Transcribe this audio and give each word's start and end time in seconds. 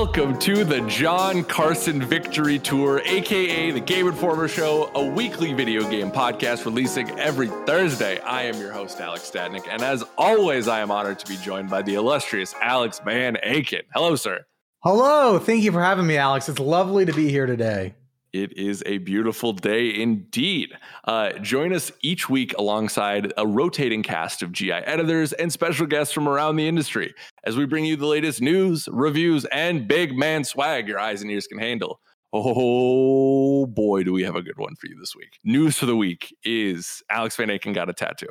Welcome 0.00 0.38
to 0.38 0.62
the 0.62 0.80
John 0.82 1.42
Carson 1.42 2.00
Victory 2.00 2.60
Tour, 2.60 3.02
aka 3.04 3.72
the 3.72 3.80
Game 3.80 4.06
Informer 4.06 4.46
Show, 4.46 4.92
a 4.94 5.04
weekly 5.04 5.52
video 5.52 5.82
game 5.90 6.12
podcast 6.12 6.64
releasing 6.64 7.10
every 7.18 7.48
Thursday. 7.66 8.20
I 8.20 8.42
am 8.42 8.60
your 8.60 8.70
host, 8.70 9.00
Alex 9.00 9.28
Stadnik, 9.28 9.66
and 9.68 9.82
as 9.82 10.04
always, 10.16 10.68
I 10.68 10.78
am 10.78 10.92
honored 10.92 11.18
to 11.18 11.26
be 11.26 11.36
joined 11.38 11.68
by 11.68 11.82
the 11.82 11.96
illustrious 11.96 12.54
Alex 12.62 13.00
Van 13.04 13.38
Aken. 13.44 13.82
Hello, 13.92 14.14
sir. 14.14 14.46
Hello. 14.84 15.40
Thank 15.40 15.64
you 15.64 15.72
for 15.72 15.82
having 15.82 16.06
me, 16.06 16.16
Alex. 16.16 16.48
It's 16.48 16.60
lovely 16.60 17.04
to 17.04 17.12
be 17.12 17.28
here 17.28 17.46
today. 17.46 17.96
It 18.32 18.56
is 18.58 18.82
a 18.84 18.98
beautiful 18.98 19.52
day 19.52 19.94
indeed. 20.00 20.72
Uh, 21.04 21.32
join 21.38 21.72
us 21.72 21.90
each 22.02 22.28
week 22.28 22.54
alongside 22.58 23.32
a 23.36 23.46
rotating 23.46 24.02
cast 24.02 24.42
of 24.42 24.52
GI 24.52 24.72
editors 24.72 25.32
and 25.32 25.50
special 25.50 25.86
guests 25.86 26.12
from 26.12 26.28
around 26.28 26.56
the 26.56 26.68
industry 26.68 27.14
as 27.44 27.56
we 27.56 27.64
bring 27.64 27.84
you 27.86 27.96
the 27.96 28.06
latest 28.06 28.42
news, 28.42 28.88
reviews, 28.92 29.46
and 29.46 29.88
big 29.88 30.16
man 30.16 30.44
swag 30.44 30.86
your 30.86 30.98
eyes 31.00 31.22
and 31.22 31.30
ears 31.30 31.46
can 31.46 31.58
handle. 31.58 32.00
Oh 32.32 33.64
boy, 33.64 34.02
do 34.04 34.12
we 34.12 34.22
have 34.24 34.36
a 34.36 34.42
good 34.42 34.58
one 34.58 34.76
for 34.76 34.86
you 34.86 34.96
this 35.00 35.16
week. 35.16 35.38
News 35.44 35.78
for 35.78 35.86
the 35.86 35.96
week 35.96 36.36
is 36.44 37.02
Alex 37.10 37.36
Van 37.36 37.48
Aken 37.48 37.74
got 37.74 37.88
a 37.88 37.94
tattoo. 37.94 38.28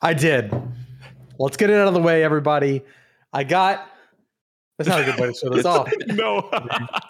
I 0.00 0.14
did. 0.14 0.52
Let's 1.38 1.56
get 1.56 1.70
it 1.70 1.76
out 1.76 1.88
of 1.88 1.94
the 1.94 2.00
way, 2.00 2.22
everybody. 2.22 2.82
I 3.32 3.42
got. 3.42 3.86
That's 4.78 4.88
not 4.88 5.00
a 5.00 5.04
good 5.04 5.18
way 5.18 5.26
to 5.26 5.34
show 5.34 5.50
this 5.50 5.64
off. 5.66 5.92
no. 6.06 6.48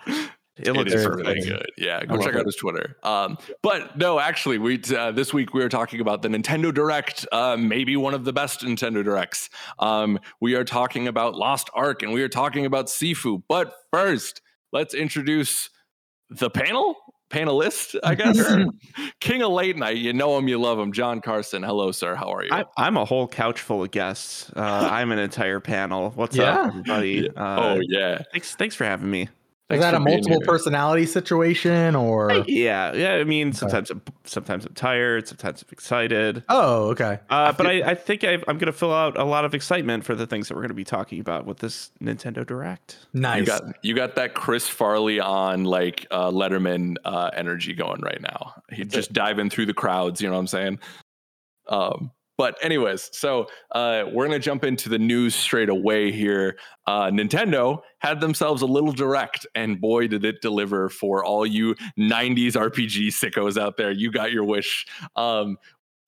It 0.57 0.73
looks 0.73 0.93
is 0.93 1.07
perfect. 1.07 1.27
really 1.29 1.41
good. 1.41 1.71
Yeah, 1.79 2.05
go 2.05 2.15
love 2.17 2.25
check 2.25 2.35
out 2.37 2.45
his 2.45 2.57
Twitter. 2.57 2.97
Um, 3.03 3.39
but 3.63 3.97
no, 3.97 4.19
actually, 4.21 4.59
we 4.59 4.81
uh, 4.97 5.11
this 5.13 5.33
week 5.33 5.55
we 5.55 5.63
are 5.63 5.69
talking 5.71 6.01
about 6.01 6.21
the 6.23 6.29
Nintendo 6.29 6.73
Direct, 6.75 7.27
uh, 7.33 7.57
maybe 7.59 7.97
one 7.97 8.13
of 8.15 8.25
the 8.25 8.33
best 8.33 8.61
Nintendo 8.61 9.03
Directs. 9.03 9.49
Um, 9.79 10.19
we 10.41 10.55
are 10.57 10.65
talking 10.65 11.09
about 11.09 11.35
Lost 11.35 11.71
Ark, 11.75 12.03
and 12.03 12.13
we 12.13 12.23
are 12.23 12.29
talking 12.29 12.67
about 12.67 12.87
Sifu. 12.87 13.43
But 13.49 13.73
first, 13.91 14.43
let's 14.73 14.93
introduce 14.93 15.71
the 16.29 16.51
panel 16.51 16.95
panelist, 17.31 17.97
I 18.03 18.17
guess. 18.17 18.39
King 19.21 19.43
of 19.43 19.53
Late 19.53 19.77
Night. 19.77 19.97
You 19.99 20.13
know 20.13 20.37
him, 20.37 20.49
you 20.49 20.59
love 20.61 20.79
him. 20.81 20.93
John 20.93 21.21
Carson. 21.21 21.63
Hello, 21.63 21.93
sir. 21.93 22.17
How 22.17 22.35
are 22.35 22.43
you? 22.45 22.51
I, 22.53 22.65
I'm 22.77 22.97
a 22.97 23.05
whole 23.05 23.29
couch 23.29 23.61
full 23.61 23.85
of 23.85 23.93
guests. 23.93 24.51
Uh, 24.55 24.61
I'm 24.91 25.13
an 25.13 25.21
entire 25.21 25.61
panel. 25.61 26.11
What's 26.17 26.37
Yeah. 26.37 26.51
up, 26.63 26.67
everybody? 26.69 27.31
Uh, 27.31 27.77
oh 27.77 27.81
yeah. 27.89 28.23
thanks, 28.33 28.57
thanks 28.57 28.75
for 28.75 28.85
having 28.85 29.09
me. 29.11 29.29
Is 29.71 29.81
that 29.81 29.95
a 29.95 30.01
multiple 30.01 30.39
here. 30.41 30.47
personality 30.47 31.07
situation 31.07 31.95
or? 31.95 32.45
Yeah, 32.47 32.93
yeah. 32.93 33.15
I 33.15 33.25
mean, 33.25 33.53
sometimes 33.53 33.91
I'm, 33.91 34.03
sometimes 34.25 34.67
I'm 34.67 34.75
tired, 34.75 35.29
sometimes 35.29 35.63
I'm 35.63 35.69
excited. 35.71 36.43
Oh, 36.49 36.91
okay. 36.91 37.21
Uh, 37.31 37.53
but 37.53 37.67
I, 37.67 37.91
I 37.91 37.95
think 37.95 38.25
I, 38.25 38.35
I'm 38.35 38.59
going 38.59 38.67
to 38.67 38.73
fill 38.73 38.93
out 38.93 39.17
a 39.17 39.25
lot 39.25 39.45
of 39.45 39.55
excitement 39.55 40.05
for 40.05 40.15
the 40.15 40.27
things 40.27 40.49
that 40.49 40.55
we're 40.55 40.63
going 40.63 40.69
to 40.69 40.75
be 40.75 40.85
talking 40.85 41.21
about 41.21 41.47
with 41.47 41.59
this 41.59 41.93
Nintendo 42.03 42.47
Direct. 42.47 42.99
Nice. 43.13 43.41
You 43.41 43.47
got 43.47 43.63
you 43.83 43.95
got 43.95 44.15
that 44.17 44.35
Chris 44.35 44.67
Farley 44.67 45.21
on 45.21 45.65
like 45.65 46.07
uh, 46.11 46.31
Letterman 46.31 46.97
uh, 47.05 47.31
energy 47.35 47.73
going 47.73 48.01
right 48.01 48.21
now. 48.21 48.55
He's 48.73 48.89
just 48.89 49.13
diving 49.13 49.51
through 49.51 49.67
the 49.67 49.75
crowds. 49.75 50.21
You 50.21 50.29
know 50.29 50.35
what 50.35 50.41
I'm 50.41 50.47
saying? 50.49 50.79
Um, 51.69 52.11
but 52.41 52.57
anyways, 52.65 53.11
so 53.13 53.49
uh, 53.73 54.05
we're 54.11 54.25
gonna 54.25 54.39
jump 54.39 54.65
into 54.65 54.89
the 54.89 54.99
news 54.99 55.35
straight 55.35 55.69
away 55.69 56.11
here. 56.11 56.57
Uh, 56.87 57.11
Nintendo 57.11 57.83
had 57.99 58.23
themselves 58.23 58.63
a 58.63 58.67
little 58.67 58.93
direct, 58.93 59.47
and 59.55 59.79
boy, 59.79 60.09
did 60.09 60.25
it 60.25 60.41
deliver 60.41 60.89
for 60.89 61.23
all 61.23 61.45
you 61.45 61.75
'90s 61.99 62.53
RPG 62.53 63.09
sickos 63.09 63.61
out 63.61 63.77
there. 63.77 63.91
You 63.91 64.11
got 64.11 64.33
your 64.33 64.45
wish. 64.45 64.87
Um, 65.17 65.59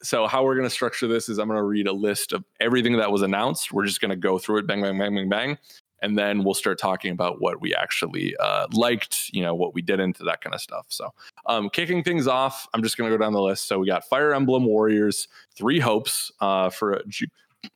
so 0.03 0.27
how 0.27 0.43
we're 0.43 0.55
going 0.55 0.67
to 0.67 0.75
structure 0.75 1.07
this 1.07 1.29
is 1.29 1.37
I'm 1.37 1.49
going 1.49 1.59
to 1.59 1.65
read 1.65 1.87
a 1.87 1.93
list 1.93 2.33
of 2.33 2.45
everything 2.61 2.97
that 2.97 3.13
was 3.13 3.21
announced. 3.21 3.71
We're 3.71 3.85
just 3.85 4.01
going 4.01 4.09
to 4.09 4.17
go 4.17 4.39
through 4.39 4.61
it, 4.61 4.67
bang, 4.67 4.81
bang, 4.81 4.99
bang, 4.99 5.15
bang, 5.15 5.29
bang, 5.29 5.59
and 6.01 6.17
then 6.17 6.45
we'll 6.45 6.55
start 6.55 6.79
talking 6.79 7.13
about 7.13 7.43
what 7.43 7.61
we 7.61 7.75
actually 7.75 8.35
uh, 8.39 8.69
liked, 8.73 9.29
you 9.35 9.43
know, 9.43 9.55
what 9.55 9.75
we 9.75 9.83
did 9.83 10.01
into 10.01 10.25
that 10.25 10.41
kind 10.41 10.55
of 10.55 10.63
stuff. 10.63 10.87
So, 10.89 11.13
um, 11.47 11.69
kicking 11.71 12.03
things 12.05 12.27
off, 12.27 12.67
I'm 12.73 12.83
just 12.83 12.97
going 12.97 13.11
to 13.11 13.17
go 13.17 13.23
down 13.23 13.33
the 13.33 13.41
list. 13.43 13.67
So 13.69 13.79
we 13.79 13.87
got 13.87 14.05
Fire 14.05 14.35
Emblem 14.35 14.65
Warriors, 14.65 15.29
Three 15.57 15.81
Hopes 15.81 16.31
uh, 16.41 16.71
for 16.71 16.93
a 16.95 17.07
Ju- 17.07 17.27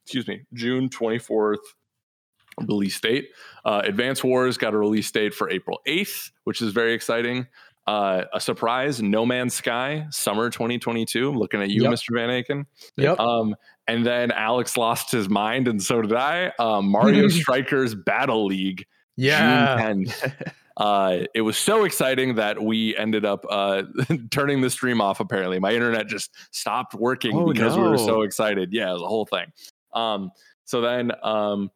excuse 0.05 0.27
me, 0.29 0.43
June 0.55 0.89
24th 0.89 1.59
release 2.67 2.99
date. 3.01 3.29
Uh, 3.65 3.83
Advance 3.85 4.25
Wars 4.25 4.57
got 4.57 4.75
a 4.75 4.79
release 4.79 5.11
date 5.11 5.35
for 5.35 5.51
April 5.51 5.81
8th, 5.87 6.31
which 6.45 6.63
is 6.63 6.73
very 6.73 6.95
exciting. 6.95 7.47
Uh, 7.87 8.25
a 8.35 8.41
surprise, 8.41 9.01
No 9.01 9.25
Man's 9.25 9.55
Sky, 9.55 10.07
summer 10.11 10.51
2022. 10.51 11.29
I'm 11.29 11.37
looking 11.39 11.63
at 11.63 11.69
you, 11.71 11.83
Yep. 11.85 11.93
Mr. 11.93 12.15
Van 12.15 12.29
Aken. 12.31 12.65
Yep. 12.97 13.21
Um, 13.21 13.55
and 13.87 14.05
then 14.05 14.33
Alex 14.33 14.77
lost 14.77 15.13
his 15.13 15.29
mind, 15.29 15.69
and 15.69 15.81
so 15.81 16.03
did 16.03 16.13
I. 16.15 16.51
Um, 16.59 16.89
Mario 16.89 17.29
Strikers 17.29 17.95
Battle 17.95 18.47
League, 18.47 18.87
yeah. 19.17 19.77
June 19.93 20.07
10th. 20.07 20.33
Uh, 20.77 21.21
it 21.35 21.41
was 21.41 21.57
so 21.57 21.85
exciting 21.85 22.35
that 22.35 22.63
we 22.63 22.95
ended 22.97 23.25
up 23.25 23.45
uh, 23.49 23.83
turning 24.31 24.61
the 24.61 24.71
stream 24.71 25.01
off. 25.01 25.21
Apparently, 25.21 25.59
my 25.59 25.73
internet 25.73 26.07
just 26.07 26.31
stopped 26.51 26.95
working 26.95 27.35
Oh, 27.37 27.53
because 27.53 27.77
we 27.77 27.83
were 27.83 27.97
so 27.99 28.23
excited. 28.23 28.73
Yeah, 28.73 28.93
a 28.93 28.99
whole 28.99 29.25
thing. 29.27 29.47
Um, 29.95 30.31
so 30.65 30.81
then 30.83 31.13
um, 31.23 31.71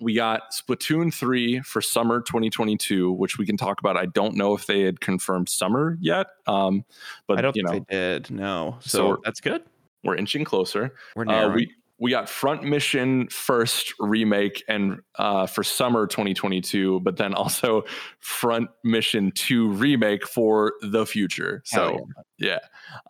we 0.00 0.14
got 0.14 0.52
Splatoon 0.52 1.12
3 1.12 1.60
for 1.60 1.80
summer 1.80 2.20
2022, 2.20 3.12
which 3.12 3.38
we 3.38 3.46
can 3.46 3.56
talk 3.56 3.80
about. 3.80 3.96
I 3.96 4.06
don't 4.06 4.34
know 4.34 4.54
if 4.54 4.66
they 4.66 4.82
had 4.82 5.00
confirmed 5.00 5.48
summer 5.48 5.96
yet, 6.00 6.26
um, 6.46 6.84
but 7.26 7.38
I 7.38 7.40
don't 7.42 7.56
you 7.56 7.62
think 7.66 7.88
know 7.90 7.96
they 7.96 7.96
did. 8.18 8.30
No, 8.30 8.76
so, 8.80 8.98
So- 9.14 9.20
that's 9.24 9.40
good. 9.40 9.62
we're 10.04 10.16
inching 10.16 10.44
closer. 10.44 10.94
We're 11.16 11.26
Uh, 11.28 11.52
we 11.54 11.72
we 12.00 12.10
got 12.10 12.28
Front 12.28 12.62
Mission 12.62 13.28
first 13.28 13.92
remake 13.98 14.62
and 14.68 15.00
uh, 15.18 15.46
for 15.46 15.64
summer 15.64 16.06
2022, 16.06 17.00
but 17.00 17.16
then 17.16 17.34
also 17.34 17.82
Front 18.20 18.70
Mission 18.84 19.32
2 19.34 19.68
remake 19.72 20.26
for 20.26 20.74
the 20.80 21.04
future. 21.06 21.62
Hell 21.70 21.98
So 21.98 22.22
yeah, 22.38 22.58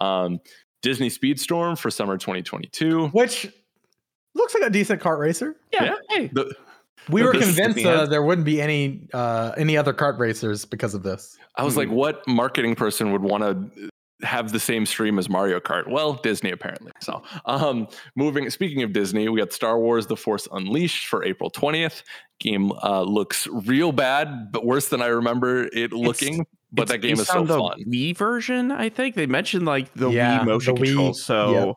um, 0.01 0.41
Disney 0.83 1.11
Speedstorm 1.11 1.77
for 1.79 1.91
summer 1.91 2.17
2022. 2.17 3.09
Which 3.09 3.49
looks 4.35 4.55
like 4.55 4.63
a 4.63 4.71
decent 4.71 5.03
kart 5.03 5.19
racer. 5.19 5.57
yeah. 5.73 5.85
yeah. 5.85 5.95
Hey, 6.09 6.31
The, 6.33 6.55
We 7.11 7.23
were 7.23 7.33
convinced 7.33 7.77
Disney 7.77 7.85
uh, 7.87 8.07
there 8.07 8.23
wouldn't 8.23 8.45
be 8.45 8.61
any 8.63 9.09
uh, 9.13 9.53
any 9.57 9.77
other 9.77 9.93
kart 9.93 10.19
racers 10.19 10.65
because 10.65 10.95
of 10.95 11.03
this. 11.03 11.37
I 11.57 11.65
was 11.65 11.77
like, 11.77 11.89
Hmm. 11.89 11.95
what 11.95 12.27
marketing 12.29 12.75
person 12.75 13.13
would 13.13 13.23
want 13.23 13.43
to 13.75 13.91
have 14.23 14.53
the 14.53 14.61
same 14.61 14.85
stream 14.87 15.19
as 15.19 15.29
Mario 15.29 15.61
Kart? 15.61 15.89
Well, 15.89 16.15
Disney 16.15 16.51
apparently. 16.51 16.93
So, 17.01 17.23
um, 17.47 17.87
moving. 18.17 18.49
Speaking 18.51 18.83
of 18.83 18.93
Disney, 18.93 19.29
we 19.29 19.39
got 19.41 19.53
Star 19.53 19.79
Wars: 19.79 20.07
The 20.07 20.17
Force 20.17 20.49
Unleashed 20.53 21.07
for 21.07 21.25
April 21.25 21.51
twentieth. 21.51 22.03
Game 22.41 22.71
uh, 22.85 23.03
looks 23.03 23.47
real 23.49 23.91
bad, 23.93 24.53
but 24.53 24.65
worse 24.65 24.89
than 24.89 25.03
I 25.03 25.07
remember 25.07 25.65
it 25.73 25.93
looking. 25.93 26.47
But 26.71 26.83
It's 26.83 26.93
that 26.93 26.99
game 26.99 27.19
is 27.19 27.27
so 27.27 27.41
on 27.41 27.47
the 27.47 27.59
fun. 27.59 27.83
Wii 27.89 28.17
version, 28.17 28.71
I 28.71 28.91
think 28.91 29.15
they 29.15 29.27
mentioned 29.27 29.65
like 29.67 29.93
the 29.95 30.11
Yeah, 30.11 30.41
Wii 30.41 30.47
motion 30.47 30.75
the 30.75 30.81
Wii- 30.81 30.87
controls. 30.87 31.23
So 31.25 31.77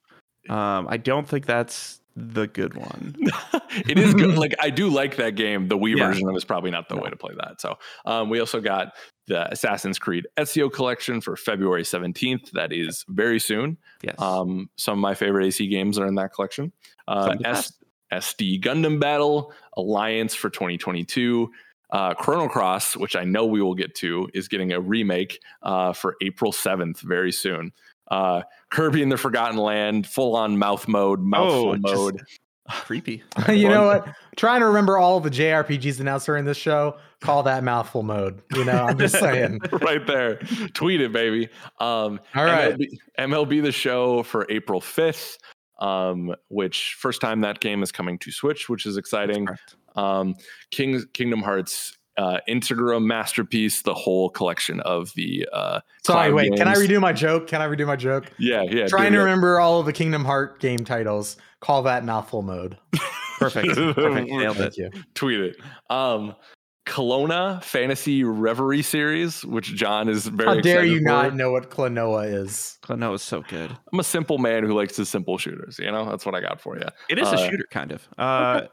um, 0.50 0.88
I 0.90 0.97
don't 0.97 1.28
think 1.28 1.46
that's 1.46 2.01
the 2.16 2.46
good 2.47 2.75
one. 2.75 3.16
it 3.88 3.97
is 3.97 4.13
good. 4.13 4.35
Like 4.38 4.53
I 4.59 4.69
do 4.69 4.90
like 4.90 5.16
that 5.16 5.35
game. 5.35 5.68
The 5.69 5.78
Wii 5.78 5.96
Yeah. 5.97 6.07
version 6.07 6.28
of 6.28 6.34
it 6.35 6.38
is 6.38 6.46
probably 6.46 6.69
not 6.72 6.90
the 6.90 6.97
way 6.97 7.09
to 7.09 7.16
play 7.16 7.34
that. 7.40 7.62
So 7.62 7.78
um, 8.06 8.30
we 8.30 8.40
also 8.40 8.59
got 8.59 8.94
the 9.31 9.52
Assassin's 9.52 9.97
Creed 9.97 10.28
Ezio 10.38 10.72
collection 10.72 11.22
for 11.22 11.36
February 11.36 11.84
seventeenth. 11.86 12.52
That 12.52 12.72
is 12.74 13.06
very 13.08 13.40
soon. 13.40 13.78
Yes. 14.03 14.16
Um, 14.19 14.69
some 14.75 14.97
of 14.97 15.02
my 15.02 15.16
favorite 15.16 15.46
AC 15.47 15.68
games 15.68 15.97
are 15.97 16.06
in 16.06 16.16
that 16.16 16.34
collection. 16.34 16.72
Uh, 17.08 17.28
Some 17.28 17.46
S- 17.46 17.74
SD 18.12 18.62
Gundam 18.62 19.00
Battle 19.00 19.54
Alliance 19.78 20.36
for 20.36 20.50
2022. 20.50 21.50
Uh, 21.92 22.13
Chrono 22.13 22.48
Cross, 22.48 22.95
which 22.98 23.16
I 23.16 23.24
know 23.24 23.45
we 23.45 23.62
will 23.62 23.75
get 23.75 23.95
to, 23.95 24.30
is 24.33 24.48
getting 24.48 24.72
a 24.74 24.80
remake 24.80 25.39
uh, 25.63 25.92
for 25.94 26.16
April 26.22 26.51
7th 26.51 27.00
very 27.01 27.31
soon. 27.31 27.72
Uh, 28.10 28.42
Kirby 28.69 29.01
in 29.01 29.10
the 29.10 29.18
Forgotten 29.18 29.57
Land, 29.57 30.07
full 30.07 30.36
on 30.36 30.57
mouth 30.57 30.88
mode, 30.88 31.22
mouthful 31.22 31.69
Oh, 31.72 31.75
mode. 31.77 32.22
Creepy. 32.69 33.24
you 33.50 33.68
know 33.68 33.86
what? 33.86 34.08
Trying 34.36 34.62
to 34.62 34.68
remember 34.68 34.98
all 34.98 35.19
the 35.19 35.30
JRPGs 35.30 36.00
announced 36.00 36.25
during 36.25 36.46
this 36.46 36.58
show. 36.58 36.98
Call 37.19 37.44
that 37.44 37.63
mouthful 37.63 38.04
mode. 38.04 38.42
You 38.54 38.66
know, 38.66 38.86
I'm 38.86 38.98
just 38.98 39.16
saying. 39.19 39.60
right 39.81 40.06
there. 40.06 40.38
Tweet 40.74 41.02
it, 41.02 41.12
baby. 41.12 41.50
Um, 41.80 42.19
All 42.36 42.46
right. 42.46 42.78
MLB, 42.78 42.88
MLB 43.19 43.63
the 43.63 43.72
show 43.72 44.24
for 44.24 44.46
April 44.50 44.80
5th, 44.80 45.38
um, 45.80 46.36
which 46.50 46.96
first 47.00 47.22
time 47.22 47.42
that 47.42 47.60
game 47.60 47.84
is 47.84 47.92
coming 47.92 48.18
to 48.19 48.31
Switch, 48.31 48.69
which 48.69 48.86
is 48.86 48.98
exciting. 48.98 49.48
Correct. 49.48 49.75
Um, 49.96 50.36
King, 50.72 51.04
Kingdom 51.13 51.42
Hearts 51.42 51.98
uh, 52.18 52.40
Integrum 52.48 53.06
Masterpiece, 53.06 53.81
the 53.81 53.94
whole 53.94 54.30
collection 54.30 54.80
of 54.81 55.13
the. 55.16 55.48
Uh, 55.52 55.80
Sorry, 56.06 56.30
cloud 56.30 56.34
wait. 56.34 56.56
Can 56.56 56.68
I 56.68 56.75
redo 56.75 57.00
my 57.00 57.13
joke? 57.13 57.48
Can 57.48 57.62
I 57.62 57.68
redo 57.68 57.86
my 57.86 57.96
joke? 57.96 58.31
Yeah, 58.38 58.63
yeah. 58.63 58.88
Trying 58.88 59.13
to 59.13 59.19
it. 59.19 59.24
remember 59.24 59.60
all 59.60 59.80
of 59.80 59.86
the 59.86 59.94
Kingdom 59.94 60.25
Heart 60.25 60.60
game 60.60 60.80
titles. 60.80 61.38
Call 61.62 61.84
that 61.84 62.04
mouthful 62.04 62.42
mode. 62.42 62.78
Perfect. 63.40 63.75
Perfect. 63.75 64.30
Nailed 64.30 64.60
it. 64.60 64.78
You. 64.78 64.90
Tweet 65.16 65.40
it. 65.40 65.58
Um, 65.90 66.36
Klonoa 66.88 67.63
Phantasy 67.63 68.24
Reverie 68.24 68.81
series, 68.81 69.46
which 69.46 69.75
John 69.75 70.10
is 70.10 70.25
very. 70.28 70.56
How 70.56 70.62
dare 70.62 70.84
you 70.84 70.98
for. 70.98 71.04
not 71.06 71.36
know 71.36 71.52
what 71.52 71.69
Klonoa 71.69 72.31
is? 72.34 72.80
Klonoa 72.84 73.16
is 73.16 73.22
so 73.22 73.42
good. 73.48 73.72
I'm 73.94 74.00
a 74.00 74.04
simple 74.04 74.40
man 74.40 74.63
who 74.63 74.74
likes 74.74 74.98
his 74.98 75.08
simple 75.08 75.38
shooters. 75.38 75.78
You 75.80 75.92
know, 75.92 76.10
that's 76.10 76.25
what 76.25 76.34
I 76.36 76.42
got 76.42 76.60
for 76.60 76.78
you. 76.78 76.86
It 77.10 77.19
is 77.19 77.28
Uh, 77.28 77.36
a 77.36 77.50
shooter, 77.50 77.66
kind 77.69 77.92
of. 77.92 78.08
Uh, 78.18 78.62
Yeah. 78.63 78.68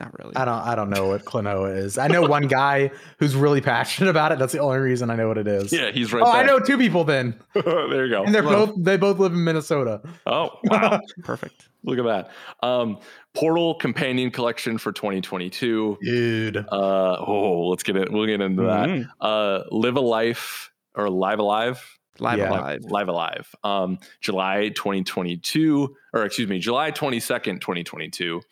Not 0.00 0.18
really. 0.18 0.34
I 0.34 0.44
don't 0.44 0.58
I 0.62 0.74
don't 0.74 0.90
know 0.90 1.08
what 1.08 1.24
Klonoa 1.24 1.76
is. 1.76 1.96
I 1.96 2.08
know 2.08 2.22
one 2.22 2.48
guy 2.48 2.90
who's 3.18 3.36
really 3.36 3.60
passionate 3.60 4.10
about 4.10 4.32
it. 4.32 4.38
That's 4.38 4.52
the 4.52 4.58
only 4.58 4.78
reason 4.78 5.10
I 5.10 5.14
know 5.16 5.28
what 5.28 5.38
it 5.38 5.46
is. 5.46 5.72
Yeah, 5.72 5.92
he's 5.92 6.12
right 6.12 6.22
oh, 6.26 6.32
there. 6.32 6.42
I 6.42 6.44
know 6.44 6.58
two 6.58 6.76
people 6.76 7.04
then. 7.04 7.38
there 7.54 8.06
you 8.06 8.10
go. 8.10 8.24
And 8.24 8.34
they're 8.34 8.42
Well- 8.42 8.66
both 8.66 8.82
they 8.84 8.96
both 8.96 9.18
live 9.18 9.32
in 9.32 9.44
Minnesota. 9.44 10.00
Oh, 10.26 10.50
wow. 10.64 11.00
Perfect. 11.22 11.68
Look 11.84 11.98
at 11.98 12.04
that. 12.04 12.30
Um, 12.66 12.98
Portal 13.34 13.74
companion 13.76 14.30
collection 14.30 14.76
for 14.78 14.92
2022. 14.92 15.98
Dude. 16.02 16.56
Uh, 16.56 16.64
oh, 16.70 17.68
let's 17.68 17.82
get 17.82 17.96
it. 17.96 18.10
We'll 18.10 18.26
get 18.26 18.40
into 18.40 18.62
that. 18.64 18.88
Mhm. 18.88 19.08
Uh, 19.20 19.62
Live 19.70 19.96
a 19.96 20.00
Life 20.00 20.70
or 20.94 21.08
Live 21.10 21.38
Alive. 21.38 21.98
Live 22.18 22.38
Yeah. 22.38 22.50
alive. 22.50 22.80
Live 22.84 23.08
Alive. 23.08 23.54
Um, 23.64 23.98
July 24.20 24.68
2022, 24.74 25.94
or 26.12 26.24
excuse 26.24 26.48
me, 26.48 26.58
July 26.58 26.90
22nd, 26.90 27.60
2022. 27.60 28.42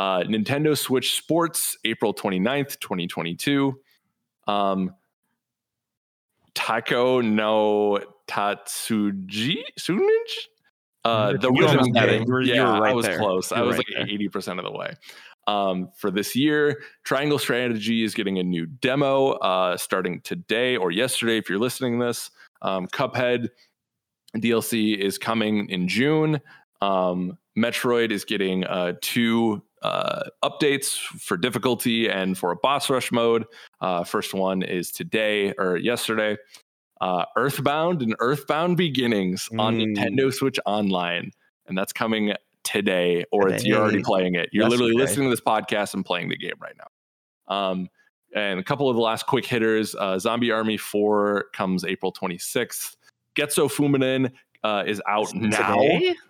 Uh, 0.00 0.22
Nintendo 0.22 0.74
Switch 0.78 1.14
Sports, 1.14 1.76
April 1.84 2.14
29th, 2.14 2.80
2022. 2.80 3.78
Um, 4.46 4.94
Taiko 6.54 7.20
no 7.20 8.00
Tatsuji 8.26 9.56
Sunij? 9.78 10.00
Uh, 11.04 11.32
the 11.32 11.50
You 11.52 11.60
rhythm 11.60 11.78
almost 11.80 11.92
got 11.94 12.00
setting. 12.00 12.22
it. 12.22 12.26
You 12.26 12.32
were- 12.32 12.40
yeah, 12.42 12.78
right 12.78 12.90
I 12.90 12.94
was 12.94 13.04
there. 13.06 13.18
close. 13.18 13.52
I 13.52 13.56
You 13.56 13.62
were 13.62 13.68
was 13.68 13.76
right 13.78 13.86
like 14.00 14.08
80% 14.08 14.58
of 14.58 14.64
the 14.64 14.70
way. 14.72 14.92
Um, 15.46 15.90
for 15.96 16.10
this 16.10 16.34
year, 16.36 16.82
Triangle 17.04 17.38
Strategy 17.38 18.02
is 18.02 18.14
getting 18.14 18.38
a 18.38 18.42
new 18.42 18.66
demo 18.66 19.32
uh, 19.32 19.76
starting 19.76 20.20
today 20.22 20.76
or 20.76 20.90
yesterday 20.90 21.38
if 21.38 21.48
you're 21.50 21.58
listening 21.58 21.98
to 22.00 22.06
this. 22.06 22.30
Um, 22.62 22.86
Cuphead 22.88 23.48
DLC 24.36 24.96
is 24.96 25.18
coming 25.18 25.68
in 25.70 25.88
June. 25.88 26.40
Um, 26.80 27.36
Metroid 27.58 28.10
is 28.12 28.24
getting 28.24 28.64
uh, 28.64 28.94
two 29.02 29.62
uh, 29.82 30.22
updates 30.44 30.96
for 31.20 31.36
difficulty 31.36 32.08
and 32.08 32.36
for 32.36 32.50
a 32.52 32.56
boss 32.56 32.90
rush 32.90 33.10
mode. 33.12 33.44
Uh, 33.80 34.04
first 34.04 34.34
one 34.34 34.62
is 34.62 34.90
today 34.90 35.52
or 35.58 35.76
yesterday. 35.76 36.36
Uh, 37.00 37.24
Earthbound 37.36 38.02
and 38.02 38.14
Earthbound 38.18 38.76
Beginnings 38.76 39.48
on 39.58 39.76
Mm. 39.78 39.96
Nintendo 39.96 40.32
Switch 40.32 40.58
Online, 40.66 41.30
and 41.66 41.76
that's 41.78 41.92
coming 41.94 42.34
today, 42.62 43.24
or 43.32 43.48
it's 43.48 43.64
you're 43.64 43.78
already 43.80 44.02
playing 44.02 44.34
it. 44.34 44.50
You're 44.52 44.68
literally 44.68 44.92
Yesterday. 44.92 45.02
listening 45.06 45.26
to 45.28 45.30
this 45.30 45.40
podcast 45.40 45.94
and 45.94 46.04
playing 46.04 46.28
the 46.28 46.36
game 46.36 46.56
right 46.60 46.74
now. 46.76 47.54
Um, 47.56 47.88
and 48.34 48.60
a 48.60 48.62
couple 48.62 48.88
of 48.90 48.96
the 48.96 49.02
last 49.02 49.26
quick 49.26 49.46
hitters: 49.46 49.94
uh, 49.94 50.18
Zombie 50.18 50.50
Army 50.50 50.76
Four 50.76 51.46
comes 51.54 51.84
April 51.84 52.12
26th. 52.12 52.96
Getsu 53.34 53.70
Fuma 53.72 53.98
Den 53.98 54.30
uh, 54.62 54.84
is 54.86 55.00
out 55.08 55.34
now, 55.34 55.78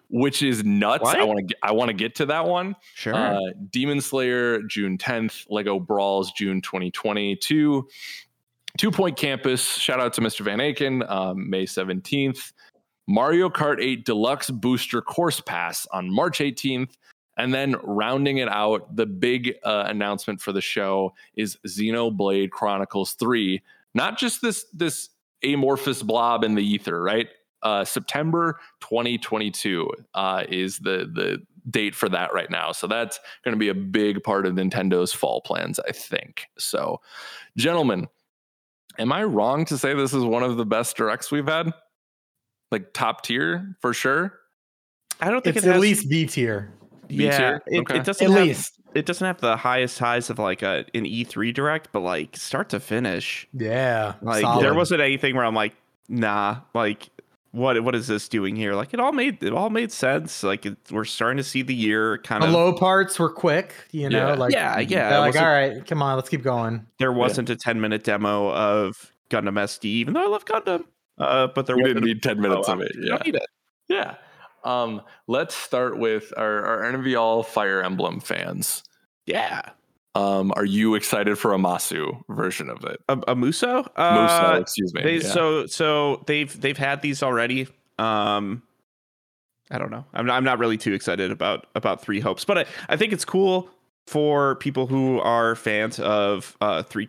which 0.09 0.43
is 0.43 0.65
nuts. 0.65 1.09
I 1.09 1.25
want 1.25 1.49
to 1.49 1.57
I 1.63 1.73
want 1.73 1.89
to 1.89 1.95
get 1.95 2.15
to 2.17 2.27
that 2.27 2.47
one. 2.47 2.77
Sure. 2.95 3.15
Uh, 3.15 3.39
Demon 3.71 4.01
Slayer 4.01 4.63
June 4.63 4.99
10th, 4.99 5.47
Lego 5.51 5.81
Brawls 5.81 6.33
June 6.33 6.61
2022, 6.61 7.89
Two 8.79 8.91
Point 8.91 9.17
Campus. 9.17 9.65
Shout 9.77 10.01
out 10.01 10.13
to 10.15 10.21
Mr. 10.21 10.41
Van 10.41 10.59
Aken, 10.59 11.09
um, 11.11 11.49
May 11.49 11.67
17th. 11.67 12.53
Mario 13.07 13.49
Kart 13.49 13.83
8 13.83 14.05
Deluxe 14.05 14.51
Booster 14.51 15.03
Course 15.03 15.41
Pass 15.41 15.87
on 15.93 16.13
March 16.13 16.39
18th. 16.39 16.93
And 17.37 17.53
then 17.53 17.75
rounding 17.83 18.39
it 18.39 18.49
out, 18.49 18.95
the 18.95 19.07
big 19.07 19.55
uh, 19.65 19.85
announcement 19.89 20.41
for 20.41 20.53
the 20.53 20.61
show 20.61 21.15
is 21.35 21.57
Xenoblade 21.67 22.51
Chronicles 22.51 23.15
3. 23.15 23.63
Not 23.95 24.19
just 24.19 24.43
this 24.43 24.67
this 24.73 25.09
amorphous 25.43 26.03
blob 26.03 26.45
in 26.45 26.55
the 26.55 26.63
ether, 26.63 27.03
right? 27.03 27.29
Uh, 27.63 27.85
September 27.85 28.59
2022 28.81 29.91
uh, 30.15 30.45
is 30.49 30.79
the 30.79 31.11
the 31.13 31.43
date 31.69 31.95
for 31.95 32.09
that 32.09 32.33
right 32.33 32.51
now. 32.51 32.73
So 32.73 32.87
that's 32.87 33.21
going 33.45 33.55
to 33.55 33.59
be 33.59 33.69
a 33.69 33.75
big 33.75 34.23
part 34.23 34.47
of 34.47 34.55
Nintendo's 34.55 35.13
fall 35.13 35.43
plans, 35.43 35.79
I 35.81 35.93
think. 35.93 36.47
So, 36.59 37.01
gentlemen, 37.57 38.09
am 38.99 39.13
I 39.13 39.25
wrong 39.25 39.67
to 39.67 39.77
say 39.77 39.93
this 39.95 40.15
is 40.15 40.25
one 40.25 40.43
of 40.43 40.57
the 40.57 40.65
best 40.65 40.97
directs 40.97 41.31
we've 41.31 41.47
had? 41.47 41.73
Like 42.71 42.93
top 42.95 43.23
tier 43.23 43.77
for 43.81 43.93
sure. 43.93 44.39
I 45.21 45.29
don't 45.31 45.45
think 45.45 45.57
It's 45.57 45.67
it 45.67 45.69
at 45.69 45.75
has, 45.75 45.83
least 45.83 46.09
B 46.09 46.27
tier. 46.27 46.73
B 47.09 47.25
yeah, 47.25 47.37
tier? 47.37 47.63
it, 47.67 47.81
Okay. 47.81 47.99
it 47.99 48.05
doesn't 48.05 48.27
At 48.31 48.39
have, 48.39 48.47
least. 48.47 48.81
it 48.95 49.05
doesn't 49.05 49.27
have 49.27 49.41
the 49.41 49.57
highest 49.57 49.99
highs 49.99 50.31
of 50.31 50.39
like 50.39 50.63
a 50.63 50.87
an 50.95 51.05
E3 51.05 51.53
direct, 51.53 51.91
but 51.93 52.01
like 52.01 52.37
start 52.39 52.71
to 52.71 52.81
finish, 52.81 53.47
Yeah. 53.53 54.15
like 54.23 54.41
solid. 54.43 54.65
there 54.65 54.73
wasn't 54.73 55.03
anything 55.03 55.37
where 55.37 55.45
I'm 55.45 55.55
like, 55.55 55.75
nah, 56.09 56.61
like 56.73 57.11
what 57.53 57.83
what 57.83 57.95
is 57.95 58.07
this 58.07 58.29
doing 58.29 58.55
here? 58.57 58.75
Like 58.75 58.95
it 58.95 59.01
all 59.01 59.13
made 59.13 59.43
it 59.43 59.53
all 59.53 59.71
made 59.71 59.91
sense. 59.93 60.43
Like 60.43 60.67
it, 60.67 60.77
we're 60.91 61.05
starting 61.05 61.37
to 61.39 61.45
see 61.45 61.63
the 61.63 61.75
year 61.75 62.19
kind 62.19 62.43
the 62.43 62.47
of. 62.47 62.53
low 62.53 62.73
parts 62.73 63.19
were 63.19 63.31
quick, 63.31 63.73
you 63.91 64.09
know, 64.09 64.29
Yeah. 64.29 64.35
like 64.35 64.53
yeah, 64.53 64.79
yeah. 64.79 65.11
they're 65.11 65.21
like, 65.21 65.37
all 65.37 65.47
right, 65.47 65.85
come 65.87 66.03
on, 66.03 66.17
let's 66.17 66.29
keep 66.29 66.43
going. 66.43 66.87
there 66.99 67.13
wasn't 67.13 67.51
a 67.51 67.57
10 67.57 67.81
minute 67.81 68.05
demo 68.05 68.53
of 68.53 69.13
Gundam 69.31 69.55
SD, 69.59 69.85
even 69.87 70.15
though 70.15 70.25
I 70.25 70.29
love 70.29 70.45
Gundam. 70.45 70.85
Uh, 71.19 71.49
but 71.55 71.67
there 71.67 71.77
We 71.77 71.83
wasn't 71.83 71.97
didn't 72.03 72.09
need 72.09 72.23
10 72.23 72.41
minutes 72.41 72.69
of 72.69 72.81
it. 72.81 72.93
Yeah. 72.99 73.19
it. 73.25 73.43
Yeah. 73.89 74.15
Um, 74.65 75.03
let's 75.27 75.55
start 75.55 75.99
with 75.99 76.33
our, 76.37 76.65
our 76.65 76.93
NVL 76.93 77.45
Fire 77.47 77.83
Emblem 77.83 78.21
fans. 78.21 78.83
Yeah. 79.27 79.71
Um, 80.15 80.53
are 80.57 80.65
you 80.65 80.97
excited 80.97 81.39
for 81.39 81.55
a 81.55 81.59
Masu 81.59 82.21
version 82.29 82.69
of 82.69 82.85
it? 82.85 83.01
A, 83.09 83.19
a 83.29 83.37
Muso? 83.37 83.77
Muso, 83.77 83.93
Uh, 83.97 84.59
excuse 84.61 84.93
me. 84.93 85.03
they, 85.03 85.15
yeah. 85.17 85.21
So 85.33 85.67
so 85.67 86.25
they've 86.27 86.61
they've 86.61 86.77
had 86.79 87.01
these 87.03 87.23
already. 87.23 87.69
Um, 87.99 88.63
I 89.71 89.79
don't 89.79 89.91
know. 89.93 90.05
I'm 90.13 90.27
not, 90.27 90.37
I'm 90.37 90.45
not 90.45 90.59
really 90.59 90.77
too 90.77 90.93
excited 90.93 91.31
about 91.31 91.67
about 91.77 92.03
Three 92.03 92.19
Hopes, 92.19 92.45
but 92.45 92.59
I, 92.59 92.65
I 92.89 92.97
think 92.97 93.13
it's 93.13 93.25
cool 93.25 93.71
for 94.09 94.57
people 94.57 94.89
who 94.89 95.21
are 95.21 95.55
fans 95.55 96.01
of 96.01 96.57
uh 96.61 96.83
three 96.83 97.09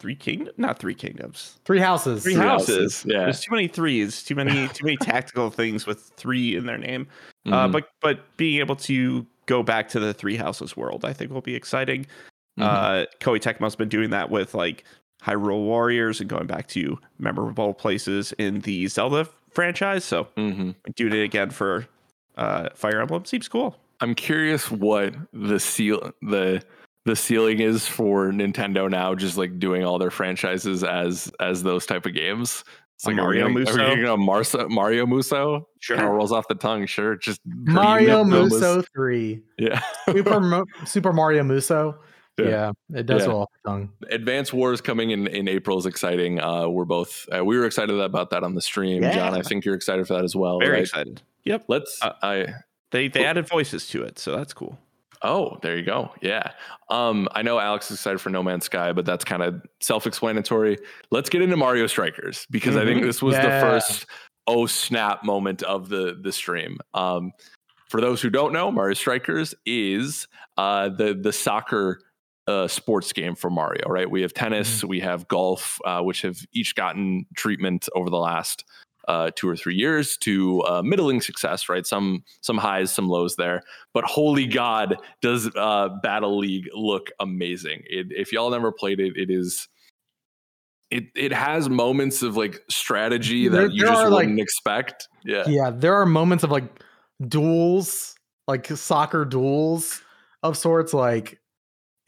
three 0.00 0.16
kingdoms, 0.16 0.56
not 0.56 0.78
three 0.80 0.94
kingdoms. 0.94 1.60
Three 1.64 1.78
houses. 1.78 2.24
Three 2.24 2.34
Three 2.34 2.42
houses. 2.42 2.76
Houses, 2.76 3.04
yeah. 3.06 3.20
There's 3.24 3.40
too 3.40 3.52
many 3.54 3.68
threes, 3.68 4.24
too 4.24 4.34
many 4.34 4.66
too 4.74 4.84
many 4.84 4.96
tactical 4.96 5.48
things 5.50 5.86
with 5.86 6.10
three 6.16 6.56
in 6.56 6.66
their 6.66 6.78
name. 6.78 7.06
Uh, 7.46 7.68
Mhm, 7.68 7.72
but 7.72 7.88
but 8.00 8.36
being 8.36 8.58
able 8.58 8.76
to 8.76 9.24
go 9.50 9.62
back 9.64 9.88
to 9.88 9.98
the 10.00 10.14
three 10.14 10.36
houses 10.36 10.76
world, 10.76 11.04
I 11.04 11.12
think 11.12 11.32
will 11.32 11.40
be 11.40 11.56
exciting. 11.56 12.06
mhm. 12.58 12.62
Uh, 12.64 13.06
Koei 13.20 13.40
Tecmo's 13.40 13.74
been 13.76 13.88
doing 13.88 14.10
that 14.10 14.30
with 14.30 14.54
like 14.54 14.84
Hyrule 15.22 15.64
Warriors 15.64 16.20
and 16.20 16.30
going 16.30 16.46
back 16.46 16.68
to 16.68 16.98
memorable 17.18 17.74
places 17.74 18.32
in 18.38 18.60
the 18.60 18.86
Zelda 18.86 19.28
franchise. 19.50 20.04
So 20.04 20.28
Mhm. 20.36 20.74
doing 20.94 21.12
it 21.12 21.22
again 21.24 21.50
for 21.50 21.86
uh, 22.36 22.68
Fire 22.74 23.00
Emblem 23.00 23.24
seems 23.26 23.48
cool. 23.48 23.76
I'm 24.00 24.14
curious 24.14 24.70
what 24.70 25.14
the 25.32 25.58
seal 25.60 26.12
the 26.22 26.62
the 27.06 27.16
ceiling 27.16 27.60
is 27.60 27.86
for 27.86 28.30
Nintendo 28.30 28.88
now, 28.90 29.14
just 29.14 29.36
like 29.36 29.58
doing 29.58 29.84
all 29.84 29.98
their 29.98 30.10
franchises 30.10 30.84
as 30.84 31.30
as 31.40 31.62
those 31.62 31.84
type 31.86 32.06
of 32.06 32.14
games. 32.14 32.62
It's 33.00 33.06
A 33.06 33.08
like 33.12 33.18
are 33.18 33.28
we 33.30 33.40
Mario 33.40 33.42
gonna- 33.46 33.54
Muso? 33.54 33.82
Are 33.82 33.96
we 33.96 34.02
gonna 34.02 34.22
Marso, 34.22 34.68
Mario 34.68 35.06
Muso? 35.06 35.66
Sure. 35.78 35.96
Kind 35.96 36.06
of 36.06 36.14
rolls 36.14 36.32
off 36.32 36.46
the 36.48 36.54
tongue. 36.54 36.84
Sure, 36.84 37.16
just 37.16 37.40
Mario 37.46 38.24
Green 38.24 38.34
Momo's- 38.42 38.50
Muso 38.52 38.82
3. 38.94 39.40
Yeah. 39.58 39.80
Super, 40.10 40.38
Mo- 40.40 40.64
Super 40.84 41.12
Mario 41.14 41.42
Muso. 41.42 41.98
Yeah. 42.38 42.72
Yeah. 42.90 42.98
it 42.98 43.06
does 43.06 43.22
Yeah. 43.22 43.28
roll 43.28 43.40
off 43.42 43.48
the 43.64 43.70
tongue. 43.70 43.92
Advance 44.10 44.52
Wars 44.52 44.82
coming 44.82 45.12
in 45.12 45.26
in 45.28 45.48
April 45.48 45.78
is 45.78 45.86
exciting. 45.86 46.40
Uh, 46.40 46.68
we're 46.68 46.84
both 46.84 47.26
uh, 47.34 47.42
we 47.42 47.56
were 47.58 47.64
excited 47.64 47.98
about 47.98 48.28
that 48.30 48.42
on 48.44 48.54
the 48.54 48.60
stream. 48.60 49.02
Yeah. 49.02 49.14
John, 49.14 49.32
I 49.34 49.40
think 49.40 49.64
you're 49.64 49.74
excited 49.74 50.06
for 50.06 50.12
that 50.14 50.24
as 50.24 50.36
well. 50.36 50.58
Very 50.58 50.72
right? 50.72 50.80
excited. 50.82 51.22
Yep. 51.44 51.64
Let's. 51.68 52.02
Uh, 52.02 52.12
I 52.22 52.46
They 52.90 53.08
they 53.08 53.24
added 53.24 53.48
voices 53.48 53.88
to 53.88 54.02
it, 54.02 54.18
so 54.18 54.36
that's 54.36 54.52
cool. 54.52 54.78
Oh, 55.22 55.58
there 55.62 55.76
you 55.76 55.84
go. 55.84 56.10
Yeah. 56.22 56.52
Um, 56.88 57.28
I 57.32 57.42
know 57.42 57.58
Alex 57.58 57.90
is 57.90 57.98
excited 57.98 58.20
for 58.20 58.30
No 58.30 58.42
Man's 58.42 58.64
Sky, 58.64 58.92
but 58.92 59.04
that's 59.04 59.24
kind 59.24 59.42
of 59.42 59.62
self-explanatory. 59.80 60.78
Let's 61.10 61.28
get 61.28 61.42
into 61.42 61.56
Mario 61.56 61.86
Strikers 61.86 62.46
because 62.50 62.76
I 62.76 62.84
think 62.84 63.02
Mhm. 63.02 63.06
this 63.06 63.22
was 63.22 63.36
the 63.36 63.42
first 63.42 64.06
oh 64.46 64.64
snap 64.66 65.22
moment 65.22 65.62
of 65.62 65.88
the 65.90 66.18
the 66.20 66.32
stream. 66.32 66.78
Um, 66.94 67.32
for 67.88 68.00
those 68.00 68.22
who 68.22 68.30
don't 68.30 68.52
know, 68.52 68.70
Mario 68.70 68.94
Strikers 68.94 69.54
is 69.66 70.26
uh, 70.56 70.88
the 70.88 71.12
the 71.14 71.32
soccer 71.32 72.00
uh, 72.46 72.66
sports 72.66 73.12
game 73.12 73.34
for 73.34 73.50
Mario. 73.50 73.86
Right? 73.88 74.10
We 74.10 74.22
have 74.22 74.32
tennis, 74.32 74.82
we 74.82 75.00
have 75.00 75.28
golf, 75.28 75.78
uh, 75.84 76.00
which 76.00 76.22
have 76.22 76.38
each 76.52 76.74
gotten 76.74 77.26
treatment 77.36 77.88
over 77.94 78.08
the 78.08 78.16
last 78.18 78.64
uh, 79.08 79.30
two 79.34 79.48
or 79.48 79.56
three 79.56 79.74
years 79.74 80.16
to 80.18 80.62
uh, 80.62 80.82
middling 80.82 81.20
success. 81.20 81.68
Right? 81.68 81.86
Some 81.86 82.24
some 82.40 82.58
highs, 82.58 82.92
some 82.92 83.08
lows 83.08 83.36
there. 83.36 83.62
But 83.92 84.04
holy 84.04 84.46
God, 84.46 84.96
does 85.20 85.50
uh, 85.56 85.88
Battle 86.02 86.38
League 86.38 86.68
look 86.74 87.10
amazing? 87.18 87.82
It, 87.86 88.08
if 88.10 88.32
y'all 88.32 88.50
never 88.50 88.72
played 88.72 89.00
it, 89.00 89.16
it 89.16 89.30
is. 89.30 89.68
It, 90.90 91.04
it 91.14 91.32
has 91.32 91.68
moments 91.68 92.20
of 92.22 92.36
like 92.36 92.64
strategy 92.68 93.46
There- 93.46 93.68
that 93.68 93.72
you 93.72 93.82
just 93.82 94.10
wouldn't 94.10 94.40
expect. 94.40 95.06
Yeah. 95.24 95.44
Yeah, 95.46 95.70
there 95.70 95.94
are 95.94 96.04
moments 96.04 96.42
of 96.42 96.50
like 96.50 96.64
duels, 97.28 98.16
like 98.48 98.66
soccer 98.66 99.24
duels 99.24 100.02
of 100.42 100.56
sorts. 100.56 100.92
Like 100.92 101.38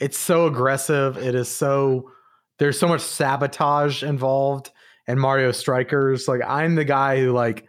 it's 0.00 0.18
so 0.18 0.46
aggressive. 0.46 1.16
It 1.16 1.36
is 1.36 1.48
so 1.48 2.10
there's 2.58 2.76
so 2.76 2.88
much 2.88 3.02
sabotage 3.02 4.02
involved. 4.02 4.71
And 5.08 5.20
Mario 5.20 5.52
Strikers, 5.52 6.28
like 6.28 6.40
I'm 6.46 6.74
the 6.74 6.84
guy 6.84 7.18
who 7.20 7.32
like 7.32 7.66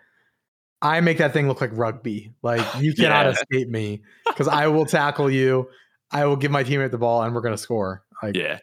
I 0.82 1.00
make 1.02 1.18
that 1.20 1.34
thing 1.34 1.48
look 1.48 1.62
like 1.62 1.72
rugby. 1.74 2.34
Like 2.42 2.66
you 2.80 2.94
cannot 2.94 3.26
Yeah. 3.26 3.32
escape 3.32 3.70
me 3.70 4.02
because 4.28 4.48
I 4.48 4.68
will 4.68 4.86
tackle 4.86 5.30
you. 5.32 5.70
I 6.12 6.26
will 6.26 6.36
give 6.36 6.52
my 6.52 6.64
teammate 6.64 6.92
the 6.92 6.98
ball 6.98 7.24
and 7.24 7.34
we're 7.34 7.42
gonna 7.42 7.58
score. 7.58 8.04
Like, 8.22 8.36
Yeah. 8.36 8.60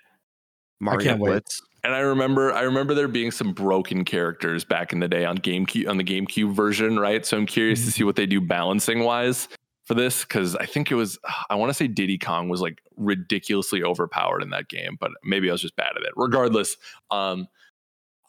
Mario 0.80 1.00
can't 1.04 1.20
wait. 1.20 1.30
Blitz. 1.30 1.60
And 1.82 1.94
I 1.94 2.00
remember, 2.00 2.52
I 2.52 2.60
remember 2.62 2.94
there 2.94 3.08
being 3.08 3.30
some 3.30 3.52
broken 3.52 4.04
characters 4.04 4.64
back 4.64 4.92
in 4.92 5.00
the 5.00 5.08
day 5.08 5.24
on 5.24 5.38
GameCube 5.38 5.88
on 5.88 5.96
the 5.96 6.04
GameCube 6.04 6.54
version, 6.54 6.98
right? 6.98 7.24
So 7.24 7.38
I'm 7.38 7.46
curious 7.46 7.84
to 7.86 7.90
see 7.90 8.04
what 8.04 8.16
they 8.16 8.26
do 8.26 8.40
balancing 8.40 9.00
wise 9.02 9.48
for 9.84 9.94
this 9.94 10.22
because 10.22 10.54
I 10.56 10.66
think 10.66 10.90
it 10.90 10.94
was, 10.94 11.18
I 11.48 11.54
want 11.54 11.70
to 11.70 11.74
say 11.74 11.88
Diddy 11.88 12.18
Kong 12.18 12.50
was 12.50 12.60
like 12.60 12.82
ridiculously 12.96 13.82
overpowered 13.82 14.42
in 14.42 14.50
that 14.50 14.68
game, 14.68 14.96
but 15.00 15.10
maybe 15.24 15.48
I 15.48 15.52
was 15.52 15.62
just 15.62 15.74
bad 15.74 15.92
at 15.96 16.02
it. 16.02 16.12
Regardless, 16.16 16.76
um, 17.10 17.46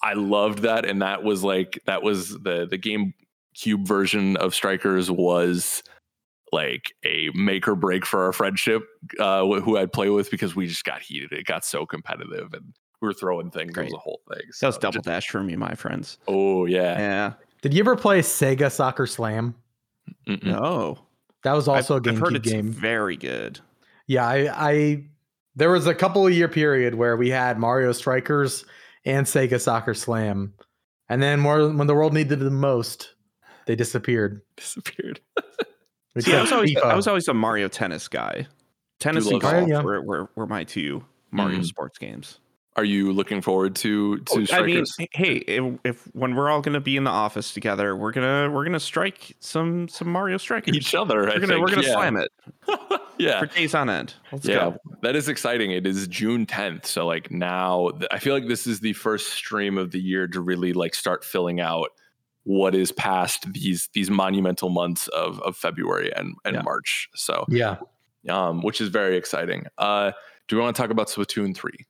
I 0.03 0.13
loved 0.13 0.59
that, 0.59 0.85
and 0.85 1.01
that 1.01 1.23
was 1.23 1.43
like 1.43 1.79
that 1.85 2.01
was 2.03 2.29
the 2.29 2.67
the 2.69 2.77
GameCube 2.77 3.85
version 3.87 4.37
of 4.37 4.53
Strikers 4.55 5.09
was 5.11 5.83
like 6.51 6.91
a 7.05 7.29
make 7.33 7.67
or 7.67 7.75
break 7.75 8.05
for 8.05 8.23
our 8.25 8.33
friendship 8.33 8.83
uh 9.19 9.45
who 9.61 9.77
I'd 9.77 9.93
play 9.93 10.09
with 10.09 10.29
because 10.29 10.55
we 10.55 10.67
just 10.67 10.83
got 10.83 11.01
heated. 11.01 11.31
It 11.31 11.45
got 11.45 11.63
so 11.63 11.85
competitive 11.85 12.53
and 12.53 12.73
we 13.01 13.07
were 13.07 13.13
throwing 13.13 13.49
things. 13.51 13.69
It 13.69 13.73
Great. 13.73 13.85
was 13.85 13.93
a 13.93 13.97
whole 13.97 14.21
thing. 14.27 14.41
That 14.59 14.67
was 14.67 14.77
double 14.77 14.93
just- 14.95 15.05
dash 15.05 15.29
for 15.29 15.41
me, 15.43 15.55
my 15.55 15.75
friends. 15.75 16.17
oh 16.27 16.65
yeah. 16.65 16.99
Yeah. 16.99 17.33
Did 17.61 17.73
you 17.73 17.79
ever 17.81 17.95
play 17.95 18.19
Sega 18.21 18.71
Soccer 18.71 19.05
Slam? 19.07 19.55
Mm-mm. 20.27 20.43
No. 20.43 20.97
That 21.43 21.53
was 21.53 21.67
also 21.67 21.95
I've, 21.97 22.05
a 22.05 22.09
I've 22.09 22.17
heard 22.19 22.33
GameCube 22.33 22.35
it's 22.37 22.51
game. 22.51 22.69
very 22.71 23.15
good. 23.17 23.59
Yeah, 24.07 24.27
I, 24.27 24.69
I 24.71 25.03
there 25.55 25.71
was 25.71 25.87
a 25.87 25.95
couple 25.95 26.25
of 26.27 26.33
year 26.33 26.47
period 26.49 26.95
where 26.95 27.15
we 27.15 27.29
had 27.29 27.59
Mario 27.59 27.91
Strikers 27.93 28.65
and 29.05 29.25
Sega 29.25 29.59
Soccer 29.59 29.93
Slam, 29.93 30.53
and 31.09 31.21
then 31.23 31.39
more 31.39 31.69
when 31.69 31.87
the 31.87 31.93
world 31.95 32.13
needed 32.13 32.39
them 32.39 32.59
most, 32.59 33.13
they 33.65 33.75
disappeared. 33.75 34.41
Disappeared. 34.57 35.21
See, 36.19 36.33
I 36.35 36.41
was 36.41 36.51
always 36.51 36.75
I 36.77 36.93
was 36.95 37.07
always 37.07 37.27
a 37.29 37.33
Mario 37.33 37.69
tennis 37.69 38.07
guy. 38.09 38.47
Tennis 38.99 39.27
and 39.29 39.39
golf 39.39 39.53
Mario, 39.53 39.67
yeah. 39.67 39.81
were, 39.81 40.01
were, 40.01 40.29
were 40.35 40.45
my 40.45 40.63
two 40.65 41.03
Mario 41.31 41.59
Mhm. 41.59 41.65
sports 41.65 41.97
games. 41.97 42.40
Are 42.77 42.85
you 42.85 43.11
looking 43.11 43.41
forward 43.41 43.75
to 43.77 44.19
to 44.19 44.47
Oh, 44.49 44.55
I 44.55 44.61
mean, 44.61 44.85
hey, 45.11 45.35
if, 45.35 45.79
if 45.83 46.03
when 46.15 46.35
we're 46.35 46.49
all 46.49 46.61
gonna 46.61 46.79
be 46.79 46.95
in 46.95 47.03
the 47.03 47.11
office 47.11 47.53
together, 47.53 47.97
we're 47.97 48.13
gonna 48.13 48.49
we're 48.49 48.63
gonna 48.63 48.79
strike 48.79 49.35
some 49.41 49.89
some 49.89 50.09
Mario 50.09 50.37
strikers. 50.37 50.75
Each 50.75 50.95
other, 50.95 51.17
we're 51.19 51.33
gonna 51.33 51.47
think. 51.47 51.61
we're 51.61 51.67
gonna 51.67 51.85
yeah. 51.85 51.93
slam 51.93 52.15
it 52.15 52.31
yeah. 53.17 53.39
for 53.41 53.47
days 53.47 53.75
on 53.75 53.89
end. 53.89 54.13
Let's 54.31 54.45
yeah, 54.45 54.55
go. 54.55 54.77
that 55.01 55.17
is 55.17 55.27
exciting. 55.27 55.71
It 55.71 55.85
is 55.85 56.07
June 56.07 56.45
10th, 56.45 56.85
so 56.85 57.05
like 57.05 57.29
now, 57.29 57.91
I 58.09 58.19
feel 58.19 58.33
like 58.33 58.47
this 58.47 58.65
is 58.65 58.79
the 58.79 58.93
first 58.93 59.33
stream 59.33 59.77
of 59.77 59.91
the 59.91 59.99
year 59.99 60.27
to 60.27 60.39
really 60.39 60.71
like 60.71 60.95
start 60.95 61.25
filling 61.25 61.59
out 61.59 61.89
what 62.43 62.73
is 62.73 62.91
past 62.93 63.51
these 63.53 63.89
these 63.93 64.09
monumental 64.09 64.69
months 64.69 65.07
of 65.09 65.41
of 65.41 65.57
February 65.57 66.11
and 66.15 66.35
and 66.45 66.55
Yeah. 66.55 66.61
March. 66.61 67.09
So, 67.15 67.45
yeah, 67.49 67.77
um, 68.29 68.61
which 68.61 68.81
is 68.81 68.89
very 68.89 69.17
exciting. 69.17 69.65
Uh, 69.77 70.11
do 70.47 70.55
we 70.55 70.61
want 70.61 70.75
to 70.75 70.81
talk 70.81 70.91
about 70.91 71.07
Splatoon 71.07 71.55
three, 71.55 71.85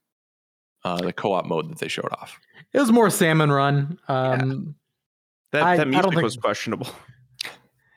uh, 0.83 0.97
the 0.97 1.13
co-op 1.13 1.45
mode 1.45 1.69
that 1.69 1.79
they 1.79 1.87
showed 1.87 2.11
off? 2.13 2.39
it 2.73 2.79
was 2.79 2.91
more 2.91 3.09
salmon 3.09 3.51
run. 3.51 3.99
Um, 4.07 4.75
That 5.51 5.63
I- 5.63 5.73
I 5.73 5.77
that 5.77 5.83
don't 5.83 5.91
music 5.91 6.11
think- 6.11 6.23
was 6.23 6.37
questionable. 6.37 6.87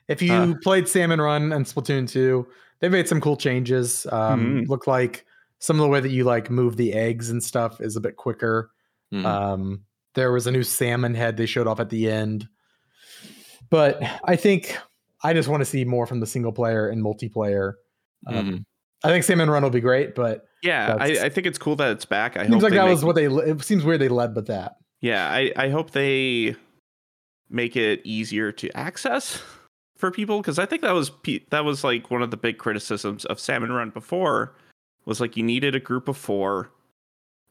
If 0.07 0.21
you 0.21 0.33
Uh. 0.35 0.55
played 0.63 0.87
Salmon 0.87 1.19
Run 1.19 1.51
and 1.51 1.65
Splatoon 1.65 2.07
2, 2.07 2.47
they 2.81 2.91
made 2.91 3.09
some 3.09 3.23
cool 3.23 3.39
changes. 3.39 4.07
Um, 4.13 4.65
Mhm. 4.65 4.69
Look 4.69 4.87
like 4.87 5.25
some 5.61 5.77
of 5.77 5.83
the 5.83 5.89
way 5.89 6.01
that 6.01 6.11
you 6.11 6.25
like 6.25 6.51
move 6.51 6.77
the 6.77 6.93
eggs 6.93 7.31
and 7.31 7.43
stuff 7.43 7.81
is 7.81 7.97
a 7.97 8.03
bit 8.03 8.17
quicker. 8.17 8.71
Mhm. 9.15 9.25
Um, 9.25 9.85
there 10.15 10.31
was 10.31 10.47
a 10.47 10.51
new 10.51 10.63
salmon 10.63 11.15
head 11.15 11.39
they 11.39 11.47
showed 11.47 11.67
off 11.67 11.81
at 11.81 11.89
the 11.89 12.11
end. 12.11 12.47
But 13.71 14.03
I 14.25 14.37
think 14.37 14.77
I 15.23 15.33
just 15.33 15.49
want 15.49 15.63
to 15.63 15.65
see 15.65 15.87
more 15.87 16.07
from 16.07 16.21
the 16.21 16.27
single 16.27 16.53
player 16.53 16.87
and 16.89 17.03
multiplayer. 17.03 17.73
Um, 18.27 18.35
Mhm. 18.35 18.65
I 19.05 19.09
think 19.09 19.25
Salmon 19.25 19.51
Run 19.51 19.63
will 19.63 19.71
be 19.71 19.81
great, 19.81 20.15
but 20.15 20.47
Yeah, 20.63 20.97
I, 20.99 21.07
I 21.25 21.29
think 21.29 21.47
it's 21.47 21.59
cool 21.59 21.77
that 21.77 21.93
it's 21.93 22.05
back. 22.07 22.37
I 22.37 22.41
it 22.41 22.45
seems 22.45 22.55
hope 22.55 22.63
like 22.65 22.73
that 22.73 22.85
make- 22.87 22.95
was 22.95 23.05
what 23.05 23.15
they. 23.15 23.27
It 23.27 23.63
seems 23.63 23.85
weird 23.85 24.01
they 24.01 24.09
led 24.09 24.35
with 24.35 24.47
that. 24.49 24.77
Yeah, 25.01 25.29
I, 25.29 25.53
I 25.57 25.69
hope 25.69 25.91
they 25.91 26.57
make 27.51 27.77
it 27.77 28.01
easier 28.05 28.51
to 28.53 28.75
access 28.77 29.43
for 29.97 30.11
people 30.11 30.39
because 30.41 30.59
I 30.59 30.67
think 30.67 30.83
that 30.83 30.93
was 30.93 31.11
that 31.51 31.65
was 31.65 31.85
like 31.85 32.11
one 32.11 32.23
of 32.23 32.31
the 32.31 32.37
big 32.39 32.59
criticisms 32.59 33.25
of 33.27 33.39
Salmon 33.39 33.71
Run 33.73 33.91
before 33.91 34.55
was 35.05 35.21
like 35.21 35.37
you 35.37 35.43
needed 35.43 35.75
a 35.75 35.81
group 35.81 36.09
of 36.09 36.17
four. 36.17 36.71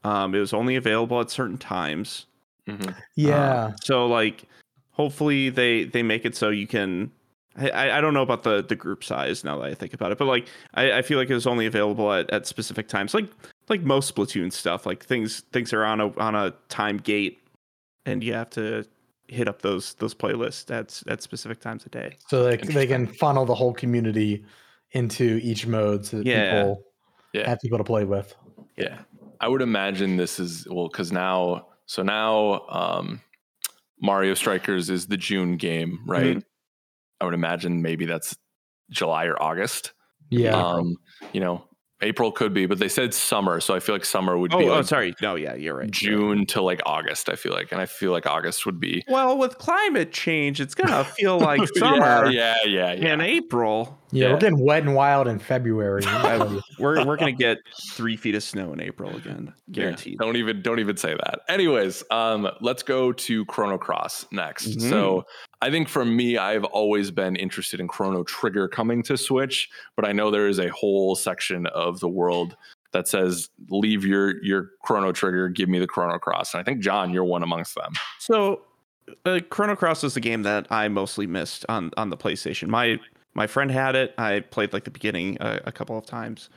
Um, 0.02 0.34
it 0.34 0.40
was 0.40 0.52
only 0.52 0.74
available 0.76 1.20
at 1.20 1.30
certain 1.30 1.56
times. 1.56 2.26
Mhm. 2.68 2.94
Yeah, 3.14 3.36
Uh, 3.36 3.72
so 3.82 4.06
like, 4.06 4.44
hopefully 4.90 5.50
they 5.50 5.84
they 5.84 6.02
make 6.02 6.24
it 6.24 6.34
so 6.34 6.48
you 6.50 6.66
can. 6.66 7.12
I- 7.56 7.70
I, 7.70 7.98
I 7.98 8.00
don't 8.00 8.14
know 8.14 8.22
about 8.22 8.42
the 8.42 8.62
the 8.62 8.76
group 8.76 9.04
size 9.04 9.44
now 9.44 9.58
that 9.58 9.66
I 9.66 9.74
think 9.74 9.94
about 9.94 10.12
it, 10.12 10.18
but 10.18 10.26
like 10.26 10.46
I, 10.74 10.98
I 10.98 11.02
feel 11.02 11.18
like 11.18 11.30
it 11.30 11.34
was 11.34 11.46
only 11.46 11.66
available 11.66 12.12
at, 12.12 12.30
at 12.30 12.46
specific 12.46 12.88
times, 12.88 13.14
like 13.14 13.28
like 13.68 13.82
most 13.82 14.14
Splatoon 14.14 14.52
stuff. 14.52 14.86
Like 14.86 15.04
things 15.04 15.40
things 15.52 15.72
are 15.72 15.84
on 15.84 16.00
a 16.00 16.12
on 16.18 16.34
a 16.34 16.52
time 16.68 16.96
gate, 16.98 17.38
and 18.06 18.22
you 18.24 18.34
have 18.34 18.50
to 18.50 18.84
hit 19.28 19.48
up 19.48 19.62
those 19.62 19.94
those 19.94 20.14
playlists 20.14 20.70
at 20.70 21.02
at 21.10 21.22
specific 21.22 21.60
times 21.60 21.86
a 21.86 21.88
day. 21.88 22.16
so 22.28 22.44
they 22.44 22.56
they 22.56 22.86
can 22.86 23.06
funnel 23.06 23.46
the 23.46 23.54
whole 23.54 23.72
community 23.72 24.44
into 24.92 25.40
each 25.42 25.66
mode, 25.66 26.04
so 26.06 26.18
that 26.18 26.26
Yeah. 26.26 26.62
people 26.62 26.82
Yeah. 27.32 27.48
have 27.48 27.60
people 27.60 27.78
to 27.78 27.84
play 27.84 28.04
with. 28.04 28.34
Yeah. 28.76 28.98
I 29.40 29.48
would 29.48 29.62
imagine 29.62 30.16
this 30.16 30.38
is 30.38 30.66
well 30.70 30.88
because 30.88 31.10
now 31.12 31.66
so 31.86 32.02
now 32.02 32.66
um 32.68 33.20
Mario 34.00 34.34
Strikers 34.34 34.90
is 34.90 35.06
the 35.06 35.16
June 35.16 35.56
game, 35.56 36.00
right? 36.06 36.42
I 37.20 37.24
would 37.24 37.34
imagine 37.34 37.82
maybe 37.82 38.06
that's 38.06 38.36
July 38.90 39.24
or 39.26 39.40
August. 39.40 39.92
Yeah, 40.30 40.56
Um, 40.56 40.96
you 41.32 41.40
know, 41.40 41.68
April 42.00 42.32
could 42.32 42.52
be, 42.52 42.66
but 42.66 42.78
they 42.78 42.88
said 42.88 43.14
summer, 43.14 43.60
so 43.60 43.74
I 43.74 43.80
feel 43.80 43.94
like 43.94 44.04
summer 44.04 44.36
would 44.36 44.52
Oh, 44.52 44.58
be 44.58 44.64
oh, 44.68 44.76
like 44.76 44.84
sorry, 44.86 45.14
no, 45.22 45.36
yeah, 45.36 45.54
you're 45.54 45.74
right. 45.76 46.02
you're 46.02 46.18
right. 46.18 46.26
June 46.36 46.46
to 46.46 46.60
like 46.60 46.80
August, 46.86 47.28
I 47.28 47.36
feel 47.36 47.52
like. 47.52 47.72
And 47.72 47.80
I 47.80 47.86
feel 47.86 48.10
like 48.10 48.26
August 48.26 48.66
would 48.66 48.80
be 48.80 49.04
Well, 49.08 49.38
with 49.38 49.58
climate 49.58 50.12
change, 50.12 50.60
it's 50.60 50.74
gonna 50.74 51.04
feel 51.16 51.38
like 51.38 51.60
summer 51.76 52.26
yeah, 52.30 52.56
yeah, 52.64 52.66
yeah, 52.66 52.92
yeah. 52.94 53.12
in 53.14 53.20
April. 53.20 53.98
Yeah, 54.14 54.26
yeah. 54.26 54.32
we're 54.32 54.38
getting 54.38 54.64
wet 54.64 54.82
and 54.82 54.94
wild 54.94 55.28
in 55.28 55.38
February. 55.38 56.02
We're 56.78 57.04
we're 57.04 57.16
gonna 57.16 57.32
get 57.32 57.58
three 57.92 58.16
feet 58.16 58.34
of 58.34 58.42
snow 58.42 58.72
in 58.72 58.80
April 58.80 59.14
again, 59.16 59.52
Yeah, 59.68 59.72
guaranteed. 59.84 60.18
Don't 60.18 60.36
even 60.36 60.62
don't 60.62 60.78
even 60.80 60.96
say 60.96 61.14
that. 61.14 61.40
Anyways, 61.48 62.02
um, 62.10 62.48
let's 62.60 62.82
go 62.82 63.12
to 63.12 63.44
Chrono 63.46 63.78
Cross 63.78 64.26
next. 64.32 64.78
Mhm. 64.78 64.90
So 64.90 65.26
I 65.62 65.70
think 65.70 65.88
for 65.88 66.04
me, 66.04 66.36
I've 66.36 66.64
always 66.64 67.10
been 67.10 67.36
interested 67.36 67.80
in 67.80 67.88
Chrono 67.88 68.22
Trigger 68.24 68.68
coming 68.68 69.02
to 69.04 69.16
Switch, 69.16 69.70
but 69.96 70.04
I 70.06 70.12
know 70.12 70.30
there 70.30 70.48
is 70.48 70.58
a 70.58 70.68
whole 70.68 71.14
section 71.16 71.66
of 71.68 72.00
the 72.00 72.08
world 72.08 72.56
that 72.92 73.08
says 73.08 73.50
leave 73.68 74.04
your 74.04 74.42
your 74.42 74.70
Chrono 74.82 75.12
Trigger, 75.12 75.48
give 75.48 75.68
me 75.68 75.78
the 75.78 75.86
Chrono 75.86 76.18
Cross. 76.18 76.54
And 76.54 76.60
I 76.60 76.64
think 76.64 76.80
John, 76.80 77.12
you're 77.12 77.24
one 77.24 77.42
amongst 77.42 77.74
them. 77.74 77.92
So, 78.18 78.62
uh, 79.26 79.40
Chrono 79.50 79.76
Cross 79.76 80.04
is 80.04 80.14
the 80.14 80.20
game 80.20 80.42
that 80.42 80.66
I 80.70 80.88
mostly 80.88 81.26
missed 81.26 81.66
on 81.68 81.90
on 81.96 82.10
the 82.10 82.16
PlayStation. 82.16 82.68
My 82.68 82.98
my 83.34 83.46
friend 83.46 83.70
had 83.70 83.96
it. 83.96 84.14
I 84.18 84.40
played 84.40 84.72
like 84.72 84.84
the 84.84 84.90
beginning 84.90 85.36
a, 85.40 85.60
a 85.66 85.72
couple 85.72 85.98
of 85.98 86.06
times, 86.06 86.48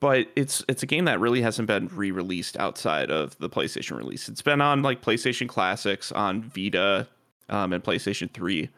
but 0.00 0.26
it's 0.36 0.64
it's 0.68 0.82
a 0.82 0.86
game 0.86 1.04
that 1.06 1.20
really 1.20 1.42
hasn't 1.42 1.68
been 1.68 1.88
re-released 1.88 2.56
outside 2.56 3.10
of 3.10 3.36
the 3.38 3.48
PlayStation 3.48 3.96
release. 3.96 4.28
It's 4.28 4.42
been 4.42 4.60
on 4.60 4.82
like 4.82 5.02
PlayStation 5.02 5.48
Classics, 5.48 6.12
on 6.12 6.42
Vita, 6.42 7.06
um, 7.48 7.72
and 7.72 7.82
PlayStation 7.82 8.30
Three. 8.30 8.68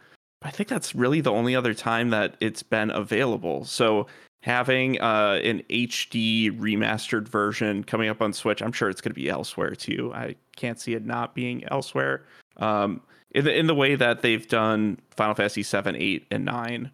I 0.42 0.50
think 0.50 0.68
that's 0.68 0.94
really 0.94 1.20
the 1.20 1.32
only 1.32 1.54
other 1.54 1.74
time 1.74 2.10
that 2.10 2.36
it's 2.40 2.62
been 2.62 2.90
available. 2.90 3.64
So 3.66 4.06
having 4.42 5.00
uh, 5.00 5.38
an 5.44 5.62
HD 5.68 6.50
remastered 6.58 7.28
version 7.28 7.84
coming 7.84 8.08
up 8.08 8.22
on 8.22 8.32
Switch, 8.32 8.62
I'm 8.62 8.72
sure 8.72 8.88
it's 8.88 9.02
going 9.02 9.10
to 9.10 9.20
be 9.20 9.28
elsewhere 9.28 9.74
too. 9.74 10.12
I 10.14 10.36
can't 10.56 10.80
see 10.80 10.94
it 10.94 11.04
not 11.04 11.34
being 11.34 11.64
elsewhere. 11.70 12.24
Um, 12.56 13.02
in 13.32 13.44
the 13.44 13.56
in 13.56 13.66
the 13.66 13.74
way 13.74 13.94
that 13.94 14.22
they've 14.22 14.46
done 14.48 14.98
Final 15.10 15.34
Fantasy 15.34 15.62
7, 15.62 15.94
8, 15.94 16.26
and 16.30 16.44
9. 16.44 16.90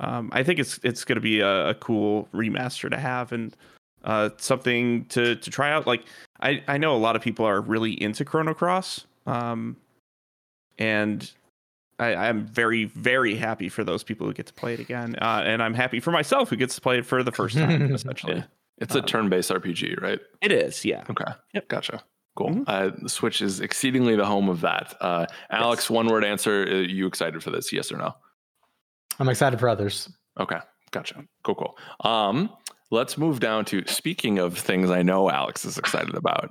Um, 0.00 0.30
I 0.32 0.42
think 0.42 0.58
it's 0.60 0.78
it's 0.82 1.04
going 1.04 1.16
to 1.16 1.20
be 1.22 1.40
a, 1.40 1.70
a 1.70 1.74
cool 1.74 2.28
remaster 2.32 2.88
to 2.90 2.96
have 2.98 3.32
and 3.32 3.56
uh, 4.04 4.30
something 4.36 5.04
to 5.06 5.34
to 5.36 5.50
try 5.50 5.72
out. 5.72 5.86
Like 5.86 6.04
I 6.40 6.62
I 6.68 6.78
know 6.78 6.94
a 6.94 6.98
lot 6.98 7.16
of 7.16 7.22
people 7.22 7.44
are 7.44 7.60
really 7.60 8.00
into 8.00 8.24
Chrono 8.24 8.54
Cross, 8.54 9.06
um, 9.26 9.76
and 10.78 11.30
I, 11.98 12.14
I'm 12.14 12.46
very 12.46 12.84
very 12.84 13.34
happy 13.34 13.68
for 13.68 13.82
those 13.84 14.02
people 14.04 14.26
who 14.26 14.32
get 14.32 14.46
to 14.46 14.52
play 14.54 14.74
it 14.74 14.80
again, 14.80 15.16
uh, 15.20 15.42
and 15.44 15.62
I'm 15.62 15.74
happy 15.74 16.00
for 16.00 16.10
myself 16.12 16.48
who 16.50 16.56
gets 16.56 16.74
to 16.76 16.80
play 16.80 16.98
it 16.98 17.06
for 17.06 17.22
the 17.22 17.32
first 17.32 17.56
time. 17.56 17.92
essentially, 17.94 18.36
Yeah. 18.36 18.44
It's 18.80 18.94
a 18.94 19.00
Um, 19.00 19.06
turn-based 19.06 19.50
RPG, 19.50 20.00
right? 20.00 20.20
it 20.40 20.52
is. 20.52 20.84
Yeah. 20.84 21.02
Okay. 21.10 21.24
Yep. 21.54 21.66
Gotcha. 21.68 22.04
Cool. 22.36 22.50
Mhm. 22.50 22.64
Uh, 22.68 22.90
the 23.02 23.08
Switch 23.08 23.42
is 23.42 23.58
exceedingly 23.58 24.14
the 24.14 24.24
home 24.24 24.48
of 24.48 24.60
that. 24.60 24.94
Uh, 25.00 25.26
Alex, 25.50 25.84
Yes. 25.86 25.90
one 25.90 26.06
word 26.06 26.24
answer. 26.24 26.62
Are 26.62 26.82
you 26.82 27.08
excited 27.08 27.42
for 27.42 27.50
this? 27.50 27.72
Yes 27.72 27.90
or 27.90 27.96
no? 27.96 28.14
I'm 29.18 29.28
excited 29.28 29.58
for 29.60 29.68
others. 29.68 30.08
Okay, 30.38 30.58
gotcha. 30.90 31.24
Cool, 31.42 31.54
cool. 31.56 31.78
Um, 32.10 32.50
let's 32.90 33.18
move 33.18 33.40
down 33.40 33.64
to 33.66 33.84
speaking 33.86 34.38
of 34.38 34.56
things 34.56 34.90
I 34.90 35.02
know 35.02 35.30
Alex 35.30 35.64
is 35.64 35.78
excited 35.78 36.14
about. 36.14 36.50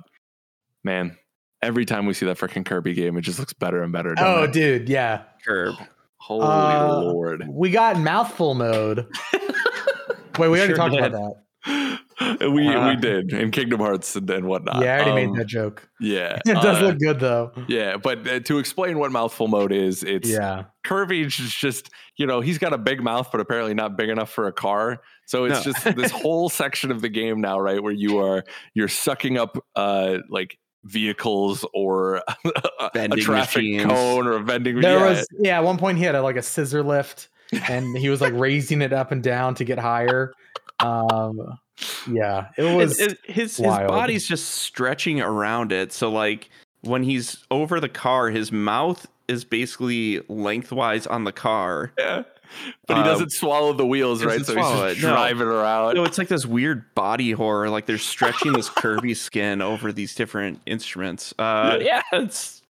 Man, 0.84 1.16
every 1.62 1.84
time 1.84 2.06
we 2.06 2.14
see 2.14 2.26
that 2.26 2.36
freaking 2.38 2.64
Kirby 2.64 2.94
game, 2.94 3.16
it 3.16 3.22
just 3.22 3.38
looks 3.38 3.52
better 3.52 3.82
and 3.82 3.92
better. 3.92 4.14
Oh, 4.18 4.44
it? 4.44 4.52
dude, 4.52 4.88
yeah. 4.88 5.22
Curb. 5.44 5.74
holy 6.18 6.44
Uh, 6.46 6.98
lord! 7.02 7.44
We 7.48 7.70
got 7.70 7.98
mouthful 7.98 8.54
mode. 8.54 9.06
Wait, 10.38 10.48
we 10.48 10.58
already 10.58 10.66
Sure 10.68 10.76
talked 10.76 10.94
did. 10.94 11.04
about 11.04 11.34
that. 11.66 11.98
we 12.40 12.68
Uh, 12.68 12.88
we 12.90 12.96
did 12.96 13.32
in 13.32 13.50
Kingdom 13.50 13.80
Hearts 13.80 14.16
and, 14.16 14.28
and 14.30 14.46
whatnot. 14.46 14.82
yeah, 14.82 14.96
I 14.96 15.00
already 15.02 15.24
Um, 15.26 15.32
made 15.32 15.40
that 15.40 15.46
joke. 15.46 15.88
Yeah, 16.00 16.38
It 16.46 16.54
does 16.54 16.82
uh, 16.82 16.86
look 16.86 16.98
good 16.98 17.20
though. 17.20 17.52
Yeah, 17.68 17.96
but 17.96 18.26
uh, 18.28 18.40
to 18.40 18.58
explain 18.58 18.98
what 18.98 19.12
mouthful 19.12 19.48
mode 19.48 19.72
is, 19.72 20.02
it's 20.02 20.28
Yeah. 20.28 20.64
Kirby's 20.84 21.38
is 21.38 21.54
just 21.54 21.90
you 22.16 22.26
know 22.26 22.40
he's 22.40 22.58
got 22.58 22.72
a 22.72 22.78
big 22.78 23.02
mouth, 23.02 23.28
but 23.30 23.40
apparently 23.40 23.74
not 23.74 23.96
big 23.96 24.08
enough 24.08 24.30
for 24.30 24.46
a 24.46 24.52
car. 24.52 25.00
So 25.26 25.44
it's 25.44 25.64
No. 25.66 25.72
just 25.72 25.96
this 25.96 26.10
whole 26.22 26.48
section 26.48 26.90
of 26.90 27.00
the 27.02 27.08
game 27.08 27.40
now, 27.40 27.60
right, 27.60 27.82
where 27.82 27.92
you 27.92 28.18
are 28.18 28.44
you're 28.74 28.88
sucking 28.88 29.38
up 29.38 29.58
uh 29.76 30.18
like 30.28 30.58
vehicles 30.84 31.66
or 31.74 32.16
a, 32.16 32.36
a 32.94 33.08
traffic 33.16 33.62
machines. 33.62 33.84
cone 33.84 34.26
or 34.26 34.32
a 34.36 34.40
vending. 34.40 34.76
Machine. 34.76 34.90
There 34.90 34.98
yeah, 35.00 35.08
was 35.10 35.26
yeah, 35.38 35.56
at 35.58 35.64
one 35.64 35.76
point 35.76 35.98
he 35.98 36.04
had 36.04 36.14
a, 36.14 36.22
like 36.22 36.36
a 36.36 36.42
scissor 36.42 36.82
lift 36.82 37.28
and 37.68 37.96
he 37.98 38.08
was 38.08 38.20
like 38.20 38.32
raising 38.34 38.80
it 38.80 38.92
up 38.92 39.10
and 39.12 39.22
down 39.22 39.54
to 39.56 39.64
get 39.64 39.78
higher. 39.78 40.32
Um 40.80 41.58
yeah, 42.10 42.48
it 42.56 42.64
It- 42.64 42.76
was 42.76 43.00
it- 43.00 43.18
his 43.24 43.56
his 43.56 43.66
wild. 43.66 43.88
body's 43.88 44.26
just 44.26 44.46
stretching 44.50 45.20
around 45.20 45.72
it. 45.72 45.92
So 45.92 46.10
like 46.10 46.50
when 46.82 47.02
he's 47.02 47.44
over 47.50 47.80
the 47.80 47.88
car, 47.88 48.30
his 48.30 48.52
mouth 48.52 49.06
is 49.28 49.44
basically 49.44 50.20
lengthwise 50.28 51.06
on 51.06 51.24
the 51.24 51.32
car. 51.32 51.92
yeah. 51.98 52.22
But 52.86 52.96
he 52.96 53.02
Uh, 53.02 53.04
doesn't 53.04 53.30
swallow 53.32 53.74
the 53.74 53.84
wheels, 53.84 54.24
right? 54.24 54.42
So 54.44 54.54
he's 54.56 54.64
just 54.64 54.98
it, 54.98 55.02
no. 55.02 55.10
driving 55.10 55.46
around. 55.48 55.96
No, 55.96 56.04
it's 56.04 56.16
like 56.16 56.28
this 56.28 56.46
weird 56.46 56.94
body 56.94 57.32
horror. 57.32 57.68
Like 57.68 57.84
they're 57.84 57.98
stretching 57.98 58.52
this 58.54 58.70
Kirby 58.70 59.12
skin 59.12 59.60
over 59.60 59.92
these 59.92 60.14
different 60.14 60.62
instruments. 60.64 61.34
Uh, 61.38 61.78
yeah, 61.82 62.00
it's 62.12 62.62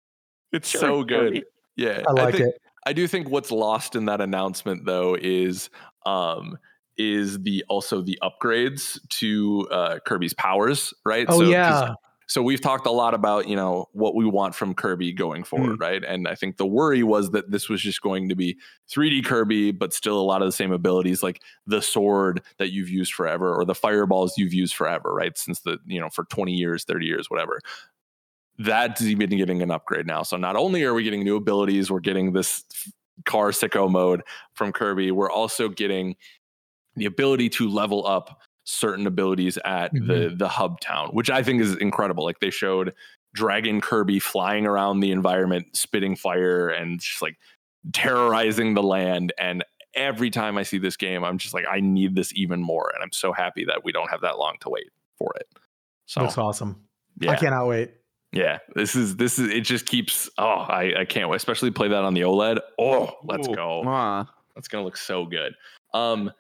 It's 0.50 0.70
sure, 0.70 0.80
so 0.80 1.04
good. 1.04 1.34
Kirby. 1.34 1.44
Yeah, 1.76 2.02
I 2.08 2.12
like 2.12 2.36
think, 2.36 2.48
it. 2.54 2.62
I 2.86 2.94
do 2.94 3.06
think 3.06 3.28
what's 3.28 3.50
lost 3.50 3.94
in 3.96 4.06
that 4.06 4.22
announcement 4.22 4.86
though 4.86 5.14
is 5.20 5.68
um 6.06 6.56
is 6.98 7.40
the 7.42 7.64
also 7.68 8.02
the 8.02 8.18
upgrades 8.22 8.98
to 9.10 9.68
uh 9.70 9.98
Kirby's 10.00 10.34
powers, 10.34 10.92
right? 11.04 11.26
Oh 11.28 11.38
'cause- 11.40 11.48
yeah. 11.50 11.94
So 12.28 12.42
we've 12.42 12.60
talked 12.60 12.86
a 12.86 12.90
lot 12.90 13.14
about, 13.14 13.46
you 13.46 13.54
know, 13.54 13.88
what 13.92 14.16
we 14.16 14.24
want 14.26 14.52
from 14.56 14.74
Kirby 14.74 15.12
going 15.12 15.44
forward, 15.44 15.78
right? 15.78 16.02
And 16.04 16.26
I 16.26 16.34
think 16.34 16.56
the 16.56 16.66
worry 16.66 17.04
was 17.04 17.30
that 17.30 17.52
this 17.52 17.68
was 17.68 17.80
just 17.80 18.02
going 18.02 18.28
to 18.30 18.34
be 18.34 18.58
3D 18.88 19.22
Kirby, 19.22 19.70
but 19.70 19.92
still 19.92 20.18
a 20.18 20.22
lot 20.26 20.42
of 20.42 20.48
the 20.48 20.52
same 20.52 20.72
abilities, 20.72 21.22
like 21.22 21.40
the 21.68 21.80
sword 21.80 22.42
that 22.58 22.72
you've 22.72 22.88
used 22.88 23.12
forever 23.14 23.54
or 23.54 23.64
the 23.64 23.76
fireballs 23.76 24.36
you've 24.36 24.52
used 24.52 24.74
forever, 24.74 25.14
right? 25.14 25.38
Since 25.38 25.60
the, 25.60 25.78
you 25.86 26.00
know, 26.00 26.10
for 26.10 26.24
20 26.24 26.52
years, 26.52 26.82
30 26.82 27.06
years, 27.06 27.30
whatever. 27.30 27.60
That's 28.58 29.02
even 29.02 29.30
getting 29.30 29.60
an 29.62 29.70
upgrade 29.70 30.06
now. 30.06 30.22
So 30.22 30.36
not 30.36 30.56
only 30.56 30.82
are 30.84 30.94
we 30.94 31.02
getting 31.04 31.22
new 31.22 31.36
abilities, 31.36 31.90
we're 31.90 32.00
getting 32.00 32.32
this 32.32 32.64
car 33.24 33.50
sicko 33.50 33.90
mode 33.90 34.22
from 34.54 34.72
Kirby, 34.72 35.10
we're 35.10 35.30
also 35.30 35.68
getting 35.68 36.16
the 36.96 37.06
ability 37.06 37.48
to 37.50 37.68
level 37.68 38.06
up 38.06 38.40
certain 38.64 39.06
abilities 39.06 39.58
at 39.64 39.92
the 39.92 40.34
the 40.36 40.48
hub 40.48 40.80
town, 40.80 41.08
which 41.10 41.30
I 41.30 41.42
think 41.42 41.60
is 41.62 41.76
incredible. 41.76 42.24
Like 42.24 42.40
they 42.40 42.50
showed 42.50 42.92
Dragon 43.34 43.80
Kirby 43.80 44.18
flying 44.18 44.66
around 44.66 45.00
the 45.00 45.12
environment, 45.12 45.76
spitting 45.76 46.16
fire, 46.16 46.68
and 46.68 46.98
just 47.00 47.22
like 47.22 47.36
terrorizing 47.92 48.74
the 48.74 48.82
land. 48.82 49.32
And 49.38 49.64
every 49.94 50.30
time 50.30 50.58
I 50.58 50.62
see 50.62 50.78
this 50.78 50.96
game, 50.96 51.22
I'm 51.24 51.38
just 51.38 51.54
like, 51.54 51.64
I 51.70 51.80
need 51.80 52.14
this 52.14 52.32
even 52.34 52.60
more. 52.60 52.90
And 52.94 53.02
I'm 53.02 53.12
so 53.12 53.32
happy 53.32 53.64
that 53.66 53.84
we 53.84 53.92
don't 53.92 54.10
have 54.10 54.20
that 54.22 54.38
long 54.38 54.56
to 54.60 54.68
wait 54.68 54.90
for 55.18 55.32
it. 55.36 55.48
So 56.06 56.20
that's 56.20 56.38
awesome. 56.38 56.82
yeah, 57.20 57.32
I 57.32 57.37
cannot 57.37 57.66
wait. 57.66 57.92
yeah. 58.32 58.59
This 58.74 58.94
is 58.96 59.16
this 59.16 59.38
is 59.38 59.48
it. 59.50 59.61
Just 59.62 59.87
keeps. 59.87 60.28
Oh, 60.38 60.44
I 60.68 61.00
I 61.00 61.04
can't 61.04 61.28
wait. 61.28 61.37
Especially 61.37 61.70
play 61.70 61.88
that 61.88 62.02
on 62.04 62.14
the 62.14 62.22
OLED. 62.22 62.59
Oh, 62.78 63.12
let's 63.24 63.48
Ooh, 63.48 63.54
go. 63.54 63.82
mwah. 63.85 64.26
That's 64.54 64.68
gonna 64.68 64.85
look 64.85 64.96
so 64.96 65.24
good. 65.26 65.54
Um, 65.94 66.30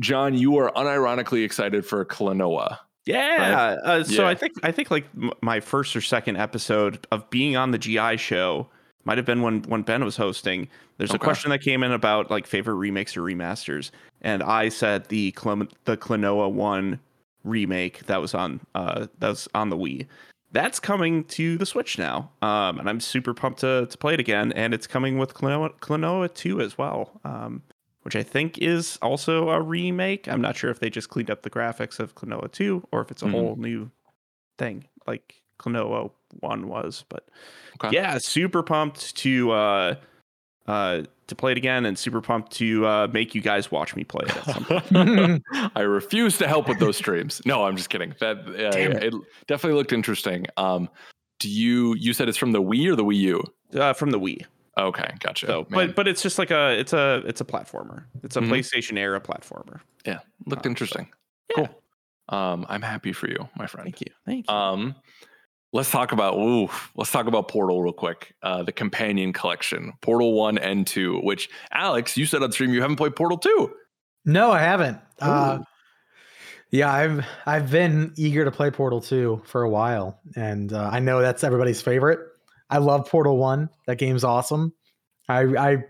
John, 0.00 0.34
you 0.34 0.56
are 0.58 0.72
unironically 0.72 1.44
excited 1.44 1.86
for 1.86 2.04
Klonoa. 2.04 2.78
Yeah. 3.06 3.76
Uh, 3.84 4.04
so 4.04 4.22
Yeah. 4.22 4.28
I 4.28 4.34
think 4.34 4.52
I 4.62 4.72
think 4.72 4.90
like 4.90 5.06
m- 5.20 5.32
my 5.42 5.60
first 5.60 5.94
or 5.96 6.00
second 6.00 6.36
episode 6.36 7.06
of 7.12 7.28
being 7.30 7.56
on 7.56 7.70
the 7.70 7.78
GI 7.78 8.16
show 8.16 8.68
might 9.04 9.16
have 9.18 9.24
been 9.26 9.42
when 9.42 9.62
when 9.62 9.82
Ben 9.82 10.04
was 10.04 10.16
hosting. 10.16 10.68
There's 10.98 11.14
a 11.14 11.18
question 11.18 11.50
that 11.50 11.60
came 11.62 11.82
in 11.82 11.92
about 11.92 12.30
like 12.30 12.46
favorite 12.46 12.74
remakes 12.74 13.16
or 13.16 13.22
remasters, 13.22 13.90
and 14.20 14.42
I 14.42 14.68
said 14.68 15.06
the 15.08 15.32
Clem- 15.32 15.68
the 15.86 15.96
Klonoa 15.96 16.50
one 16.52 17.00
remake 17.42 18.04
that 18.06 18.20
was 18.20 18.34
on 18.34 18.60
uh 18.74 19.06
that 19.18 19.28
was 19.28 19.48
on 19.54 19.70
the 19.70 19.76
Wii. 19.76 20.06
That's 20.52 20.78
coming 20.80 21.24
to 21.24 21.56
the 21.56 21.64
Switch 21.64 21.96
now, 21.96 22.30
um, 22.42 22.78
and 22.80 22.88
I'm 22.88 23.00
super 23.00 23.32
pumped 23.32 23.60
to 23.60 23.86
to 23.86 23.98
play 23.98 24.14
it 24.14 24.20
again. 24.20 24.52
And 24.52 24.74
it's 24.74 24.86
coming 24.86 25.16
with 25.16 25.32
Klonoa, 25.32 25.70
Klonoa 25.80 26.32
2 26.34 26.60
as 26.60 26.76
well. 26.76 27.18
Um, 27.24 27.62
which 28.02 28.16
I 28.16 28.22
think 28.22 28.58
is 28.58 28.98
also 29.02 29.50
a 29.50 29.60
remake. 29.60 30.26
I'm 30.28 30.40
not 30.40 30.56
sure 30.56 30.70
if 30.70 30.78
they 30.80 30.90
just 30.90 31.08
cleaned 31.10 31.30
up 31.30 31.42
the 31.42 31.50
graphics 31.50 31.98
of 32.00 32.14
Klonoa 32.14 32.50
2 32.50 32.88
or 32.92 33.00
if 33.02 33.10
it's 33.10 33.22
a 33.22 33.26
Mhm. 33.26 33.30
whole 33.32 33.56
new 33.56 33.90
thing 34.58 34.84
like 35.06 35.42
Klonoa 35.58 36.10
1 36.40 36.68
was. 36.68 37.04
But 37.08 37.28
Okay. 37.82 37.94
yeah, 37.94 38.18
super 38.18 38.62
pumped 38.62 39.16
to 39.16 39.50
uh 39.52 39.94
uh 40.66 41.02
to 41.26 41.34
play 41.34 41.52
it 41.52 41.58
again 41.58 41.86
and 41.86 41.98
super 41.98 42.20
pumped 42.20 42.52
to 42.52 42.86
uh 42.86 43.08
make 43.12 43.34
you 43.34 43.40
guys 43.40 43.70
watch 43.70 43.94
me 43.96 44.04
play 44.04 44.26
it 44.26 44.36
at 44.36 44.44
some 44.44 44.64
point. 44.64 45.42
I 45.76 45.80
refuse 45.82 46.38
to 46.38 46.48
help 46.48 46.68
with 46.68 46.78
those 46.78 46.96
streams. 46.96 47.40
No, 47.44 47.64
I'm 47.64 47.76
just 47.76 47.90
kidding. 47.90 48.14
That 48.20 48.38
uh, 48.48 48.70
Damn 48.70 48.92
it. 48.92 49.14
definitely 49.46 49.76
looked 49.78 49.92
interesting. 49.92 50.46
Um, 50.56 50.88
do 51.38 51.48
you 51.48 51.94
you 51.98 52.12
said 52.12 52.28
it's 52.28 52.38
from 52.38 52.52
the 52.52 52.62
Wii 52.62 52.88
or 52.92 52.96
the 52.96 53.04
Wii 53.04 53.16
U? 53.16 53.42
uh, 53.74 53.92
from 53.94 54.10
the 54.10 54.18
Wii. 54.20 54.44
Okay, 54.78 55.10
gotcha. 55.20 55.46
So, 55.46 55.66
Man, 55.68 55.88
but 55.88 55.96
but 55.96 56.08
it's 56.08 56.22
just 56.22 56.38
like 56.38 56.50
a 56.50 56.78
it's 56.78 56.92
a 56.92 57.22
it's 57.26 57.40
a 57.40 57.44
platformer. 57.44 58.04
It's 58.22 58.36
a 58.36 58.40
Mhm. 58.40 58.50
PlayStation 58.50 58.98
era 58.98 59.20
platformer. 59.20 59.80
yeah, 60.06 60.20
looked 60.46 60.64
uh, 60.66 60.68
interesting. 60.70 61.08
yeah. 61.56 61.66
Cool. 61.66 62.38
Um, 62.38 62.64
I'm 62.68 62.82
happy 62.82 63.12
for 63.12 63.28
you, 63.28 63.48
my 63.56 63.66
friend. 63.66 63.84
Thank 63.86 64.00
you. 64.00 64.12
Thank 64.24 64.48
you. 64.48 64.54
Um, 64.54 64.94
let's 65.72 65.90
talk 65.90 66.12
about 66.12 66.34
ooh, 66.38 66.68
let's 66.94 67.10
talk 67.10 67.26
about 67.26 67.48
Portal 67.48 67.82
real 67.82 67.92
quick. 67.92 68.34
Uh, 68.42 68.62
the 68.62 68.72
companion 68.72 69.32
collection, 69.32 69.92
Portal 70.00 70.34
One 70.34 70.56
and 70.56 70.86
Two. 70.86 71.18
Which 71.20 71.50
Alex, 71.72 72.16
you 72.16 72.24
said 72.26 72.42
on 72.42 72.52
stream 72.52 72.72
you 72.72 72.80
haven't 72.80 72.96
played 72.96 73.16
Portal 73.16 73.38
Two. 73.38 73.74
No, 74.24 74.52
I 74.52 74.60
haven't. 74.60 74.98
Uh, 75.20 75.58
yeah, 76.70 76.92
I've 76.92 77.26
I've 77.46 77.70
been 77.70 78.12
eager 78.16 78.44
to 78.44 78.50
play 78.52 78.70
Portal 78.70 79.00
2 79.00 79.42
for 79.44 79.62
a 79.62 79.68
while, 79.68 80.20
and 80.36 80.72
uh, 80.72 80.88
I 80.92 81.00
know 81.00 81.20
that's 81.20 81.42
everybody's 81.42 81.82
favorite. 81.82 82.20
I 82.70 82.78
love 82.78 83.06
Portal 83.08 83.36
1. 83.36 83.68
That 83.86 83.96
game's 83.98 84.24
awesome. 84.24 84.72
I 85.28 85.40
I 85.42 85.84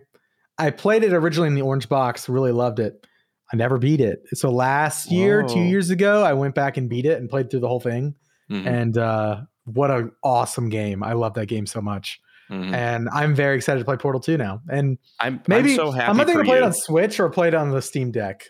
I 0.58 0.70
played 0.70 1.04
it 1.04 1.12
originally 1.12 1.48
in 1.48 1.54
the 1.54 1.62
orange 1.62 1.88
box, 1.88 2.28
really 2.28 2.52
loved 2.52 2.80
it. 2.80 3.06
I 3.52 3.56
never 3.56 3.78
beat 3.78 4.00
it. 4.00 4.22
So 4.34 4.50
last 4.50 5.10
year, 5.10 5.42
two 5.42 5.60
years 5.60 5.90
ago, 5.90 6.22
I 6.22 6.34
went 6.34 6.54
back 6.54 6.76
and 6.76 6.88
beat 6.88 7.04
it 7.06 7.18
and 7.18 7.28
played 7.28 7.50
through 7.50 7.60
the 7.60 7.68
whole 7.68 7.80
thing. 7.80 8.14
Mhm, 8.50 8.66
And 8.66 8.98
uh, 8.98 9.40
what 9.64 9.90
an 9.90 10.12
awesome 10.22 10.68
game! 10.68 11.02
I 11.02 11.12
love 11.14 11.34
that 11.34 11.46
game 11.46 11.66
so 11.66 11.80
much, 11.80 12.20
mhm. 12.50 12.72
and 12.74 13.08
I'm 13.12 13.34
very 13.34 13.56
excited 13.56 13.78
to 13.78 13.84
play 13.84 13.96
Portal 13.96 14.20
2 14.20 14.36
now. 14.36 14.60
And 14.68 14.98
I'm 15.20 15.40
maybe 15.48 15.70
I'm 15.70 15.76
so 15.76 15.90
happy 15.92 16.10
I'm 16.10 16.20
either 16.20 16.32
gonna 16.32 16.44
play 16.44 16.56
it 16.58 16.62
on 16.62 16.72
Switch 16.72 17.18
or 17.20 17.28
play 17.30 17.48
it 17.48 17.54
on 17.54 17.70
the 17.70 17.80
Steam 17.82 18.10
Deck. 18.10 18.44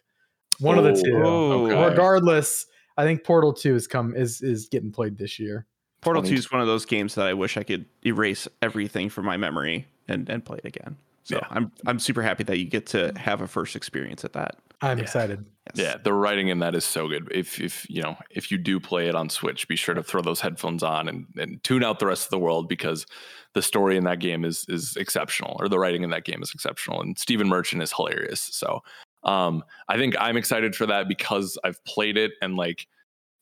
One 0.59 0.79
of 0.79 0.85
the 0.85 0.93
two. 0.93 1.17
okay. 1.17 1.89
Regardless, 1.91 2.67
I 2.97 3.05
think 3.05 3.25
Portal 3.25 3.53
Two 3.53 3.75
is 3.75 3.87
come 3.87 4.15
is 4.17 4.43
is 4.43 4.69
getting 4.69 4.91
played 4.93 5.17
this 5.19 5.39
year. 5.39 5.67
Portal 6.01 6.23
2 6.23 6.35
is 6.35 6.51
one 6.53 6.61
of 6.61 6.67
those 6.67 6.85
games 6.87 7.15
that 7.15 7.27
I 7.27 7.35
wish 7.35 7.57
I 7.57 7.63
could 7.63 7.85
erase 8.05 8.49
everything 8.63 9.09
from 9.11 9.27
my 9.27 9.37
memory 9.37 9.87
and, 10.09 10.29
and 10.29 10.45
play 10.45 10.59
it 10.63 10.67
again. 10.67 10.97
So 11.25 11.37
Yeah. 11.37 11.47
I'm 11.51 11.71
I'm 11.87 11.99
super 11.99 12.23
happy 12.23 12.45
that 12.45 12.59
you 12.59 12.65
get 12.65 12.87
to 12.89 13.13
have 13.17 13.41
a 13.43 13.47
first 13.47 13.77
experience 13.77 14.25
at 14.25 14.33
that. 14.33 14.57
I'm 14.81 14.97
Yeah. 14.97 15.05
excited. 15.05 15.45
Yes. 15.75 15.87
Yeah, 15.87 15.97
the 16.03 16.15
writing 16.15 16.49
in 16.49 16.59
that 16.61 16.75
is 16.75 16.85
so 16.85 17.07
good. 17.07 17.29
If 17.31 17.61
if 17.61 17.89
you 17.91 18.03
know 18.03 18.17
if 18.31 18.51
you 18.51 18.57
do 18.59 18.81
play 18.81 19.09
it 19.09 19.15
on 19.15 19.29
Switch, 19.29 19.69
be 19.69 19.77
sure 19.77 19.95
to 19.95 20.03
throw 20.03 20.23
those 20.23 20.41
headphones 20.41 20.83
on 20.83 21.07
and, 21.09 21.27
and 21.37 21.63
tune 21.63 21.85
out 21.85 21.99
the 21.99 22.07
rest 22.07 22.25
of 22.25 22.31
the 22.31 22.39
world 22.39 22.69
because 22.69 23.07
the 23.53 23.61
story 23.63 23.97
in 23.99 24.05
that 24.05 24.19
game 24.21 24.45
is 24.45 24.65
is 24.69 24.97
exceptional, 24.97 25.57
or 25.61 25.69
the 25.69 25.79
writing 25.79 26.03
in 26.03 26.11
that 26.11 26.25
game 26.25 26.43
is 26.43 26.51
exceptional, 26.55 27.01
and 27.03 27.19
Stephen 27.19 27.47
Merchant 27.49 27.83
is 27.83 27.93
hilarious. 27.93 28.41
So 28.41 28.83
um, 29.23 29.63
I 29.89 29.99
think 29.99 30.17
I'm 30.19 30.39
excited 30.39 30.75
for 30.75 30.87
that 30.87 31.07
because 31.07 31.59
I've 31.63 31.85
played 31.85 32.17
it 32.17 32.33
and 32.41 32.57
like 32.57 32.87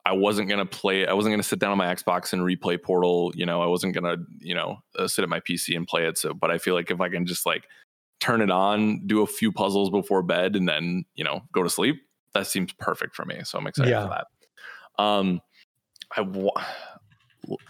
I 0.09 0.13
wasn't 0.13 0.49
gonna 0.49 0.65
play. 0.67 1.07
I 1.07 1.13
wasn't 1.13 1.35
gonna 1.35 1.43
sit 1.43 1.59
down 1.59 1.71
on 1.73 1.79
my 1.79 1.93
Xbox 1.95 2.33
and 2.33 2.41
replay 2.43 2.83
Portal. 2.83 3.31
You 3.35 3.45
know, 3.45 3.61
I 3.63 3.67
wasn't 3.67 3.95
gonna 3.95 4.17
you 4.41 4.55
know 4.55 4.79
uh, 4.99 5.07
sit 5.07 5.23
at 5.23 5.29
my 5.29 5.41
PC 5.41 5.77
and 5.77 5.87
play 5.87 6.07
it. 6.07 6.17
So, 6.17 6.33
but 6.33 6.51
I 6.51 6.59
feel 6.59 6.75
like 6.75 6.91
if 6.91 7.01
I 7.01 7.09
can 7.09 7.27
just 7.27 7.45
like 7.45 7.65
turn 8.21 8.41
it 8.41 8.51
on, 8.51 9.07
do 9.07 9.23
a 9.23 9.27
few 9.27 9.53
puzzles 9.53 9.91
before 9.91 10.23
bed, 10.23 10.57
and 10.57 10.67
then 10.69 11.05
you 11.15 11.25
know 11.25 11.43
go 11.53 11.63
to 11.63 11.69
sleep, 11.71 11.97
that 12.33 12.47
seems 12.47 12.73
perfect 12.73 13.15
for 13.15 13.25
me. 13.27 13.41
So 13.45 13.59
I'm 13.59 13.67
excited 13.67 13.91
Yeah. 13.91 14.05
for 14.05 14.09
that. 14.97 15.03
Um, 15.03 15.41
I 16.17 16.23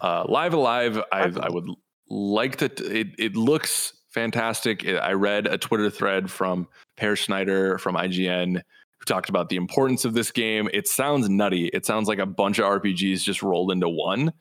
uh, 0.01 0.25
live 0.29 0.55
alive. 0.55 1.03
I 1.13 1.25
I 1.41 1.49
would 1.51 1.69
like 2.09 2.57
to. 2.57 2.67
It 2.67 3.09
it 3.19 3.37
looks 3.37 3.95
fantastic. 4.11 4.87
I 4.87 5.13
read 5.13 5.47
a 5.47 5.59
Twitter 5.59 5.91
thread 5.91 6.31
from 6.31 6.69
Peer 6.97 7.17
Schneider 7.17 7.79
from 7.79 7.95
IGN 7.97 8.63
who 8.99 9.05
talked 9.05 9.29
about 9.29 9.49
the 9.49 9.57
importance 9.57 10.05
of 10.05 10.15
this 10.15 10.31
game. 10.31 10.69
It 10.73 10.89
sounds 10.89 11.29
nutty. 11.29 11.69
It 11.69 11.87
sounds 11.87 12.09
like 12.09 12.19
a 12.19 12.27
bunch 12.27 12.59
of 12.59 12.65
RPGs 12.67 13.23
just 13.23 13.43
rolled 13.43 13.71
into 13.73 13.89
one. 13.89 14.33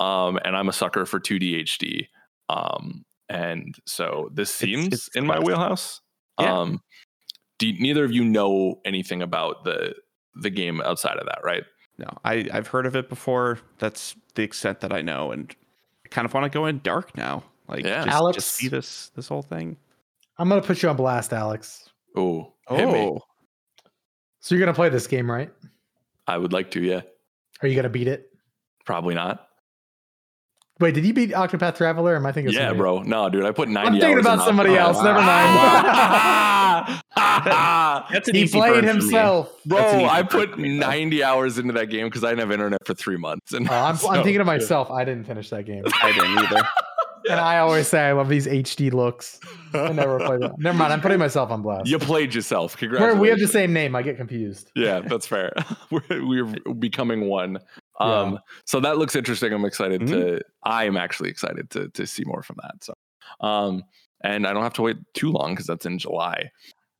Um, 0.00 0.38
and 0.44 0.56
I'm 0.56 0.68
a 0.68 0.72
sucker 0.72 1.06
for 1.06 1.20
2D 1.20 1.62
HD. 1.62 2.08
Um, 2.48 3.04
and 3.28 3.74
so 3.86 4.28
this 4.32 4.54
seems 4.54 4.88
it's 4.92 5.08
in 5.14 5.26
my 5.26 5.38
wheelhouse. 5.38 6.00
Yeah. 6.40 6.58
Um, 6.60 6.80
do 7.58 7.72
neither 7.72 8.04
of 8.04 8.12
you 8.12 8.24
know 8.24 8.80
anything 8.84 9.22
about 9.22 9.64
the 9.64 9.94
the 10.34 10.50
game 10.50 10.80
outside 10.82 11.16
of 11.18 11.26
that, 11.26 11.38
right? 11.44 11.62
No, 11.96 12.08
I 12.24 12.48
I've 12.52 12.66
heard 12.66 12.86
of 12.86 12.96
it 12.96 13.08
before. 13.08 13.60
That's 13.78 14.16
the 14.34 14.42
extent 14.42 14.80
that 14.80 14.92
I 14.92 15.00
know, 15.00 15.30
and 15.30 15.54
I 16.04 16.08
kind 16.08 16.26
of 16.26 16.34
want 16.34 16.44
to 16.44 16.50
go 16.50 16.66
in 16.66 16.80
dark 16.82 17.16
now. 17.16 17.44
Like, 17.68 17.84
Yeah. 17.84 18.04
just, 18.04 18.14
Alex? 18.16 18.34
just 18.36 18.50
see 18.52 18.68
this 18.68 19.10
this 19.14 19.28
whole 19.28 19.42
thing. 19.42 19.76
I'm 20.36 20.48
gonna 20.48 20.60
put 20.60 20.82
you 20.82 20.88
on 20.88 20.96
blast, 20.96 21.32
Alex. 21.32 21.88
Oh. 22.16 22.52
Oh, 22.66 23.20
So 24.44 24.54
you're 24.54 24.60
gonna 24.60 24.74
play 24.74 24.90
this 24.90 25.06
game, 25.06 25.30
right? 25.30 25.50
I 26.26 26.36
would 26.36 26.52
like 26.52 26.70
to. 26.72 26.80
Yeah, 26.82 27.00
Are 27.62 27.68
you 27.68 27.74
gonna 27.74 27.88
beat 27.88 28.08
it? 28.08 28.30
probably 28.84 29.14
not. 29.14 29.48
Wait, 30.80 30.92
did 30.92 31.06
you 31.06 31.14
beat 31.14 31.30
Octopath 31.30 31.76
Traveler? 31.76 32.14
Am 32.14 32.26
I 32.26 32.32
thinking? 32.32 32.52
Yeah, 32.52 32.68
somebody 32.68 32.76
bro. 32.78 33.02
No, 33.04 33.30
dude, 33.30 33.46
I 33.46 33.52
put 33.52 33.70
ninety. 33.70 33.86
I'm 33.88 33.92
thinking 33.94 34.16
hours 34.18 34.26
about 34.26 34.44
somebody 34.44 34.70
Octopath. 34.72 34.78
else. 34.80 35.02
Never 35.02 35.22
mind. 35.22 37.00
that's 38.12 38.28
an 38.28 38.34
he 38.34 38.42
easy 38.42 38.58
played 38.58 38.74
burn 38.74 38.84
for 38.84 38.90
himself. 38.92 39.64
Bro, 39.64 39.78
That's 39.78 39.94
an 39.94 40.00
easy 40.00 40.08
I 40.10 40.22
put 40.24 40.50
for 40.50 40.56
me, 40.58 40.78
though. 40.78 40.86
90 40.90 41.24
hours 41.24 41.56
into 41.56 41.72
that 41.72 41.86
game 41.86 42.06
because 42.08 42.22
I 42.22 42.28
didn't 42.30 42.40
have 42.40 42.52
internet 42.52 42.86
for 42.86 42.92
three 42.92 43.16
months. 43.16 43.54
And 43.54 43.66
Oh, 43.70 43.72
I'm, 43.74 43.96
so- 43.96 44.10
I'm 44.10 44.22
thinking 44.22 44.40
of 44.42 44.46
myself. 44.46 44.90
I 44.90 45.04
didn't 45.06 45.24
finish 45.24 45.48
that 45.50 45.64
game, 45.64 45.84
I 46.02 46.12
didn't 46.12 46.38
either. 46.38 46.68
and 47.30 47.40
I 47.40 47.58
always 47.58 47.88
say 47.88 48.00
I 48.00 48.12
love 48.12 48.28
these 48.28 48.46
HD 48.46 48.92
looks. 48.92 49.40
I 49.72 49.92
never 49.92 50.18
played 50.18 50.40
that. 50.42 50.58
Never 50.58 50.76
mind. 50.78 50.92
I'm 50.92 51.00
putting 51.00 51.18
myself 51.18 51.50
on 51.50 51.62
blast. 51.62 51.88
You 51.88 51.98
played 51.98 52.34
yourself. 52.34 52.74
We're, 52.74 52.88
Congratulations. 52.88 53.20
we 53.20 53.28
have 53.28 53.38
the 53.38 53.48
same 53.48 53.72
name. 53.72 53.94
I 53.96 54.02
get 54.02 54.16
confused. 54.16 54.70
yeah, 54.74 55.00
that's 55.00 55.26
fair. 55.26 55.52
we're, 55.90 56.02
we're 56.26 56.74
becoming 56.74 57.28
one. 57.28 57.58
Um, 58.00 58.32
Yeah. 58.34 58.38
so 58.66 58.80
that 58.80 58.98
looks 58.98 59.14
interesting. 59.16 59.52
I'm 59.52 59.64
excited 59.64 60.00
Mhm. 60.02 60.08
to. 60.08 60.40
I 60.64 60.84
am 60.84 60.96
actually 60.96 61.30
excited 61.30 61.70
to 61.70 61.88
to 61.90 62.06
see 62.06 62.24
more 62.26 62.42
from 62.42 62.56
that. 62.62 62.82
So, 62.84 62.94
um, 63.40 63.82
and 64.22 64.46
I 64.46 64.52
don't 64.52 64.62
have 64.62 64.72
to 64.74 64.82
wait 64.82 64.96
too 65.14 65.30
long 65.30 65.52
because 65.52 65.66
that's 65.66 65.86
in 65.86 65.98
July. 65.98 66.50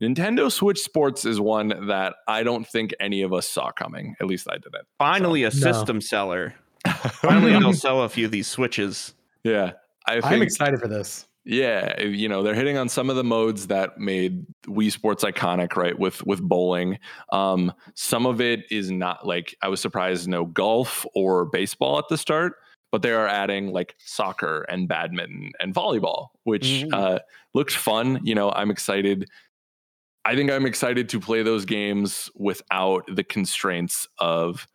Nintendo 0.03 0.51
Switch 0.51 0.79
Sports 0.79 1.23
is 1.25 1.39
one 1.39 1.87
that 1.87 2.15
I 2.27 2.43
don't 2.43 2.67
think 2.67 2.93
any 2.99 3.21
of 3.21 3.31
us 3.33 3.47
saw 3.47 3.71
coming. 3.71 4.15
At 4.19 4.27
least 4.27 4.47
I 4.49 4.55
didn't. 4.55 4.85
Finally, 4.99 5.43
a 5.43 5.47
No. 5.47 5.49
system 5.51 6.01
seller. 6.01 6.53
Finally, 6.85 7.53
they'll 7.53 7.71
sell 7.73 8.03
a 8.03 8.09
few 8.09 8.25
of 8.25 8.31
these 8.31 8.47
switches. 8.47 9.13
yeah, 9.43 9.71
I 10.07 10.13
think 10.21 10.25
I'm 10.25 10.41
excited 10.41 10.79
for 10.79 10.87
this. 10.87 11.27
Yeah, 11.47 12.01
you 12.01 12.27
know 12.27 12.41
they're 12.41 12.55
hitting 12.55 12.77
on 12.77 12.89
some 12.89 13.09
of 13.09 13.15
the 13.15 13.23
modes 13.23 13.67
that 13.67 13.99
made 13.99 14.45
Wii 14.65 14.91
Sports 14.91 15.23
iconic, 15.23 15.75
right? 15.75 15.97
With 15.97 16.25
with 16.25 16.41
bowling, 16.41 16.97
um, 17.31 17.71
some 17.93 18.25
of 18.25 18.41
it 18.41 18.65
is 18.71 18.89
not 18.89 19.27
like 19.27 19.55
I 19.61 19.67
was 19.67 19.79
surprised 19.79 20.27
no 20.27 20.45
golf 20.45 21.05
or 21.13 21.45
baseball 21.45 21.99
at 21.99 22.05
the 22.09 22.17
start, 22.17 22.53
but 22.91 23.03
they 23.03 23.11
are 23.11 23.27
adding 23.27 23.71
like 23.71 23.95
soccer 23.99 24.63
and 24.69 24.87
badminton 24.87 25.51
and 25.59 25.73
volleyball, 25.75 26.29
which 26.45 26.83
Mhm. 26.87 26.93
uh, 26.93 27.19
looks 27.53 27.75
fun. 27.75 28.19
You 28.23 28.33
know, 28.33 28.51
I'm 28.51 28.71
excited. 28.71 29.29
I 30.25 30.35
think 30.35 30.49
I'm 30.49 30.65
excited 30.65 31.09
to 31.09 31.19
play 31.19 31.43
those 31.43 31.65
games 31.65 32.31
without 32.33 33.03
the 33.07 33.23
constraints 33.23 34.07
of 34.17 34.67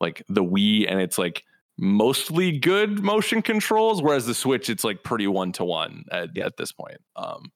like 0.00 0.24
the 0.28 0.42
Wii 0.42 0.90
and 0.90 1.00
it's 1.00 1.18
like 1.18 1.44
mostly 1.78 2.58
good 2.58 3.02
motion 3.02 3.42
controls, 3.42 4.02
whereas 4.02 4.26
the 4.26 4.34
Switch 4.34 4.70
it's 4.70 4.84
like 4.84 5.02
pretty 5.02 5.26
one 5.26 5.52
to 5.52 5.64
one 5.64 6.04
at 6.10 6.36
at 6.38 6.56
this 6.56 6.72
point. 6.72 6.98
Um, 7.16 7.52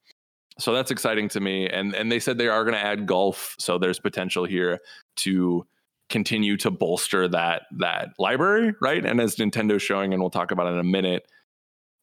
so 0.58 0.74
that's 0.74 0.90
exciting 0.90 1.28
to 1.30 1.40
me. 1.40 1.68
And 1.68 1.94
and 1.94 2.10
they 2.12 2.20
said 2.20 2.38
they 2.38 2.48
are 2.48 2.64
going 2.64 2.74
to 2.74 2.84
add 2.84 3.06
golf, 3.06 3.54
so 3.58 3.78
there's 3.78 3.98
potential 3.98 4.44
here 4.44 4.80
to 5.16 5.66
continue 6.08 6.56
to 6.58 6.70
bolster 6.70 7.28
that 7.28 7.62
that 7.78 8.10
library, 8.18 8.74
right? 8.80 9.04
And 9.04 9.20
as 9.20 9.36
Nintendo's 9.36 9.82
showing, 9.82 10.12
and 10.12 10.22
we'll 10.22 10.30
talk 10.30 10.50
about 10.50 10.66
it 10.66 10.74
in 10.74 10.78
a 10.78 10.84
minute, 10.84 11.22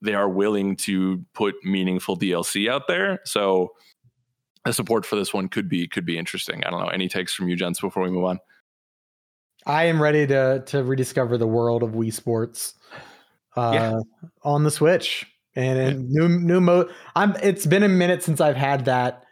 they 0.01 0.15
are 0.15 0.29
willing 0.29 0.75
to 0.77 1.23
put 1.33 1.55
meaningful 1.63 2.17
DLC 2.17 2.69
out 2.69 2.87
there. 2.87 3.19
So 3.25 3.73
the 4.65 4.73
support 4.73 5.05
for 5.05 5.15
this 5.15 5.33
one 5.33 5.49
could 5.49 5.69
be 5.69 5.87
could 5.87 6.05
be 6.05 6.17
interesting. 6.17 6.63
I 6.63 6.71
don't 6.71 6.81
know. 6.81 6.89
Any 6.89 7.07
takes 7.07 7.33
from 7.33 7.47
you, 7.49 7.55
gents, 7.55 7.79
before 7.79 8.03
we 8.03 8.09
move 8.09 8.25
on? 8.25 8.39
I 9.67 9.85
am 9.85 10.01
ready 10.01 10.25
to 10.27 10.63
to 10.67 10.83
rediscover 10.83 11.37
the 11.37 11.47
world 11.47 11.83
of 11.83 11.91
Wii 11.91 12.13
Sports 12.13 12.73
uh, 13.55 13.71
Yeah. 13.73 13.99
on 14.43 14.63
the 14.63 14.71
Switch 14.71 15.25
and 15.55 15.77
in 15.77 16.09
new 16.11 16.29
new 16.29 16.61
mode. 16.61 16.89
I'm. 17.15 17.35
It's 17.43 17.65
been 17.65 17.83
a 17.83 17.89
minute 17.89 18.23
since 18.23 18.39
I've 18.41 18.55
had 18.55 18.85
that 18.85 19.23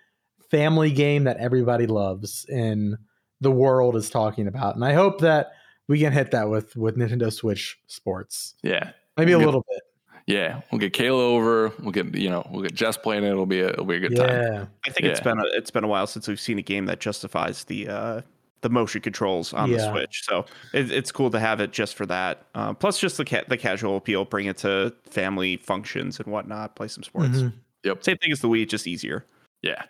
family 0.51 0.91
game 0.91 1.23
that 1.23 1.37
everybody 1.37 1.87
loves 1.87 2.45
and 2.49 2.97
the 3.41 3.51
world 3.51 3.95
is 3.95 4.09
talking 4.09 4.47
about, 4.47 4.75
and 4.75 4.83
I 4.83 4.93
hope 4.93 5.21
that 5.21 5.51
we 5.87 5.99
can 5.99 6.11
hit 6.11 6.31
that 6.31 6.49
with 6.49 6.75
with 6.75 6.97
Nintendo 6.97 7.31
Switch 7.31 7.77
Sports. 7.87 8.55
Yeah. 8.61 8.91
Maybe 9.17 9.31
a 9.31 9.37
Good. 9.37 9.45
little 9.45 9.65
bit. 9.69 9.81
Yeah, 10.27 10.61
we'll 10.71 10.79
get 10.79 10.91
Kayla 10.93 11.19
over. 11.21 11.71
We'll 11.79 11.91
get 11.91 12.15
you 12.15 12.29
know 12.29 12.45
we'll 12.51 12.63
get 12.63 12.73
Jess 12.73 12.97
playing 12.97 13.23
it. 13.23 13.29
It'll 13.29 13.45
be 13.45 13.61
a, 13.61 13.67
it'll 13.69 13.85
be 13.85 13.95
a 13.95 13.99
good 13.99 14.15
time. 14.15 14.27
Yeah. 14.29 14.65
I 14.85 14.89
think 14.89 15.05
it's 15.07 15.19
Yeah. 15.19 15.23
been 15.23 15.39
a, 15.39 15.43
it's 15.53 15.69
been 15.71 15.83
a 15.83 15.87
while 15.87 16.07
since 16.07 16.27
we've 16.27 16.39
seen 16.39 16.57
a 16.57 16.63
game 16.63 16.87
that 16.87 16.99
justifies 16.99 17.63
the 17.65 17.87
uh, 17.87 18.21
the 18.61 18.69
motion 18.69 19.01
controls 19.01 19.53
on 19.53 19.71
the 19.71 19.79
Switch. 19.91 20.23
So 20.25 20.45
it, 20.73 20.91
it's 20.91 21.11
cool 21.11 21.29
to 21.31 21.39
have 21.39 21.59
it 21.59 21.71
just 21.71 21.95
for 21.95 22.05
that. 22.07 22.45
Uh, 22.55 22.73
plus, 22.73 22.99
just 22.99 23.17
the 23.17 23.25
ca- 23.25 23.43
the 23.47 23.57
casual 23.57 23.97
appeal, 23.97 24.25
bring 24.25 24.47
it 24.47 24.57
to 24.57 24.93
family 25.09 25.57
functions 25.57 26.19
and 26.19 26.27
whatnot. 26.31 26.75
Play 26.75 26.87
some 26.87 27.03
sports. 27.03 27.37
Mhm. 27.39 28.03
Same 28.03 28.17
thing 28.17 28.31
as 28.31 28.41
the 28.41 28.47
Wii, 28.49 28.67
just 28.67 28.87
easier. 28.87 29.25
Yeah. 29.61 29.83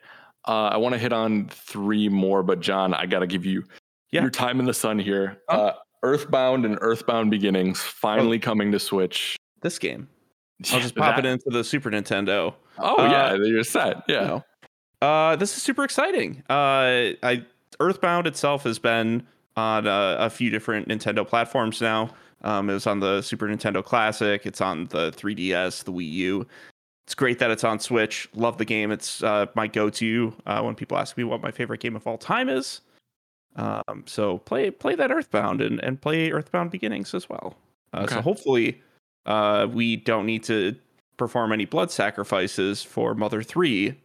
Uh, 0.47 0.67
I 0.73 0.77
want 0.77 0.93
to 0.93 0.99
hit 0.99 1.13
on 1.13 1.47
three 1.49 2.09
more, 2.09 2.43
but 2.43 2.59
John, 2.59 2.93
I 2.93 3.05
got 3.05 3.19
to 3.19 3.27
give 3.27 3.45
you 3.45 3.63
Yeah. 4.11 4.21
your 4.21 4.29
time 4.29 4.59
in 4.59 4.65
the 4.65 4.73
sun 4.73 4.99
here. 4.99 5.41
Oh. 5.49 5.55
Uh, 5.67 5.73
Earthbound 6.03 6.65
and 6.65 6.77
Earthbound 6.81 7.31
Beginnings 7.31 7.81
finally 7.81 8.37
coming 8.37 8.71
to 8.73 8.79
Switch. 8.79 9.37
This 9.61 9.79
game, 9.79 10.07
I'll 10.71 10.79
just 10.79 10.95
pop 10.95 11.15
That- 11.15 11.25
it 11.25 11.29
into 11.29 11.49
the 11.49 11.63
Super 11.63 11.89
Nintendo. 11.89 12.53
Oh 12.77 12.97
Uh, 13.03 13.09
yeah, 13.09 13.33
you're 13.35 13.63
set. 13.63 14.03
Yeah. 14.07 14.21
you 14.21 14.27
know. 14.27 14.45
Uh, 15.01 15.35
this 15.37 15.55
is 15.57 15.63
super 15.63 15.83
exciting. 15.83 16.43
Uh, 16.49 17.15
I 17.23 17.45
Earthbound 17.79 18.27
itself 18.27 18.63
has 18.63 18.79
been 18.79 19.25
on 19.55 19.87
a, 19.87 20.17
a 20.19 20.29
few 20.29 20.49
different 20.49 20.87
Nintendo 20.87 21.27
platforms 21.27 21.81
now. 21.81 22.09
Um, 22.43 22.69
it 22.69 22.73
was 22.73 22.87
on 22.87 22.99
the 22.99 23.21
Super 23.21 23.47
Nintendo 23.47 23.83
Classic. 23.83 24.45
It's 24.45 24.61
on 24.61 24.85
the 24.87 25.11
3DS, 25.11 25.83
the 25.83 25.91
Wii 25.91 26.11
U. 26.11 26.47
It's 27.07 27.15
great 27.15 27.39
that 27.39 27.51
it's 27.51 27.63
on 27.63 27.79
Switch. 27.79 28.27
Love 28.35 28.57
the 28.57 28.65
game. 28.65 28.91
It's 28.91 29.23
uh, 29.23 29.45
my 29.55 29.67
go-to 29.67 30.33
uh, 30.45 30.61
when 30.61 30.75
people 30.75 30.97
ask 30.97 31.17
me 31.17 31.23
what 31.23 31.41
my 31.41 31.51
favorite 31.51 31.79
game 31.79 31.95
of 31.95 32.05
all 32.07 32.17
time 32.17 32.49
is. 32.49 32.81
Um, 33.55 34.03
so 34.05 34.39
play 34.39 34.69
play 34.69 34.95
that 34.95 35.11
Earthbound 35.11 35.61
and, 35.61 35.81
and 35.83 36.01
play 36.01 36.31
Earthbound 36.31 36.71
Beginnings 36.71 37.13
as 37.13 37.29
well. 37.29 37.55
Uh, 37.93 38.05
So 38.07 38.21
hopefully, 38.21 38.81
uh, 39.25 39.67
we 39.71 39.95
don't 39.95 40.25
need 40.25 40.43
to 40.45 40.75
perform 41.17 41.53
any 41.53 41.65
blood 41.65 41.89
sacrifices 41.91 42.83
for 42.83 43.15
Mother 43.15 43.41
Three 43.43 43.95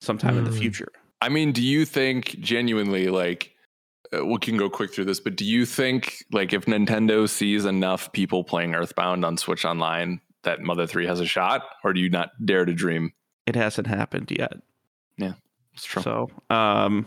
sometime 0.00 0.36
in 0.38 0.44
the 0.44 0.50
Hmm. 0.50 0.56
future. 0.58 0.92
I 1.20 1.28
mean, 1.28 1.52
do 1.52 1.62
you 1.62 1.84
think 1.84 2.38
genuinely 2.40 3.08
like 3.08 3.52
uh, 4.16 4.24
we 4.24 4.38
can 4.38 4.56
go 4.56 4.70
quick 4.70 4.92
through 4.92 5.04
this, 5.04 5.20
but 5.20 5.36
do 5.36 5.44
you 5.44 5.66
think 5.66 6.24
like 6.32 6.52
if 6.52 6.66
Nintendo 6.66 7.28
sees 7.28 7.64
enough 7.64 8.12
people 8.12 8.44
playing 8.44 8.74
Earthbound 8.74 9.24
on 9.24 9.36
Switch 9.36 9.64
Online 9.64 10.20
that 10.42 10.60
Mother 10.60 10.86
3 10.86 11.06
has 11.06 11.20
a 11.20 11.26
shot 11.26 11.62
or 11.84 11.92
do 11.92 12.00
you 12.00 12.08
not 12.08 12.30
dare 12.44 12.64
to 12.64 12.72
dream? 12.72 13.12
It 13.46 13.56
hasn't 13.56 13.86
happened 13.86 14.30
yet. 14.30 14.54
Yeah. 15.16 15.34
It's 15.74 15.84
true. 15.84 16.02
So, 16.02 16.30
um, 16.48 17.06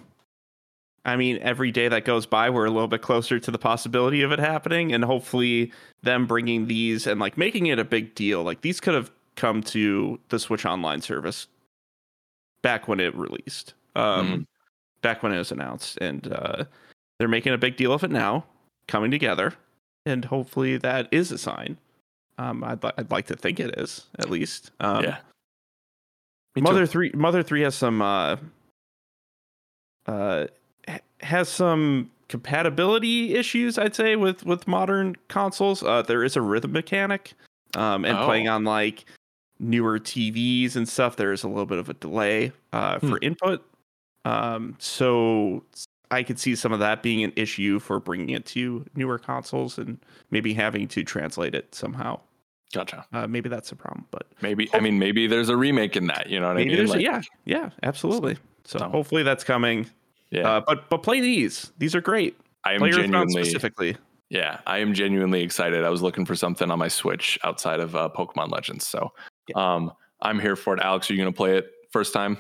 I 1.05 1.15
mean, 1.17 1.39
every 1.41 1.71
day 1.71 1.89
that 1.89 2.05
goes 2.05 2.25
by, 2.25 2.49
we're 2.49 2.65
a 2.65 2.71
little 2.71 2.87
bit 2.87 3.01
closer 3.01 3.39
to 3.39 3.51
the 3.51 3.57
possibility 3.57 4.21
of 4.21 4.31
it 4.31 4.39
happening, 4.39 4.93
and 4.93 5.03
hopefully, 5.03 5.71
them 6.01 6.25
bringing 6.25 6.67
these 6.67 7.05
and 7.07 7.19
like 7.19 7.37
making 7.37 7.65
it 7.65 7.77
a 7.77 7.83
big 7.83 8.15
deal. 8.15 8.43
Like 8.43 8.61
these 8.61 8.79
could 8.79 8.93
have 8.93 9.11
come 9.35 9.61
to 9.63 10.19
the 10.29 10.39
Switch 10.39 10.65
Online 10.65 11.01
service 11.01 11.47
back 12.61 12.87
when 12.87 12.99
it 12.99 13.15
released, 13.15 13.73
um, 13.95 14.27
Mhm. 14.27 14.45
back 15.01 15.21
when 15.23 15.31
it 15.33 15.37
was 15.37 15.51
announced, 15.51 15.97
and 16.01 16.31
uh, 16.31 16.65
they're 17.19 17.27
making 17.27 17.53
a 17.53 17.57
big 17.57 17.75
deal 17.77 17.93
of 17.93 18.03
it 18.03 18.11
now, 18.11 18.45
coming 18.87 19.11
together, 19.11 19.53
and 20.05 20.25
hopefully 20.25 20.77
that 20.77 21.07
is 21.11 21.31
a 21.31 21.37
sign. 21.37 21.77
Um, 22.37 22.63
I'd 22.63 22.83
li- 22.83 22.91
I'd 22.97 23.11
like 23.11 23.27
to 23.27 23.35
think 23.35 23.59
it 23.59 23.77
is 23.79 24.07
at 24.19 24.29
least. 24.29 24.71
Um, 24.79 25.03
yeah. 25.03 25.17
Mother 26.55 26.85
three, 26.85 27.11
Mother 27.13 27.43
three 27.43 27.61
has 27.61 27.75
some, 27.75 28.01
uh, 28.01 28.37
uh, 30.07 30.47
has 31.21 31.49
some 31.49 32.09
compatibility 32.29 33.35
issues. 33.35 33.77
I'd 33.77 33.95
say 33.95 34.15
with 34.15 34.45
with 34.45 34.67
modern 34.67 35.15
consoles. 35.27 35.83
Uh, 35.83 36.01
there 36.01 36.23
is 36.23 36.35
a 36.35 36.41
rhythm 36.41 36.71
mechanic, 36.71 37.33
um, 37.75 38.05
and 38.05 38.17
Oh. 38.17 38.25
playing 38.25 38.47
on 38.49 38.63
like 38.63 39.05
newer 39.59 39.99
TVs 39.99 40.75
and 40.75 40.87
stuff, 40.89 41.15
there 41.15 41.31
is 41.31 41.43
a 41.43 41.47
little 41.47 41.65
bit 41.65 41.77
of 41.77 41.87
a 41.89 41.93
delay 41.93 42.51
uh, 42.73 42.99
for 42.99 43.17
input. 43.21 43.63
Um, 44.25 44.75
so 44.79 45.63
I 46.11 46.23
could 46.23 46.39
see 46.39 46.55
some 46.55 46.71
of 46.71 46.79
that 46.79 47.03
being 47.03 47.23
an 47.23 47.33
issue 47.35 47.79
for 47.79 47.99
bringing 47.99 48.29
it 48.29 48.45
to 48.47 48.85
newer 48.95 49.17
consoles 49.19 49.77
and 49.77 49.97
maybe 50.31 50.53
having 50.53 50.87
to 50.89 51.03
translate 51.03 51.55
it 51.55 51.73
somehow. 51.75 52.19
Gotcha. 52.73 53.05
Uh, 53.13 53.27
maybe 53.27 53.49
that's 53.49 53.71
a 53.71 53.75
problem, 53.75 54.07
but 54.11 54.27
Maybe 54.41 54.67
I 54.73 54.79
mean 54.79 54.97
maybe 54.97 55.27
there's 55.27 55.49
a 55.49 55.55
remake 55.57 55.95
in 55.95 56.07
that, 56.07 56.29
you 56.29 56.39
know 56.39 56.47
what 56.47 56.57
I 56.57 56.65
mean? 56.65 56.87
Like, 56.87 57.01
yeah, 57.01 57.21
yeah, 57.45 57.69
absolutely. 57.83 58.35
So, 58.65 58.79
So- 58.79 58.89
hopefully 58.89 59.23
that's 59.23 59.43
coming. 59.43 59.87
yeah. 60.31 60.49
Uh, 60.49 60.61
but 60.65 60.89
but 60.89 61.03
play 61.03 61.19
these. 61.21 61.71
These 61.77 61.93
are 61.95 62.01
great. 62.01 62.35
I 62.63 62.73
am 62.73 62.79
Play 62.79 62.91
genuinely 62.91 63.43
specifically. 63.43 63.97
Yeah, 64.29 64.61
I 64.65 64.79
am 64.79 64.93
genuinely 64.93 65.43
excited. 65.43 65.83
I 65.83 65.89
was 65.89 66.01
looking 66.01 66.25
for 66.25 66.33
something 66.33 66.71
on 66.71 66.79
my 66.79 66.87
Switch 66.87 67.37
outside 67.43 67.79
of 67.81 67.95
uh, 67.95 68.09
Pokemon 68.15 68.49
Legends, 68.51 68.87
so 68.87 69.11
um, 69.53 69.91
I'm 70.21 70.39
here 70.39 70.55
for 70.55 70.73
it. 70.73 70.79
Alex, 70.79 71.09
are 71.09 71.13
you 71.13 71.21
going 71.21 71.31
to 71.31 71.35
play 71.37 71.57
it 71.57 71.69
first 71.91 72.13
time? 72.13 72.37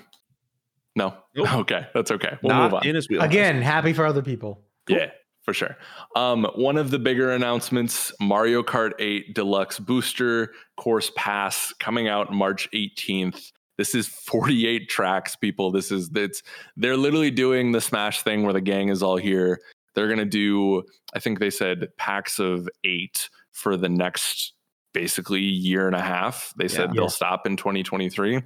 No. 0.95 1.15
Nope. 1.35 1.47
Okay, 1.61 1.87
that's 1.93 2.11
okay. 2.11 2.37
We'll 2.43 2.55
move 2.55 2.73
on. 2.73 2.85
in 2.87 2.95
his 2.95 3.09
wheelhouse. 3.09 3.29
Again, 3.29 3.61
happy 3.61 3.93
for 3.93 4.05
other 4.05 4.21
people. 4.21 4.61
Yeah, 4.87 5.07
for 5.43 5.53
sure. 5.53 5.75
Um, 6.15 6.45
one 6.55 6.77
of 6.77 6.91
the 6.91 6.99
bigger 6.99 7.31
announcements: 7.31 8.11
Mario 8.19 8.61
Kart 8.63 8.91
8 8.99 9.33
Deluxe 9.33 9.79
Booster 9.79 10.51
Course 10.77 11.11
Pass 11.15 11.73
coming 11.79 12.07
out 12.07 12.31
March 12.31 12.69
18th. 12.73 13.51
This 13.77 13.95
is 13.95 14.07
48 14.07 14.87
tracks, 14.87 15.35
people. 15.35 15.71
This 15.71 15.91
is 15.91 16.11
it's 16.13 16.43
they're 16.77 16.97
literally 16.97 17.31
doing 17.31 17.71
the 17.71 17.81
Smash 17.81 18.21
thing 18.21 18.43
where 18.43 18.53
the 18.53 18.61
gang 18.61 18.89
is 18.89 19.01
all 19.01 19.17
here. 19.17 19.59
They're 19.95 20.07
gonna 20.09 20.25
do, 20.25 20.83
I 21.15 21.19
think 21.19 21.39
they 21.39 21.49
said 21.49 21.87
packs 21.97 22.37
of 22.39 22.67
eight 22.83 23.29
for 23.51 23.77
the 23.77 23.89
next 23.89 24.53
basically 24.93 25.41
year 25.41 25.87
and 25.87 25.95
a 25.95 26.01
half. 26.01 26.53
They 26.57 26.67
said 26.67 26.89
Yeah. 26.89 26.93
they'll 27.01 27.09
stop 27.09 27.47
in 27.47 27.57
2023. 27.57 28.41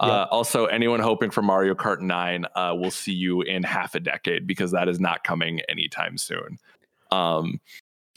Uh, 0.00 0.26
also, 0.30 0.64
anyone 0.66 1.00
hoping 1.00 1.30
for 1.30 1.42
Mario 1.42 1.74
Kart 1.74 2.00
9 2.00 2.46
uh, 2.54 2.74
will 2.76 2.90
see 2.90 3.12
you 3.12 3.42
in 3.42 3.62
half 3.62 3.94
a 3.94 4.00
decade 4.00 4.46
because 4.46 4.70
that 4.72 4.88
is 4.88 4.98
not 4.98 5.24
coming 5.24 5.60
anytime 5.68 6.16
soon. 6.16 6.58
Um, 7.10 7.60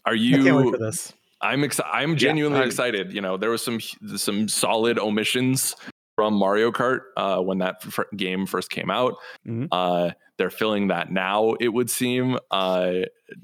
are 0.06 0.14
I 0.14 0.18
can't 0.18 0.44
wait 0.56 0.66
you? 0.66 0.72
for 0.72 0.78
this. 0.78 1.14
I'm 1.42 1.64
excited. 1.64 1.90
I'm 1.94 2.16
genuinely 2.16 2.60
I- 2.62 2.66
excited. 2.66 3.12
You 3.14 3.22
know, 3.22 3.36
there 3.38 3.50
was 3.50 3.62
some 3.64 3.80
some 4.16 4.48
solid 4.48 4.98
omissions 4.98 5.76
from 6.16 6.36
Mario 6.36 6.72
Kart 6.72 7.02
uh, 7.18 7.40
when 7.40 7.58
that 7.58 7.82
fir- 7.84 8.08
game 8.16 8.46
first 8.46 8.70
came 8.70 8.90
out. 8.90 9.16
Mhm. 9.48 9.68
Uh, 9.72 10.12
they're 10.38 10.50
filling 10.50 10.88
that 10.88 11.12
now. 11.12 11.54
It 11.60 11.68
would 11.70 11.90
seem. 11.90 12.38
Uh, 12.50 13.00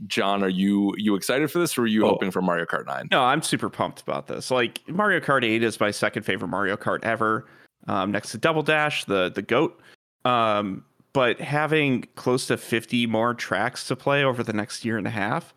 John, 0.07 0.43
are 0.43 0.49
you 0.49 0.93
you 0.97 1.15
excited 1.15 1.51
for 1.51 1.59
this, 1.59 1.77
or 1.77 1.81
are 1.83 1.87
you 1.87 2.05
Oh. 2.05 2.09
hoping 2.09 2.31
for 2.31 2.41
Mario 2.41 2.65
Kart 2.65 2.85
9? 2.85 3.09
No, 3.11 3.21
I'm 3.23 3.41
super 3.41 3.69
pumped 3.69 4.01
about 4.01 4.27
this. 4.27 4.49
Like 4.49 4.79
Mario 4.87 5.19
Kart 5.19 5.43
8 5.43 5.61
is 5.63 5.79
my 5.79 5.91
second 5.91 6.23
favorite 6.23 6.47
Mario 6.49 6.77
Kart 6.77 7.03
ever, 7.03 7.47
um, 7.89 8.11
next 8.11 8.31
to 8.31 8.37
Double 8.37 8.63
Dash, 8.63 9.05
the 9.05 9.29
the 9.29 9.41
goat. 9.41 9.79
Um, 10.25 10.83
but 11.13 11.39
having 11.41 12.03
close 12.15 12.45
to 12.47 12.57
50 12.57 13.07
more 13.07 13.33
tracks 13.33 13.87
to 13.87 13.95
play 13.95 14.23
over 14.23 14.43
the 14.43 14.53
next 14.53 14.85
year 14.85 14.97
and 14.97 15.07
a 15.07 15.11
half, 15.11 15.53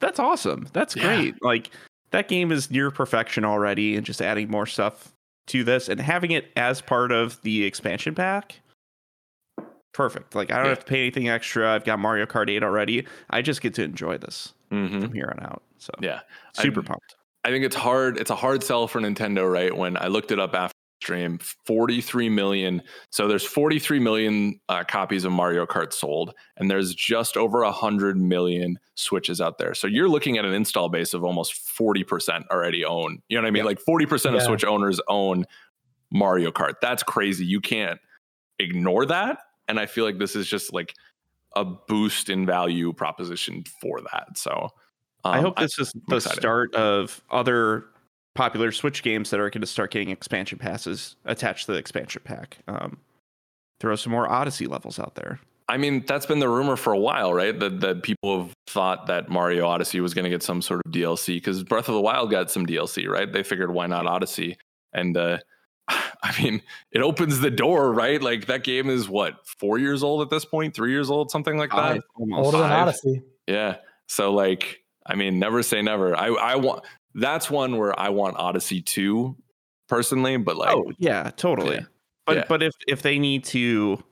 that's 0.00 0.18
awesome. 0.18 0.68
That's 0.72 0.94
Yeah. 0.94 1.02
great. 1.16 1.34
Like 1.42 1.70
that 2.10 2.28
game 2.28 2.52
is 2.52 2.70
near 2.70 2.90
perfection 2.90 3.44
already, 3.44 3.96
and 3.96 4.06
just 4.06 4.22
adding 4.22 4.50
more 4.50 4.66
stuff 4.66 5.12
to 5.48 5.64
this 5.64 5.88
and 5.88 6.00
having 6.00 6.30
it 6.30 6.50
as 6.56 6.80
part 6.80 7.12
of 7.12 7.40
the 7.42 7.64
expansion 7.64 8.14
pack. 8.14 8.60
Perfect. 9.92 10.34
Like 10.34 10.50
I 10.50 10.56
don't 10.56 10.64
Yeah. 10.66 10.70
have 10.70 10.80
to 10.80 10.86
pay 10.86 11.00
anything 11.00 11.28
extra. 11.28 11.72
I've 11.72 11.84
got 11.84 11.98
Mario 11.98 12.26
Kart 12.26 12.50
8 12.50 12.62
already. 12.62 13.06
I 13.30 13.42
just 13.42 13.60
get 13.60 13.74
to 13.74 13.82
enjoy 13.84 14.18
this 14.18 14.52
hmm 14.70 15.00
from 15.00 15.12
here 15.12 15.32
on 15.36 15.44
out. 15.44 15.62
So 15.78 15.92
Yeah, 16.00 16.20
super 16.54 16.80
I'm- 16.80 16.86
pumped. 16.86 17.14
I 17.44 17.50
think 17.50 17.64
it's 17.64 17.76
hard. 17.76 18.16
It's 18.16 18.30
a 18.30 18.34
hard 18.36 18.62
sell 18.62 18.88
for 18.88 19.00
Nintendo, 19.00 19.50
right? 19.50 19.76
When 19.76 19.96
I 19.98 20.06
looked 20.06 20.30
it 20.32 20.38
up 20.40 20.54
after 20.54 20.72
stream, 21.04 21.38
43 21.66 22.30
million. 22.30 22.82
So 23.10 23.28
there's 23.28 23.44
43 23.44 23.98
million 23.98 24.58
uh, 24.70 24.84
copies 24.84 25.26
of 25.26 25.32
Mario 25.32 25.66
Kart 25.66 25.92
sold, 25.92 26.32
and 26.56 26.70
there's 26.70 26.94
just 26.94 27.36
over 27.36 27.62
100 27.62 28.16
million 28.16 28.78
Switches 28.96 29.40
out 29.40 29.58
there. 29.58 29.74
So 29.74 29.88
you're 29.88 30.08
looking 30.08 30.38
at 30.38 30.44
an 30.44 30.54
install 30.54 30.88
base 30.88 31.14
of 31.14 31.24
almost 31.24 31.52
40% 31.76 32.46
already 32.46 32.84
own. 32.84 33.20
You 33.28 33.36
know 33.36 33.42
what 33.42 33.48
I 33.48 33.50
mean? 33.50 33.64
Yeah. 33.64 33.66
Like 33.66 33.80
40% 33.86 34.36
of 34.36 34.42
Switch 34.42 34.64
owners 34.64 35.00
own 35.08 35.46
Mario 36.12 36.52
Kart. 36.52 36.74
That's 36.80 37.02
crazy. 37.02 37.44
You 37.44 37.60
can't 37.60 37.98
ignore 38.60 39.04
that. 39.06 39.38
And 39.66 39.80
I 39.80 39.86
feel 39.86 40.04
like 40.04 40.18
this 40.18 40.36
is 40.36 40.46
just 40.46 40.72
like 40.72 40.94
a 41.56 41.64
boost 41.64 42.30
in 42.30 42.46
value 42.46 42.92
proposition 42.92 43.64
for 43.80 44.00
that. 44.12 44.38
So 44.38 44.68
I 45.24 45.38
um, 45.38 45.44
hope 45.44 45.58
this 45.58 45.78
is 45.78 45.92
the 46.06 46.16
excited. 46.16 46.38
start 46.38 46.74
of 46.76 47.20
other 47.30 47.86
popular 48.34 48.72
Switch 48.72 49.02
games 49.02 49.30
that 49.30 49.40
are 49.40 49.50
going 49.50 49.60
to 49.60 49.66
start 49.66 49.90
getting 49.90 50.10
expansion 50.10 50.58
passes 50.58 51.16
attached 51.24 51.66
to 51.66 51.72
the 51.72 51.78
expansion 51.78 52.22
pack. 52.24 52.58
Um, 52.68 52.98
throw 53.80 53.96
some 53.96 54.12
more 54.12 54.28
Odyssey 54.28 54.66
levels 54.66 54.98
out 54.98 55.14
there. 55.14 55.40
I 55.68 55.78
mean, 55.78 56.04
that's 56.06 56.26
been 56.26 56.40
the 56.40 56.48
rumor 56.48 56.76
for 56.76 56.92
a 56.92 56.98
while, 56.98 57.32
right? 57.32 57.58
That 57.58 57.80
that 57.80 58.02
people 58.02 58.42
have 58.42 58.52
thought 58.66 59.06
that 59.06 59.30
Mario 59.30 59.66
Odyssey 59.66 60.00
was 60.00 60.12
going 60.12 60.24
to 60.24 60.30
get 60.30 60.42
some 60.42 60.60
sort 60.60 60.82
of 60.84 60.92
DLC 60.92 61.36
because 61.36 61.62
Breath 61.62 61.88
of 61.88 61.94
the 61.94 62.00
Wild 62.00 62.30
got 62.30 62.50
some 62.50 62.66
DLC, 62.66 63.08
right? 63.08 63.32
They 63.32 63.42
figured 63.42 63.72
why 63.72 63.86
not 63.86 64.06
Odyssey? 64.06 64.58
And 64.92 65.16
uh, 65.16 65.38
I 65.88 66.42
mean, 66.42 66.62
it 66.92 67.00
opens 67.00 67.40
the 67.40 67.50
door, 67.50 67.92
right? 67.92 68.20
Like 68.20 68.46
that 68.46 68.62
game 68.62 68.90
is 68.90 69.08
what 69.08 69.46
four 69.46 69.78
years 69.78 70.02
old 70.02 70.20
at 70.20 70.30
this 70.30 70.44
point, 70.44 70.74
three 70.74 70.90
years 70.90 71.10
old, 71.10 71.30
something 71.30 71.56
like 71.56 71.70
that. 71.70 72.02
Older 72.18 72.58
than. 72.58 72.70
Odyssey. 72.70 73.22
Yeah. 73.46 73.76
So 74.06 74.32
like, 74.32 74.82
I 75.06 75.14
mean, 75.14 75.38
never 75.38 75.62
say 75.62 75.80
never. 75.80 76.14
I 76.14 76.28
I 76.28 76.56
want 76.56 76.84
that's 77.14 77.50
one 77.50 77.76
where 77.76 77.98
I 77.98 78.08
want 78.10 78.36
Odyssey 78.36 78.80
two 78.82 79.36
personally, 79.88 80.36
but 80.36 80.56
like, 80.56 80.74
oh 80.74 80.92
yeah, 80.98 81.30
totally. 81.36 81.76
Yeah. 81.76 81.84
But 82.26 82.36
Yeah. 82.36 82.44
but 82.48 82.62
if 82.62 82.72
if 82.88 83.02
they 83.02 83.18
need 83.18 83.44
to 83.44 84.02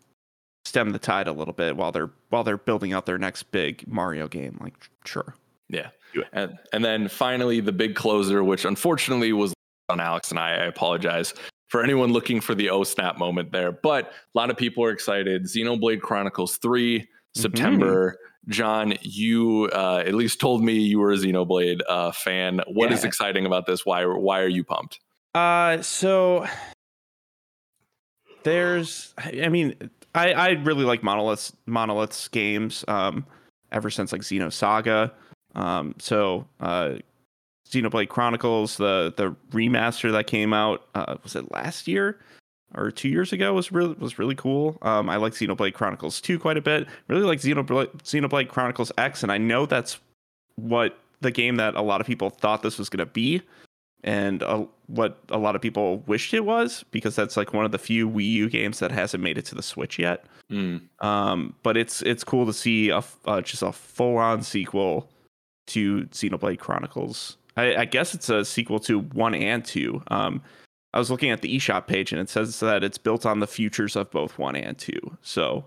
stem 0.64 0.92
the 0.92 0.98
tide 0.98 1.26
a 1.28 1.32
little 1.32 1.54
bit 1.54 1.76
while 1.76 1.92
they're 1.92 2.10
while 2.28 2.44
they're 2.44 2.56
building 2.58 2.92
out 2.92 3.06
their 3.06 3.18
next 3.18 3.44
big 3.44 3.84
Mario 3.88 4.28
game, 4.28 4.58
like 4.60 4.74
sure. 5.04 5.34
Yeah. 5.68 5.88
And 6.32 6.58
and 6.72 6.84
then 6.84 7.08
finally 7.08 7.60
the 7.60 7.72
big 7.72 7.94
closer, 7.94 8.44
which 8.44 8.64
unfortunately 8.64 9.32
was 9.32 9.54
on 9.88 9.98
Alex 10.00 10.30
and 10.30 10.38
I. 10.38 10.50
I 10.50 10.64
apologize 10.66 11.32
for 11.68 11.82
anyone 11.82 12.12
looking 12.12 12.40
for 12.42 12.54
the 12.54 12.68
oh 12.68 12.84
snap 12.84 13.18
moment 13.18 13.50
there. 13.50 13.72
But 13.72 14.12
a 14.34 14.38
lot 14.38 14.50
of 14.50 14.58
people 14.58 14.84
are 14.84 14.90
excited. 14.90 15.44
Xenoblade 15.44 16.02
Chronicles 16.02 16.58
3, 16.58 17.08
September. 17.34 18.18
John, 18.48 18.94
you 19.02 19.70
uh, 19.72 20.02
at 20.04 20.14
least 20.14 20.40
told 20.40 20.64
me 20.64 20.72
you 20.74 20.98
were 20.98 21.12
a 21.12 21.16
Xenoblade 21.16 21.80
uh, 21.88 22.10
fan. 22.10 22.60
What 22.66 22.90
is 22.90 23.02
Yeah. 23.02 23.08
exciting 23.08 23.46
about 23.46 23.66
this? 23.66 23.86
Why 23.86 24.04
why 24.04 24.40
are 24.40 24.48
you 24.48 24.64
pumped? 24.64 24.98
Uh, 25.34 25.80
so 25.80 26.46
there's, 28.42 29.14
I 29.18 29.48
mean, 29.48 29.74
I 30.14 30.32
I 30.32 30.48
really 30.50 30.84
like 30.84 31.02
Monolith's 31.02 31.52
Monolith's 31.66 32.28
games. 32.28 32.84
Um, 32.88 33.24
ever 33.70 33.90
since 33.90 34.12
like 34.12 34.22
Xenosaga. 34.22 35.12
Um, 35.54 35.94
so 35.98 36.46
uh, 36.60 36.96
Xenoblade 37.70 38.08
Chronicles, 38.08 38.76
the 38.76 39.14
the 39.16 39.34
remaster 39.56 40.10
that 40.12 40.26
came 40.26 40.52
out, 40.52 40.84
uh, 40.94 41.16
was 41.22 41.36
it 41.36 41.50
last 41.52 41.86
year 41.88 42.18
or 42.74 42.90
two 42.90 43.08
years 43.08 43.32
ago? 43.32 43.52
Was 43.54 43.72
really 43.72 43.94
was 43.94 44.18
really 44.18 44.34
cool. 44.34 44.78
Um, 44.82 45.08
I 45.08 45.16
like 45.16 45.32
Xenoblade 45.32 45.74
Chronicles 45.74 46.20
2 46.20 46.38
quite 46.38 46.56
a 46.56 46.62
bit. 46.62 46.86
Really 47.08 47.22
like 47.22 47.40
Xenoblade 47.40 47.90
Xenoblade 48.02 48.48
Chronicles 48.48 48.92
X, 48.98 49.22
and 49.22 49.32
I 49.32 49.38
know 49.38 49.66
that's 49.66 49.98
what 50.56 50.98
the 51.20 51.30
game 51.30 51.56
that 51.56 51.74
a 51.74 51.82
lot 51.82 52.00
of 52.00 52.06
people 52.06 52.30
thought 52.30 52.62
this 52.62 52.78
was 52.78 52.88
going 52.88 52.98
to 52.98 53.06
be 53.06 53.42
and 54.04 54.42
uh, 54.42 54.64
what 54.88 55.18
a 55.28 55.38
lot 55.38 55.54
of 55.54 55.62
people 55.62 55.98
wished 56.06 56.34
it 56.34 56.44
was 56.44 56.84
because 56.90 57.14
that's 57.14 57.36
like 57.36 57.52
one 57.52 57.64
of 57.64 57.70
the 57.70 57.78
few 57.78 58.08
Wii 58.08 58.30
U 58.30 58.50
games 58.50 58.80
that 58.80 58.90
hasn't 58.90 59.22
made 59.22 59.38
it 59.38 59.44
to 59.46 59.54
the 59.54 59.62
Switch 59.62 59.98
yet. 59.98 60.24
Mm, 60.50 60.82
Um, 61.00 61.54
but 61.62 61.76
it's 61.76 62.02
it's 62.02 62.24
cool 62.24 62.46
to 62.46 62.52
see 62.52 62.90
a 62.90 63.02
uh, 63.26 63.40
just 63.40 63.62
a 63.62 63.72
full 63.72 64.16
on 64.18 64.42
sequel 64.42 65.08
to 65.68 66.02
Xenoblade 66.06 66.58
Chronicles. 66.58 67.36
I, 67.56 67.76
I 67.76 67.84
guess 67.84 68.14
it's 68.14 68.28
a 68.28 68.44
sequel 68.44 68.80
to 68.80 69.00
one 69.00 69.34
and 69.34 69.64
two. 69.64 70.02
Um, 70.08 70.42
I 70.94 70.98
was 70.98 71.10
looking 71.10 71.30
at 71.30 71.40
the 71.42 71.56
eShop 71.56 71.86
page 71.86 72.12
and 72.12 72.20
it 72.20 72.28
says 72.28 72.60
that 72.60 72.84
it's 72.84 72.98
built 72.98 73.24
on 73.24 73.40
the 73.40 73.46
futures 73.46 73.96
of 73.96 74.10
both 74.10 74.38
one 74.38 74.56
and 74.56 74.76
two. 74.76 75.00
So, 75.22 75.64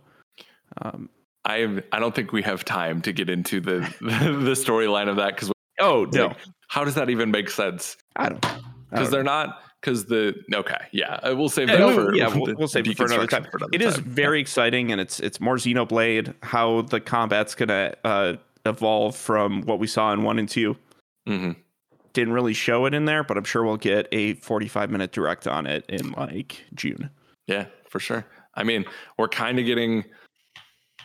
um, 0.81 1.09
I 1.45 1.81
I 1.91 1.99
don't 1.99 2.13
think 2.15 2.31
we 2.31 2.41
have 2.43 2.63
time 2.65 3.01
to 3.03 3.11
get 3.11 3.29
into 3.29 3.59
the 3.59 3.79
the 4.01 4.53
storyline 4.53 5.09
of 5.09 5.15
that 5.17 5.35
because 5.35 5.51
oh 5.79 6.07
no, 6.11 6.33
how 6.67 6.83
does 6.83 6.95
that 6.95 7.09
even 7.09 7.31
make 7.31 7.49
sense? 7.49 7.97
I 8.15 8.29
don't. 8.29 8.45
Because 8.91 9.09
they're 9.11 9.23
not 9.23 9.61
because 9.81 10.05
the 10.05 10.33
okay 10.53 10.77
yeah 10.91 11.29
we'll 11.31 11.49
save 11.49 11.69
Yeah, 11.69 11.77
that 11.77 11.95
for 11.95 12.15
yeah, 12.15 12.27
we'll, 12.33 12.55
we'll 12.55 12.67
save 12.67 12.87
it 12.89 12.97
for 12.97 13.05
another 13.05 13.27
time. 13.27 13.43
for 13.51 13.57
another 13.57 13.71
It 13.73 13.81
is 13.81 13.95
time. 13.95 14.03
very 14.05 14.39
exciting, 14.39 14.91
and 14.91 15.01
it's 15.01 15.19
it's 15.19 15.39
more 15.39 15.55
Xenoblade. 15.57 16.33
How 16.43 16.83
the 16.83 16.99
combat's 16.99 17.53
gonna 17.55 17.93
uh, 18.03 18.33
evolve 18.65 19.15
from 19.15 19.63
what 19.63 19.79
we 19.79 19.87
saw 19.87 20.13
in 20.13 20.23
one 20.23 20.39
and 20.39 20.47
two. 20.49 20.77
hmm 21.27 21.51
Didn't 22.15 22.33
really 22.33 22.53
show 22.53 22.85
it 22.85 22.93
in 22.93 23.03
there, 23.03 23.25
but 23.25 23.37
I'm 23.37 23.43
sure 23.43 23.65
we'll 23.65 23.75
get 23.75 24.07
a 24.13 24.35
45 24.35 24.89
minute 24.89 25.11
direct 25.11 25.47
on 25.47 25.67
it 25.67 25.83
in 25.89 26.11
like 26.13 26.63
June. 26.73 27.09
Yeah, 27.45 27.65
for 27.89 27.99
sure. 27.99 28.25
I 28.55 28.63
mean, 28.63 28.85
we're 29.17 29.27
kind 29.27 29.59
of 29.59 29.65
getting 29.65 30.05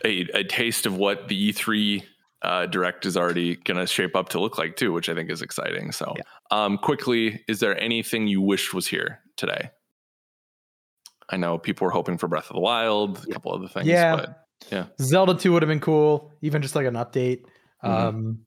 a, 0.05 0.21
a 0.35 0.45
taste 0.45 0.87
of 0.87 0.97
what 0.97 1.27
the 1.27 1.53
E3 1.53 2.05
uh, 2.43 2.67
direct 2.67 3.07
is 3.07 3.17
already 3.17 3.57
going 3.57 3.77
to 3.79 3.89
shape 3.89 4.15
up 4.15 4.29
to 4.29 4.41
look 4.41 4.57
like 4.57 4.77
too, 4.77 4.93
which 4.93 5.09
I 5.09 5.15
think 5.17 5.31
is 5.31 5.43
exciting. 5.43 5.91
So, 5.91 6.15
Yeah. 6.17 6.23
um, 6.53 6.79
quickly, 6.79 7.43
is 7.49 7.59
there 7.59 7.77
anything 7.81 8.29
you 8.29 8.41
wished 8.41 8.73
was 8.73 8.87
here 8.87 9.19
today? 9.37 9.71
I 11.29 11.37
know 11.39 11.59
people 11.59 11.87
were 11.87 11.91
hoping 11.91 12.19
for 12.19 12.29
Breath 12.29 12.49
of 12.51 12.55
the 12.55 12.61
Wild, 12.61 13.25
a 13.29 13.33
couple 13.33 13.53
other 13.53 13.67
things. 13.69 13.89
Yeah. 13.89 14.15
But 14.15 14.47
yeah. 14.71 14.87
Zelda 15.01 15.35
2 15.35 15.53
would 15.53 15.63
have 15.63 15.69
been 15.69 15.81
cool, 15.81 16.33
even 16.41 16.63
just 16.63 16.77
like 16.77 16.87
an 16.87 16.95
update. 16.95 17.43
Mhm. 17.85 17.89
Um 17.91 18.39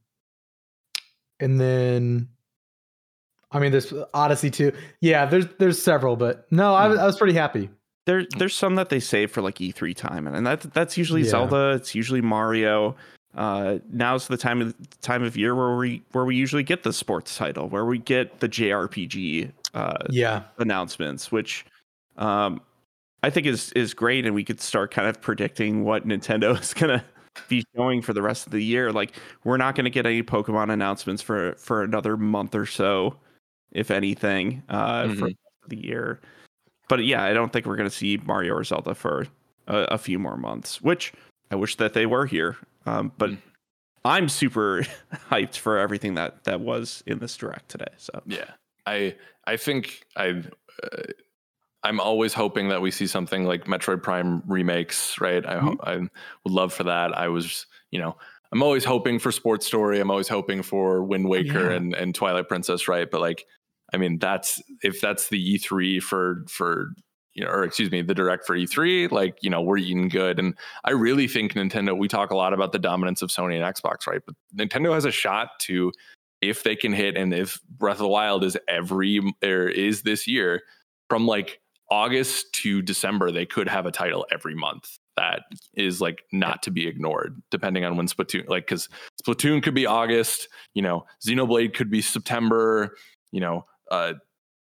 and 1.39 1.59
then 1.59 2.29
I 3.53 3.59
mean 3.59 3.71
there's 3.71 3.93
Odyssey 4.13 4.49
2. 4.49 4.71
Yeah, 5.01 5.25
there's 5.25 5.45
there's 5.59 5.81
several, 5.81 6.15
but 6.15 6.51
no, 6.51 6.73
I 6.73 6.87
was 6.87 6.99
I 6.99 7.05
was 7.05 7.17
pretty 7.17 7.33
happy. 7.33 7.69
There, 8.05 8.25
there's 8.37 8.53
some 8.53 8.75
that 8.75 8.89
they 8.89 8.99
save 8.99 9.31
for 9.31 9.41
like 9.41 9.55
E3 9.55 9.95
time, 9.95 10.27
and 10.27 10.45
that 10.45 10.61
that's 10.73 10.97
usually 10.97 11.21
Yeah. 11.21 11.29
Zelda. 11.29 11.69
It's 11.75 11.95
usually 11.95 12.19
Mario. 12.21 12.95
Uh, 13.35 13.79
now's 13.91 14.27
the 14.27 14.37
time 14.37 14.61
of 14.61 14.75
time 15.01 15.23
of 15.23 15.37
year 15.37 15.55
where 15.55 15.75
we 15.77 16.03
where 16.11 16.25
we 16.25 16.35
usually 16.35 16.63
get 16.63 16.83
the 16.83 16.91
sports 16.93 17.37
title, 17.37 17.69
where 17.69 17.85
we 17.85 17.97
get 17.99 18.39
the 18.41 18.49
JRPG 18.49 19.51
uh, 19.73 19.97
Yeah. 20.09 20.43
announcements, 20.57 21.31
which 21.31 21.65
um, 22.17 22.61
I 23.23 23.29
think 23.29 23.47
is 23.47 23.71
is 23.71 23.93
great, 23.93 24.25
and 24.25 24.35
we 24.35 24.43
could 24.43 24.59
start 24.59 24.91
kind 24.91 25.07
of 25.07 25.21
predicting 25.21 25.83
what 25.83 26.05
Nintendo 26.07 26.59
is 26.61 26.73
gonna 26.73 27.03
be 27.47 27.63
showing 27.75 28.01
for 28.01 28.13
the 28.13 28.21
rest 28.21 28.45
of 28.45 28.51
the 28.51 28.61
year. 28.61 28.91
Like 28.91 29.13
we're 29.45 29.57
not 29.57 29.73
going 29.75 29.85
to 29.85 29.89
get 29.89 30.05
any 30.05 30.21
Pokemon 30.21 30.71
announcements 30.71 31.21
for 31.23 31.53
for 31.57 31.81
another 31.83 32.17
month 32.17 32.53
or 32.53 32.65
so, 32.67 33.15
if 33.73 33.91
anything, 33.91 34.63
uh, 34.69 35.03
Mhm. 35.03 35.19
for 35.19 35.29
the 35.67 35.77
year. 35.77 36.19
But 36.89 37.03
yeah, 37.05 37.23
I 37.23 37.33
don't 37.33 37.51
think 37.51 37.65
we're 37.65 37.75
going 37.75 37.89
to 37.89 37.95
see 37.95 38.17
Mario 38.25 38.53
or 38.55 38.63
Zelda 38.63 38.95
for 38.95 39.27
a, 39.67 39.77
a 39.91 39.97
few 39.97 40.19
more 40.19 40.37
months. 40.37 40.81
Which 40.81 41.11
I 41.51 41.55
wish 41.55 41.75
that 41.77 41.93
they 41.93 42.05
were 42.05 42.25
here. 42.25 42.57
Um, 42.85 43.11
but 43.17 43.31
Mm. 43.31 43.37
I'm 44.05 44.27
super 44.29 44.83
hyped 45.31 45.57
for 45.57 45.77
everything 45.77 46.15
that 46.15 46.43
that 46.43 46.59
was 46.59 47.03
in 47.07 47.19
this 47.19 47.35
direct 47.37 47.69
today. 47.69 47.93
So 47.97 48.21
Yeah, 48.25 48.51
I 48.85 49.15
I 49.47 49.55
think 49.57 50.05
I 50.17 50.43
uh, 50.83 51.03
I'm 51.83 51.99
always 51.99 52.33
hoping 52.33 52.69
that 52.69 52.81
we 52.81 52.91
see 52.91 53.07
something 53.07 53.45
like 53.45 53.65
Metroid 53.65 54.01
Prime 54.03 54.41
remakes, 54.47 55.19
right? 55.19 55.45
I 55.45 55.57
ho- 55.59 55.77
I 55.83 55.97
would 55.97 56.09
love 56.53 56.73
for 56.73 56.83
that. 56.85 57.17
I 57.17 57.27
was, 57.27 57.65
you 57.91 57.99
know, 57.99 58.15
I'm 58.53 58.63
always 58.63 58.85
hoping 58.85 59.19
for 59.19 59.31
Sports 59.33 59.65
Story. 59.65 59.99
I'm 59.99 60.09
always 60.11 60.27
hoping 60.29 60.63
for 60.63 61.03
Wind 61.03 61.27
Waker 61.27 61.71
Yeah. 61.71 61.75
and 61.77 61.93
and 61.95 62.13
Twilight 62.15 62.47
Princess, 62.49 62.87
right? 62.87 63.09
But 63.09 63.21
like, 63.21 63.45
I 63.93 63.97
mean, 63.97 64.19
that's 64.19 64.61
if 64.81 64.99
that's 64.99 65.29
the 65.29 65.57
E3 65.57 66.01
for 66.01 66.45
for 66.49 66.93
you 67.33 67.43
know, 67.43 67.49
or 67.49 67.63
excuse 67.63 67.91
me, 67.91 68.01
the 68.01 68.13
direct 68.13 68.45
for 68.45 68.55
E3, 68.55 69.11
like, 69.11 69.37
you 69.41 69.49
know, 69.49 69.61
we're 69.61 69.77
eating 69.77 70.07
good. 70.07 70.37
And 70.39 70.55
I 70.83 70.91
really 70.91 71.27
think 71.27 71.53
Nintendo, 71.53 71.97
we 71.97 72.07
talk 72.07 72.31
a 72.31 72.35
lot 72.35 72.53
about 72.53 72.71
the 72.71 72.79
dominance 72.79 73.21
of 73.21 73.29
Sony 73.29 73.55
and 73.55 73.75
Xbox, 73.75 74.05
right? 74.07 74.21
But 74.25 74.35
Nintendo 74.55 74.93
has 74.93 75.05
a 75.05 75.11
shot 75.11 75.49
to, 75.61 75.91
if 76.41 76.63
they 76.63 76.75
can 76.75 76.93
hit, 76.93 77.17
and 77.17 77.33
if 77.33 77.59
Breath 77.63 77.95
of 77.95 77.99
the 78.03 78.07
Wild 78.07 78.43
is 78.43 78.57
every, 78.67 79.19
or 79.43 79.67
is 79.67 80.03
this 80.03 80.27
year, 80.27 80.61
from 81.09 81.25
like 81.25 81.59
August 81.89 82.53
to 82.53 82.81
December, 82.81 83.31
they 83.31 83.45
could 83.45 83.67
have 83.67 83.85
a 83.85 83.91
title 83.91 84.27
every 84.31 84.55
month 84.55 84.97
that 85.15 85.41
is 85.75 86.01
like 86.01 86.23
not 86.31 86.61
to 86.63 86.71
be 86.71 86.87
ignored, 86.87 87.41
depending 87.49 87.83
on 87.83 87.97
when 87.97 88.07
Splatoon, 88.07 88.47
like, 88.47 88.67
because 88.67 88.89
Splatoon 89.23 89.63
could 89.63 89.75
be 89.75 89.87
August, 89.87 90.49
you 90.75 90.83
know, 90.83 91.05
Xenoblade 91.25 91.73
could 91.73 91.89
be 91.89 92.01
September, 92.01 92.95
you 93.31 93.39
know, 93.39 93.65
uh, 93.91 94.13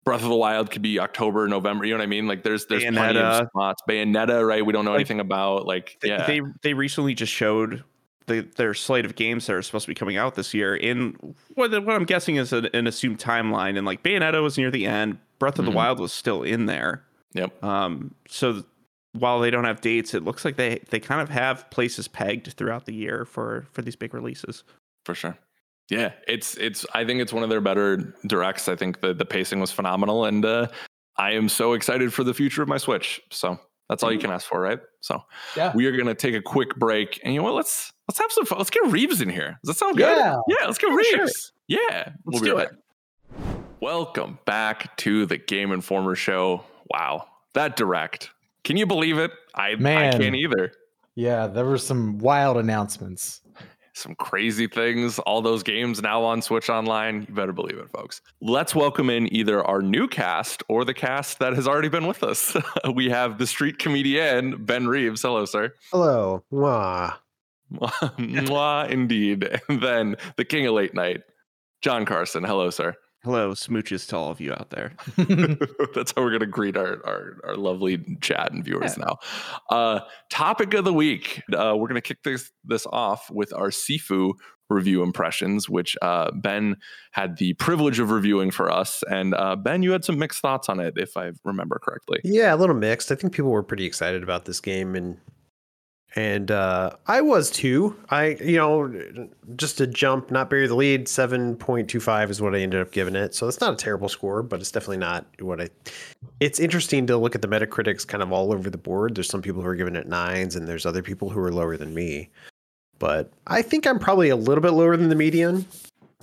Breath 0.05 0.23
of 0.23 0.29
the 0.29 0.35
Wild 0.35 0.71
could 0.71 0.81
be 0.81 0.99
October, 0.99 1.47
November. 1.47 1.85
You 1.85 1.93
know 1.93 1.99
what 1.99 2.03
I 2.03 2.07
mean? 2.07 2.27
Like 2.27 2.43
there's 2.43 2.65
there's 2.67 2.83
plenty 2.83 3.19
of 3.19 3.47
spots. 3.47 3.81
Bayonetta, 3.87 4.45
right? 4.47 4.65
We 4.65 4.73
don't 4.73 4.85
know 4.85 4.91
Like, 4.91 4.99
anything 5.01 5.19
about. 5.19 5.65
Like 5.65 5.97
they, 6.01 6.07
yeah, 6.09 6.25
they 6.25 6.41
they 6.63 6.73
recently 6.73 7.13
just 7.13 7.31
showed 7.33 7.83
the, 8.27 8.41
their 8.55 8.73
slate 8.73 9.05
of 9.05 9.15
games 9.15 9.45
that 9.47 9.53
are 9.55 9.61
supposed 9.61 9.85
to 9.85 9.89
be 9.89 9.95
coming 9.95 10.15
out 10.17 10.35
this 10.35 10.53
year 10.53 10.75
in 10.75 11.15
what, 11.55 11.71
what 11.83 11.95
I'm 11.95 12.05
guessing 12.05 12.37
is 12.37 12.53
an, 12.53 12.67
an 12.73 12.87
assumed 12.87 13.19
timeline. 13.19 13.77
And 13.77 13.85
like 13.85 14.01
Bayonetta 14.03 14.41
was 14.41 14.57
near 14.57 14.71
the 14.71 14.85
end, 14.85 15.17
Breath 15.39 15.59
of 15.59 15.65
Mhm. 15.65 15.69
the 15.71 15.75
Wild 15.75 15.99
was 15.99 16.13
still 16.13 16.43
in 16.43 16.65
there. 16.65 17.03
yep. 17.33 17.61
Um, 17.63 18.13
so 18.27 18.53
th- 18.53 18.65
while 19.13 19.39
they 19.39 19.49
don't 19.49 19.63
have 19.65 19.81
dates, 19.81 20.13
it 20.13 20.23
looks 20.23 20.45
like 20.45 20.55
they 20.55 20.79
they 20.89 20.99
kind 20.99 21.21
of 21.21 21.29
have 21.29 21.69
places 21.71 22.07
pegged 22.07 22.53
throughout 22.53 22.85
the 22.85 22.93
year 22.93 23.25
for 23.25 23.65
for 23.73 23.81
these 23.81 23.95
big 23.95 24.13
releases. 24.13 24.63
for 25.05 25.13
sure. 25.15 25.37
Yeah, 25.89 26.11
it's 26.27 26.55
it's. 26.57 26.85
I 26.93 27.03
think 27.05 27.21
it's 27.21 27.33
one 27.33 27.43
of 27.43 27.49
their 27.49 27.61
better 27.61 28.13
directs. 28.27 28.67
I 28.67 28.75
think 28.75 29.01
the 29.01 29.13
the 29.13 29.25
pacing 29.25 29.59
was 29.59 29.71
phenomenal, 29.71 30.25
and 30.25 30.45
uh, 30.45 30.67
I 31.17 31.31
am 31.31 31.49
so 31.49 31.73
excited 31.73 32.13
for 32.13 32.23
the 32.23 32.33
future 32.33 32.61
of 32.61 32.67
my 32.69 32.77
Switch. 32.77 33.19
So 33.31 33.57
that's 33.89 34.03
all 34.03 34.11
you 34.11 34.19
can 34.19 34.29
ask 34.31 34.47
for, 34.47 34.59
right? 34.61 34.79
So 35.01 35.23
Yeah. 35.57 35.71
we 35.75 35.85
are 35.87 35.97
gonna 35.97 36.13
take 36.13 36.35
a 36.35 36.41
quick 36.41 36.75
break, 36.75 37.19
and 37.23 37.33
you 37.33 37.39
know 37.39 37.45
what? 37.45 37.55
Let's 37.55 37.91
let's 38.07 38.19
have 38.19 38.31
some 38.31 38.45
fun. 38.45 38.59
Let's 38.59 38.69
get 38.69 38.85
Reeves 38.85 39.19
in 39.21 39.29
here. 39.29 39.57
Does 39.63 39.75
that 39.75 39.77
sound 39.77 39.97
good? 39.97 40.15
Yeah. 40.15 40.35
yeah. 40.47 40.65
Let's 40.67 40.77
get 40.77 40.91
Yeah, 40.91 41.01
sure. 41.09 41.19
Reeves. 41.23 41.51
Yeah, 41.67 42.09
Let's 42.25 42.39
be 42.41 42.47
do 42.49 42.55
right 42.57 42.67
it. 42.67 42.71
back. 42.71 42.79
Welcome 43.81 44.39
back 44.45 44.95
to 44.97 45.25
the 45.25 45.37
Game 45.37 45.71
Informer 45.71 46.15
Show. 46.15 46.63
Wow, 46.91 47.25
that 47.53 47.75
direct. 47.75 48.29
Can 48.63 48.77
you 48.77 48.85
believe 48.85 49.17
it? 49.17 49.31
I 49.55 49.69
I 49.69 49.75
Man. 49.75 50.19
can't 50.19 50.35
either. 50.35 50.71
Yeah, 51.15 51.47
there 51.47 51.65
were 51.65 51.77
some 51.77 52.17
wild 52.19 52.57
announcements. 52.57 53.41
Some 53.99 54.15
crazy 54.15 54.67
things. 54.67 55.19
All 55.19 55.41
those 55.41 55.63
games 55.63 56.01
now 56.01 56.23
on 56.23 56.41
Switch 56.41 56.69
Online. 56.69 57.25
You 57.27 57.33
better 57.33 57.53
believe 57.53 57.77
it, 57.77 57.89
folks. 57.89 58.21
Let's 58.41 58.73
welcome 58.73 59.09
in 59.09 59.31
either 59.33 59.63
our 59.63 59.81
new 59.81 60.07
cast 60.07 60.63
or 60.67 60.85
the 60.85 60.93
cast 60.93 61.39
that 61.39 61.53
has 61.53 61.67
already 61.67 61.89
been 61.89 62.07
with 62.07 62.23
us. 62.23 62.55
we 62.93 63.09
have 63.09 63.37
the 63.37 63.47
street 63.47 63.79
comedian, 63.79 64.63
Ben 64.63 64.87
Reeves. 64.87 65.21
Hello, 65.21 65.45
sir. 65.45 65.73
Hello. 65.91 66.43
Mwah. 66.51 67.15
Mwah, 67.73 68.89
indeed. 68.89 69.59
And 69.67 69.81
then 69.81 70.15
the 70.37 70.45
king 70.45 70.65
of 70.65 70.73
late 70.73 70.93
night, 70.93 71.21
John 71.81 72.05
Carson. 72.05 72.43
Hello, 72.43 72.69
sir. 72.69 72.95
Hello, 73.23 73.51
smooches 73.51 74.07
to 74.07 74.17
all 74.17 74.31
of 74.31 74.39
you 74.39 74.53
out 74.53 74.69
there. 74.69 74.93
That's 75.93 76.13
how 76.15 76.21
we're 76.21 76.29
going 76.29 76.39
to 76.39 76.45
greet 76.45 76.77
our, 76.77 77.05
our, 77.05 77.37
our 77.43 77.55
lovely 77.57 77.99
chat 78.21 78.53
and 78.53 78.63
viewers 78.63 78.97
now. 78.97 79.17
Uh, 79.69 79.99
topic 80.29 80.73
of 80.73 80.85
the 80.85 80.93
week. 80.93 81.41
Uh, 81.51 81.75
we're 81.75 81.89
going 81.89 81.95
to 81.95 82.01
kick 82.01 82.23
this, 82.23 82.49
this 82.63 82.87
off 82.93 83.29
with 83.29 83.53
our 83.53 83.71
Sifu 83.71 84.31
review 84.69 85.03
impressions, 85.03 85.67
which 85.67 85.97
uh, 86.01 86.31
Ben 86.31 86.77
had 87.11 87.37
the 87.37 87.55
privilege 87.55 87.99
of 87.99 88.11
reviewing 88.11 88.51
for 88.51 88.71
us. 88.71 89.03
And 89.09 89.33
uh, 89.33 89.57
Ben, 89.57 89.83
you 89.83 89.91
had 89.91 90.05
some 90.05 90.17
mixed 90.17 90.41
thoughts 90.41 90.69
on 90.69 90.79
it, 90.79 90.93
if 90.95 91.17
I 91.17 91.31
remember 91.43 91.77
correctly. 91.83 92.19
Yeah, 92.23 92.53
a 92.53 92.57
little 92.57 92.75
mixed. 92.75 93.11
I 93.11 93.15
think 93.15 93.33
people 93.33 93.51
were 93.51 93.63
pretty 93.63 93.85
excited 93.85 94.23
about 94.23 94.45
this 94.45 94.61
game 94.61 94.95
and 94.95 95.17
and 96.15 96.49
uh 96.49 96.91
I 97.07 97.21
was 97.21 97.51
too. 97.51 97.95
I 98.09 98.37
you 98.41 98.57
know 98.57 99.27
just 99.55 99.77
to 99.77 99.87
jump, 99.87 100.31
not 100.31 100.49
bury 100.49 100.67
the 100.67 100.75
lead, 100.75 101.05
7.25 101.05 102.29
is 102.29 102.41
what 102.41 102.55
I 102.55 102.59
ended 102.59 102.81
up 102.81 102.91
giving 102.91 103.15
it. 103.15 103.35
So 103.35 103.47
it's 103.47 103.61
not 103.61 103.73
a 103.73 103.77
terrible 103.77 104.09
score, 104.09 104.41
but 104.41 104.59
it's 104.59 104.71
definitely 104.71 104.97
not 104.97 105.25
what 105.39 105.61
I 105.61 105.69
It's 106.39 106.59
interesting 106.59 107.07
to 107.07 107.17
look 107.17 107.35
at 107.35 107.41
the 107.41 107.47
Metacritics 107.47 108.07
kind 108.07 108.23
of 108.23 108.31
all 108.31 108.51
over 108.51 108.69
the 108.69 108.77
board. 108.77 109.15
There's 109.15 109.29
some 109.29 109.41
people 109.41 109.61
who 109.61 109.67
are 109.67 109.75
giving 109.75 109.95
it 109.95 110.07
nines 110.07 110.55
and 110.55 110.67
there's 110.67 110.85
other 110.85 111.03
people 111.03 111.29
who 111.29 111.39
are 111.39 111.51
lower 111.51 111.77
than 111.77 111.93
me. 111.93 112.29
But 112.97 113.31
I 113.47 113.61
think 113.61 113.87
I'm 113.87 113.99
probably 113.99 114.29
a 114.29 114.35
little 114.35 114.61
bit 114.61 114.71
lower 114.71 114.97
than 114.97 115.09
the 115.09 115.15
median. 115.15 115.65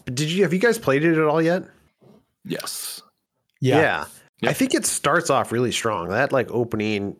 Did 0.06 0.30
you 0.30 0.42
have 0.42 0.52
you 0.52 0.58
guys 0.58 0.78
played 0.78 1.04
it 1.04 1.16
at 1.16 1.24
all 1.24 1.40
yet? 1.42 1.64
Yes. 2.44 3.02
yeah. 3.60 4.04
Yeah. 4.42 4.50
I 4.50 4.52
think 4.52 4.74
it 4.74 4.84
starts 4.84 5.30
off 5.30 5.50
really 5.50 5.72
strong. 5.72 6.08
That 6.10 6.30
like 6.30 6.50
opening 6.50 7.16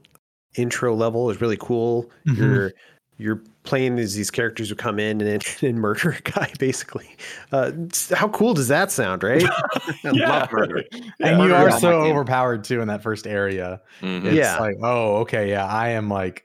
intro 0.57 0.95
level 0.95 1.31
is 1.31 1.41
really 1.41 1.57
cool. 1.59 2.11
Mhm. 2.27 2.37
You're 2.39 2.73
you're 3.19 3.43
playing 3.63 3.99
as 3.99 4.15
these 4.15 4.31
characters 4.31 4.69
who 4.69 4.75
come 4.75 4.99
in 4.99 5.23
and, 5.23 5.43
and 5.63 5.79
murder 5.79 6.11
a 6.19 6.21
guy 6.31 6.53
basically. 6.59 7.09
Uh, 7.51 7.73
how 8.15 8.29
cool 8.29 8.53
does 8.53 8.69
that 8.69 8.91
sound, 8.93 9.23
right? 9.23 9.43
I 10.05 10.11
love 10.11 10.53
murder. 10.53 10.83
And 11.21 11.43
you 11.43 11.55
are 11.55 11.71
on 11.71 11.81
so 11.81 12.03
overpowered 12.03 12.63
too 12.65 12.81
in 12.83 12.89
that 12.89 13.03
first 13.03 13.27
area. 13.27 13.81
Mhm. 14.03 14.25
It's 14.27 14.35
Yeah. 14.37 14.59
like, 14.59 14.77
oh, 14.83 15.17
okay, 15.19 15.49
yeah, 15.49 15.65
I 15.67 15.89
am 15.91 16.11
like 16.11 16.45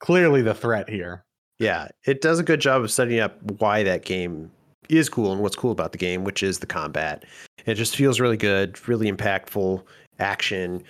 clearly 0.00 0.42
the 0.42 0.54
threat 0.54 0.90
here. 0.90 1.24
Yeah, 1.58 1.88
it 2.06 2.20
does 2.20 2.38
a 2.38 2.42
good 2.42 2.60
job 2.60 2.82
of 2.82 2.90
setting 2.90 3.18
up 3.20 3.36
why 3.58 3.82
that 3.82 4.04
game 4.04 4.50
is 4.88 5.08
cool 5.08 5.32
and 5.32 5.40
what's 5.40 5.56
cool 5.56 5.72
about 5.72 5.92
the 5.92 5.98
game, 5.98 6.24
which 6.24 6.42
is 6.42 6.58
the 6.58 6.66
combat. 6.66 7.24
It 7.66 7.74
just 7.74 7.96
feels 7.96 8.18
really 8.20 8.36
good, 8.38 8.78
really 8.88 9.10
impactful 9.10 9.82
action, 10.18 10.82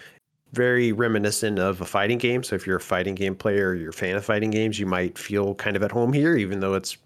very 0.52 0.92
reminiscent 0.92 1.58
of 1.58 1.80
a 1.80 1.84
fighting 1.84 2.18
game. 2.18 2.42
So 2.42 2.56
if 2.56 2.66
you're 2.66 2.76
a 2.76 2.80
fighting 2.80 3.14
game 3.14 3.34
player, 3.34 3.70
or 3.70 3.74
you're 3.74 3.90
a 3.90 3.94
fan 3.94 4.16
of 4.16 4.24
fighting 4.24 4.50
games, 4.50 4.78
you 4.78 4.86
might 4.86 5.16
feel 5.16 5.54
kind 5.54 5.76
of 5.76 5.82
at 5.82 5.92
home 5.92 6.12
here, 6.12 6.36
even 6.36 6.60
though 6.60 6.74
it's 6.74 6.96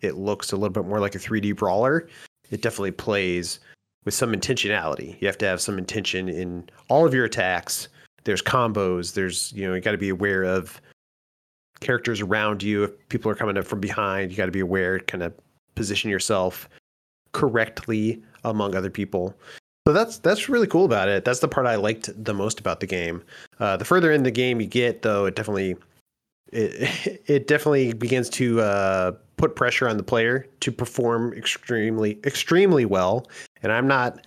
it 0.00 0.16
looks 0.16 0.52
a 0.52 0.56
little 0.56 0.72
bit 0.72 0.84
more 0.84 0.98
like 1.00 1.14
a 1.14 1.18
3D 1.18 1.56
brawler. 1.56 2.08
It 2.50 2.60
definitely 2.60 2.90
plays 2.90 3.60
with 4.04 4.14
some 4.14 4.32
intentionality. 4.32 5.20
You 5.20 5.28
have 5.28 5.38
to 5.38 5.46
have 5.46 5.60
some 5.60 5.78
intention 5.78 6.28
in 6.28 6.68
all 6.88 7.06
of 7.06 7.14
your 7.14 7.24
attacks. 7.24 7.88
There's 8.24 8.42
combos. 8.42 9.14
There's 9.14 9.52
you 9.52 9.66
know 9.66 9.74
you 9.74 9.80
got 9.80 9.92
to 9.92 9.98
be 9.98 10.08
aware 10.08 10.42
of 10.42 10.80
characters 11.80 12.20
around 12.20 12.62
you. 12.62 12.84
If 12.84 13.08
people 13.08 13.30
are 13.30 13.34
coming 13.34 13.56
up 13.56 13.64
from 13.64 13.80
behind, 13.80 14.30
you 14.30 14.36
got 14.36 14.46
to 14.46 14.52
be 14.52 14.60
aware, 14.60 14.98
kind 15.00 15.22
of 15.22 15.32
position 15.74 16.10
yourself 16.10 16.68
correctly 17.32 18.22
among 18.44 18.74
other 18.74 18.90
people. 18.90 19.34
So 19.86 19.92
that's 19.92 20.18
that's 20.18 20.48
really 20.48 20.68
cool 20.68 20.84
about 20.84 21.08
it. 21.08 21.24
That's 21.24 21.40
the 21.40 21.48
part 21.48 21.66
I 21.66 21.74
liked 21.74 22.10
the 22.24 22.34
most 22.34 22.60
about 22.60 22.80
the 22.80 22.86
game. 22.86 23.22
Uh, 23.58 23.76
the 23.76 23.84
further 23.84 24.12
in 24.12 24.22
the 24.22 24.30
game 24.30 24.60
you 24.60 24.66
get, 24.66 25.02
though, 25.02 25.26
it 25.26 25.34
definitely 25.34 25.76
it 26.52 27.22
it 27.26 27.46
definitely 27.48 27.92
begins 27.92 28.30
to 28.30 28.60
uh, 28.60 29.12
put 29.36 29.56
pressure 29.56 29.88
on 29.88 29.96
the 29.96 30.02
player 30.02 30.46
to 30.60 30.70
perform 30.70 31.32
extremely 31.32 32.20
extremely 32.24 32.84
well. 32.84 33.28
And 33.62 33.72
I'm 33.72 33.88
not 33.88 34.24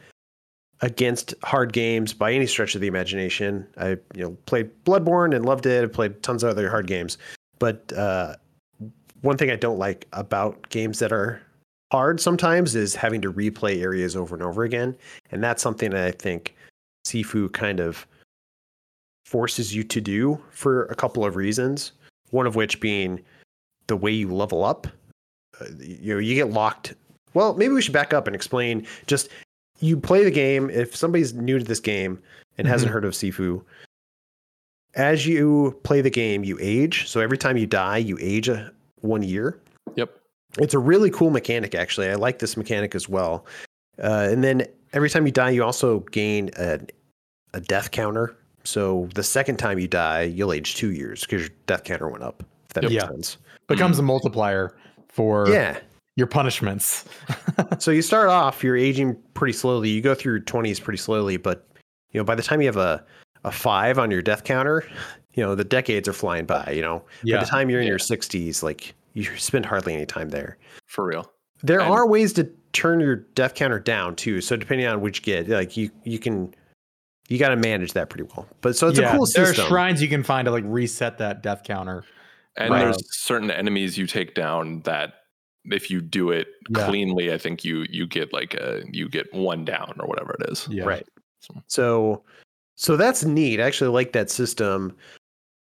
against 0.82 1.34
hard 1.44 1.72
games 1.72 2.14
by 2.14 2.34
any 2.34 2.48
stretch 2.48 2.76
of 2.76 2.82
the 2.82 2.88
imagination. 2.88 3.66
I 3.78 3.92
you 4.14 4.24
know 4.24 4.32
played 4.46 4.72
Bloodborne 4.84 5.34
and 5.34 5.46
loved 5.46 5.66
it. 5.66 5.86
I 5.86 5.88
played 5.88 6.22
tons 6.22 6.44
of 6.44 6.50
other 6.50 6.70
hard 6.70 6.88
games, 6.88 7.18
but 7.60 7.94
uh, 7.94 8.36
one 9.22 9.38
thing 9.38 9.52
I 9.52 9.56
don't 9.56 9.80
like 9.80 10.06
about 10.12 10.70
games 10.70 11.00
that 11.00 11.14
are 11.14 11.42
hard 11.96 12.20
sometimes 12.20 12.76
is 12.76 12.94
having 12.96 13.22
to 13.22 13.32
replay 13.32 13.82
areas 13.82 14.16
over 14.16 14.36
and 14.36 14.44
over 14.44 14.64
again, 14.64 14.96
and 15.32 15.44
that's 15.44 15.64
something 15.64 15.92
that 15.92 16.06
I 16.06 16.12
think 16.12 16.56
Sifu 17.08 17.52
kind 17.54 17.80
of 17.80 18.06
forces 19.26 19.74
you 19.74 19.84
to 19.84 20.02
do 20.02 20.40
for 20.52 20.84
a 20.86 20.96
couple 20.96 21.26
of 21.26 21.36
reasons. 21.36 21.92
One 22.32 22.46
of 22.48 22.56
which 22.56 22.80
being 22.82 23.22
the 23.88 23.96
way 23.96 24.12
you 24.12 24.34
level 24.34 24.64
up. 24.64 24.88
Uh, 25.62 25.66
you 25.80 26.14
know, 26.16 26.20
you 26.20 26.36
get 26.36 26.50
locked. 26.50 26.94
Well, 27.34 27.54
maybe 27.54 27.74
we 27.74 27.82
should 27.82 27.94
back 27.94 28.14
up 28.14 28.28
and 28.28 28.36
explain 28.36 28.86
just 29.08 29.30
you 29.80 29.98
play 29.98 30.24
the 30.24 30.32
game 30.32 30.70
if 30.70 30.96
somebody's 30.96 31.34
new 31.34 31.60
to 31.60 31.64
this 31.66 31.80
game 31.80 32.20
and 32.58 32.68
hasn't 32.68 32.90
Mhm. 32.90 32.94
heard 32.94 33.06
of 33.06 33.14
Sifu 33.14 33.64
as 34.96 35.26
you 35.28 35.80
play 35.84 36.02
the 36.02 36.10
game 36.10 36.44
you 36.44 36.58
age 36.62 37.08
so 37.08 37.20
every 37.20 37.38
time 37.38 37.58
you 37.58 37.68
die 37.68 37.98
you 37.98 38.18
age 38.20 38.48
a, 38.50 38.72
one 39.02 39.22
year. 39.24 39.60
Yep. 39.96 40.18
It's 40.60 40.74
a 40.74 40.80
really 40.80 41.10
cool 41.12 41.30
mechanic, 41.32 41.76
actually. 41.76 42.10
I 42.10 42.16
like 42.16 42.40
this 42.40 42.56
mechanic 42.58 42.96
as 42.96 43.10
well. 43.10 43.46
Uh, 44.02 44.28
and 44.32 44.44
then 44.44 44.66
every 44.94 45.10
time 45.10 45.26
you 45.26 45.32
die, 45.32 45.50
you 45.50 45.64
also 45.64 46.00
gain 46.12 46.50
a, 46.58 46.80
a 47.54 47.60
death 47.62 47.92
counter. 47.92 48.36
So 48.64 49.08
the 49.16 49.24
second 49.24 49.58
time 49.58 49.80
you 49.80 49.88
die, 49.88 50.24
you'll 50.24 50.54
age 50.54 50.76
two 50.76 50.92
years 50.92 51.22
because 51.22 51.42
your 51.42 51.56
death 51.68 51.84
counter 51.84 52.08
went 52.10 52.24
up. 52.24 52.44
If 52.68 52.74
that 52.74 52.84
Yep. 52.84 52.92
makes 52.92 53.04
Yeah. 53.04 53.10
sense. 53.10 53.38
Becomes 53.68 54.00
a 54.00 54.04
multiplier 54.04 54.76
for 55.08 55.48
Yeah. 55.50 55.78
your 56.16 56.28
punishments. 56.28 57.06
so 57.80 57.92
you 57.92 58.02
start 58.02 58.30
off, 58.30 58.64
you're 58.64 58.78
aging 58.78 59.16
pretty 59.34 59.54
slowly. 59.54 59.90
You 59.90 60.02
go 60.02 60.16
through 60.16 60.34
your 60.34 60.42
20s 60.44 60.80
pretty 60.82 60.98
slowly, 60.98 61.38
but 61.38 61.68
you 62.12 62.20
know 62.20 62.24
by 62.24 62.36
the 62.36 62.44
time 62.44 62.62
you 62.62 62.68
have 62.68 62.78
a 62.78 63.04
a 63.44 63.52
five 63.52 64.00
on 64.00 64.10
your 64.10 64.22
death 64.24 64.44
counter, 64.44 64.84
you 65.36 65.44
know 65.44 65.54
the 65.54 65.64
decades 65.64 66.08
are 66.08 66.14
flying 66.14 66.46
by. 66.46 66.72
You 66.76 66.82
know, 66.82 67.04
by 67.32 67.40
the 67.42 67.46
time 67.46 67.70
you're 67.70 67.80
in 67.82 67.86
Yeah. 67.86 67.92
your 67.92 68.00
60s, 68.00 68.64
like 68.64 68.96
you 69.16 69.24
spend 69.38 69.66
hardly 69.66 69.96
any 69.96 70.06
time 70.06 70.30
there. 70.30 70.58
For 70.86 71.04
real. 71.06 71.32
There 71.64 71.80
And- 71.80 71.90
are 71.92 72.08
ways 72.08 72.32
to 72.34 72.44
turn 72.74 73.00
your 73.00 73.16
death 73.16 73.56
counter 73.56 73.80
down 73.80 74.16
too. 74.16 74.42
So 74.42 74.56
depending 74.56 74.86
on 74.86 75.02
which 75.02 75.24
get, 75.24 75.50
like 75.50 75.76
you 75.76 75.90
you 76.04 76.20
can 76.20 76.54
you 77.28 77.40
got 77.40 77.50
to 77.50 77.56
manage 77.56 77.94
that 77.94 78.10
pretty 78.12 78.30
well. 78.36 78.48
But 78.62 78.76
so 78.76 78.88
it's 78.90 79.00
yeah, 79.00 79.10
a 79.14 79.18
cool 79.18 79.26
there 79.34 79.48
system. 79.48 79.66
are 79.66 79.68
shrines 79.70 80.00
you 80.02 80.08
can 80.10 80.22
find 80.22 80.46
to 80.46 80.52
like 80.52 80.64
reset 80.68 81.18
that 81.18 81.42
death 81.42 81.64
counter. 81.64 82.04
And 82.56 82.70
Right. 82.70 82.80
there's 82.84 82.98
certain 83.18 83.50
enemies 83.50 83.98
you 83.98 84.06
take 84.06 84.36
down 84.36 84.82
that 84.82 85.14
if 85.66 85.90
you 85.90 86.00
do 86.02 86.30
it 86.30 86.48
Yeah. 86.70 86.86
cleanly, 86.88 87.34
I 87.34 87.38
think 87.40 87.66
you 87.66 87.86
you 87.90 88.06
get 88.06 88.32
like 88.34 88.54
a 88.54 88.84
you 88.92 89.10
get 89.10 89.34
one 89.34 89.66
down 89.66 89.96
or 90.00 90.08
whatever 90.08 90.36
it 90.40 90.52
is. 90.52 90.68
Yeah. 90.70 90.84
Right. 90.84 91.08
So 91.68 92.24
so 92.76 92.98
that's 92.98 93.24
neat. 93.24 93.60
I 93.60 93.64
actually 93.64 93.90
like 93.92 94.12
that 94.12 94.30
system. 94.30 94.96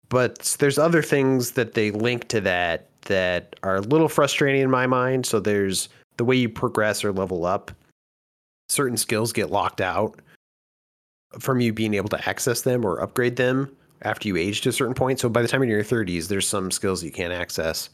But 0.09 0.55
there's 0.59 0.77
other 0.79 1.01
things 1.01 1.51
that 1.51 1.73
they 1.73 1.91
link 1.91 2.27
to 2.29 2.41
that 2.41 2.89
that 3.03 3.55
are 3.63 3.77
a 3.77 3.81
little 3.81 4.09
frustrating 4.09 4.61
in 4.61 4.69
my 4.69 4.87
mind. 4.87 5.25
So 5.25 5.39
there's 5.39 5.89
the 6.17 6.25
way 6.25 6.35
you 6.35 6.49
progress 6.49 7.03
or 7.03 7.11
level 7.11 7.45
up. 7.45 7.71
Certain 8.69 8.97
skills 8.97 9.33
get 9.33 9.51
locked 9.51 9.81
out 9.81 10.19
from 11.39 11.59
you 11.59 11.73
being 11.73 11.93
able 11.93 12.09
to 12.09 12.29
access 12.29 12.61
them 12.61 12.85
or 12.85 12.99
upgrade 13.01 13.35
them 13.35 13.75
after 14.03 14.27
you 14.27 14.35
age 14.37 14.61
to 14.61 14.69
a 14.69 14.73
certain 14.73 14.93
point. 14.93 15.19
So 15.19 15.29
by 15.29 15.41
the 15.41 15.47
time 15.47 15.61
you're 15.63 15.79
in 15.79 15.85
your 15.89 16.05
30s, 16.05 16.27
there's 16.27 16.47
some 16.47 16.71
skills 16.71 17.03
you 17.03 17.11
can't 17.11 17.33
access. 17.33 17.89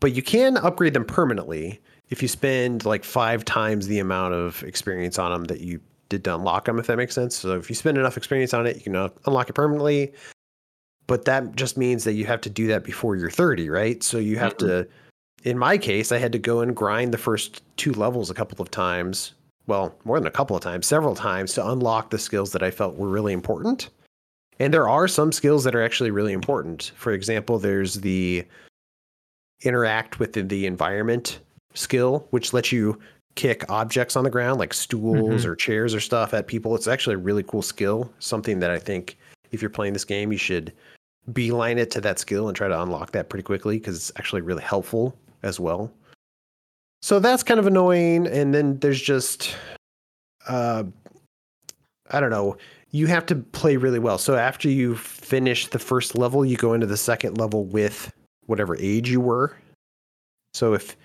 But 0.00 0.14
you 0.14 0.22
can 0.22 0.56
upgrade 0.56 0.94
them 0.94 1.04
permanently 1.04 1.80
if 2.10 2.22
you 2.22 2.28
spend 2.28 2.84
like 2.84 3.04
five 3.04 3.44
times 3.44 3.86
the 3.86 3.98
amount 3.98 4.34
of 4.34 4.62
experience 4.64 5.18
on 5.18 5.30
them 5.30 5.44
that 5.44 5.60
you 5.60 5.80
did 6.08 6.24
to 6.24 6.34
unlock 6.34 6.66
them, 6.66 6.78
if 6.78 6.86
that 6.86 6.96
makes 6.96 7.14
sense. 7.14 7.34
So 7.36 7.56
if 7.56 7.68
you 7.68 7.74
spend 7.74 7.98
enough 7.98 8.16
experience 8.16 8.54
on 8.54 8.66
it, 8.66 8.76
you 8.76 8.82
can 8.82 9.10
unlock 9.26 9.48
it 9.48 9.54
permanently. 9.54 10.12
But 11.06 11.24
that 11.26 11.54
just 11.56 11.76
means 11.76 12.04
that 12.04 12.14
you 12.14 12.24
have 12.26 12.40
to 12.42 12.50
do 12.50 12.66
that 12.68 12.82
before 12.84 13.16
you're 13.16 13.30
30, 13.30 13.68
right? 13.68 14.02
So 14.02 14.18
you 14.18 14.38
have 14.38 14.56
to, 14.58 14.86
in 15.42 15.58
my 15.58 15.76
case, 15.76 16.12
I 16.12 16.18
had 16.18 16.32
to 16.32 16.38
go 16.38 16.60
and 16.60 16.74
grind 16.74 17.12
the 17.12 17.18
first 17.18 17.62
two 17.76 17.92
levels 17.92 18.30
a 18.30 18.34
couple 18.34 18.60
of 18.62 18.70
times. 18.70 19.34
Well, 19.66 19.94
more 20.04 20.18
than 20.18 20.26
a 20.26 20.30
couple 20.30 20.56
of 20.56 20.62
times, 20.62 20.86
several 20.86 21.14
times 21.14 21.54
to 21.54 21.68
unlock 21.68 22.10
the 22.10 22.18
skills 22.18 22.52
that 22.52 22.62
I 22.62 22.70
felt 22.70 22.96
were 22.96 23.08
really 23.08 23.32
important. 23.32 23.90
And 24.58 24.72
there 24.72 24.88
are 24.88 25.08
some 25.08 25.32
skills 25.32 25.64
that 25.64 25.74
are 25.74 25.82
actually 25.82 26.10
really 26.10 26.32
important. 26.32 26.92
For 26.96 27.12
example, 27.12 27.58
there's 27.58 27.94
the 27.96 28.44
interact 29.62 30.18
with 30.18 30.32
the, 30.32 30.66
environment 30.66 31.40
skill, 31.74 32.26
which 32.30 32.52
lets 32.52 32.70
you 32.70 32.98
kick 33.34 33.64
objects 33.68 34.14
on 34.16 34.22
the 34.24 34.30
ground 34.30 34.60
like 34.60 34.72
stools 34.72 35.44
Mhm. 35.44 35.46
or 35.46 35.56
chairs 35.56 35.94
or 35.94 36.00
stuff 36.00 36.32
at 36.34 36.46
people. 36.46 36.74
It's 36.76 36.86
actually 36.86 37.14
a 37.14 37.18
really 37.18 37.42
cool 37.42 37.62
skill. 37.62 38.12
Something 38.20 38.60
that 38.60 38.70
I 38.70 38.78
think 38.78 39.18
if 39.50 39.60
you're 39.60 39.70
playing 39.70 39.92
this 39.92 40.04
game, 40.04 40.30
you 40.30 40.38
should 40.38 40.72
beeline 41.32 41.78
it 41.78 41.90
to 41.92 42.00
that 42.02 42.18
skill 42.18 42.48
and 42.48 42.56
try 42.56 42.68
to 42.68 42.82
unlock 42.82 43.12
that 43.12 43.28
pretty 43.28 43.42
quickly 43.42 43.78
because 43.78 43.96
it's 43.96 44.12
actually 44.18 44.42
really 44.42 44.62
helpful 44.62 45.16
as 45.42 45.58
well. 45.58 45.90
So 47.02 47.18
that's 47.18 47.42
kind 47.42 47.60
of 47.60 47.66
annoying. 47.66 48.26
And 48.26 48.54
then 48.54 48.78
there's 48.78 49.00
just, 49.00 49.54
uh, 50.48 50.84
I 52.10 52.20
don't 52.20 52.30
know. 52.30 52.56
You 52.90 53.06
have 53.08 53.26
to 53.26 53.36
play 53.36 53.76
really 53.76 53.98
well. 53.98 54.18
So 54.18 54.36
after 54.36 54.68
you 54.68 54.94
finish 54.96 55.66
the 55.68 55.78
first 55.78 56.16
level, 56.16 56.44
you 56.44 56.56
go 56.56 56.72
into 56.74 56.86
the 56.86 56.96
second 56.96 57.38
level 57.38 57.64
with 57.64 58.12
whatever 58.46 58.76
age 58.76 59.10
you 59.10 59.20
were. 59.20 59.56
So 60.52 60.74
if 60.74 60.96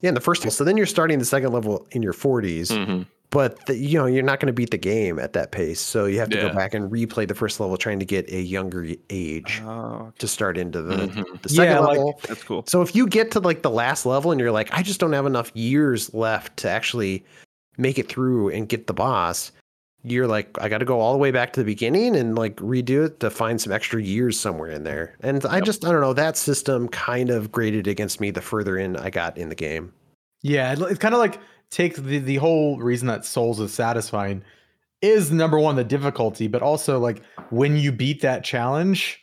Yeah, 0.00 0.08
in 0.08 0.14
the 0.14 0.20
first 0.20 0.40
level. 0.42 0.52
So 0.52 0.64
then 0.64 0.76
you're 0.78 0.86
starting 0.86 1.18
the 1.18 1.24
second 1.26 1.52
level 1.52 1.86
in 1.90 2.02
your 2.02 2.14
40s, 2.14 2.70
Mhm. 2.70 3.06
But 3.30 3.64
the, 3.66 3.76
you 3.76 3.98
know 3.98 4.06
you're 4.06 4.22
not 4.22 4.40
going 4.40 4.48
to 4.48 4.52
beat 4.52 4.70
the 4.70 4.78
game 4.78 5.18
at 5.18 5.32
that 5.34 5.52
pace. 5.52 5.80
So 5.80 6.06
you 6.06 6.18
have 6.18 6.28
to 6.30 6.36
Yeah. 6.36 6.48
go 6.48 6.54
back 6.54 6.74
and 6.74 6.90
replay 6.90 7.26
the 7.26 7.34
first 7.34 7.60
level, 7.60 7.76
trying 7.76 7.98
to 8.00 8.04
get 8.04 8.28
a 8.30 8.40
younger 8.40 8.86
age 9.08 9.60
Oh, 9.64 10.12
to 10.18 10.28
start 10.28 10.58
into 10.58 10.82
the 10.82 10.96
Mhm. 11.08 11.42
the 11.42 11.48
second 11.48 11.72
Yeah, 11.72 11.78
like- 11.80 11.96
level. 11.96 12.20
that's 12.26 12.42
cool. 12.44 12.64
So 12.66 12.82
if 12.82 12.94
you 12.94 13.06
get 13.06 13.30
to 13.32 13.40
like 13.40 13.62
the 13.62 13.70
last 13.70 14.04
level 14.06 14.30
and 14.32 14.40
you're 14.40 14.52
like, 14.52 14.68
I 14.72 14.82
just 14.82 15.00
don't 15.00 15.12
have 15.12 15.26
enough 15.26 15.50
years 15.54 16.12
left 16.14 16.56
to 16.58 16.68
actually 16.68 17.24
make 17.78 17.98
it 17.98 18.08
through 18.08 18.50
and 18.50 18.68
get 18.68 18.86
the 18.88 18.92
boss, 18.94 19.52
you're 20.02 20.26
like, 20.26 20.48
I 20.60 20.68
got 20.68 20.78
to 20.78 20.84
go 20.86 20.98
all 20.98 21.12
the 21.12 21.18
way 21.18 21.30
back 21.30 21.52
to 21.52 21.60
the 21.60 21.64
beginning 21.66 22.16
and 22.16 22.34
like 22.36 22.56
redo 22.56 23.04
it 23.06 23.20
to 23.20 23.30
find 23.30 23.60
some 23.60 23.72
extra 23.72 24.02
years 24.02 24.40
somewhere 24.40 24.70
in 24.70 24.82
there. 24.82 25.14
And 25.20 25.44
I 25.46 25.60
just, 25.60 25.84
I 25.84 25.92
don't 25.92 26.00
know, 26.00 26.14
that 26.14 26.36
system 26.38 26.88
kind 26.88 27.28
of 27.30 27.52
graded 27.52 27.86
against 27.86 28.18
me 28.20 28.30
the 28.30 28.40
further 28.40 28.78
in 28.78 28.96
I 28.96 29.10
got 29.10 29.36
in 29.38 29.50
the 29.50 29.54
game. 29.54 29.92
Yeah, 30.42 30.72
it, 30.72 30.80
it 30.80 31.00
kind 31.00 31.14
of 31.14 31.20
like 31.20 31.38
takes 31.70 31.98
the 31.98 32.18
the 32.18 32.36
whole 32.36 32.78
reason 32.78 33.08
that 33.08 33.24
Souls 33.24 33.60
is 33.60 33.72
satisfying 33.72 34.42
is 35.02 35.30
number 35.30 35.58
one 35.58 35.76
the 35.76 35.84
difficulty, 35.84 36.46
but 36.46 36.62
also 36.62 36.98
like 36.98 37.22
when 37.50 37.76
you 37.76 37.92
beat 37.92 38.20
that 38.22 38.44
challenge, 38.44 39.18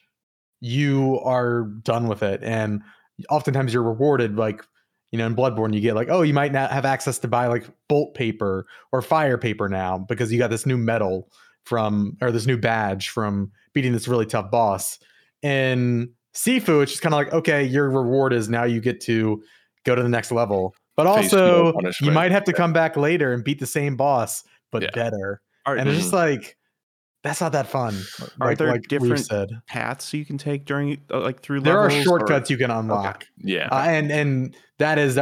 you 0.60 1.20
are 1.24 1.64
done 1.84 2.08
with 2.08 2.24
it, 2.24 2.41
and 2.43 2.82
oftentimes 3.30 3.74
you're 3.74 3.84
rewarded. 3.84 4.38
Like 4.38 4.64
you 5.12 5.18
know, 5.18 5.26
in 5.26 5.36
Bloodborne, 5.36 5.74
you 5.74 5.80
get 5.80 5.95
like, 5.95 6.10
oh, 6.10 6.22
you 6.22 6.34
might 6.34 6.52
not 6.52 6.72
have 6.72 6.86
access 6.86 7.18
to 7.20 7.28
buy 7.28 7.48
like 7.48 7.66
bolt 7.88 8.14
paper 8.14 8.66
or 8.91 9.02
fire 9.02 9.38
paper 9.38 9.70
now 9.70 9.98
because 9.98 10.32
you 10.32 10.38
got 10.38 10.50
this 10.50 10.66
new 10.66 10.78
medal 10.78 11.30
from 11.64 12.18
or 12.22 12.32
this 12.32 12.45
new 12.45 12.58
badge 12.58 13.10
from 13.10 13.52
beating 13.74 13.93
this 13.93 14.08
really 14.08 14.26
tough 14.26 14.52
boss. 14.52 15.00
In 15.43 16.12
Sifu, 16.34 16.84
it's 16.84 16.91
just 16.91 17.02
kind 17.02 17.14
of 17.14 17.18
like, 17.18 17.34
okay, 17.34 17.64
your 17.64 17.89
reward 17.89 18.34
is 18.34 18.50
now 18.50 18.64
you 18.64 18.82
get 18.82 19.00
to 19.02 19.41
go 19.86 19.95
to 19.95 20.04
the 20.04 20.10
next 20.10 20.32
level. 20.32 20.76
But 20.98 21.06
also, 21.08 21.74
you 22.02 22.12
might 22.12 22.32
have 22.32 22.43
to 22.45 22.54
come 22.54 22.74
back 22.74 22.98
later 22.98 23.32
and 23.32 23.43
beat 23.43 23.60
the 23.60 23.68
same 23.68 23.95
boss, 23.95 24.43
but 24.72 24.82
Yeah. 24.82 24.89
better. 24.95 25.41
Are, 25.68 25.76
And 25.76 25.88
it's 25.88 26.00
just 26.00 26.12
like, 26.14 26.58
that's 27.24 27.39
not 27.39 27.52
that 27.52 27.68
fun. 27.68 27.95
Are 28.41 28.48
like, 28.50 28.58
there 28.58 28.68
like 28.70 28.88
different 28.88 29.20
said, 29.20 29.50
paths 29.68 30.12
you 30.14 30.26
can 30.26 30.38
take 30.39 30.66
during 30.66 30.98
uh, 31.12 31.20
like 31.20 31.41
through 31.41 31.60
there 31.62 31.78
are 31.78 31.84
levels, 31.89 32.02
or- 32.02 32.20
shortcuts 32.20 32.50
you 32.50 32.58
can 32.58 32.72
unlock, 32.72 33.26
Yeah. 33.38 33.68
uh, 33.72 33.84
and 33.88 34.12
and 34.12 34.56
that 34.80 34.98
is 34.98 35.20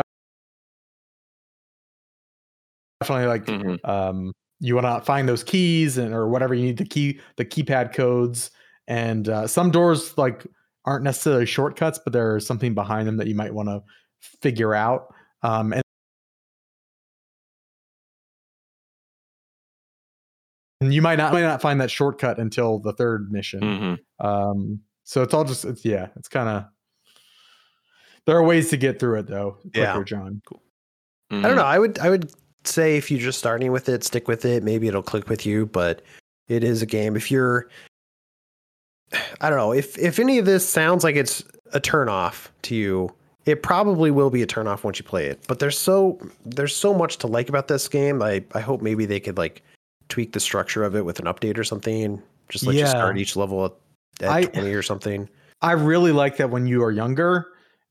definitely 3.01 3.27
like 3.27 3.45
Mhm. 3.45 3.79
um, 3.89 4.31
you 4.59 4.75
want 4.75 4.85
to 4.87 5.01
find 5.05 5.27
those 5.27 5.43
keys 5.43 5.97
and 5.97 6.13
or 6.13 6.29
whatever 6.29 6.53
you 6.53 6.65
need 6.67 6.77
the 6.77 6.85
key 6.85 7.19
the 7.37 7.43
keypad 7.45 7.93
codes 7.93 8.51
and 8.87 9.27
uh, 9.27 9.47
some 9.47 9.71
doors 9.71 10.17
like 10.17 10.45
aren't 10.85 11.03
necessarily 11.03 11.45
shortcuts 11.45 11.99
but 12.03 12.13
there's 12.13 12.45
something 12.47 12.73
behind 12.73 13.07
them 13.07 13.17
that 13.17 13.27
you 13.27 13.35
might 13.35 13.53
want 13.53 13.67
to 13.67 13.81
figure 14.41 14.73
out 14.73 15.13
um, 15.45 15.73
and 15.73 15.81
and 20.81 20.93
you 20.93 21.01
might 21.01 21.17
not 21.17 21.31
might 21.33 21.41
not 21.41 21.61
find 21.61 21.79
that 21.81 21.91
shortcut 21.91 22.39
until 22.39 22.79
the 22.79 22.93
third 22.93 23.31
mission 23.31 23.61
Mhm. 23.61 24.25
um, 24.25 24.79
so 25.03 25.21
it's 25.21 25.33
all 25.33 25.43
just 25.43 25.65
it's 25.65 25.85
yeah 25.85 26.07
it's 26.15 26.27
kind 26.27 26.49
of 26.49 26.65
there 28.25 28.35
are 28.37 28.43
ways 28.43 28.69
to 28.71 28.77
get 28.77 28.99
through 28.99 29.19
it 29.19 29.27
though 29.27 29.51
quicker 29.73 29.99
Yeah. 29.99 30.03
john 30.03 30.41
I 30.51 30.57
Mm-hmm. 31.33 31.41
don't 31.47 31.55
know. 31.55 31.63
I 31.63 31.79
would 31.79 31.97
I 31.99 32.09
would 32.11 32.31
say 32.65 32.97
if 32.97 33.09
you're 33.09 33.19
just 33.19 33.39
starting 33.39 33.71
with 33.71 33.89
it, 33.89 34.03
stick 34.03 34.27
with 34.27 34.45
it. 34.45 34.61
Maybe 34.63 34.87
it'll 34.87 35.01
click 35.01 35.27
with 35.27 35.43
you, 35.43 35.65
but 35.65 36.03
it 36.47 36.63
is 36.63 36.83
a 36.83 36.85
game. 36.85 37.15
If 37.15 37.31
you're 37.31 37.67
I 39.41 39.49
don't 39.49 39.57
know, 39.57 39.71
if 39.73 39.97
if 39.97 40.19
any 40.19 40.37
of 40.37 40.45
this 40.45 40.67
sounds 40.67 41.03
like 41.03 41.15
it's 41.15 41.43
a 41.73 41.79
turn 41.79 42.09
off 42.09 42.51
to 42.63 42.75
you, 42.75 43.09
it 43.45 43.61
probably 43.63 44.11
will 44.11 44.29
be 44.29 44.41
a 44.41 44.45
turn 44.45 44.67
off 44.67 44.83
once 44.83 44.97
you 44.99 45.05
play 45.05 45.27
it. 45.27 45.43
But 45.47 45.59
there's 45.59 45.77
so 45.77 46.19
there's 46.45 46.75
so 46.75 46.93
much 46.93 47.17
to 47.19 47.27
like 47.27 47.49
about 47.49 47.67
this 47.67 47.87
game. 47.87 48.21
I 48.21 48.43
I 48.53 48.59
hope 48.59 48.81
maybe 48.81 49.05
they 49.05 49.19
could 49.19 49.37
like 49.37 49.63
tweak 50.09 50.33
the 50.33 50.39
structure 50.39 50.83
of 50.83 50.95
it 50.95 51.05
with 51.05 51.19
an 51.19 51.25
update 51.25 51.57
or 51.57 51.63
something. 51.63 52.03
And 52.03 52.21
just 52.49 52.65
let 52.65 52.75
you 52.75 52.85
start 52.87 53.17
each 53.17 53.35
level 53.35 53.65
at, 53.65 53.71
at 54.21 54.29
I- 54.29 54.43
20 54.45 54.73
or 54.73 54.81
something. 54.83 55.27
I 55.61 55.71
really 55.71 56.11
like 56.11 56.37
that 56.37 56.49
when 56.51 56.67
you 56.67 56.83
are 56.83 56.91
younger, 56.91 57.47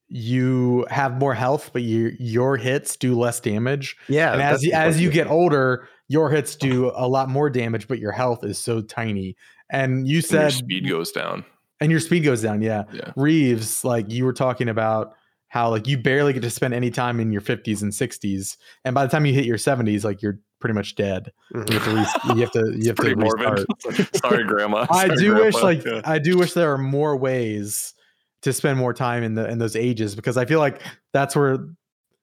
you 0.08 0.86
have 0.90 1.18
more 1.18 1.34
health, 1.34 1.70
but 1.72 1.82
you, 1.82 2.14
your 2.20 2.56
hits 2.56 2.94
do 2.96 3.18
less 3.18 3.40
damage. 3.40 3.96
Yeah. 4.08 4.32
and 4.32 4.42
as 4.42 4.62
you, 4.62 4.72
as 4.72 5.00
you 5.00 5.10
get 5.10 5.26
older, 5.26 5.88
your 6.08 6.30
hits 6.30 6.54
do 6.54 6.92
a 6.94 7.08
lot 7.08 7.28
more 7.30 7.50
damage, 7.50 7.88
but 7.88 7.98
your 7.98 8.12
health 8.12 8.44
is 8.44 8.58
so 8.58 8.80
tiny. 8.82 9.34
And 9.70 10.06
you 10.06 10.18
And 10.18 10.30
your 10.30 10.50
said 10.50 10.52
speed 10.52 10.88
goes 10.88 11.10
down. 11.10 11.44
and 11.80 11.90
your 11.90 12.00
speed 12.00 12.20
goes 12.20 12.42
down. 12.42 12.62
Yeah. 12.62 12.84
Yeah. 12.92 13.12
Reeves, 13.16 13.82
like 13.84 14.08
you 14.10 14.24
were 14.24 14.34
talking 14.34 14.68
about 14.68 15.14
how 15.54 15.70
like 15.70 15.86
you 15.86 15.96
barely 15.96 16.32
get 16.32 16.42
to 16.42 16.50
spend 16.50 16.74
any 16.74 16.90
time 16.90 17.20
in 17.20 17.30
your 17.30 17.40
50s 17.40 17.80
and 17.80 17.92
60s. 17.92 18.56
And 18.84 18.92
by 18.92 19.06
the 19.06 19.08
time 19.08 19.24
you 19.24 19.32
hit 19.32 19.44
your 19.44 19.56
70s, 19.56 20.02
like 20.02 20.20
you're 20.20 20.40
pretty 20.60 20.74
much 20.74 20.96
dead. 20.96 21.30
You 21.54 21.60
have 21.60 21.84
to 21.84 21.94
re- 21.94 22.34
you 22.34 22.40
have 22.40 22.50
to 22.50 22.76
you 22.76 22.88
have 22.88 22.96
to 22.96 23.14
restart. 23.14 24.16
Sorry, 24.16 24.42
Grandma. 24.42 24.84
I 24.90 25.06
Sorry, 25.06 25.16
do 25.16 25.34
wish 25.36 25.54
like 25.54 25.84
Yeah. 25.84 26.00
I 26.04 26.18
do 26.18 26.36
wish 26.38 26.54
there 26.54 26.72
are 26.72 26.78
more 26.78 27.16
ways 27.16 27.94
to 28.42 28.52
spend 28.52 28.80
more 28.80 28.92
time 28.92 29.22
in 29.22 29.36
the 29.36 29.48
in 29.48 29.58
those 29.58 29.76
ages 29.76 30.16
because 30.16 30.36
I 30.36 30.44
feel 30.44 30.58
like 30.58 30.82
that's 31.12 31.36
where 31.36 31.58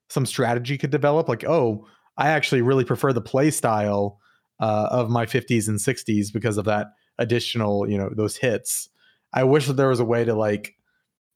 some 0.10 0.26
strategy 0.26 0.78
could 0.78 0.92
develop. 0.92 1.30
Like, 1.30 1.46
oh, 1.46 1.88
I 2.18 2.32
actually 2.32 2.64
really 2.64 2.84
prefer 2.84 3.14
the 3.14 3.22
play 3.22 3.50
style 3.50 4.20
uh, 4.60 4.90
of 4.92 5.10
my 5.10 5.26
50s 5.26 5.70
and 5.70 5.80
60s 5.80 6.34
because 6.34 6.58
of 6.58 6.66
that 6.66 6.88
additional, 7.18 7.90
you 7.90 7.98
know, 7.98 8.10
those 8.14 8.36
hits. 8.36 8.90
I 9.34 9.46
wish 9.46 9.68
that 9.68 9.78
there 9.78 9.88
was 9.88 10.02
a 10.02 10.06
way 10.06 10.26
to 10.26 10.34
like 10.36 10.76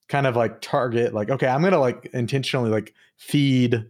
kind 0.07 0.27
of 0.27 0.35
like 0.35 0.61
target 0.61 1.13
like 1.13 1.29
okay, 1.29 1.47
I'm 1.47 1.61
gonna 1.61 1.79
like 1.79 2.09
intentionally 2.13 2.69
like 2.69 2.93
feed 3.17 3.85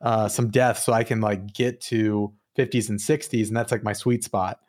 uh, 0.00 0.28
some 0.28 0.50
death 0.50 0.78
so 0.78 0.92
I 0.92 1.04
can 1.04 1.20
like 1.20 1.52
get 1.52 1.80
to 1.82 2.32
50s 2.58 2.88
and 2.88 2.98
60s, 2.98 3.48
and 3.48 3.56
that's 3.56 3.72
like 3.72 3.82
my 3.82 3.92
sweet 3.92 4.24
spot 4.24 4.60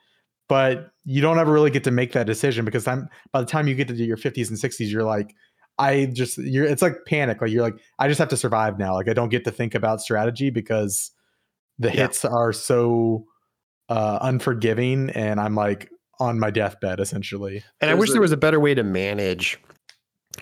but 0.50 0.91
you 1.04 1.22
don't 1.22 1.39
ever 1.39 1.52
really 1.52 1.70
get 1.70 1.84
to 1.84 1.91
make 1.91 2.14
that 2.14 2.26
decision 2.26 2.64
because 2.64 2.88
I'm 2.88 3.10
by 3.34 3.41
the 3.41 3.45
time 3.45 3.68
you 3.68 3.76
get 3.76 3.89
to 3.89 3.93
your 3.95 4.18
50s 4.18 4.48
and 4.50 4.58
60s, 4.58 4.89
you're 4.89 5.04
like, 5.04 5.36
I 5.78 6.06
just 6.06 6.38
you're 6.38 6.64
it's 6.66 6.82
like 6.82 7.00
panic. 7.06 7.41
Like 7.41 7.52
you're 7.52 7.64
like, 7.64 7.76
I 8.00 8.08
just 8.08 8.18
have 8.20 8.30
to 8.30 8.38
survive 8.38 8.80
now. 8.80 8.93
Like 8.93 9.10
I 9.10 9.14
don't 9.14 9.30
get 9.30 9.43
to 9.43 9.52
think 9.52 9.76
about 9.76 10.00
strategy 10.02 10.50
because 10.50 11.12
the 11.78 11.89
Yeah. 11.89 12.04
hits 12.04 12.24
are 12.24 12.54
so 12.54 13.26
uh 13.89 14.20
unforgiving 14.22 15.10
and 15.12 15.39
I'm 15.39 15.54
like 15.54 15.91
on 16.20 16.39
my 16.39 16.50
deathbed 16.50 17.00
essentially. 17.02 17.64
And 17.82 17.91
I 17.91 17.93
wish 17.93 18.10
a- 18.10 18.14
there 18.14 18.22
was 18.22 18.32
a 18.32 18.38
better 18.38 18.60
way 18.62 18.74
to 18.74 18.84
manage 18.84 19.60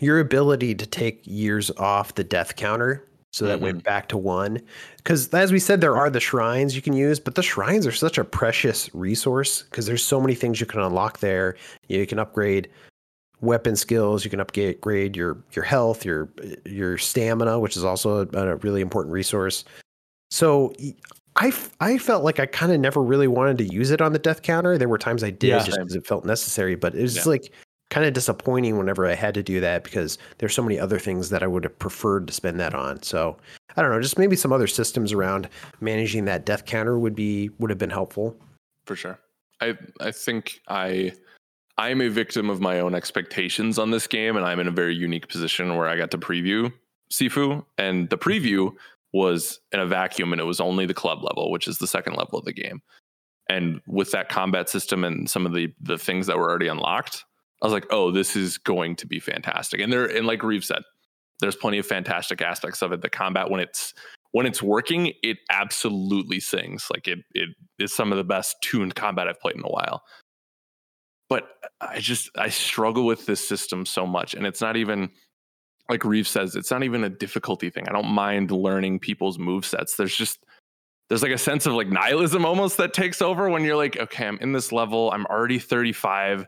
your 0.02 0.20
ability 0.20 0.76
to 0.76 0.86
take 0.86 1.22
years 1.26 1.72
off 1.72 2.16
the 2.16 2.24
death 2.24 2.56
counter 2.56 3.06
so 3.32 3.46
that 3.46 3.60
went 3.60 3.80
mm-hmm. 3.80 3.84
back 3.84 4.08
to 4.08 4.18
one. 4.18 4.62
Because 4.98 5.28
as 5.34 5.52
we 5.52 5.60
said, 5.60 5.82
there 5.82 5.98
are 5.98 6.10
the 6.10 6.22
shrines 6.22 6.76
you 6.76 6.82
can 6.82 6.94
use, 6.94 7.20
but 7.20 7.36
the 7.36 7.44
shrines 7.44 7.86
are 7.86 7.92
such 7.92 8.18
a 8.18 8.24
precious 8.24 8.90
resource 8.96 9.64
because 9.64 9.86
there's 9.86 10.04
so 10.04 10.22
many 10.22 10.36
things 10.36 10.62
you 10.62 10.66
can 10.66 10.80
unlock 10.80 11.20
there. 11.20 11.58
You 11.90 12.08
can 12.08 12.18
upgrade 12.18 12.70
weapon 13.42 13.76
skills, 13.76 14.24
you 14.24 14.32
can 14.32 14.40
upgrade 14.40 15.18
your 15.18 15.38
your 15.52 15.66
health, 15.66 16.06
your 16.06 16.30
your 16.66 16.98
stamina, 16.98 17.60
which 17.60 17.76
is 17.76 17.84
also 17.84 18.26
a, 18.26 18.38
a 18.38 18.56
really 18.58 18.80
important 18.80 19.12
resource. 19.12 19.66
So 20.32 20.74
I, 21.36 21.54
I 21.82 21.98
felt 21.98 22.24
like 22.24 22.40
I 22.40 22.46
kind 22.46 22.72
of 22.72 22.80
never 22.80 23.02
really 23.02 23.28
wanted 23.28 23.58
to 23.58 23.66
use 23.66 23.92
it 23.92 24.02
on 24.02 24.14
the 24.14 24.20
death 24.20 24.42
counter. 24.42 24.78
There 24.78 24.88
were 24.88 24.98
times 24.98 25.24
I 25.24 25.30
did 25.32 25.50
Yeah. 25.50 25.60
just 25.60 25.78
because 25.78 25.96
it 25.96 26.08
felt 26.08 26.24
necessary, 26.24 26.76
but 26.76 26.96
it 26.96 27.02
was 27.02 27.14
just 27.14 27.26
Yeah. 27.26 27.32
like 27.32 27.52
kind 27.96 28.06
of 28.06 28.12
disappointing 28.12 28.78
whenever 28.78 29.08
I 29.08 29.14
had 29.14 29.34
to 29.36 29.42
do 29.42 29.62
that 29.62 29.86
because 29.86 30.18
there's 30.40 30.54
so 30.54 30.62
many 30.62 30.78
other 30.78 31.00
things 31.00 31.30
that 31.30 31.42
I 31.42 31.48
would 31.48 31.64
have 31.64 31.80
preferred 31.80 32.28
to 32.28 32.34
spend 32.34 32.60
that 32.60 32.76
on. 32.76 33.02
So 33.04 33.38
I 33.78 33.82
don't 33.82 33.90
know, 33.90 34.02
just 34.02 34.20
maybe 34.20 34.36
some 34.36 34.52
other 34.52 34.68
systems 34.68 35.14
around 35.14 35.48
managing 35.80 36.26
that 36.26 36.46
death 36.46 36.66
counter 36.66 37.00
would 37.00 37.16
be 37.16 37.52
would 37.58 37.70
have 37.70 37.80
been 37.80 37.90
helpful. 37.90 38.36
for 38.86 38.98
sure. 38.98 39.18
I 39.62 39.78
I 40.02 40.12
think 40.12 40.60
I 40.68 41.14
I'm 41.78 42.02
a 42.02 42.10
victim 42.10 42.50
of 42.50 42.60
my 42.60 42.82
own 42.82 42.96
expectations 42.96 43.80
on 43.80 43.92
this 43.92 44.08
game, 44.08 44.36
and 44.36 44.46
I'm 44.46 44.60
in 44.60 44.68
a 44.68 44.72
very 44.72 44.94
unique 44.94 45.30
position 45.30 45.78
where 45.78 45.88
I 45.88 45.96
got 45.96 46.12
to 46.12 46.18
preview 46.18 46.74
Sifu, 47.10 47.64
and 47.78 48.10
the 48.10 48.18
mm-hmm. 48.18 48.30
preview 48.30 48.72
was 49.14 49.62
in 49.72 49.80
a 49.80 49.86
vacuum, 49.86 50.34
and 50.34 50.42
it 50.42 50.46
was 50.46 50.60
only 50.60 50.86
the 50.86 50.94
club 50.94 51.24
level, 51.24 51.50
which 51.50 51.66
is 51.66 51.78
the 51.78 51.88
second 51.88 52.18
level 52.18 52.40
of 52.40 52.44
the 52.44 52.52
game. 52.52 52.82
And 53.50 53.80
with 53.88 54.12
that 54.12 54.28
combat 54.28 54.68
system 54.68 55.06
and 55.06 55.30
some 55.30 55.46
of 55.46 55.54
the 55.54 55.74
the 55.80 55.98
things 55.98 56.28
that 56.28 56.38
were 56.38 56.50
already 56.50 56.68
unlocked, 56.68 57.24
I 57.62 57.66
was 57.66 57.74
like, 57.74 57.88
oh, 57.90 58.12
this 58.12 58.36
is 58.36 58.58
going 58.58 58.96
to 58.98 59.08
be 59.08 59.20
fantastic. 59.20 59.80
And 59.80 59.92
there, 59.92 60.06
and 60.06 60.28
like 60.28 60.44
Reeve 60.44 60.66
said, 60.66 60.84
there's 61.40 61.56
plenty 61.56 61.78
of 61.78 61.86
fantastic 61.86 62.42
aspects 62.42 62.82
of 62.82 62.92
it. 62.92 63.02
The 63.02 63.10
combat 63.10 63.50
when 63.50 63.60
it's 63.60 63.94
when 64.32 64.46
it's 64.46 64.62
working, 64.62 65.14
it 65.24 65.38
absolutely 65.50 66.40
sings. 66.40 66.88
Like 66.92 67.08
it 67.08 67.20
it 67.34 67.50
is 67.80 67.94
some 67.94 68.12
of 68.12 68.18
the 68.18 68.24
best 68.24 68.58
tuned 68.62 68.96
combat 68.96 69.28
I've 69.28 69.40
played 69.40 69.56
in 69.56 69.64
a 69.64 69.70
while. 69.70 70.04
But 71.30 71.48
I 71.82 72.00
just 72.00 72.30
I 72.38 72.50
struggle 72.50 73.06
with 73.06 73.26
this 73.26 73.46
system 73.46 73.86
so 73.86 74.06
much. 74.06 74.34
And 74.34 74.46
it's 74.46 74.62
not 74.62 74.78
even 74.78 75.10
like 75.90 76.04
Reeve 76.04 76.28
says, 76.28 76.56
it's 76.56 76.72
not 76.72 76.84
even 76.84 77.04
a 77.04 77.10
difficulty 77.10 77.70
thing. 77.70 77.88
I 77.88 77.92
don't 77.92 78.08
mind 78.08 78.52
learning 78.52 79.00
people's 79.00 79.38
move 79.38 79.66
sets. 79.66 79.96
There's 79.96 80.16
just 80.16 80.46
there's 81.10 81.22
like 81.22 81.32
a 81.32 81.38
sense 81.38 81.66
of 81.66 81.74
like 81.74 81.88
nihilism 81.88 82.46
almost 82.46 82.78
that 82.78 82.94
takes 82.94 83.22
over 83.22 83.50
when 83.50 83.64
you're 83.64 83.76
like, 83.76 83.98
okay, 83.98 84.28
I'm 84.28 84.40
in 84.40 84.54
this 84.54 84.72
level, 84.72 85.12
I'm 85.12 85.26
already 85.28 85.60
35. 85.60 86.48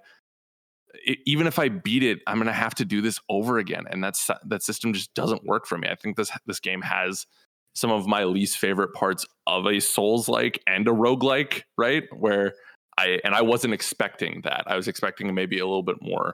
Even 1.25 1.47
if 1.47 1.59
I 1.59 1.69
beat 1.69 2.03
it, 2.03 2.19
I'm 2.27 2.37
gonna 2.37 2.53
have 2.53 2.75
to 2.75 2.85
do 2.85 3.01
this 3.01 3.19
over 3.29 3.57
again. 3.57 3.85
And 3.89 4.03
that's 4.03 4.29
that 4.45 4.63
system 4.63 4.93
just 4.93 5.13
doesn't 5.13 5.45
work 5.45 5.65
for 5.65 5.77
me. 5.77 5.87
I 5.89 5.95
think 5.95 6.17
this 6.17 6.31
this 6.45 6.59
game 6.59 6.81
has 6.81 7.25
some 7.77 7.91
of 7.91 8.07
my 8.07 8.23
least 8.23 8.57
favorite 8.57 8.91
parts 8.93 9.23
of 9.45 9.67
a 9.67 9.79
souls 9.79 10.27
like 10.27 10.61
and 10.65 10.87
a 10.87 10.91
rogue 10.91 11.21
like, 11.21 11.65
right 11.77 12.03
where 12.17 12.53
i 12.97 13.19
and 13.23 13.35
i 13.35 13.41
wasn't 13.41 13.73
expecting 13.73 14.41
that 14.43 14.63
i 14.65 14.75
was 14.75 14.87
expecting 14.87 15.33
maybe 15.33 15.59
a 15.59 15.65
little 15.65 15.83
bit 15.83 15.97
more 16.01 16.33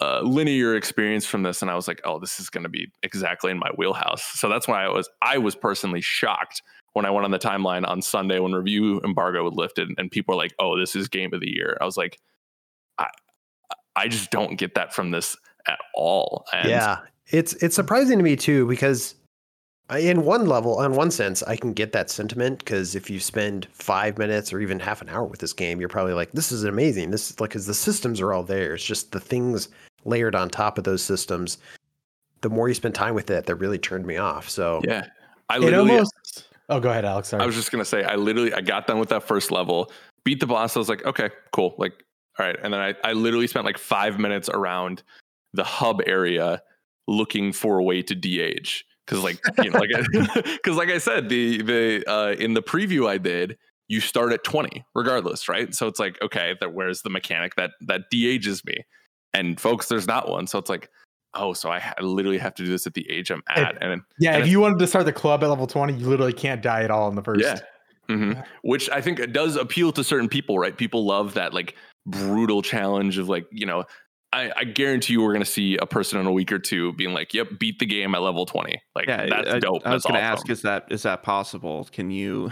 uh, 0.00 0.20
linear 0.22 0.74
experience 0.74 1.26
from 1.26 1.42
this 1.42 1.62
and 1.62 1.70
i 1.70 1.74
was 1.74 1.86
like 1.86 2.00
oh 2.04 2.18
this 2.18 2.40
is 2.40 2.48
going 2.48 2.62
to 2.62 2.68
be 2.68 2.90
exactly 3.02 3.50
in 3.50 3.58
my 3.58 3.70
wheelhouse 3.76 4.22
so 4.22 4.48
that's 4.48 4.66
why 4.66 4.84
i 4.84 4.88
was 4.88 5.08
i 5.20 5.36
was 5.36 5.54
personally 5.54 6.00
shocked 6.00 6.62
when 6.92 7.04
i 7.04 7.10
went 7.10 7.24
on 7.24 7.30
the 7.30 7.38
timeline 7.38 7.86
on 7.86 8.00
sunday 8.00 8.38
when 8.38 8.52
review 8.52 9.00
embargo 9.02 9.44
was 9.44 9.54
lifted 9.54 9.88
and 9.98 10.10
people 10.10 10.34
were 10.34 10.42
like 10.42 10.54
oh 10.58 10.78
this 10.78 10.96
is 10.96 11.08
game 11.08 11.32
of 11.34 11.40
the 11.40 11.50
year 11.50 11.76
i 11.80 11.84
was 11.84 11.96
like 11.96 12.18
i 13.96 14.08
just 14.08 14.30
don't 14.30 14.56
get 14.56 14.74
that 14.74 14.94
from 14.94 15.10
this 15.10 15.36
at 15.66 15.78
all 15.94 16.44
and 16.52 16.68
yeah, 16.68 16.98
it's 17.28 17.54
it's 17.54 17.74
surprising 17.74 18.18
to 18.18 18.24
me 18.24 18.36
too 18.36 18.66
because 18.66 19.14
I, 19.88 19.98
in 19.98 20.24
one 20.24 20.46
level, 20.46 20.78
on 20.78 20.94
one 20.94 21.10
sense, 21.10 21.42
I 21.42 21.56
can 21.56 21.74
get 21.74 21.92
that 21.92 22.08
sentiment 22.08 22.60
because 22.60 22.94
if 22.94 23.10
you 23.10 23.20
spend 23.20 23.66
five 23.72 24.16
minutes 24.16 24.50
or 24.50 24.60
even 24.60 24.80
half 24.80 25.02
an 25.02 25.10
hour 25.10 25.24
with 25.24 25.40
this 25.40 25.52
game, 25.52 25.80
you're 25.80 25.88
probably 25.88 26.14
like, 26.14 26.32
"This 26.32 26.50
is 26.50 26.64
amazing." 26.64 27.10
This 27.10 27.30
is 27.30 27.40
like 27.40 27.50
because 27.50 27.66
the 27.66 27.74
systems 27.74 28.20
are 28.20 28.32
all 28.32 28.42
there. 28.42 28.74
It's 28.74 28.84
just 28.84 29.12
the 29.12 29.20
things 29.20 29.68
layered 30.04 30.34
on 30.34 30.48
top 30.48 30.78
of 30.78 30.84
those 30.84 31.02
systems. 31.02 31.58
The 32.40 32.48
more 32.48 32.68
you 32.68 32.74
spend 32.74 32.94
time 32.94 33.14
with 33.14 33.30
it, 33.30 33.44
that 33.44 33.56
really 33.56 33.78
turned 33.78 34.06
me 34.06 34.16
off. 34.16 34.48
So 34.48 34.80
yeah 34.84 35.06
i 35.52 35.58
literally 35.58 35.90
almost 35.90 36.48
Oh, 36.68 36.80
go 36.80 36.90
ahead, 36.90 37.04
Alex. 37.04 37.28
Sorry. 37.28 37.42
I 37.42 37.46
was 37.46 37.54
just 37.54 37.70
gonna 37.70 37.84
say, 37.84 38.02
I 38.04 38.14
literally 38.14 38.54
I 38.54 38.62
got 38.62 38.86
done 38.86 38.98
with 38.98 39.10
that 39.10 39.22
first 39.24 39.50
level, 39.50 39.92
beat 40.24 40.40
the 40.40 40.46
boss. 40.46 40.74
I 40.74 40.78
was 40.78 40.88
like, 40.88 41.04
okay, 41.04 41.28
cool. 41.52 41.74
Like, 41.76 41.92
all 42.38 42.46
right. 42.46 42.56
And 42.62 42.72
then 42.72 42.80
I, 42.80 42.94
I 43.04 43.12
literally 43.12 43.46
spent 43.46 43.64
like 43.64 43.78
five 43.78 44.18
minutes 44.18 44.48
around 44.48 45.02
the 45.52 45.64
hub 45.64 46.00
area 46.06 46.62
looking 47.06 47.52
for 47.52 47.78
a 47.78 47.82
way 47.82 48.02
to 48.02 48.14
de-age. 48.14 48.84
Cause 49.06 49.22
like, 49.22 49.38
you 49.62 49.70
know, 49.70 49.78
like 49.78 49.90
because 50.44 50.76
like 50.76 50.88
I 50.88 50.98
said, 50.98 51.28
the 51.28 51.60
the 51.62 52.04
uh 52.10 52.34
in 52.38 52.54
the 52.54 52.62
preview 52.62 53.08
I 53.08 53.18
did, 53.18 53.58
you 53.88 54.00
start 54.00 54.32
at 54.32 54.44
20 54.44 54.84
regardless, 54.94 55.48
right? 55.48 55.74
So 55.74 55.86
it's 55.88 55.98
like, 55.98 56.20
okay, 56.22 56.56
that 56.60 56.72
where's 56.72 57.02
the 57.02 57.10
mechanic 57.10 57.56
that 57.56 57.72
that 57.82 58.02
de-ages 58.10 58.64
me? 58.64 58.86
And 59.34 59.60
folks, 59.60 59.88
there's 59.88 60.06
not 60.06 60.28
one. 60.28 60.46
So 60.46 60.58
it's 60.58 60.70
like, 60.70 60.88
oh, 61.34 61.52
so 61.52 61.70
I 61.70 61.92
literally 62.00 62.38
have 62.38 62.54
to 62.54 62.64
do 62.64 62.70
this 62.70 62.86
at 62.86 62.94
the 62.94 63.10
age 63.10 63.30
I'm 63.30 63.42
at. 63.48 63.82
And 63.82 64.02
yeah, 64.18 64.34
and 64.34 64.42
if 64.42 64.48
you 64.48 64.60
wanted 64.60 64.78
to 64.78 64.86
start 64.86 65.04
the 65.04 65.12
club 65.12 65.42
at 65.42 65.48
level 65.48 65.66
20, 65.66 65.94
you 65.94 66.06
literally 66.06 66.32
can't 66.32 66.62
die 66.62 66.82
at 66.82 66.90
all 66.90 67.08
in 67.08 67.14
the 67.14 67.22
first. 67.22 67.42
Yeah. 67.42 67.58
hmm 68.08 68.32
Which 68.62 68.88
I 68.90 69.00
think 69.00 69.18
it 69.18 69.32
does 69.32 69.56
appeal 69.56 69.92
to 69.92 70.04
certain 70.04 70.28
people, 70.28 70.58
right? 70.58 70.76
People 70.76 71.04
love 71.04 71.34
that 71.34 71.52
like 71.52 71.76
brutal 72.06 72.62
challenge 72.62 73.18
of 73.18 73.28
like, 73.28 73.46
you 73.52 73.66
know, 73.66 73.84
I, 74.32 74.50
I 74.56 74.64
guarantee 74.64 75.12
you 75.14 75.22
we're 75.22 75.32
going 75.32 75.44
to 75.44 75.50
see 75.50 75.76
a 75.76 75.86
person 75.86 76.18
in 76.18 76.26
a 76.26 76.32
week 76.32 76.50
or 76.52 76.58
two 76.58 76.92
being 76.94 77.12
like, 77.12 77.34
yep, 77.34 77.48
beat 77.58 77.78
the 77.78 77.86
game 77.86 78.14
at 78.14 78.22
level 78.22 78.46
20. 78.46 78.80
Like, 78.94 79.06
Yeah, 79.06 79.26
that's 79.28 79.50
I, 79.50 79.58
dope. 79.58 79.82
I 79.86 79.92
was 79.92 80.02
that's 80.02 80.06
going 80.12 80.20
to 80.20 80.26
awesome. 80.26 80.38
ask, 80.44 80.50
is 80.50 80.62
that 80.62 80.84
is 80.90 81.02
that 81.02 81.22
possible? 81.22 81.86
Can 81.92 82.10
you? 82.10 82.50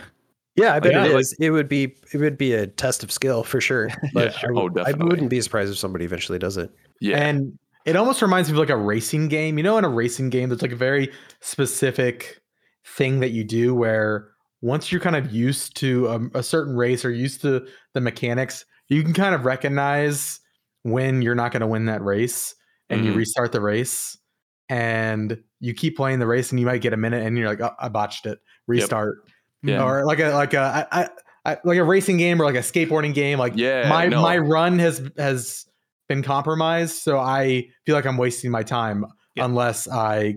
yeah, 0.56 0.74
I 0.74 0.80
bet 0.80 0.92
Yeah, 0.92 1.04
it 1.06 1.12
like- 1.14 1.20
is. 1.22 1.34
it 1.40 1.50
would 1.50 1.68
be 1.68 1.94
it 2.12 2.18
would 2.18 2.36
be 2.36 2.52
a 2.52 2.66
test 2.66 3.02
of 3.02 3.10
skill 3.10 3.42
for 3.44 3.60
sure. 3.62 3.88
But 4.12 4.34
I, 4.44 4.48
Oh, 4.54 4.64
would- 4.64 4.78
I 4.78 4.84
definitely. 4.90 5.08
wouldn't 5.08 5.30
be 5.30 5.40
surprised 5.40 5.72
if 5.72 5.78
somebody 5.78 6.04
eventually 6.04 6.38
does 6.38 6.56
it. 6.58 6.70
yeah. 7.00 7.16
And 7.16 7.58
it 7.86 7.96
almost 7.96 8.20
reminds 8.20 8.50
me 8.50 8.56
of 8.56 8.58
like 8.58 8.68
a 8.68 8.76
racing 8.76 9.28
game. 9.28 9.56
You 9.56 9.64
know, 9.64 9.78
in 9.78 9.84
a 9.84 9.88
racing 9.88 10.28
game, 10.28 10.50
there's 10.50 10.60
like 10.60 10.72
a 10.72 10.76
very 10.76 11.10
specific 11.40 12.40
thing 12.86 13.20
that 13.20 13.30
you 13.30 13.42
do 13.44 13.74
where 13.74 14.28
once 14.60 14.92
you're 14.92 15.00
kind 15.00 15.16
of 15.16 15.32
used 15.32 15.76
to 15.76 16.06
a, 16.08 16.38
a 16.38 16.42
certain 16.42 16.76
race 16.76 17.04
or 17.06 17.10
used 17.10 17.40
to 17.40 17.66
the 17.94 18.00
mechanics, 18.02 18.66
you 18.90 19.02
can 19.02 19.14
kind 19.14 19.34
of 19.34 19.44
recognize 19.46 20.40
when 20.82 21.22
you're 21.22 21.34
not 21.34 21.52
going 21.52 21.60
to 21.62 21.66
win 21.66 21.86
that 21.86 22.02
race 22.02 22.54
and 22.90 23.04
you 23.04 23.12
Mhm. 23.12 23.16
restart 23.16 23.52
the 23.52 23.60
race 23.60 24.18
and 24.68 25.42
you 25.60 25.74
keep 25.74 25.96
playing 25.96 26.18
the 26.18 26.26
race 26.26 26.50
and 26.50 26.60
you 26.60 26.66
might 26.66 26.80
get 26.80 26.92
a 26.92 26.96
minute 26.96 27.24
and 27.26 27.36
you're 27.38 27.48
like, 27.48 27.60
oh, 27.60 27.74
I 27.78 27.88
botched 27.88 28.26
it. 28.26 28.38
Restart. 28.66 29.18
Yeah. 29.62 29.84
Or 29.84 30.04
like 30.04 30.20
a 30.20 30.30
like 30.30 30.54
a 30.54 30.86
I, 30.92 31.08
I, 31.44 31.58
like 31.64 31.78
a 31.78 31.84
racing 31.84 32.16
game 32.18 32.40
or 32.40 32.44
like 32.44 32.54
a 32.54 32.58
skateboarding 32.60 33.14
game. 33.14 33.38
Like 33.38 33.54
yeah. 33.56 33.88
my 33.88 34.06
no. 34.06 34.22
my 34.22 34.38
run 34.38 34.78
has 34.78 35.10
has 35.16 35.66
been 36.08 36.22
compromised, 36.22 36.96
so 37.02 37.18
I 37.18 37.68
feel 37.86 37.94
like 37.94 38.06
I'm 38.06 38.16
wasting 38.16 38.50
my 38.50 38.62
time 38.62 39.04
Yeah. 39.36 39.44
unless 39.44 39.86
I 39.86 40.36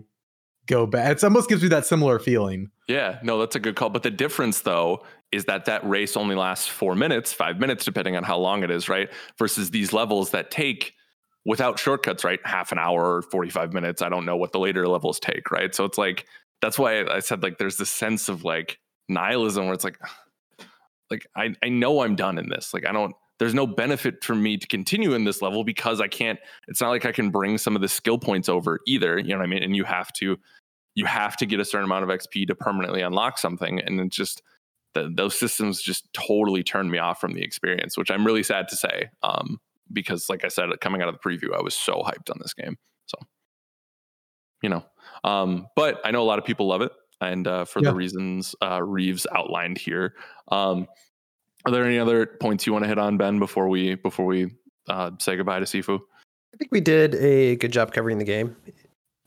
go 0.68 0.86
back. 0.86 1.11
It 1.11 1.24
almost 1.24 1.49
gives 1.49 1.61
me 1.64 1.70
that 1.70 1.86
similar 1.86 2.20
feeling. 2.20 2.70
Yeah, 2.88 3.20
no, 3.24 3.39
that's 3.39 3.55
a 3.55 3.59
good 3.59 3.76
call. 3.76 3.89
But 3.89 4.03
the 4.03 4.11
difference, 4.11 4.61
though, 4.61 5.03
is 5.32 5.45
that 5.45 5.66
that 5.66 5.88
race 5.88 6.16
only 6.16 6.36
lasts 6.36 6.68
four 6.68 6.95
minutes, 6.95 7.34
five 7.34 7.59
minutes, 7.59 7.86
depending 7.86 8.16
on 8.16 8.24
how 8.24 8.38
long 8.38 8.64
it 8.64 8.72
is, 8.72 8.89
right? 8.89 9.09
Versus 9.38 9.72
these 9.72 9.93
levels 9.93 10.32
that 10.32 10.51
take 10.51 10.93
without 11.45 11.80
shortcuts, 11.80 12.24
right? 12.24 12.39
Half 12.45 12.72
an 12.72 12.80
hour 12.80 13.18
or 13.18 13.22
45 13.22 13.74
minutes. 13.74 14.01
I 14.01 14.09
don't 14.09 14.26
know 14.26 14.38
what 14.38 14.51
the 14.51 14.59
later 14.59 14.88
levels 14.88 15.20
take, 15.20 15.51
right? 15.51 15.74
So 15.74 15.86
it's 15.86 15.97
like, 15.97 16.26
that's 16.61 16.80
why 16.80 17.03
I 17.05 17.20
said, 17.20 17.43
like, 17.43 17.57
there's 17.57 17.78
this 17.78 17.89
sense 17.89 18.30
of 18.30 18.43
like 18.43 18.80
nihilism 19.09 19.66
where 19.66 19.74
it's 19.74 19.84
like, 19.84 19.99
like 21.11 21.28
I 21.36 21.55
I 21.61 21.70
know 21.70 22.01
I'm 22.01 22.16
done 22.16 22.38
in 22.38 22.49
this. 22.49 22.74
Like 22.74 22.86
I 22.88 22.91
don't 22.91 23.16
there's 23.39 23.53
no 23.53 23.65
benefit 23.67 24.23
for 24.23 24.36
me 24.36 24.57
to 24.57 24.67
continue 24.67 25.13
in 25.13 25.23
this 25.25 25.41
level 25.41 25.63
because 25.63 25.99
I 26.01 26.07
can't 26.07 26.39
it's 26.67 26.81
not 26.81 26.89
like 26.89 27.05
I 27.05 27.11
can 27.11 27.29
bring 27.29 27.57
some 27.57 27.75
of 27.75 27.81
the 27.81 27.88
skill 27.89 28.17
points 28.17 28.49
over 28.49 28.79
either, 28.88 29.17
you 29.17 29.29
know 29.29 29.38
what 29.38 29.43
I 29.43 29.47
mean? 29.47 29.63
And 29.63 29.75
you 29.75 29.84
have 29.86 30.11
to 30.13 30.38
you 30.95 31.05
have 31.05 31.36
to 31.38 31.45
get 31.45 31.59
a 31.59 31.65
certain 31.65 31.86
amount 31.86 32.03
of 32.03 32.09
XP 32.09 32.47
to 32.47 32.55
permanently 32.55 33.01
unlock 33.01 33.38
something 33.38 33.79
and 33.79 33.99
it's 33.99 34.15
just 34.15 34.41
the, 34.93 35.11
those 35.15 35.38
systems 35.38 35.81
just 35.81 36.11
totally 36.13 36.63
turned 36.63 36.91
me 36.91 36.99
off 36.99 37.19
from 37.19 37.34
the 37.34 37.43
experience, 37.43 37.97
which 37.97 38.11
I'm 38.11 38.25
really 38.25 38.43
sad 38.43 38.67
to 38.69 38.75
say. 38.75 39.09
Um, 39.23 39.59
because 39.91 40.29
like 40.29 40.45
I 40.45 40.47
said, 40.49 40.69
coming 40.81 41.01
out 41.01 41.09
of 41.09 41.15
the 41.15 41.19
preview, 41.29 41.55
I 41.57 41.61
was 41.61 41.73
so 41.73 42.03
hyped 42.03 42.29
on 42.29 42.38
this 42.39 42.53
game. 42.53 42.77
So, 43.07 43.17
you 44.61 44.69
know, 44.69 44.86
um, 45.23 45.67
but 45.75 45.99
I 46.05 46.11
know 46.11 46.21
a 46.21 46.25
lot 46.25 46.39
of 46.39 46.45
people 46.45 46.67
love 46.67 46.81
it, 46.81 46.91
and 47.21 47.47
uh, 47.47 47.65
for 47.65 47.81
Yeah. 47.81 47.89
the 47.89 47.95
reasons 47.95 48.55
uh, 48.61 48.81
Reeves 48.81 49.27
outlined 49.31 49.77
here. 49.77 50.15
Um, 50.49 50.88
are 51.66 51.72
there 51.72 51.86
any 51.86 51.97
other 51.97 52.26
points 52.26 52.66
you 52.66 52.74
want 52.74 52.84
to 52.84 52.89
hit 52.89 52.97
on, 52.97 53.18
Ben, 53.18 53.39
before 53.39 53.70
we 53.70 53.95
before 53.95 54.26
we 54.26 54.51
uh, 54.88 55.11
say 55.20 55.36
goodbye 55.36 55.59
to 55.59 55.66
Sifu? 55.66 55.99
I 56.53 56.57
think 56.57 56.72
we 56.72 56.82
did 56.82 57.16
a 57.16 57.55
good 57.55 57.72
job 57.72 57.93
covering 57.93 58.18
the 58.18 58.26
game. 58.26 58.55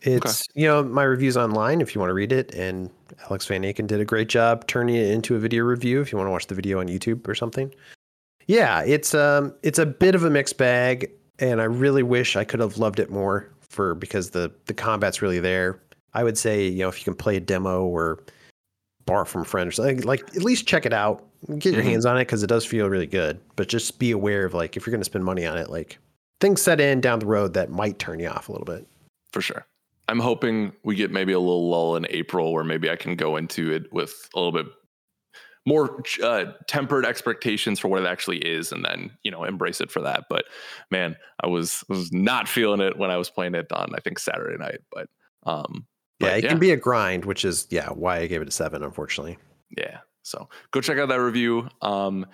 It's 0.02 0.42
you 0.54 0.66
know 0.66 0.82
my 0.84 1.02
reviews 1.02 1.36
online 1.36 1.80
if 1.80 1.94
you 1.94 2.00
want 2.00 2.10
to 2.10 2.14
read 2.14 2.32
it, 2.32 2.54
and 2.54 2.90
Alex 3.28 3.46
Van 3.46 3.62
Aken 3.62 3.86
did 3.86 4.00
a 4.00 4.04
great 4.04 4.28
job 4.28 4.66
turning 4.66 4.96
it 4.96 5.10
into 5.10 5.34
a 5.34 5.38
video 5.38 5.64
review 5.64 6.00
if 6.00 6.12
you 6.12 6.18
want 6.18 6.28
to 6.28 6.32
watch 6.32 6.46
the 6.46 6.54
video 6.54 6.80
on 6.80 6.88
YouTube 6.88 7.26
or 7.26 7.34
something. 7.34 7.72
Yeah, 8.46 8.82
it's 8.82 9.14
um 9.14 9.54
it's 9.62 9.78
a 9.78 9.86
bit 9.86 10.14
of 10.14 10.24
a 10.24 10.30
mixed 10.30 10.58
bag, 10.58 11.10
and 11.38 11.60
I 11.60 11.64
really 11.64 12.02
wish 12.02 12.36
I 12.36 12.44
could 12.44 12.60
have 12.60 12.78
loved 12.78 13.00
it 13.00 13.10
more 13.10 13.50
for 13.60 13.94
because 13.94 14.30
the 14.30 14.52
the 14.66 14.74
combat's 14.74 15.22
really 15.22 15.40
there. 15.40 15.80
I 16.12 16.22
would 16.22 16.36
say 16.36 16.68
you 16.68 16.80
know 16.80 16.88
if 16.88 16.98
you 16.98 17.04
can 17.04 17.14
play 17.14 17.36
a 17.36 17.40
demo 17.40 17.84
or 17.84 18.22
borrow 19.06 19.24
from 19.24 19.44
friends, 19.44 19.78
like, 19.78 20.04
like 20.04 20.20
at 20.36 20.42
least 20.42 20.66
check 20.66 20.84
it 20.84 20.92
out, 20.92 21.25
get 21.58 21.72
your 21.72 21.82
Mhm. 21.82 21.84
hands 21.84 22.06
on 22.06 22.16
it 22.16 22.22
because 22.26 22.42
it 22.42 22.48
does 22.48 22.64
feel 22.64 22.88
really 22.88 23.06
good. 23.06 23.40
But 23.56 23.68
just 23.68 23.98
be 23.98 24.10
aware 24.10 24.44
of 24.44 24.54
like 24.54 24.76
if 24.76 24.86
you're 24.86 24.92
going 24.92 25.00
to 25.00 25.04
spend 25.06 25.24
money 25.24 25.46
on 25.46 25.56
it, 25.58 25.70
like 25.70 25.98
things 26.40 26.60
set 26.62 26.80
in 26.80 27.00
down 27.00 27.18
the 27.20 27.26
road 27.26 27.54
that 27.54 27.70
might 27.70 27.98
turn 27.98 28.20
you 28.20 28.28
off 28.28 28.48
a 28.48 28.52
little 28.52 28.64
bit. 28.66 28.86
For 29.32 29.40
sure. 29.40 29.66
I'm 30.08 30.20
hoping 30.20 30.72
we 30.84 30.94
get 30.94 31.10
maybe 31.10 31.32
a 31.32 31.40
little 31.40 31.68
lull 31.68 31.96
in 31.96 32.06
April 32.10 32.52
where 32.52 32.62
maybe 32.64 32.88
I 32.90 32.96
can 32.96 33.16
go 33.16 33.36
into 33.36 33.72
it 33.72 33.92
with 33.92 34.28
a 34.34 34.38
little 34.38 34.52
bit 34.52 34.66
more 35.66 36.00
uh, 36.22 36.44
tempered 36.68 37.04
expectations 37.04 37.80
for 37.80 37.88
what 37.88 38.00
it 38.00 38.06
actually 38.06 38.38
is 38.38 38.70
and 38.70 38.84
then, 38.84 39.10
you 39.24 39.32
know, 39.32 39.42
embrace 39.42 39.80
it 39.80 39.90
for 39.90 40.00
that. 40.02 40.24
But 40.30 40.44
man, 40.92 41.16
I 41.42 41.48
was 41.48 41.82
was 41.88 42.12
not 42.12 42.48
feeling 42.48 42.80
it 42.80 42.96
when 42.96 43.10
I 43.10 43.16
was 43.16 43.30
playing 43.30 43.56
it 43.56 43.70
on 43.72 43.92
I 43.94 43.98
think 43.98 44.18
Saturday 44.20 44.56
night, 44.58 44.78
but 44.92 45.08
um 45.44 45.86
Yeah, 46.20 46.28
but 46.30 46.38
it 46.44 46.48
can 46.48 46.58
be 46.60 46.70
a 46.70 46.76
grind, 46.76 47.24
which 47.24 47.44
is 47.44 47.66
yeah 47.70 47.88
why 47.88 48.18
I 48.18 48.26
gave 48.28 48.42
it 48.42 48.48
a 48.48 48.52
seven. 48.52 48.84
Unfortunately, 48.84 49.38
yeah. 49.76 49.98
So 50.26 50.48
go 50.72 50.80
check 50.80 50.98
out 50.98 51.08
that 51.08 51.20
review. 51.20 51.68
Um, 51.82 52.26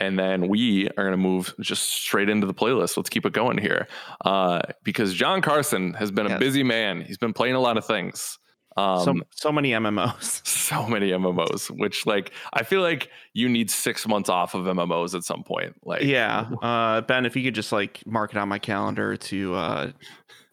and 0.00 0.18
then 0.18 0.48
we 0.48 0.88
are 0.90 1.04
going 1.04 1.10
to 1.10 1.16
move 1.16 1.54
just 1.60 1.88
straight 1.88 2.28
into 2.28 2.46
the 2.46 2.54
playlist. 2.54 2.96
Let's 2.96 3.08
keep 3.08 3.26
it 3.26 3.32
going 3.32 3.58
here. 3.58 3.88
Uh, 4.24 4.60
because 4.84 5.12
John 5.12 5.42
Carson 5.42 5.94
has 5.94 6.10
been 6.10 6.30
a 6.30 6.38
busy 6.38 6.62
man. 6.62 7.00
He's 7.00 7.18
been 7.18 7.32
playing 7.32 7.54
a 7.56 7.60
lot 7.60 7.76
of 7.76 7.84
things. 7.84 8.38
Um, 8.76 9.04
so 9.04 9.14
so 9.30 9.52
many 9.52 9.72
MMOs. 9.72 10.46
so 10.46 10.86
many 10.86 11.10
MMOs, 11.10 11.68
which 11.76 12.06
like 12.06 12.30
I 12.52 12.62
feel 12.62 12.80
like 12.80 13.10
you 13.32 13.48
need 13.48 13.72
six 13.72 14.06
months 14.06 14.28
off 14.28 14.54
of 14.54 14.66
MMOs 14.66 15.16
at 15.16 15.24
some 15.24 15.42
point. 15.42 15.74
Like, 15.84 16.02
Yeah, 16.02 16.48
uh, 16.62 17.00
Ben, 17.00 17.26
if 17.26 17.34
you 17.34 17.42
could 17.42 17.56
just 17.56 17.72
like 17.72 18.00
mark 18.06 18.30
it 18.30 18.36
on 18.36 18.48
my 18.48 18.60
calendar 18.60 19.16
to 19.16 19.54
uh, 19.56 19.90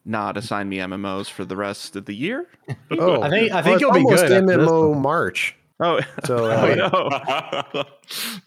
not 0.04 0.36
assign 0.36 0.68
me 0.68 0.78
MMOs 0.78 1.28
for 1.28 1.44
the 1.44 1.56
rest 1.56 1.94
of 1.94 2.06
the 2.06 2.14
year. 2.14 2.48
oh, 2.98 3.22
I 3.22 3.30
think- 3.30 3.52
I 3.52 3.56
well, 3.56 3.62
think 3.62 3.74
it's 3.74 3.80
you'll 3.80 3.92
be 3.92 4.04
good 4.04 4.30
MMO 4.30 5.00
March. 5.00 5.55
Oh, 5.78 6.00
So 6.24 6.38
oh 6.46 6.50
uh, 6.50 7.62
no, 7.74 7.84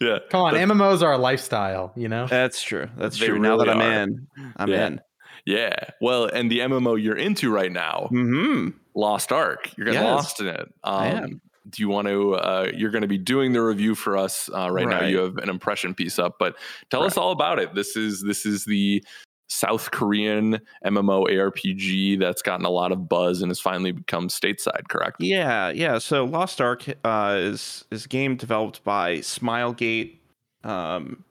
yeah, 0.00 0.18
Come 0.30 0.40
on, 0.42 0.54
MMOs 0.54 1.02
are 1.02 1.12
a 1.12 1.18
lifestyle, 1.18 1.92
you 1.96 2.08
know? 2.08 2.26
that's 2.26 2.60
true. 2.62 2.88
That's 2.96 3.18
They 3.18 3.26
true. 3.26 3.38
now 3.38 3.56
that 3.56 3.68
really 3.68 3.80
I'm 3.84 3.92
in, 4.10 4.26
I'm 4.56 4.68
Yeah. 4.68 4.86
in. 4.86 5.00
yeah. 5.46 5.74
Well, 6.00 6.24
and 6.26 6.50
the 6.50 6.58
MMO 6.60 7.00
you're 7.00 7.16
into 7.16 7.52
right 7.52 7.70
now, 7.70 8.08
mm-hmm. 8.12 8.70
Lost 8.94 9.30
Ark. 9.30 9.70
You're 9.76 9.84
getting 9.86 10.00
Yes. 10.02 10.12
lost 10.14 10.40
in 10.40 10.48
it. 10.48 10.72
Um, 10.82 10.94
I 10.94 11.06
am. 11.06 11.40
Do 11.68 11.82
you 11.82 11.88
want 11.88 12.08
to? 12.08 12.34
Uh, 12.34 12.70
you're 12.74 12.90
going 12.90 13.02
to 13.02 13.08
be 13.08 13.18
doing 13.18 13.52
the 13.52 13.62
review 13.62 13.94
for 13.94 14.16
us 14.16 14.50
uh, 14.52 14.68
right, 14.72 14.88
now. 14.88 15.04
You 15.04 15.18
have 15.18 15.36
an 15.36 15.48
impression 15.48 15.94
piece 15.94 16.18
up, 16.18 16.34
but 16.40 16.56
tell 16.90 17.04
us 17.04 17.16
all 17.16 17.30
about 17.30 17.60
it. 17.60 17.74
This 17.76 17.96
is 17.96 18.22
this 18.22 18.44
is 18.44 18.64
the 18.64 19.04
South 19.50 19.90
Korean 19.90 20.60
MMO 20.86 21.26
ARPG 21.28 22.18
that's 22.20 22.40
gotten 22.40 22.64
a 22.64 22.70
lot 22.70 22.92
of 22.92 23.08
buzz 23.08 23.42
and 23.42 23.50
has 23.50 23.58
finally 23.58 23.90
become 23.90 24.28
stateside. 24.28 24.88
Correct? 24.88 25.16
Yeah, 25.20 25.70
yeah. 25.70 25.98
So 25.98 26.24
Lost 26.24 26.60
Ark 26.60 26.84
uh, 27.04 27.36
is 27.38 27.84
is 27.90 28.04
a 28.04 28.08
game 28.08 28.36
developed 28.36 28.84
by 28.84 29.16
Smilegate, 29.16 30.18
um, 30.62 31.24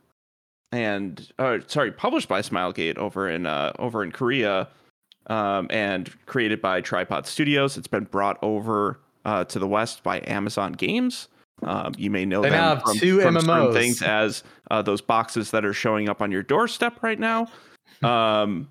and 0.73 1.31
uh, 1.39 1.59
sorry, 1.67 1.93
published 1.93 2.27
by 2.27 2.41
Smilegate 2.41 2.97
over 2.97 3.29
in 3.29 3.45
uh, 3.45 3.71
over 3.79 4.03
in 4.03 4.11
Korea, 4.11 4.67
um, 5.27 5.67
and 5.69 6.13
created 6.25 6.61
by 6.61 6.81
Tripod 6.81 7.25
Studios. 7.25 7.77
It's 7.77 7.87
been 7.87 8.03
brought 8.03 8.37
over 8.41 8.99
uh, 9.23 9.45
to 9.45 9.59
the 9.59 9.67
West 9.67 10.03
by 10.03 10.21
Amazon 10.27 10.73
Games. 10.73 11.29
Um, 11.63 11.93
you 11.97 12.09
may 12.09 12.25
know 12.25 12.41
They 12.41 12.49
them 12.49 12.59
now 12.59 12.75
have 12.75 12.83
from, 12.83 12.97
two 12.97 13.21
from 13.21 13.35
MMOs. 13.35 13.73
things 13.73 14.01
as 14.01 14.43
uh, 14.71 14.81
those 14.81 15.01
boxes 15.01 15.51
that 15.51 15.63
are 15.63 15.73
showing 15.73 16.09
up 16.09 16.21
on 16.21 16.31
your 16.31 16.43
doorstep 16.43 17.01
right 17.01 17.19
now. 17.19 17.47
Um, 18.03 18.69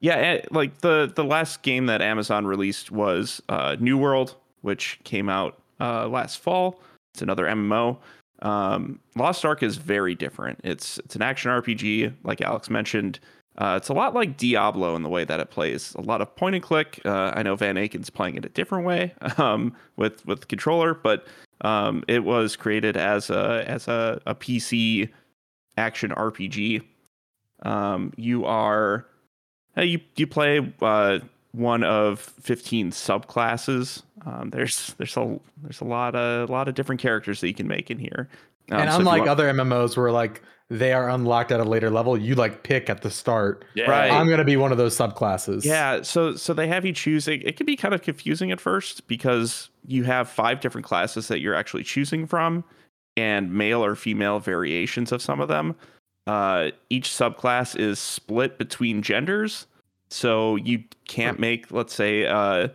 yeah, 0.00 0.16
eh, 0.16 0.40
like 0.50 0.78
the 0.78 1.10
the 1.14 1.24
last 1.24 1.62
game 1.62 1.86
that 1.86 2.02
Amazon 2.02 2.46
released 2.46 2.90
was 2.90 3.40
uh, 3.48 3.76
New 3.80 3.96
World, 3.96 4.36
which 4.60 5.00
came 5.04 5.28
out 5.28 5.60
uh, 5.80 6.08
last 6.08 6.40
fall. 6.40 6.82
It's 7.14 7.22
another 7.22 7.46
MMO. 7.46 7.98
Um, 8.42 9.00
Lost 9.16 9.44
Ark 9.44 9.62
is 9.62 9.76
very 9.76 10.14
different. 10.14 10.60
It's 10.64 10.98
it's 10.98 11.16
an 11.16 11.22
action 11.22 11.50
RPG, 11.50 12.14
like 12.24 12.40
Alex 12.40 12.68
mentioned. 12.68 13.18
Uh, 13.56 13.74
it's 13.76 13.88
a 13.88 13.92
lot 13.92 14.14
like 14.14 14.36
Diablo 14.36 14.96
in 14.96 15.02
the 15.02 15.08
way 15.08 15.24
that 15.24 15.38
it 15.38 15.50
plays. 15.50 15.94
A 15.94 16.00
lot 16.00 16.20
of 16.20 16.34
point 16.34 16.56
and 16.56 16.62
click. 16.62 17.00
Uh, 17.04 17.32
I 17.34 17.42
know 17.42 17.54
Van 17.54 17.76
Aken's 17.76 18.10
playing 18.10 18.36
it 18.36 18.44
a 18.44 18.48
different 18.48 18.84
way 18.84 19.14
um, 19.38 19.74
with 19.96 20.26
with 20.26 20.48
controller, 20.48 20.92
but 20.92 21.26
um, 21.60 22.04
it 22.08 22.24
was 22.24 22.56
created 22.56 22.96
as 22.96 23.30
a 23.30 23.64
as 23.66 23.88
a, 23.88 24.20
a 24.26 24.34
PC 24.34 25.08
action 25.76 26.10
RPG. 26.10 26.82
Um, 27.64 28.12
you 28.16 28.44
are 28.44 29.06
uh, 29.76 29.82
you 29.82 30.00
you 30.16 30.26
play 30.26 30.72
uh, 30.80 31.18
one 31.52 31.82
of 31.82 32.20
fifteen 32.20 32.90
subclasses. 32.90 34.02
Um, 34.26 34.50
there's 34.50 34.94
there's 34.98 35.16
a 35.16 35.38
there's 35.62 35.80
a 35.80 35.84
lot 35.84 36.14
of 36.14 36.48
a 36.48 36.52
lot 36.52 36.68
of 36.68 36.74
different 36.74 37.00
characters 37.00 37.40
that 37.40 37.48
you 37.48 37.54
can 37.54 37.68
make 37.68 37.90
in 37.90 37.98
here. 37.98 38.28
Um, 38.70 38.80
and 38.80 38.92
so 38.92 38.98
unlike 38.98 39.20
want- 39.20 39.30
other 39.30 39.52
MMOs 39.52 39.96
where 39.96 40.10
like 40.12 40.42
they 40.70 40.92
are 40.94 41.10
unlocked 41.10 41.52
at 41.52 41.60
a 41.60 41.64
later 41.64 41.90
level, 41.90 42.16
you 42.16 42.34
like 42.34 42.62
pick 42.62 42.88
at 42.88 43.02
the 43.02 43.10
start. 43.10 43.64
Yeah. 43.74 43.90
Right. 43.90 44.10
I'm 44.10 44.28
gonna 44.28 44.44
be 44.44 44.56
one 44.56 44.72
of 44.72 44.78
those 44.78 44.96
subclasses. 44.96 45.64
Yeah, 45.64 46.02
so 46.02 46.36
so 46.36 46.54
they 46.54 46.66
have 46.68 46.84
you 46.86 46.92
choosing. 46.92 47.42
It 47.42 47.56
can 47.56 47.66
be 47.66 47.76
kind 47.76 47.94
of 47.94 48.02
confusing 48.02 48.50
at 48.50 48.60
first 48.60 49.06
because 49.06 49.68
you 49.86 50.04
have 50.04 50.28
five 50.28 50.60
different 50.60 50.86
classes 50.86 51.28
that 51.28 51.40
you're 51.40 51.54
actually 51.54 51.84
choosing 51.84 52.26
from, 52.26 52.64
and 53.16 53.52
male 53.52 53.84
or 53.84 53.94
female 53.94 54.38
variations 54.40 55.12
of 55.12 55.20
some 55.20 55.40
of 55.40 55.48
them. 55.48 55.76
Uh, 56.26 56.70
each 56.90 57.08
subclass 57.10 57.78
is 57.78 57.98
split 57.98 58.56
between 58.58 59.02
genders, 59.02 59.66
so 60.08 60.56
you 60.56 60.82
can't 61.06 61.38
make. 61.38 61.70
Let's 61.70 61.94
say, 61.94 62.26
uh, 62.26 62.68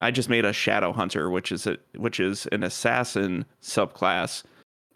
I 0.00 0.10
just 0.10 0.28
made 0.28 0.44
a 0.44 0.52
shadow 0.52 0.92
hunter, 0.92 1.30
which 1.30 1.50
is 1.50 1.66
a 1.66 1.78
which 1.96 2.20
is 2.20 2.46
an 2.52 2.62
assassin 2.62 3.44
subclass. 3.60 4.44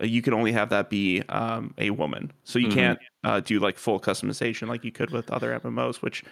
Uh, 0.00 0.04
You 0.06 0.22
can 0.22 0.34
only 0.34 0.52
have 0.52 0.68
that 0.70 0.88
be 0.88 1.22
um, 1.28 1.74
a 1.78 1.90
woman, 1.90 2.30
so 2.44 2.58
you 2.58 2.68
Mhm. 2.68 2.74
can't 2.74 2.98
uh, 3.24 3.40
do 3.40 3.58
like 3.58 3.76
full 3.76 3.98
customization 3.98 4.68
like 4.68 4.84
you 4.84 4.92
could 4.92 5.10
with 5.10 5.30
other 5.32 5.52
MMOs, 5.52 6.02
which 6.02 6.22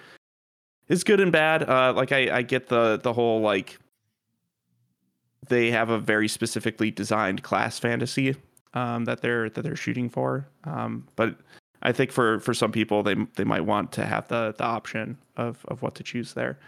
is 0.88 1.02
good 1.02 1.18
and 1.18 1.32
bad. 1.32 1.68
Uh, 1.68 1.92
like 1.94 2.12
I, 2.12 2.38
I 2.38 2.42
get 2.42 2.68
the 2.68 3.00
the 3.02 3.12
whole 3.12 3.40
like 3.40 3.78
they 5.48 5.70
have 5.70 5.90
a 5.90 5.98
very 5.98 6.28
specifically 6.28 6.90
designed 6.90 7.42
class 7.42 7.78
fantasy 7.78 8.36
um, 8.74 9.04
that 9.06 9.20
they're 9.22 9.50
that 9.50 9.62
they're 9.62 9.76
shooting 9.76 10.08
for. 10.08 10.46
Um, 10.64 11.06
but 11.16 11.36
I 11.84 11.92
think 11.92 12.10
for 12.10 12.40
for 12.40 12.54
some 12.54 12.72
people 12.72 13.02
they 13.02 13.14
they 13.36 13.44
might 13.44 13.62
want 13.62 13.92
to 13.92 14.06
have 14.06 14.28
the 14.28 14.54
the 14.56 14.64
option 14.64 15.18
of 15.36 15.64
of 15.68 15.82
what 15.82 15.94
to 15.96 16.02
choose 16.02 16.34
there. 16.34 16.58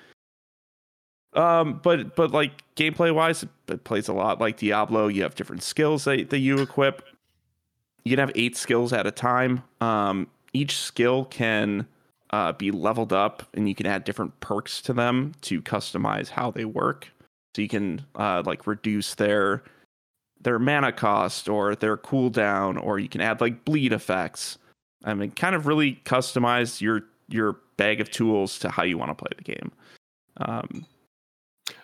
Um, 1.32 1.80
but 1.82 2.16
but 2.16 2.30
like 2.30 2.62
gameplay 2.76 3.14
wise, 3.14 3.44
it, 3.68 3.84
plays 3.84 4.08
a 4.08 4.12
lot 4.12 4.40
like 4.40 4.56
Diablo. 4.58 5.08
You 5.08 5.22
have 5.22 5.34
different 5.34 5.62
skills 5.62 6.04
that 6.04 6.30
that 6.30 6.38
you 6.38 6.58
equip. 6.58 7.06
You 8.04 8.10
can 8.10 8.20
have 8.20 8.32
eight 8.34 8.56
skills 8.56 8.92
at 8.92 9.06
a 9.06 9.10
time. 9.10 9.62
Um, 9.80 10.28
each 10.52 10.78
skill 10.78 11.24
can 11.26 11.86
uh, 12.30 12.52
be 12.52 12.70
leveled 12.70 13.12
up, 13.12 13.42
and 13.54 13.68
you 13.68 13.74
can 13.74 13.86
add 13.86 14.04
different 14.04 14.38
perks 14.40 14.80
to 14.82 14.92
them 14.92 15.32
to 15.42 15.60
customize 15.60 16.28
how 16.28 16.50
they 16.50 16.64
work. 16.64 17.12
So 17.54 17.62
you 17.62 17.68
can 17.68 18.04
uh, 18.14 18.42
like 18.46 18.66
reduce 18.66 19.14
their 19.14 19.62
their 20.40 20.58
mana 20.58 20.92
cost 20.92 21.48
or 21.48 21.74
their 21.74 21.96
cooldown, 21.96 22.82
or 22.82 22.98
you 22.98 23.08
can 23.08 23.20
add 23.20 23.40
like 23.40 23.64
bleed 23.64 23.92
effects. 23.92 24.58
I 25.04 25.14
mean, 25.14 25.30
kind 25.30 25.54
of 25.54 25.66
really 25.66 26.00
customize 26.04 26.80
your 26.80 27.02
your 27.28 27.58
bag 27.76 28.00
of 28.00 28.10
tools 28.10 28.58
to 28.60 28.68
how 28.68 28.82
you 28.82 28.96
want 28.98 29.10
to 29.10 29.14
play 29.14 29.30
the 29.36 29.44
game. 29.44 29.72
Um, 30.38 30.86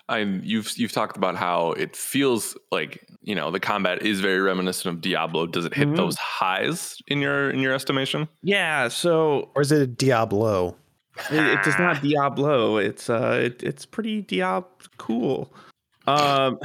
I 0.09 0.19
you've 0.21 0.77
you've 0.79 0.93
talked 0.93 1.17
about 1.17 1.37
how 1.37 1.73
it 1.73 1.97
feels 1.97 2.57
like 2.71 3.05
you 3.23 3.35
know 3.35 3.51
the 3.51 3.61
combat 3.61 4.03
is 4.03 4.21
very 4.21 4.41
reminiscent 4.41 4.95
of 4.95 5.01
Diablo. 5.01 5.47
Does 5.47 5.65
it 5.65 5.75
hit 5.75 5.89
Mhm. 5.89 5.97
those 5.97 6.17
highs 6.17 6.99
in 7.09 7.21
your 7.21 7.51
in 7.51 7.61
your 7.61 7.73
estimation? 7.75 8.29
Yeah, 8.43 8.89
so 8.89 9.51
Or 9.55 9.63
is 9.63 9.73
it 9.73 9.97
Diablo? 9.99 10.77
it, 11.31 11.45
it 11.45 11.63
does 11.63 11.79
not 11.79 12.01
Diablo. 12.03 12.77
It's 12.79 13.11
uh, 13.11 13.41
it, 13.45 13.63
it's 13.63 13.85
pretty 13.87 14.23
Diab 14.23 14.65
cool. 14.99 15.53
Um, 16.07 16.59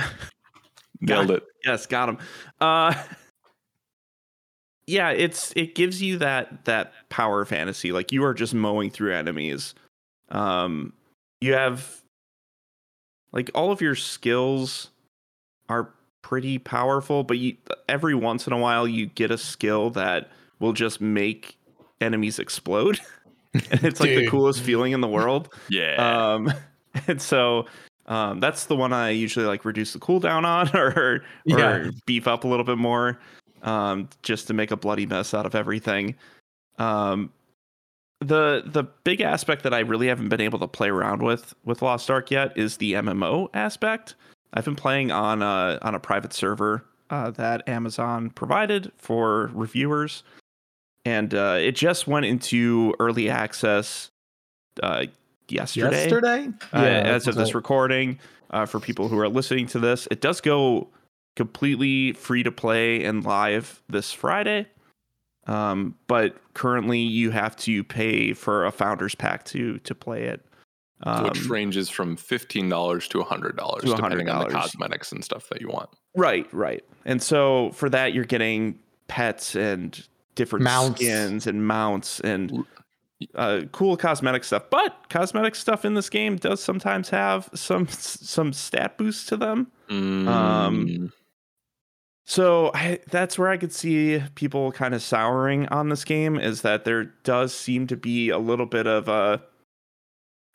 Nailed 1.02 1.32
it. 1.38 1.44
yes, 1.66 1.86
got 1.86 2.10
him. 2.10 2.18
Uh, 2.60 2.94
yeah, 4.88 5.10
it's 5.12 5.54
it 5.56 5.76
gives 5.76 6.02
you 6.02 6.18
that 6.18 6.66
that 6.66 6.94
power 7.10 7.44
fantasy. 7.46 7.92
Like 7.92 8.12
you 8.12 8.24
are 8.24 8.34
just 8.34 8.54
mowing 8.54 8.90
through 8.90 9.14
enemies. 9.14 9.76
Um, 10.30 10.94
you 11.42 11.54
have 11.54 12.02
like 13.34 13.52
all 13.54 13.72
of 13.72 13.82
your 13.82 13.96
skills 13.96 14.90
are 15.70 15.94
pretty 16.22 16.58
powerful, 16.58 17.24
but 17.24 17.38
you 17.38 17.56
every 17.90 18.16
once 18.16 18.48
in 18.48 18.54
a 18.54 18.58
while 18.58 18.88
you 18.88 19.06
get 19.08 19.30
a 19.30 19.38
skill 19.38 19.90
that 19.92 20.32
will 20.60 20.74
just 20.74 21.02
make 21.02 21.58
enemies 22.02 22.40
explode. 22.40 23.00
and 23.54 23.84
it's 23.84 24.00
like 24.00 24.10
the 24.16 24.28
coolest 24.30 24.62
feeling 24.62 24.94
in 24.94 25.02
the 25.02 25.08
world. 25.08 25.54
Yeah. 25.70 25.96
Um, 26.34 26.52
and 27.08 27.22
so 27.22 27.66
um, 28.06 28.40
that's 28.40 28.66
the 28.66 28.76
one 28.76 28.94
I 28.94 29.10
usually 29.10 29.46
like 29.46 29.66
reduce 29.66 29.92
the 29.94 30.00
cooldown 30.00 30.46
on 30.46 30.70
or, 30.76 30.88
or 30.98 31.24
Yeah. 31.46 31.90
beef 32.06 32.26
up 32.28 32.46
a 32.46 32.48
little 32.48 32.64
bit 32.64 32.78
more 32.78 33.20
um, 33.68 34.08
just 34.24 34.48
to 34.48 34.54
make 34.54 34.72
a 34.72 34.78
bloody 34.78 35.06
mess 35.06 35.34
out 35.34 35.46
of 35.46 35.54
everything. 35.54 36.16
Um, 36.80 37.32
the 38.20 38.64
the 38.66 38.84
big 39.04 39.22
aspect 39.22 39.64
that 39.64 39.74
I 39.74 39.80
really 39.80 40.08
haven't 40.08 40.30
been 40.30 40.42
able 40.42 40.58
to 40.60 40.68
play 40.68 40.90
around 40.90 41.22
with 41.22 41.54
with 41.66 41.82
Lost 41.82 42.10
Ark 42.10 42.32
yet 42.32 42.58
is 42.58 42.78
the 42.78 42.94
MMO 42.94 43.50
aspect. 43.54 44.16
I've 44.54 44.66
been 44.66 44.78
playing 44.78 45.12
on 45.12 45.42
a 45.42 45.78
on 45.82 45.94
a 45.94 46.00
private 46.00 46.34
server 46.34 46.86
uh, 47.10 47.32
that 47.32 47.68
Amazon 47.68 48.30
provided 48.30 48.92
for 48.98 49.52
reviewers, 49.54 50.24
and 51.04 51.34
uh, 51.34 51.58
it 51.60 51.74
just 51.74 52.08
went 52.08 52.26
into 52.26 52.96
early 53.00 53.30
access 53.30 54.10
uh, 54.82 55.06
yesterday. 55.50 56.04
Yesterday? 56.04 56.50
Uh, 56.74 56.78
as 56.78 57.28
of 57.28 57.36
this 57.36 57.54
recording, 57.54 58.18
uh, 58.52 58.66
for 58.66 58.80
people 58.80 59.10
who 59.10 59.20
are 59.20 59.30
listening 59.30 59.68
to 59.68 59.80
this, 59.80 60.08
it 60.10 60.22
does 60.22 60.42
go 60.42 60.88
completely 61.38 62.12
free 62.12 62.44
to 62.44 62.52
play 62.52 63.06
and 63.06 63.24
live 63.24 63.82
this 63.88 64.12
Friday. 64.12 64.68
Um, 65.46 65.96
but 66.08 66.36
currently, 66.54 67.00
you 67.00 67.32
have 67.32 67.56
to 67.58 67.84
pay 67.86 68.34
for 68.34 68.66
a 68.66 68.72
founders 68.72 69.16
pack 69.16 69.46
to 69.46 69.78
to 69.80 69.96
play 69.96 70.24
it. 70.24 70.44
Um, 71.04 71.26
which 71.26 71.46
ranges 71.46 71.90
from 71.90 72.18
fifteen 72.18 72.68
dollars 72.68 73.08
to 73.10 73.22
hundred 73.22 73.56
dollars, 73.56 73.84
depending 73.84 74.28
on 74.30 74.44
the 74.44 74.50
cosmetics 74.50 75.12
and 75.12 75.24
stuff 75.24 75.48
that 75.50 75.62
you 75.62 75.70
want. 75.70 75.90
Right, 76.16 76.52
right. 76.52 76.84
And 77.06 77.22
so 77.22 77.72
for 77.72 77.88
that, 77.92 78.14
you're 78.14 78.26
getting 78.26 78.80
pets 79.08 79.56
and 79.56 80.06
different 80.34 80.64
Mounts. 80.64 81.00
skins 81.00 81.48
and 81.48 81.66
mounts 81.66 82.20
and 82.22 82.66
uh, 83.36 83.62
cool 83.72 83.96
cosmetic 83.96 84.44
stuff. 84.44 84.64
But 84.70 85.10
cosmetic 85.10 85.56
stuff 85.56 85.86
in 85.86 85.94
this 85.94 86.10
game 86.10 86.36
does 86.36 86.64
sometimes 86.64 87.10
have 87.10 87.50
some 87.54 87.88
some 87.88 88.52
stat 88.52 88.98
boosts 88.98 89.26
to 89.28 89.38
them. 89.38 89.72
Mm, 89.90 91.12
So 92.30 92.72
I, 92.74 93.00
that's 93.10 93.40
where 93.40 93.48
I 93.48 93.56
could 93.56 93.72
see 93.72 94.22
people 94.36 94.74
kind 94.74 94.94
of 94.94 95.02
souring 95.02 95.66
on 95.70 95.88
this 95.88 96.04
game 96.04 96.38
is 96.38 96.62
that 96.62 96.84
there 96.84 97.06
does 97.24 97.54
seem 97.56 97.88
to 97.88 97.96
be 97.96 98.30
a 98.30 98.38
little 98.38 98.66
bit 98.66 98.86
of 98.86 99.08
a. 99.08 99.42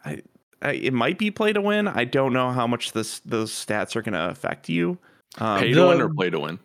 I, 0.04 0.22
I 0.60 0.72
it 0.72 0.92
might 0.92 1.18
be 1.18 1.30
play 1.30 1.54
to 1.54 1.62
win. 1.62 1.88
I 1.88 2.04
don't 2.04 2.34
know 2.34 2.50
how 2.50 2.66
much 2.66 2.92
this 2.92 3.20
those 3.20 3.50
stats 3.50 3.96
are 3.96 4.02
going 4.02 4.12
to 4.12 4.28
affect 4.28 4.68
you. 4.68 4.98
Um, 5.38 5.60
pay 5.60 5.72
the- 5.72 5.80
to 5.80 5.88
win 5.88 6.00
or 6.02 6.14
play 6.14 6.30
to 6.30 6.38
win? 6.38 6.58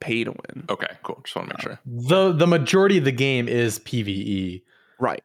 pay 0.00 0.22
to 0.22 0.30
win. 0.30 0.66
Okay, 0.68 0.86
cool. 1.02 1.18
Just 1.24 1.34
want 1.34 1.48
to 1.48 1.54
make 1.54 1.60
sure. 1.62 1.80
The 1.84 2.32
the 2.32 2.46
majority 2.46 2.98
of 2.98 3.04
the 3.04 3.12
game 3.12 3.48
is 3.48 3.80
PVE. 3.80 4.62
Right. 5.00 5.22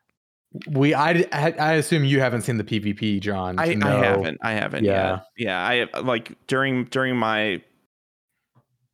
We 0.69 0.95
I 0.95 1.25
I 1.31 1.51
I 1.59 1.73
assume 1.73 2.03
you 2.03 2.19
haven't 2.19 2.43
seen 2.43 2.57
the 2.57 2.63
PvP, 2.63 3.19
John. 3.19 3.59
I, 3.59 3.75
to 3.75 3.87
I 3.87 3.91
haven't. 3.91 4.39
I 4.41 4.53
haven't. 4.53 4.85
Yeah. 4.85 5.19
Yeah. 5.37 5.75
Yeah. 5.75 5.87
I 5.93 5.99
like 5.99 6.35
during 6.47 6.85
during 6.85 7.15
my 7.15 7.61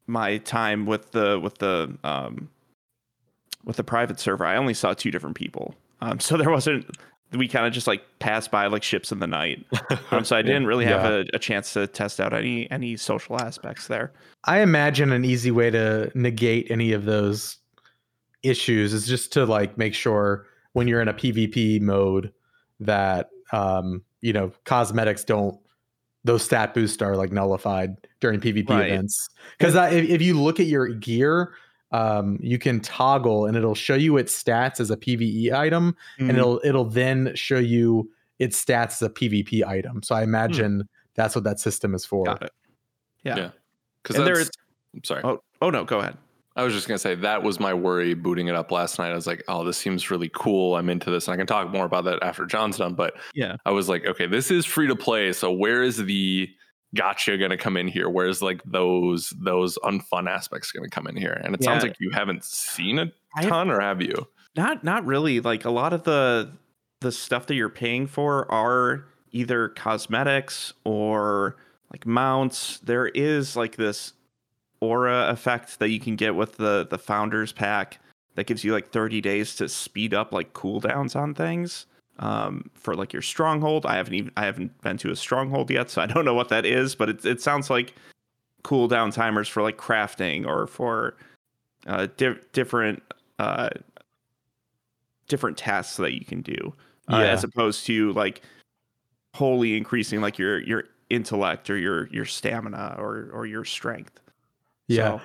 my 0.10 0.38
time 0.40 0.86
with 0.86 1.12
the 1.12 1.40
with 1.40 1.60
the 1.60 1.96
um 2.04 2.50
with 3.66 3.76
the 3.78 3.84
private 3.84 4.20
server, 4.20 4.46
I 4.46 4.56
only 4.58 4.74
saw 4.74 4.94
two 4.94 5.12
different 5.12 5.36
people. 5.36 5.76
Um, 6.02 6.20
so 6.20 6.38
there 6.38 6.50
wasn't. 6.50 6.86
We 7.32 7.48
kind 7.48 7.68
of 7.68 7.74
just 7.74 7.86
like 7.86 8.02
passed 8.18 8.50
by 8.50 8.66
like 8.68 8.82
ships 8.82 9.12
in 9.12 9.20
the 9.20 9.28
night. 9.28 9.66
Um, 10.12 10.26
so 10.26 10.36
I 10.36 10.42
didn't 10.42 10.66
really 10.66 10.86
have 10.86 11.04
Yeah. 11.04 11.18
a, 11.18 11.26
a 11.36 11.40
chance 11.40 11.74
to 11.74 11.86
test 11.86 12.20
out 12.20 12.34
any 12.34 12.70
any 12.72 12.98
social 12.98 13.40
aspects 13.40 13.88
there. 13.88 14.12
I 14.46 14.62
imagine 14.62 15.12
an 15.12 15.24
easy 15.24 15.52
way 15.52 15.70
to 15.70 16.12
negate 16.16 16.72
any 16.72 16.94
of 16.94 17.06
those 17.06 17.58
issues 18.42 18.92
is 18.94 19.06
just 19.06 19.32
to 19.34 19.46
like 19.46 19.78
make 19.78 19.94
sure 19.94 20.48
when 20.74 20.88
you're 20.88 21.02
in 21.02 21.08
a 21.08 21.14
PvP 21.14 21.80
mode 21.82 22.34
that 22.80 23.30
um 23.52 24.02
you 24.22 24.34
know 24.34 24.52
cosmetics 24.64 25.24
don't 25.24 25.60
those 26.24 26.44
stat 26.44 26.74
boosts 26.74 27.02
are 27.02 27.16
like 27.16 27.32
nullified 27.32 27.96
during 28.20 28.40
PvP 28.40 28.70
Right. 28.70 28.92
events 28.92 29.30
because 29.58 29.76
uh, 29.76 29.90
if, 29.92 30.10
if 30.10 30.22
you 30.22 30.40
look 30.40 30.60
at 30.60 30.66
your 30.66 30.88
gear 30.88 31.54
um 31.92 32.38
you 32.42 32.60
can 32.60 32.80
toggle 32.82 33.46
and 33.46 33.58
it'll 33.58 33.76
show 33.76 33.96
you 33.96 34.18
its 34.18 34.44
stats 34.44 34.80
as 34.80 34.92
a 34.92 34.98
PvE 34.98 35.52
item 35.52 35.96
and 36.20 36.30
mm-hmm. 36.30 36.38
it'll 36.38 36.62
it'll 36.64 36.86
then 36.86 37.32
show 37.36 37.58
you 37.58 38.12
its 38.38 38.64
stats 38.64 38.92
as 38.92 39.02
a 39.04 39.10
PvP 39.10 39.66
item 39.66 40.04
so 40.04 40.14
I 40.16 40.20
hmm. 40.20 40.30
imagine 40.30 40.90
that's 41.16 41.36
what 41.36 41.44
that 41.46 41.60
system 41.60 41.96
is 41.96 42.06
for 42.06 42.26
Got 42.26 42.44
it. 42.44 42.52
Yeah. 43.24 43.36
Yeah. 43.38 43.50
Because 44.04 44.16
And 44.18 44.28
there 44.28 44.38
that's. 44.38 44.50
is- 44.50 44.56
I'm 44.96 45.04
sorry. 45.04 45.22
Oh 45.24 45.44
oh 45.62 45.70
no, 45.70 45.84
go 45.84 46.00
ahead. 46.00 46.18
I 46.60 46.64
was 46.64 46.74
just 46.74 46.88
gonna 46.88 47.00
say 47.00 47.16
that 47.16 47.42
was 47.44 47.60
my 47.60 47.74
worry 47.74 48.14
booting 48.14 48.48
it 48.48 48.56
up 48.56 48.72
last 48.72 49.00
night. 49.00 49.12
I 49.12 49.16
was 49.16 49.26
like, 49.28 49.44
oh, 49.48 49.64
this 49.64 49.78
seems 49.78 50.12
really 50.12 50.30
cool. 50.34 50.76
I'm 50.76 50.90
into 50.90 51.10
this, 51.10 51.28
and 51.28 51.34
I 51.34 51.38
can 51.38 51.48
talk 51.48 51.72
more 51.72 51.86
about 51.86 52.04
that 52.06 52.22
after 52.22 52.46
John's 52.46 52.78
done. 52.78 52.94
But 52.96 53.14
Yeah. 53.34 53.56
I 53.66 53.72
was 53.72 53.88
like, 53.90 54.06
okay, 54.06 54.28
this 54.28 54.52
is 54.52 54.66
free 54.66 54.88
to 54.88 54.96
play. 54.96 55.32
So 55.34 55.52
where 55.52 55.82
is 55.84 55.98
the 55.98 56.50
gotcha 56.96 57.38
gonna 57.38 57.58
come 57.58 57.78
in 57.78 57.88
here? 57.88 58.10
Where's 58.10 58.42
like 58.42 58.62
those 58.66 59.34
those 59.40 59.78
unfun 59.84 60.30
aspects 60.30 60.72
gonna 60.72 60.90
come 60.90 61.08
in 61.08 61.16
here? 61.16 61.40
And 61.44 61.56
it 61.56 61.64
sounds 61.64 61.84
like 61.84 61.96
you 62.00 62.10
haven't 62.12 62.44
seen 62.44 63.00
a 63.00 63.12
I 63.38 63.42
have- 63.42 63.50
ton, 63.50 63.70
or 63.72 63.80
have 63.80 64.02
you? 64.02 64.28
Not 64.56 64.84
not 64.84 65.06
really. 65.06 65.40
Like 65.40 65.66
a 65.66 65.70
lot 65.72 65.94
of 65.94 66.04
the 66.04 66.52
the 67.02 67.12
stuff 67.12 67.46
that 67.48 67.56
you're 67.56 67.70
paying 67.70 68.08
for 68.08 68.52
are 68.52 69.06
either 69.32 69.70
cosmetics 69.70 70.74
or 70.84 71.56
like 71.94 72.06
mounts. 72.06 72.80
There 72.80 73.08
is 73.08 73.56
like 73.56 73.76
this 73.78 74.14
aura 74.82 75.30
effect 75.30 75.80
that 75.80 75.90
you 75.90 76.00
can 76.00 76.16
get 76.16 76.36
with 76.36 76.58
the 76.58 76.88
the 76.90 76.98
founders 76.98 77.52
pack 77.52 78.00
that 78.36 78.46
gives 78.48 78.64
you 78.64 78.72
like 78.72 78.90
30 78.92 79.20
days 79.22 79.56
to 79.56 79.68
speed 79.68 80.14
up 80.14 80.32
like 80.32 80.54
cooldowns 80.54 81.16
on 81.16 81.34
things. 81.34 81.86
Um, 82.20 82.70
for 82.74 82.96
like 82.96 83.14
your 83.14 83.22
stronghold, 83.22 83.86
I 83.86 83.96
haven't 83.96 84.14
even 84.14 84.32
I 84.38 84.46
haven't 84.46 84.80
been 84.82 84.98
to 84.98 85.12
a 85.12 85.16
stronghold 85.16 85.70
yet, 85.72 85.90
so 85.90 86.02
I 86.02 86.06
don't 86.06 86.26
know 86.26 86.34
what 86.34 86.50
that 86.50 86.66
is. 86.66 86.94
But 86.96 87.10
it 87.10 87.26
it 87.26 87.42
sounds 87.42 87.70
like 87.70 87.94
cooldown 88.64 89.14
timers 89.14 89.48
for 89.48 89.64
like 89.64 89.78
crafting 89.78 90.46
or 90.46 90.68
for 90.68 91.16
uh, 91.88 92.08
di- 92.18 92.36
different 92.52 93.02
uh, 93.40 93.70
different 95.28 95.58
tasks 95.58 95.98
that 95.98 96.14
you 96.14 96.26
can 96.26 96.42
do 96.42 96.74
uh, 97.12 97.18
Yeah. 97.20 97.32
as 97.32 97.44
opposed 97.44 97.86
to 97.86 98.12
like 98.14 98.42
wholly 99.36 99.78
increasing 99.78 100.20
like 100.22 100.38
your 100.38 100.60
your 100.62 100.86
intellect 101.10 101.70
or 101.70 101.78
your 101.78 102.08
your 102.08 102.26
stamina 102.26 102.96
or 102.98 103.30
or 103.32 103.46
your 103.46 103.64
strength 103.64 104.20
Yeah. 104.90 105.18
So- 105.18 105.22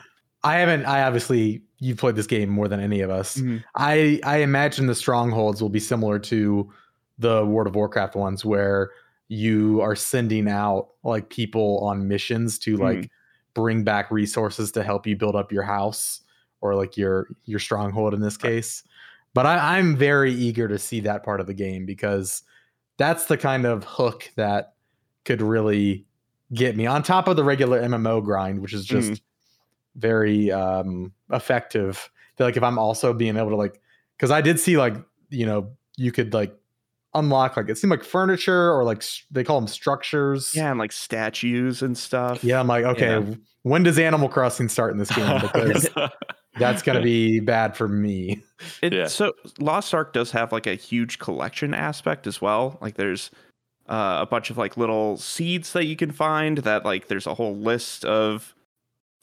I 0.46 0.56
haven't. 0.58 0.84
I 0.84 1.02
obviously 1.04 1.62
you've 1.78 1.96
played 1.96 2.16
this 2.16 2.26
game 2.26 2.50
more 2.50 2.68
than 2.68 2.78
any 2.78 3.00
of 3.00 3.08
us. 3.10 3.38
Mhm. 3.38 3.64
I 3.76 4.20
I 4.24 4.38
imagine 4.38 4.86
the 4.86 4.94
strongholds 4.94 5.62
will 5.62 5.70
be 5.70 5.80
similar 5.80 6.18
to 6.18 6.70
the 7.18 7.46
World 7.46 7.66
of 7.66 7.74
Warcraft 7.74 8.14
ones, 8.14 8.44
where 8.44 8.90
you 9.28 9.80
are 9.80 9.96
sending 9.96 10.46
out 10.48 10.88
like 11.02 11.30
people 11.30 11.78
on 11.82 12.06
missions 12.08 12.58
to 12.58 12.76
like 12.76 13.10
bring 13.54 13.84
back 13.84 14.10
resources 14.10 14.70
to 14.72 14.82
help 14.82 15.06
you 15.06 15.16
build 15.16 15.34
up 15.34 15.50
your 15.50 15.62
house 15.62 16.20
or 16.60 16.74
like 16.74 16.96
your 16.98 17.28
your 17.46 17.58
stronghold 17.58 18.12
in 18.12 18.20
this 18.20 18.36
case. 18.36 18.82
But 19.32 19.46
I, 19.46 19.78
I'm 19.78 19.96
very 19.96 20.32
eager 20.32 20.68
to 20.68 20.78
see 20.78 21.00
that 21.00 21.24
part 21.24 21.40
of 21.40 21.46
the 21.46 21.54
game 21.54 21.86
because 21.86 22.42
that's 22.98 23.24
the 23.26 23.38
kind 23.38 23.64
of 23.64 23.82
hook 23.84 24.30
that 24.36 24.74
could 25.24 25.40
really 25.40 26.04
get 26.52 26.76
me 26.76 26.84
on 26.86 27.02
top 27.02 27.28
of 27.28 27.36
the 27.36 27.44
regular 27.44 27.80
MMO 27.80 28.22
grind, 28.22 28.60
which 28.60 28.74
is 28.74 28.84
just 28.84 29.22
very 29.96 30.50
um 30.52 31.12
effective. 31.32 32.10
I 32.34 32.36
feel 32.38 32.46
like 32.46 32.56
if 32.56 32.62
I'm 32.62 32.78
also 32.78 33.12
being 33.12 33.36
able 33.36 33.50
to 33.50 33.56
like 33.56 33.80
because 34.16 34.30
I 34.30 34.40
did 34.40 34.58
see 34.60 34.76
like 34.76 34.94
you 35.30 35.46
know 35.46 35.70
you 35.96 36.12
could 36.12 36.34
like 36.34 36.54
unlock 37.14 37.56
like 37.56 37.68
it 37.68 37.78
seemed 37.78 37.92
like 37.92 38.02
furniture 38.02 38.72
or 38.72 38.82
like 38.82 39.04
they 39.30 39.44
call 39.44 39.60
them 39.60 39.68
structures. 39.68 40.52
yeah 40.56 40.70
and 40.70 40.80
like 40.80 40.90
statues 40.90 41.80
and 41.82 41.96
stuff 41.96 42.42
Yeah, 42.42 42.58
I'm 42.58 42.66
like, 42.66 42.84
okay, 42.84 43.20
Yeah. 43.20 43.34
when 43.62 43.84
does 43.84 43.98
Animal 44.00 44.28
Crossing 44.28 44.68
start 44.68 44.90
in 44.92 44.98
this 44.98 45.10
game? 45.14 45.40
Because 45.40 45.88
that's 46.58 46.82
gonna 46.82 47.02
be 47.02 47.38
bad 47.38 47.76
for 47.76 47.86
me. 47.86 48.42
It, 48.82 48.92
Yeah. 48.92 49.06
So 49.06 49.32
Lost 49.60 49.94
Ark 49.94 50.12
does 50.12 50.32
have 50.32 50.50
like 50.50 50.66
a 50.66 50.74
huge 50.74 51.20
collection 51.20 51.72
aspect 51.72 52.26
as 52.26 52.40
well. 52.40 52.78
Like 52.80 52.96
there's 52.96 53.30
uh, 53.88 54.18
a 54.22 54.26
bunch 54.26 54.50
of 54.50 54.58
like 54.58 54.76
little 54.76 55.16
seeds 55.16 55.72
that 55.74 55.84
you 55.84 55.94
can 55.94 56.10
find. 56.10 56.58
That 56.58 56.84
like 56.84 57.06
there's 57.06 57.28
a 57.28 57.34
whole 57.34 57.54
list 57.54 58.04
of 58.04 58.54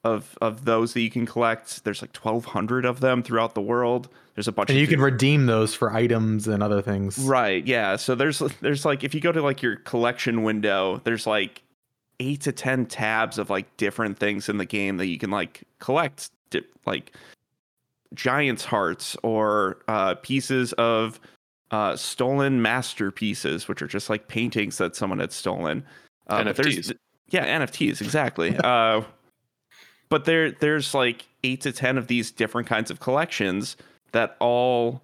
of 0.04 0.38
of 0.41 0.66
those 0.66 0.93
that 0.93 1.02
you 1.02 1.10
can 1.12 1.26
collect. 1.26 1.84
There's 1.84 2.02
like 2.02 2.16
1,200 2.16 2.86
of 2.86 2.99
them 2.99 3.22
throughout 3.24 3.54
the 3.56 3.62
world. 3.62 4.10
There's 4.36 4.47
a 4.47 4.52
bunch. 4.52 4.70
And 4.70 4.78
of 4.78 4.82
you 4.82 4.88
can 4.88 4.97
different- 4.97 5.14
redeem 5.14 5.45
those 5.45 5.76
for 5.76 5.93
items 5.93 6.47
and 6.47 6.64
other 6.64 6.82
things. 6.82 7.18
Right. 7.20 7.66
Yeah. 7.66 7.95
So 7.97 8.16
there's 8.16 8.39
there's 8.62 8.86
like 8.86 9.04
if 9.04 9.14
you 9.14 9.22
go 9.22 9.32
to 9.32 9.41
like 9.41 9.62
your 9.62 9.76
collection 9.78 10.43
window, 10.43 11.02
there's 11.04 11.28
like 11.28 11.62
eight 12.20 12.41
to 12.41 12.52
ten 12.52 12.86
tabs 12.86 13.38
of 13.38 13.49
like 13.49 13.76
different 13.78 14.18
things 14.18 14.49
in 14.49 14.58
the 14.58 14.66
game 14.66 14.97
that 14.97 15.08
you 15.08 15.18
can 15.18 15.30
like 15.32 15.64
collect, 15.80 16.30
like 16.86 17.14
giants' 18.14 18.66
hearts 18.66 19.16
or 19.24 19.78
uh, 19.88 20.16
pieces 20.16 20.74
of 20.74 21.20
uh, 21.72 21.95
stolen 21.95 22.62
masterpieces, 22.62 23.68
which 23.68 23.82
are 23.82 23.88
just 23.88 24.10
like 24.10 24.28
paintings 24.28 24.78
that 24.78 24.95
someone 24.95 25.20
had 25.20 25.32
stolen. 25.32 25.84
Uh, 26.28 26.43
NFTs. 26.43 26.93
yeah, 27.30 27.60
NFTs 27.60 28.02
exactly. 28.02 28.58
but 30.12 30.26
there 30.26 30.51
there's 30.51 30.93
like 30.93 31.26
eight 31.43 31.62
to 31.62 31.72
ten 31.72 31.97
of 31.97 32.05
these 32.07 32.30
different 32.30 32.68
kinds 32.68 32.91
of 32.91 32.99
collections 32.99 33.78
that 34.12 34.36
all 34.39 35.01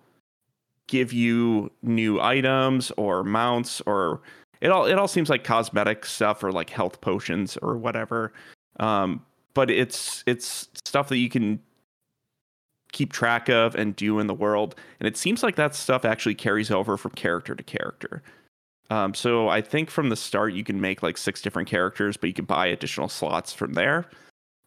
give 0.88 1.14
you 1.14 1.72
new 1.82 2.20
items 2.20 2.92
or 2.98 3.24
mounts 3.24 3.82
or 3.86 4.22
it 4.60 4.70
all 4.70 4.86
it 4.86 5.00
all 5.00 5.08
seems 5.08 5.30
like 5.30 5.46
cosmetic 5.46 6.06
stuff 6.06 6.44
or 6.44 6.52
like 6.52 6.70
health 6.70 7.00
potions 7.00 7.58
or 7.62 7.78
whatever. 7.78 8.34
Um, 8.82 9.26
but 9.54 9.72
it's 9.72 10.24
it's 10.28 10.68
stuff 10.86 11.08
that 11.08 11.18
you 11.18 11.30
can 11.30 11.60
keep 12.92 13.14
track 13.14 13.48
of 13.48 13.76
and 13.76 13.96
do 13.96 14.20
in 14.20 14.28
the 14.28 14.34
world, 14.34 14.76
and 15.00 15.08
it 15.08 15.16
seems 15.16 15.42
like 15.42 15.56
that 15.56 15.74
stuff 15.74 16.04
actually 16.04 16.36
carries 16.36 16.70
over 16.70 16.98
from 16.98 17.12
character 17.12 17.56
to 17.56 17.64
character. 17.64 18.22
Um, 18.90 19.14
so 19.14 19.48
I 19.48 19.62
think 19.62 19.90
from 19.90 20.10
the 20.10 20.16
start 20.18 20.54
you 20.54 20.64
can 20.66 20.82
make 20.82 21.02
like 21.02 21.18
six 21.18 21.42
different 21.42 21.70
characters, 21.70 22.18
but 22.18 22.28
you 22.28 22.34
can 22.34 22.46
buy 22.46 22.68
additional 22.68 23.08
slots 23.08 23.54
from 23.54 23.74
there. 23.74 24.06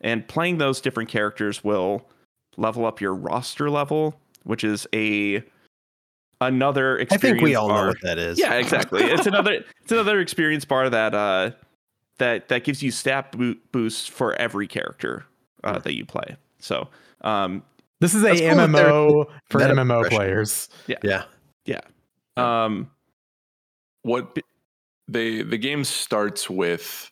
And 0.00 0.26
playing 0.26 0.58
those 0.58 0.80
different 0.80 1.08
characters 1.10 1.62
will 1.62 2.08
level 2.56 2.86
up 2.86 3.00
your 3.00 3.14
roster 3.14 3.68
level, 3.70 4.18
which 4.44 4.64
is 4.64 4.86
a 4.94 5.42
another 6.40 6.98
experience. 6.98 7.24
I 7.24 7.28
think 7.32 7.42
we 7.42 7.54
all 7.54 7.68
know 7.68 7.74
bar. 7.74 7.86
what 7.88 8.00
that 8.02 8.18
is. 8.18 8.38
Yeah, 8.38 8.54
exactly. 8.54 9.02
it's 9.04 9.26
another 9.26 9.62
it's 9.82 9.92
another 9.92 10.20
experience 10.20 10.64
bar 10.64 10.88
that 10.88 11.14
uh 11.14 11.50
that 12.18 12.48
that 12.48 12.64
gives 12.64 12.82
you 12.82 12.90
stat 12.90 13.32
bo- 13.36 13.56
boosts 13.72 14.06
for 14.06 14.34
every 14.34 14.66
character 14.66 15.24
uh, 15.64 15.78
that 15.80 15.94
you 15.94 16.06
play. 16.06 16.36
So 16.58 16.88
um 17.20 17.62
This 18.00 18.14
is 18.14 18.24
a 18.24 18.30
cool 18.30 18.38
MMO 18.38 19.24
for 19.50 19.60
MMO 19.60 19.86
progression. 20.02 20.16
players. 20.16 20.68
Yeah. 20.86 20.96
Yeah. 21.02 21.24
Yeah. 21.66 21.80
Um 22.36 22.90
what 24.02 24.38
they 25.08 25.42
the 25.42 25.58
game 25.58 25.84
starts 25.84 26.48
with 26.48 27.10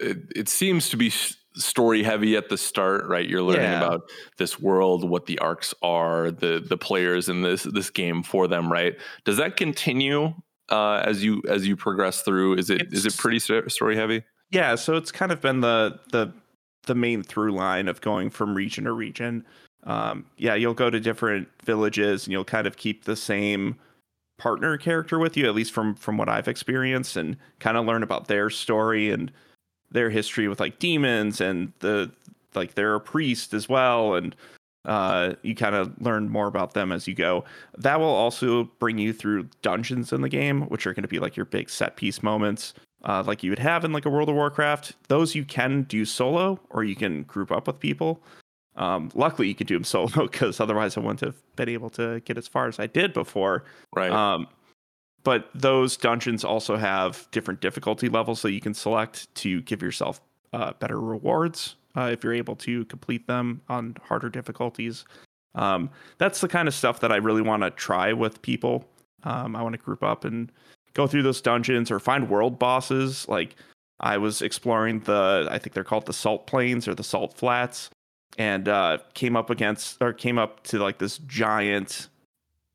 it, 0.00 0.18
it 0.36 0.48
seems 0.48 0.90
to 0.90 0.96
be 0.96 1.08
s- 1.08 1.34
story 1.58 2.02
heavy 2.02 2.36
at 2.36 2.48
the 2.48 2.56
start 2.56 3.06
right 3.06 3.28
you're 3.28 3.42
learning 3.42 3.62
Yeah. 3.62 3.84
about 3.84 4.02
this 4.38 4.58
world 4.60 5.08
what 5.08 5.26
the 5.26 5.38
arcs 5.40 5.74
are 5.82 6.30
the 6.30 6.64
the 6.66 6.76
players 6.76 7.28
in 7.28 7.42
this 7.42 7.64
this 7.64 7.90
game 7.90 8.22
for 8.22 8.46
them 8.46 8.70
right 8.72 8.96
does 9.24 9.36
that 9.36 9.56
continue 9.56 10.32
uh 10.70 11.02
as 11.04 11.22
you 11.24 11.42
as 11.48 11.66
you 11.66 11.76
progress 11.76 12.22
through 12.22 12.54
is 12.54 12.70
it 12.70 12.92
is 12.92 13.04
it 13.06 13.16
pretty 13.16 13.38
story 13.38 13.96
heavy 13.96 14.22
yeah, 14.50 14.76
so 14.76 14.96
it's 14.96 15.12
kind 15.12 15.30
of 15.32 15.40
been 15.40 15.60
the 15.60 16.00
the 16.10 16.32
the 16.86 16.94
main 16.94 17.22
through 17.22 17.52
line 17.52 17.86
of 17.88 18.00
going 18.00 18.30
from 18.30 18.54
region 18.54 18.84
to 18.84 18.92
region. 18.92 19.44
Um, 19.84 20.26
yeah, 20.38 20.54
you'll 20.54 20.74
go 20.74 20.90
to 20.90 20.98
different 21.00 21.48
villages 21.64 22.24
and 22.24 22.32
you'll 22.32 22.44
kind 22.44 22.66
of 22.66 22.76
keep 22.76 23.04
the 23.04 23.16
same 23.16 23.76
partner 24.38 24.76
character 24.78 25.18
with 25.18 25.36
you, 25.36 25.46
at 25.46 25.54
least 25.54 25.72
from 25.72 25.94
from 25.94 26.16
what 26.16 26.28
I've 26.28 26.48
experienced, 26.48 27.16
and 27.16 27.36
kind 27.60 27.76
of 27.76 27.84
learn 27.84 28.02
about 28.02 28.28
their 28.28 28.48
story 28.48 29.10
and 29.10 29.30
their 29.90 30.10
history 30.10 30.48
with 30.48 30.60
like 30.60 30.78
demons 30.78 31.40
and 31.40 31.72
the 31.80 32.10
like 32.54 32.74
they're 32.74 32.94
a 32.94 33.00
priest 33.00 33.54
as 33.54 33.68
well 33.68 34.14
and 34.14 34.34
uh, 34.84 35.34
you 35.42 35.54
kind 35.54 35.74
of 35.74 35.92
learn 36.00 36.30
more 36.30 36.46
about 36.46 36.72
them 36.72 36.92
as 36.92 37.06
you 37.06 37.14
go. 37.14 37.44
That 37.76 38.00
will 38.00 38.06
also 38.06 38.64
bring 38.78 38.96
you 38.96 39.12
through 39.12 39.48
dungeons 39.60 40.12
in 40.12 40.22
the 40.22 40.28
game, 40.30 40.62
which 40.62 40.86
are 40.86 40.94
going 40.94 41.02
to 41.02 41.08
be 41.08 41.18
like 41.18 41.36
your 41.36 41.44
big 41.44 41.68
set 41.68 41.96
piece 41.96 42.22
moments 42.22 42.72
uh, 43.04 43.22
like 43.26 43.42
you 43.42 43.50
would 43.50 43.58
have 43.58 43.84
in 43.84 43.92
like 43.92 44.06
a 44.06 44.10
World 44.10 44.28
of 44.28 44.34
Warcraft. 44.34 44.94
Those 45.08 45.34
you 45.34 45.44
can 45.44 45.82
do 45.84 46.04
solo 46.04 46.58
or 46.70 46.84
you 46.84 46.96
can 46.96 47.22
group 47.24 47.52
up 47.52 47.66
with 47.66 47.78
people. 47.78 48.20
Um, 48.76 49.10
luckily, 49.14 49.48
you 49.48 49.54
can 49.54 49.66
do 49.66 49.74
them 49.74 49.84
solo 49.84 50.26
because 50.26 50.60
otherwise 50.60 50.96
I 50.96 51.00
wouldn't 51.00 51.20
have 51.20 51.36
been 51.56 51.68
able 51.68 51.90
to 51.90 52.20
get 52.20 52.38
as 52.38 52.48
far 52.48 52.66
as 52.66 52.78
I 52.78 52.86
did 52.86 53.12
before. 53.12 53.64
right 53.94 54.10
Um, 54.10 54.48
but 55.28 55.50
those 55.54 55.98
dungeons 55.98 56.42
also 56.42 56.78
have 56.78 57.28
different 57.32 57.60
difficulty 57.60 58.08
levels 58.08 58.40
that 58.40 58.52
you 58.52 58.62
can 58.62 58.72
select 58.72 59.34
to 59.34 59.60
give 59.60 59.82
yourself 59.82 60.22
uh, 60.54 60.72
better 60.78 60.98
rewards 60.98 61.76
uh, 61.94 62.08
if 62.10 62.24
you're 62.24 62.32
able 62.32 62.56
to 62.56 62.86
complete 62.86 63.26
them 63.26 63.60
on 63.68 63.94
harder 64.04 64.30
difficulties. 64.30 65.04
Um, 65.54 65.90
that's 66.16 66.40
the 66.40 66.48
kind 66.48 66.66
of 66.66 66.72
stuff 66.72 67.00
that 67.00 67.12
I 67.12 67.16
really 67.16 67.42
want 67.42 67.62
to 67.62 67.70
try 67.70 68.14
with 68.14 68.40
people. 68.40 68.88
Um, 69.22 69.54
I 69.54 69.60
want 69.60 69.74
to 69.74 69.78
group 69.78 70.02
up 70.02 70.24
and 70.24 70.50
go 70.94 71.06
through 71.06 71.24
those 71.24 71.42
dungeons 71.42 71.90
or 71.90 72.00
find 72.00 72.30
world 72.30 72.58
bosses. 72.58 73.28
Like 73.28 73.54
I 74.00 74.16
was 74.16 74.40
exploring 74.40 75.00
the, 75.00 75.46
I 75.50 75.58
think 75.58 75.74
they're 75.74 75.84
called 75.84 76.06
the 76.06 76.14
Salt 76.14 76.46
Plains 76.46 76.88
or 76.88 76.94
the 76.94 77.04
Salt 77.04 77.34
Flats, 77.34 77.90
and 78.38 78.66
uh, 78.66 78.96
came 79.12 79.36
up 79.36 79.50
against 79.50 80.00
or 80.00 80.14
came 80.14 80.38
up 80.38 80.64
to 80.68 80.78
like 80.78 80.96
this 80.96 81.18
giant 81.18 82.08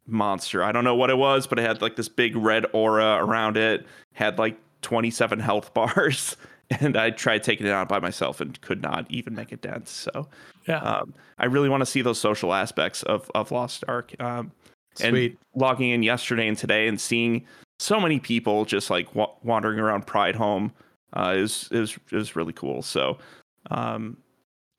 monster. 0.08 0.64
I 0.64 0.72
don't 0.72 0.84
know 0.84 0.96
what 0.96 1.10
it 1.10 1.18
was, 1.18 1.48
but 1.48 1.60
it 1.60 1.64
had 1.64 1.82
like 1.82 1.96
this 1.96 2.10
big 2.10 2.36
red 2.36 2.66
aura 2.74 3.18
around 3.24 3.58
it, 3.58 3.86
had 4.14 4.38
like 4.38 4.58
27 4.82 5.40
health 5.40 5.74
bars. 5.76 6.38
And 6.80 6.98
I 6.98 7.12
tried 7.12 7.44
taking 7.44 7.68
it 7.68 7.72
out 7.72 7.88
by 7.88 8.00
myself 8.00 8.42
and 8.42 8.60
could 8.62 8.82
not 8.82 9.06
even 9.10 9.36
make 9.36 9.52
a 9.52 9.58
dent. 9.58 9.88
So 9.88 10.28
yeah 10.68 10.80
um, 10.80 11.14
I 11.38 11.46
really 11.46 11.70
want 11.70 11.82
to 11.82 11.86
see 11.86 12.02
those 12.02 12.20
social 12.20 12.54
aspects 12.54 13.04
of, 13.04 13.30
of 13.36 13.52
Lost 13.52 13.84
Ark. 13.88 14.14
Um, 14.20 14.52
and 15.02 15.14
Sweet. 15.14 15.40
logging 15.56 15.90
in 15.90 16.04
yesterday 16.04 16.48
and 16.48 16.58
today 16.58 16.88
and 16.88 17.00
seeing 17.02 17.46
so 17.80 18.00
many 18.00 18.20
people 18.20 18.66
just 18.66 18.90
like 18.90 19.14
wa- 19.16 19.34
wandering 19.44 19.80
around 19.80 20.06
Prideholme 20.06 20.72
uh, 21.14 21.34
is 21.36 21.68
is 21.72 21.98
is 22.12 22.36
really 22.36 22.54
cool. 22.54 22.82
So 22.82 23.18
um, 23.72 24.18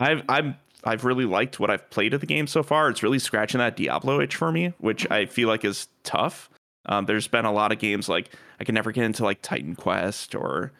I've 0.00 0.22
I'm 0.28 0.56
I've 0.86 1.04
really 1.04 1.24
liked 1.24 1.60
what 1.60 1.70
I've 1.70 1.88
played 1.90 2.14
of 2.14 2.20
the 2.20 2.26
game 2.26 2.46
so 2.46 2.62
far. 2.62 2.88
It's 2.88 3.02
really 3.02 3.18
scratching 3.18 3.58
that 3.58 3.76
Diablo 3.76 4.20
itch 4.20 4.36
for 4.36 4.52
me, 4.52 4.72
which 4.78 5.10
I 5.10 5.26
feel 5.26 5.48
like 5.48 5.64
is 5.64 5.88
tough. 6.02 6.50
Um, 6.86 7.06
there's 7.06 7.28
been 7.28 7.44
a 7.44 7.52
lot 7.52 7.72
of 7.72 7.78
games 7.78 8.08
like 8.08 8.30
I 8.60 8.64
can 8.64 8.74
never 8.74 8.92
get 8.92 9.04
into 9.04 9.24
like 9.24 9.40
Titan 9.42 9.74
Quest 9.74 10.34
or 10.34 10.72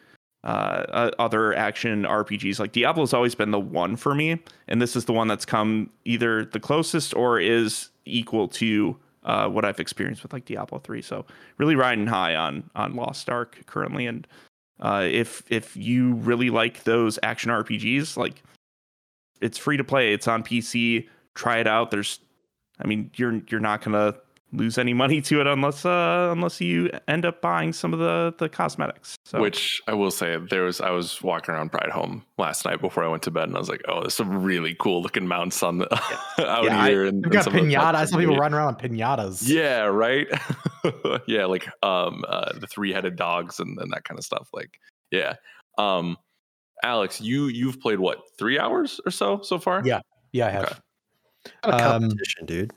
uh, 0.43 0.85
uh, 0.89 1.11
other 1.17 1.55
action 1.55 2.03
RPGs. 2.03 2.59
Like 2.59 2.71
Diablo's 2.71 3.13
always 3.13 3.33
been 3.33 3.51
the 3.51 3.59
one 3.59 3.95
for 3.95 4.13
me, 4.13 4.39
and 4.67 4.81
this 4.81 4.95
is 4.95 5.05
the 5.05 5.13
one 5.13 5.27
that's 5.27 5.45
come 5.45 5.89
either 6.05 6.45
the 6.45 6.59
closest 6.59 7.15
or 7.15 7.39
is 7.39 7.89
equal 8.05 8.47
to 8.49 8.95
uh, 9.23 9.49
what 9.49 9.65
I've 9.65 9.79
experienced 9.79 10.21
with 10.21 10.33
like 10.33 10.45
Diablo 10.45 10.79
three. 10.79 11.01
So 11.01 11.25
really 11.57 11.75
riding 11.75 12.05
high 12.05 12.35
on 12.35 12.69
on 12.75 12.95
Lost 12.95 13.29
Ark 13.29 13.63
currently, 13.65 14.05
and 14.05 14.27
uh, 14.79 15.07
if 15.09 15.43
if 15.49 15.75
you 15.75 16.13
really 16.13 16.51
like 16.51 16.83
those 16.83 17.17
action 17.23 17.49
RPGs, 17.49 18.15
like 18.15 18.43
it's 19.41 19.57
free 19.57 19.77
to 19.77 19.83
play. 19.83 20.13
It's 20.13 20.27
on 20.27 20.43
PC. 20.43 21.07
Try 21.33 21.57
it 21.57 21.67
out. 21.67 21.91
There's, 21.91 22.19
I 22.79 22.87
mean, 22.87 23.11
you're 23.15 23.41
you're 23.49 23.59
not 23.59 23.81
gonna 23.83 24.15
lose 24.53 24.77
any 24.77 24.93
money 24.93 25.21
to 25.21 25.41
it 25.41 25.47
unless 25.47 25.83
uh 25.85 26.29
unless 26.31 26.61
you 26.61 26.89
end 27.09 27.25
up 27.25 27.41
buying 27.41 27.73
some 27.73 27.91
of 27.93 27.99
the 27.99 28.33
the 28.37 28.47
cosmetics. 28.47 29.15
So 29.25 29.41
Which 29.41 29.81
I 29.87 29.93
will 29.93 30.11
say, 30.11 30.37
there 30.49 30.63
was 30.63 30.79
I 30.79 30.91
was 30.91 31.21
walking 31.21 31.53
around 31.53 31.71
Prideholme 31.73 32.21
last 32.37 32.63
night 32.63 32.79
before 32.79 33.03
I 33.03 33.07
went 33.09 33.23
to 33.23 33.31
bed, 33.31 33.49
and 33.49 33.55
I 33.55 33.59
was 33.59 33.67
like, 33.69 33.81
"Oh, 33.89 33.99
there's 34.01 34.13
some 34.13 34.43
really 34.43 34.75
cool 34.79 35.01
looking 35.01 35.27
mounts 35.27 35.61
on 35.63 35.79
the 35.79 35.93
out 36.39 36.63
Yeah, 36.63 36.81
I- 36.81 36.89
here." 36.89 37.05
and, 37.05 37.17
We've 37.17 37.23
and 37.25 37.33
got 37.33 37.43
some 37.43 37.53
pinata. 37.53 37.95
I 37.95 38.05
saw 38.05 38.17
people 38.17 38.37
running 38.37 38.55
around 38.57 38.75
on 38.75 38.79
pinatas. 38.79 39.41
Yeah, 39.45 39.81
right. 39.85 40.27
yeah, 41.27 41.45
like 41.45 41.67
um, 41.83 42.23
uh, 42.27 42.57
the 42.57 42.67
three 42.67 42.93
headed 42.93 43.15
dogs 43.17 43.59
and, 43.59 43.77
and 43.79 43.91
that 43.91 44.03
kind 44.05 44.17
of 44.17 44.23
stuff. 44.23 44.47
Like, 44.53 44.79
yeah. 45.11 45.35
Um, 45.77 46.17
Alex, 46.83 47.19
you 47.21 47.45
you've 47.47 47.79
played 47.79 47.99
what 47.99 48.19
three 48.37 48.59
hours 48.59 48.99
or 49.05 49.11
so 49.11 49.41
so 49.41 49.59
far? 49.59 49.81
Yeah. 49.85 50.01
Yeah, 50.31 50.47
I 50.47 50.51
have. 50.51 50.63
Okay. 50.63 50.77
Not 51.65 51.81
a 51.81 51.95
Um, 51.95 52.01
competition, 52.03 52.45
dude. 52.45 52.73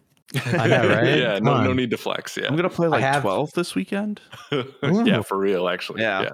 I 0.46 0.66
know, 0.68 0.88
right? 0.94 1.18
yeah, 1.18 1.34
Come 1.36 1.44
no, 1.44 1.64
no 1.64 1.72
need 1.72 1.90
to 1.90 1.96
flex. 1.96 2.36
Yeah, 2.36 2.46
I'm 2.48 2.56
gonna 2.56 2.68
play 2.70 2.88
like 2.88 3.00
have- 3.02 3.22
12 3.22 3.52
this 3.52 3.74
weekend. 3.74 4.20
yeah, 4.82 5.22
for 5.22 5.38
real. 5.38 5.68
Actually, 5.68 6.02
Yeah. 6.02 6.22
yeah. 6.22 6.28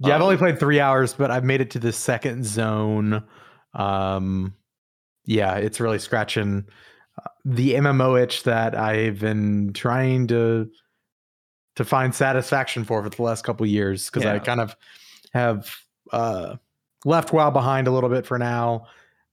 Yeah, 0.00 0.14
I've 0.14 0.20
Um, 0.20 0.26
only 0.26 0.36
played 0.36 0.60
three 0.60 0.78
hours, 0.78 1.12
but 1.14 1.30
I've 1.32 1.42
made 1.44 1.60
it 1.60 1.70
to 1.72 1.80
the 1.80 1.92
second 1.92 2.44
zone. 2.46 3.24
Um, 3.74 4.54
yeah, 5.24 5.56
it's 5.56 5.80
really 5.80 5.98
scratching 5.98 6.64
uh, 7.20 7.28
the 7.44 7.74
MMO 7.74 8.22
itch 8.22 8.44
that 8.44 8.76
I've 8.76 9.18
been 9.18 9.72
trying 9.72 10.28
to 10.28 10.70
to 11.74 11.84
find 11.84 12.14
satisfaction 12.14 12.84
for 12.84 13.02
for 13.02 13.08
the 13.10 13.22
last 13.22 13.42
couple 13.44 13.66
years 13.66 14.06
because 14.06 14.24
I 14.24 14.38
kind 14.38 14.60
of 14.60 14.76
have 15.32 15.74
uh, 16.12 16.56
left 17.04 17.32
WoW 17.32 17.50
behind 17.50 17.86
a 17.86 17.90
little 17.90 18.10
bit 18.10 18.26
for 18.26 18.38
now. 18.38 18.86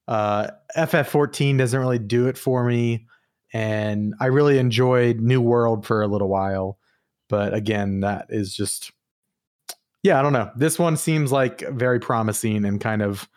Uh, 0.08 0.48
FF14 0.78 1.58
doesn't 1.58 1.80
really 1.80 2.00
do 2.00 2.28
it 2.28 2.38
for 2.38 2.64
me, 2.64 3.08
and 3.54 4.14
I 4.20 4.28
really 4.28 4.60
enjoyed 4.60 5.20
New 5.20 5.42
World 5.42 5.86
for 5.86 6.02
a 6.04 6.08
little 6.08 6.30
while, 6.30 6.78
but 7.30 7.54
again, 7.54 8.02
that 8.02 8.28
is 8.30 8.56
just 8.56 8.92
yeah, 10.04 10.20
I 10.20 10.22
don't 10.22 10.34
know. 10.34 10.52
This 10.56 10.78
one 10.78 10.98
seems 10.98 11.32
like 11.32 11.62
very 11.72 12.00
promising 12.00 12.64
and 12.66 12.80
kind 12.80 13.02
of. 13.02 13.28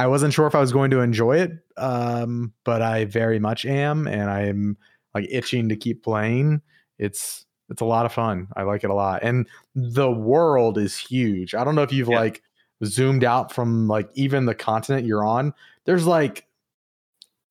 I 0.00 0.06
wasn't 0.06 0.32
sure 0.34 0.46
if 0.46 0.54
I 0.54 0.60
was 0.60 0.70
going 0.72 0.90
to 0.92 1.00
enjoy 1.00 1.38
it, 1.38 1.52
um, 1.76 2.52
but 2.64 2.82
I 2.82 3.06
very 3.06 3.38
much 3.40 3.64
am, 3.64 4.06
and 4.06 4.30
I'm 4.30 4.76
like 5.14 5.26
itching 5.30 5.70
to 5.70 5.76
keep 5.76 6.04
playing. 6.04 6.60
It's 6.98 7.46
it's 7.70 7.80
a 7.80 7.86
lot 7.86 8.04
of 8.06 8.12
fun. 8.12 8.48
I 8.54 8.62
like 8.64 8.84
it 8.84 8.90
a 8.90 8.94
lot, 8.94 9.22
and 9.22 9.48
the 9.74 10.10
world 10.10 10.76
is 10.78 10.96
huge. 10.98 11.54
I 11.54 11.64
don't 11.64 11.74
know 11.74 11.82
if 11.82 11.92
you've 11.92 12.08
Yeah. 12.10 12.20
like 12.20 12.42
zoomed 12.84 13.24
out 13.24 13.52
from 13.52 13.88
like 13.88 14.08
even 14.14 14.46
the 14.46 14.54
continent 14.54 15.06
you're 15.06 15.24
on. 15.24 15.52
There's 15.84 16.06
like 16.06 16.46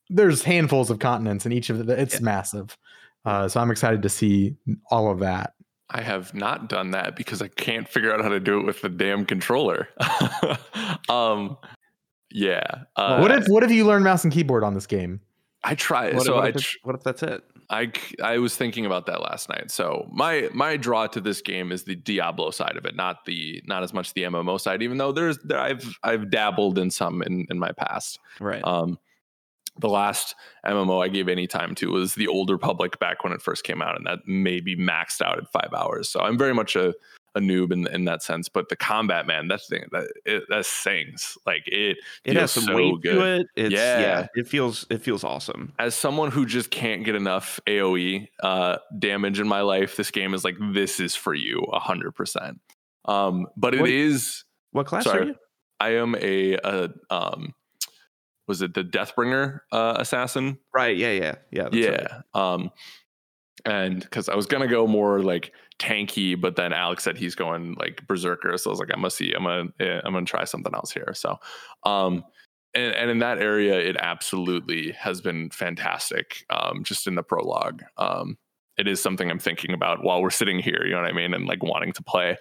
there's 0.10 0.44
handfuls 0.44 0.90
of 0.90 1.00
continents, 1.00 1.46
and 1.46 1.54
each 1.54 1.70
of 1.70 1.86
the 1.86 2.00
it's 2.00 2.16
Yeah. 2.16 2.22
massive. 2.22 2.78
Uh, 3.26 3.48
so 3.50 3.60
I'm 3.60 3.72
excited 3.72 4.02
to 4.04 4.10
see 4.10 4.56
all 4.90 5.12
of 5.12 5.20
that. 5.20 5.54
I 5.90 6.02
have 6.02 6.34
not 6.34 6.70
done 6.70 6.92
that 6.92 7.16
because 7.16 7.42
I 7.42 7.48
can't 7.50 7.88
figure 7.88 8.14
out 8.14 8.22
how 8.22 8.30
to 8.30 8.40
do 8.40 8.60
it 8.60 8.66
with 8.66 8.82
the 8.82 8.90
damn 8.90 9.26
controller. 9.26 9.88
um, 11.10 11.58
yeah. 12.32 12.62
Uh, 12.96 13.20
what 13.20 13.32
if 13.32 13.48
what 13.48 13.64
if 13.64 13.72
you 13.72 13.86
learn 13.86 14.04
mouse 14.04 14.24
and 14.24 14.32
keyboard 14.34 14.64
on 14.64 14.74
this 14.74 14.86
game? 14.88 15.22
I 15.68 15.76
try? 15.76 16.14
What, 16.14 16.26
so 16.26 16.36
what 16.36 16.46
I 16.46 16.48
if 16.50 16.76
what 16.84 16.96
if 16.96 17.04
that's 17.04 17.24
it? 17.24 17.44
I, 17.70 17.92
I 18.24 18.38
was 18.38 18.56
thinking 18.56 18.86
about 18.86 19.06
that 19.08 19.22
last 19.22 19.50
night. 19.50 19.70
So 19.70 20.08
my 20.10 20.50
my 20.54 20.78
draw 20.78 21.08
to 21.08 21.20
this 21.20 21.42
game 21.42 21.74
is 21.74 21.84
the 21.84 21.96
Diablo 21.96 22.52
side 22.52 22.78
of 22.78 22.86
it, 22.86 22.96
not 22.96 23.26
the 23.26 23.62
not 23.66 23.84
as 23.84 23.94
much 23.94 24.14
the 24.14 24.24
MMO 24.24 24.60
side. 24.60 24.82
Even 24.82 24.98
though 24.98 25.12
there's 25.12 25.38
there, 25.40 25.60
I've 25.60 26.00
I've 26.04 26.32
dabbled 26.32 26.78
in 26.78 26.90
some 26.90 27.22
in 27.22 27.46
in 27.50 27.60
my 27.60 27.74
past. 27.74 28.20
Right. 28.40 28.64
Um, 28.64 28.98
the 29.80 29.90
last 29.90 30.36
MMO 30.66 31.04
I 31.04 31.10
gave 31.10 31.28
any 31.28 31.48
time 31.48 31.76
to 31.76 31.92
was 31.92 32.16
the 32.16 32.28
Old 32.28 32.50
Republic 32.50 32.98
back 33.00 33.24
when 33.26 33.34
it 33.34 33.42
first 33.42 33.66
came 33.66 33.82
out, 33.82 33.98
and 33.98 34.08
that 34.08 34.20
maybe 34.26 34.78
maxed 34.78 35.22
out 35.22 35.38
at 35.38 35.52
five 35.52 35.74
hours. 35.76 36.10
So 36.10 36.22
I'm 36.22 36.38
very 36.38 36.54
much 36.54 36.78
a, 36.78 36.94
a 37.38 37.40
noob 37.40 37.72
in 37.72 37.88
in 37.88 38.06
that 38.06 38.24
sense. 38.24 38.50
But 38.50 38.70
the 38.70 38.76
combat, 38.76 39.28
man, 39.28 39.48
that 39.48 39.62
thing 39.62 39.86
that 39.92 40.12
it, 40.26 40.44
that 40.50 40.66
sings 40.66 41.38
like 41.46 41.64
it. 41.68 41.98
it 42.26 42.36
has 42.36 42.52
some 42.52 42.64
so 42.64 42.76
weight 42.76 43.02
good. 43.02 43.16
to 43.16 43.22
it. 43.22 43.48
It's, 43.56 43.74
yeah. 43.74 44.00
Yeah. 44.00 44.28
It 44.36 44.48
feels 44.48 44.86
it 44.90 45.02
feels 45.02 45.24
awesome. 45.24 45.74
As 45.80 45.96
someone 45.96 46.32
who 46.32 46.46
just 46.46 46.72
can't 46.72 47.06
get 47.06 47.16
enough 47.16 47.60
AOE 47.68 48.28
uh, 48.42 48.78
damage 48.98 49.40
in 49.40 49.48
my 49.48 49.62
life, 49.62 49.96
this 49.96 50.12
game 50.12 50.34
is 50.34 50.44
like 50.44 50.56
this 50.74 51.00
is 51.00 51.16
for 51.16 51.34
you 51.34 51.66
hundred 51.72 52.14
percent. 52.14 52.60
Um, 53.06 53.48
but 53.56 53.74
it 53.74 53.88
is. 53.88 54.44
What 54.72 54.86
class 54.86 55.06
Sorry. 55.06 55.22
are 55.22 55.26
you? 55.28 55.36
I 55.80 55.90
am 55.96 56.16
a, 56.16 56.54
a 56.56 56.90
um, 57.10 57.54
was 58.48 58.62
it 58.62 58.74
the 58.74 58.84
Deathbringer 58.84 59.62
uh, 59.72 59.96
assassin? 59.98 60.58
Right. 60.74 60.98
Yeah. 60.98 61.12
Yeah. 61.12 61.36
Yeah. 61.52 61.64
that's 61.64 61.76
yeah 61.76 61.90
right. 62.36 62.54
um 62.54 62.72
and 63.66 64.00
because 64.00 64.30
i 64.30 64.36
was 64.36 64.46
gonna 64.46 64.68
go 64.68 64.88
more 64.88 65.22
like 65.22 65.52
tanky 65.80 66.40
but 66.40 66.56
then 66.56 66.74
alex 66.74 67.04
said 67.04 67.18
he's 67.18 67.36
going 67.36 67.76
like 67.80 68.06
berserker 68.08 68.58
so 68.58 68.70
i 68.70 68.72
was 68.72 68.80
like 68.80 68.90
i'm 68.92 69.00
gonna 69.00 69.12
see 69.12 69.32
i'm 69.34 69.44
gonna 69.44 69.70
eh, 69.80 70.02
i'm 70.04 70.14
gonna 70.14 70.26
try 70.26 70.44
something 70.44 70.74
else 70.74 70.92
here 70.92 71.14
so 71.14 71.38
um 71.84 72.24
and, 72.74 72.94
and 72.96 73.12
in 73.12 73.20
that 73.20 73.38
area 73.38 73.80
it 73.80 73.96
absolutely 74.00 74.92
has 74.94 75.22
been 75.22 75.50
fantastic 75.52 76.46
um 76.50 76.84
just 76.84 77.06
in 77.08 77.16
the 77.16 77.24
prologue 77.24 77.84
um 77.98 78.38
it 78.78 78.88
is 78.88 79.02
something 79.02 79.30
i'm 79.30 79.40
thinking 79.40 79.72
about 79.74 80.04
while 80.04 80.22
we're 80.22 80.30
sitting 80.32 80.58
here 80.60 80.84
you 80.84 80.92
know 80.94 81.02
what 81.02 81.10
i 81.10 81.14
mean 81.14 81.34
and 81.34 81.46
like 81.46 81.62
wanting 81.62 81.94
to 81.94 82.02
play 82.02 82.36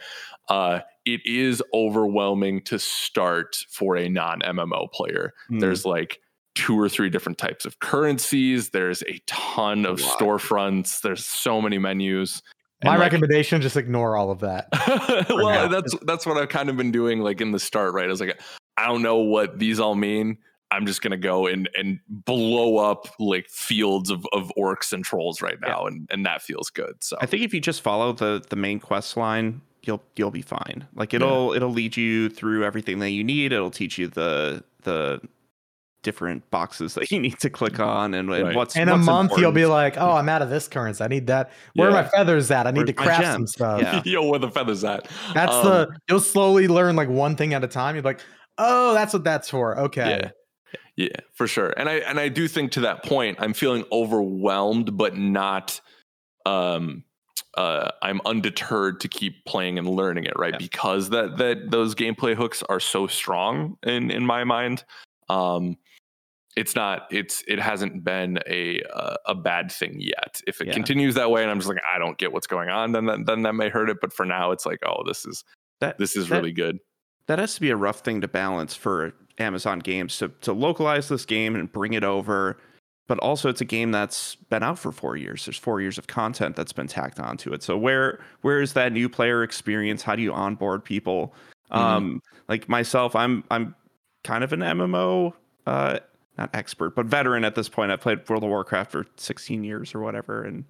uh 0.49 0.81
it 1.05 1.21
is 1.27 1.63
overwhelming 1.75 2.63
to 2.63 2.79
start 2.79 3.57
for 3.69 3.97
a 3.97 4.09
non 4.09 4.41
mmo 4.41 4.91
player 4.93 5.35
Hmm. 5.49 5.59
there's 5.59 5.85
like 5.85 6.21
two 6.55 6.79
or 6.81 6.89
three 6.89 7.11
different 7.11 7.37
types 7.37 7.67
of 7.67 7.79
currencies. 7.81 8.71
There's 8.71 9.03
a 9.03 9.21
ton 9.27 9.85
of 9.85 10.01
lot. 10.01 10.19
storefronts. 10.19 11.03
There's 11.03 11.23
so 11.23 11.61
many 11.61 11.77
menus. 11.77 12.43
And, 12.83 12.89
My 12.91 12.97
like- 12.97 13.13
recommendation: 13.13 13.61
just 13.63 13.77
ignore 13.77 14.17
all 14.17 14.31
of 14.31 14.41
that. 14.41 14.69
well, 15.31 15.49
now. 15.49 15.69
that's 15.69 15.95
that's 16.03 16.27
what 16.27 16.37
I've 16.37 16.49
kind 16.51 16.69
of 16.69 16.77
been 16.77 16.91
doing 16.93 17.21
like 17.21 17.41
in 17.41 17.53
the 17.53 17.59
start, 17.59 17.95
right? 17.95 18.05
I 18.05 18.09
was 18.09 18.21
like, 18.21 18.41
I 18.77 18.87
don't 18.87 19.03
know 19.03 19.17
what 19.17 19.59
these 19.59 19.81
all 19.81 19.95
mean. 19.95 20.39
I'm 20.71 20.85
just 20.85 21.01
gonna 21.01 21.17
go 21.17 21.47
and 21.47 21.71
and 21.77 22.01
blow 22.09 22.77
up 22.79 23.07
like 23.19 23.49
fields 23.49 24.11
of, 24.11 24.27
of 24.33 24.51
orcs 24.59 24.93
and 24.93 25.05
trolls 25.05 25.41
right 25.41 25.57
Yeah. 25.63 25.69
now, 25.71 25.87
and 25.87 26.09
and 26.11 26.27
that 26.27 26.43
feels 26.43 26.69
good. 26.71 26.95
So 27.03 27.17
I 27.21 27.27
think 27.27 27.43
if 27.45 27.55
you 27.55 27.61
just 27.61 27.81
follow 27.83 28.13
the 28.13 28.45
the 28.49 28.57
main 28.57 28.81
quest 28.81 29.17
line, 29.17 29.63
you'll 29.85 30.03
you'll 30.17 30.31
be 30.33 30.43
fine. 30.43 30.87
Like 30.95 31.15
it'll 31.15 31.53
it'll 31.55 31.71
lead 31.71 31.97
you 31.97 32.29
through 32.29 32.65
everything 32.65 32.99
that 32.99 33.11
you 33.11 33.23
need. 33.25 33.53
It'll 33.53 33.71
teach 33.71 33.97
you 33.97 34.09
the 34.09 34.65
the 34.83 35.21
different 36.03 36.49
boxes 36.51 36.95
that 36.97 37.11
you 37.11 37.19
need 37.19 37.39
to 37.41 37.51
click 37.51 37.81
on 37.81 38.15
and, 38.15 38.31
and 38.31 38.55
what's 38.55 38.77
In 38.77 38.89
a 38.89 38.93
what's 38.93 39.07
month, 39.07 39.33
you'll 39.39 39.53
be 39.53 39.67
like, 39.67 39.97
"Oh, 39.99 40.13
I'm 40.13 40.29
out 40.29 40.43
of 40.43 40.51
this 40.51 40.69
currency. 40.69 41.03
I 41.03 41.09
need 41.09 41.27
that. 41.29 41.51
Where 41.75 41.91
Yeah. 41.91 41.97
are 41.97 42.03
my 42.03 42.09
feathers 42.09 42.51
at? 42.51 42.67
I 42.67 42.71
need 42.71 42.81
Where's 42.81 42.89
to 42.89 42.93
craft 42.95 43.25
some 43.25 43.47
stuff." 43.47 43.81
Yeah. 43.83 44.03
yo, 44.05 44.29
where 44.29 44.39
the 44.39 44.51
feathers 44.51 44.85
at? 44.85 45.09
That's 45.35 45.53
Um, 45.53 45.65
the. 45.65 45.89
You'll 46.09 46.21
slowly 46.21 46.69
learn 46.69 46.97
like 46.97 47.09
one 47.09 47.37
thing 47.37 47.55
at 47.55 47.65
a 47.65 47.69
time. 47.69 47.95
You're 47.95 48.05
like, 48.05 48.21
"Oh, 48.59 48.95
that's 48.95 49.13
what 49.13 49.25
that's 49.25 49.49
for." 49.51 49.79
Okay. 49.79 50.21
Yeah. 50.23 50.31
Yeah, 50.97 51.09
for 51.35 51.47
sure. 51.47 51.75
And 51.77 51.89
I 51.89 51.97
and 51.97 52.19
I 52.19 52.29
do 52.29 52.49
think 52.49 52.73
to 52.73 52.81
that 52.81 53.05
point, 53.05 53.37
I'm 53.41 53.53
feeling 53.53 53.85
overwhelmed, 53.93 54.97
but 54.97 55.17
not 55.17 55.81
um 56.47 57.05
uh 57.57 57.91
I'm 58.03 58.21
undeterred 58.25 59.01
to 59.01 59.09
keep 59.09 59.45
playing 59.45 59.79
and 59.79 59.89
learning 59.89 60.25
it, 60.25 60.33
right? 60.39 60.53
Yeah. 60.53 60.59
Because 60.59 61.11
that 61.11 61.37
that 61.37 61.71
those 61.71 61.95
gameplay 61.95 62.35
hooks 62.35 62.63
are 62.69 62.81
so 62.81 63.07
strong 63.07 63.77
in 63.83 64.11
in 64.11 64.25
my 64.25 64.45
mind. 64.45 64.85
Um 65.29 65.77
it's 66.57 66.75
not 66.75 67.07
it's 67.11 67.45
it 67.47 67.59
hasn't 67.61 68.03
been 68.03 68.39
a 68.47 68.81
uh, 68.95 69.17
a 69.27 69.35
bad 69.35 69.71
thing 69.71 69.97
yet. 70.01 70.41
If 70.47 70.61
it 70.61 70.69
Yeah. 70.69 70.73
continues 70.75 71.15
that 71.15 71.31
way 71.31 71.43
and 71.43 71.51
I'm 71.51 71.59
just 71.59 71.69
like 71.69 71.79
I 71.87 71.99
don't 71.99 72.17
get 72.19 72.33
what's 72.33 72.47
going 72.47 72.69
on, 72.71 72.93
then 72.93 73.05
that, 73.07 73.27
then 73.27 73.43
that 73.43 73.55
may 73.55 73.69
hurt 73.69 73.91
it, 73.91 73.99
but 74.01 74.13
for 74.13 74.25
now 74.27 74.51
it's 74.53 74.65
like, 74.67 74.79
oh, 74.87 75.03
this 75.07 75.25
is 75.27 75.45
That- 75.81 75.99
this 75.99 76.17
is 76.17 76.29
that- 76.29 76.37
really 76.37 76.53
good. 76.53 76.79
that 77.27 77.39
has 77.39 77.55
to 77.57 77.61
be 77.61 77.71
a 77.71 77.77
rough 77.77 78.01
thing 78.01 78.21
to 78.23 78.29
balance 78.29 78.75
for 78.75 79.13
Amazon 79.39 79.79
games 79.81 80.17
to 80.19 80.29
to 80.41 80.53
localize 80.53 81.09
this 81.09 81.25
game 81.27 81.55
and 81.55 81.71
bring 81.71 81.93
it 81.93 82.05
over. 82.05 82.57
But 83.09 83.19
also, 83.21 83.49
it's 83.49 83.61
a 83.61 83.65
game 83.67 83.93
that's 83.93 84.35
been 84.35 84.65
out 84.65 84.81
for 84.81 84.91
four 84.91 85.17
years. 85.17 85.45
There's 85.45 85.59
four 85.59 85.81
years 85.81 85.97
of 85.97 86.09
content 86.09 86.57
that's 86.57 86.73
been 86.73 86.89
tacked 86.89 87.21
onto 87.21 87.53
it. 87.53 87.63
So 87.63 87.77
where 87.77 88.19
where 88.41 88.61
is 88.63 88.73
that 88.73 88.93
new 88.93 89.09
player 89.09 89.43
experience? 89.45 90.03
How 90.03 90.17
do 90.17 90.23
you 90.23 90.33
onboard 90.33 90.85
people? 90.85 91.33
Mhm. 91.71 91.77
Um, 91.77 92.23
like 92.49 92.69
myself, 92.69 93.15
I'm 93.15 93.45
I'm 93.51 93.75
kind 94.25 94.43
of 94.43 94.53
an 94.53 94.61
MMO 94.63 95.35
uh, 95.67 95.99
not 96.39 96.51
expert, 96.55 96.95
but 96.95 97.07
veteran 97.07 97.45
at 97.45 97.55
this 97.55 97.69
point. 97.69 97.91
I've 97.91 98.01
played 98.01 98.29
World 98.29 98.45
of 98.45 98.51
Warcraft 98.51 98.91
for 98.93 99.07
16 99.17 99.65
years 99.65 99.95
or 99.95 100.01
whatever, 100.01 100.43
and 100.43 100.65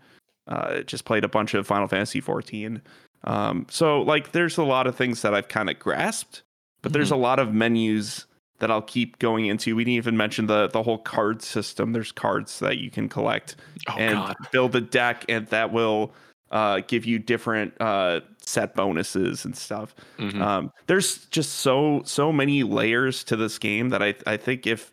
uh, 0.48 0.80
just 0.82 1.04
played 1.04 1.24
a 1.24 1.28
bunch 1.28 1.54
of 1.54 1.66
Final 1.66 1.88
Fantasy 1.88 2.20
14. 2.20 2.80
Um, 3.24 3.66
so 3.70 4.02
like, 4.02 4.32
there's 4.32 4.56
a 4.58 4.64
lot 4.64 4.86
of 4.86 4.94
things 4.94 5.22
that 5.22 5.34
I've 5.34 5.48
kind 5.48 5.68
of 5.68 5.78
grasped, 5.78 6.42
but 6.82 6.92
there's 6.92 7.10
a 7.10 7.16
lot 7.16 7.38
of 7.38 7.52
menus 7.52 8.26
that 8.58 8.70
I'll 8.70 8.80
keep 8.82 9.18
going 9.18 9.46
into. 9.46 9.74
We 9.76 9.84
didn't 9.84 9.96
even 9.96 10.16
mention 10.16 10.46
the 10.46 10.68
the 10.68 10.82
whole 10.82 10.98
card 10.98 11.42
system. 11.42 11.92
There's 11.92 12.12
cards 12.12 12.58
that 12.60 12.78
you 12.78 12.90
can 12.90 13.08
collect 13.08 13.56
Oh 13.88 13.94
and 13.98 14.14
god. 14.14 14.36
build 14.52 14.76
a 14.76 14.80
deck, 14.80 15.24
and 15.28 15.46
that 15.48 15.72
will 15.72 16.14
uh, 16.52 16.80
give 16.86 17.04
you 17.04 17.18
different 17.18 17.74
uh, 17.80 18.20
set 18.40 18.74
bonuses 18.76 19.44
and 19.44 19.54
stuff. 19.56 19.94
Mhm. 20.18 20.40
Um, 20.40 20.72
there's 20.86 21.26
just 21.26 21.54
so 21.54 22.00
so 22.06 22.32
many 22.32 22.62
layers 22.62 23.24
to 23.24 23.36
this 23.36 23.58
game 23.58 23.88
that 23.90 24.02
I 24.02 24.14
I 24.26 24.36
think 24.38 24.66
if 24.66 24.90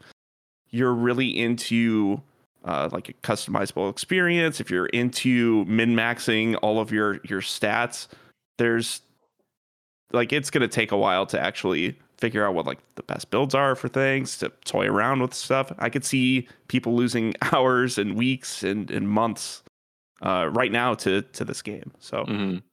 you're 0.73 0.93
really 0.93 1.29
into 1.39 2.21
uh, 2.65 2.89
like 2.91 3.07
a 3.09 3.13
customizable 3.13 3.89
experience, 3.89 4.59
if 4.59 4.69
you're 4.69 4.87
into 4.87 5.63
min 5.65 5.95
maxing 5.95 6.57
all 6.61 6.79
of 6.79 6.91
your 6.91 7.19
your 7.23 7.41
stats, 7.41 8.07
there's 8.57 9.01
like 10.11 10.33
it's 10.33 10.49
gonna 10.49 10.67
take 10.67 10.91
a 10.91 10.97
while 10.97 11.25
to 11.27 11.39
actually 11.39 11.97
figure 12.17 12.45
out 12.47 12.53
what 12.53 12.65
like 12.65 12.79
the 12.95 13.03
best 13.03 13.29
builds 13.31 13.53
are 13.53 13.75
for 13.75 13.87
things 13.89 14.37
to 14.37 14.49
toy 14.65 14.87
around 14.87 15.21
with 15.21 15.33
stuff. 15.33 15.71
I 15.79 15.89
could 15.89 16.05
see 16.05 16.47
people 16.67 16.95
losing 16.95 17.33
hours 17.53 17.97
and 17.97 18.15
weeks 18.15 18.63
and, 18.63 18.89
and 18.91 19.07
months 19.09 19.61
uh, 20.21 20.49
right 20.51 20.71
now 20.71 20.93
to 20.95 21.21
to 21.21 21.45
this 21.45 21.61
game. 21.61 21.91
So 21.99 22.23
Mhm. 22.25 22.63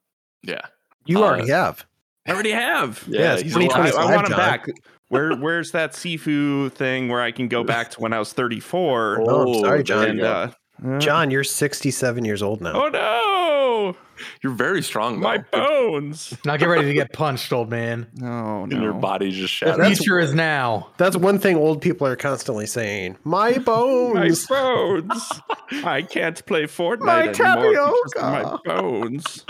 Yeah. 0.43 0.61
You 1.05 1.19
Uh, 1.23 1.27
already 1.27 1.49
have. 1.51 1.85
I 2.27 2.31
already 2.31 2.51
have. 2.51 3.03
Yeah, 3.07 3.35
he's 3.37 3.55
I, 3.55 3.59
alive. 3.61 3.91
2025, 3.91 3.95
I 3.95 4.15
want 4.15 4.27
him 4.27 4.37
back. 4.37 4.67
Where 5.11 5.35
where's 5.35 5.71
that 5.71 5.91
Sifu 5.91 6.71
thing 6.71 7.09
where 7.09 7.19
I 7.19 7.31
can 7.31 7.49
go 7.49 7.65
back 7.65 7.91
to 7.91 7.99
when 7.99 8.13
I 8.13 8.19
was 8.19 8.31
34? 8.31 9.25
Oh, 9.27 9.61
sorry, 9.61 9.83
John. 9.83 10.07
and 10.07 10.21
uh, 10.21 10.51
uh, 10.85 10.99
John, 10.99 11.31
you're 11.31 11.43
67 11.43 12.25
years 12.25 12.41
old 12.43 12.61
now. 12.61 12.73
Oh 12.73 12.89
no, 12.89 13.95
You're 14.43 14.53
very 14.53 14.81
strong, 14.83 15.19
though. 15.19 15.27
my 15.27 15.37
bones. 15.51 16.33
Now 16.45 16.57
get 16.57 16.67
ready 16.67 16.87
to 16.87 16.93
get 16.93 17.11
punched, 17.13 17.51
old 17.53 17.69
man. 17.69 18.07
No, 18.15 18.63
and 18.63 18.71
your 18.71 18.93
no. 18.93 18.99
body 18.99 19.31
just 19.31 19.53
shattered. 19.53 19.79
That's- 19.79 19.97
future 19.97 20.19
is 20.19 20.33
now. 20.33 20.89
That's 20.97 21.15
one 21.17 21.39
thing 21.39 21.55
old 21.57 21.81
people 21.81 22.05
are 22.07 22.15
constantly 22.15 22.65
saying. 22.67 23.17
My 23.23 23.57
bones. 23.57 24.49
My 24.49 24.55
bones. 24.57 25.07
bones. 25.07 25.41
I 25.83 26.01
can't 26.01 26.43
play 26.45 26.63
Fortnite 26.63 26.99
My 26.99 27.21
anymore 27.29 27.93
because 28.05 28.13
my 28.21 28.57
bones. 28.65 29.45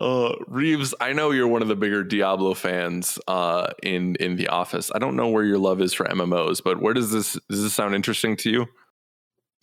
Uh, 0.00 0.32
Reeves, 0.48 0.94
I 1.00 1.12
know 1.12 1.30
you're 1.30 1.46
one 1.48 1.62
of 1.62 1.68
the 1.68 1.76
bigger 1.76 2.02
Diablo 2.02 2.54
fans 2.54 3.18
uh, 3.28 3.68
in 3.82 4.16
in 4.16 4.36
the 4.36 4.48
office. 4.48 4.90
I 4.94 4.98
don't 4.98 5.14
know 5.16 5.28
where 5.28 5.44
your 5.44 5.58
love 5.58 5.80
is 5.80 5.92
for 5.94 6.04
MMOs, 6.06 6.60
but 6.62 6.80
where 6.82 6.92
does 6.94 7.10
this 7.12 7.38
does 7.48 7.62
this 7.62 7.72
sound 7.72 7.94
interesting 7.94 8.36
to 8.38 8.50
you? 8.50 8.66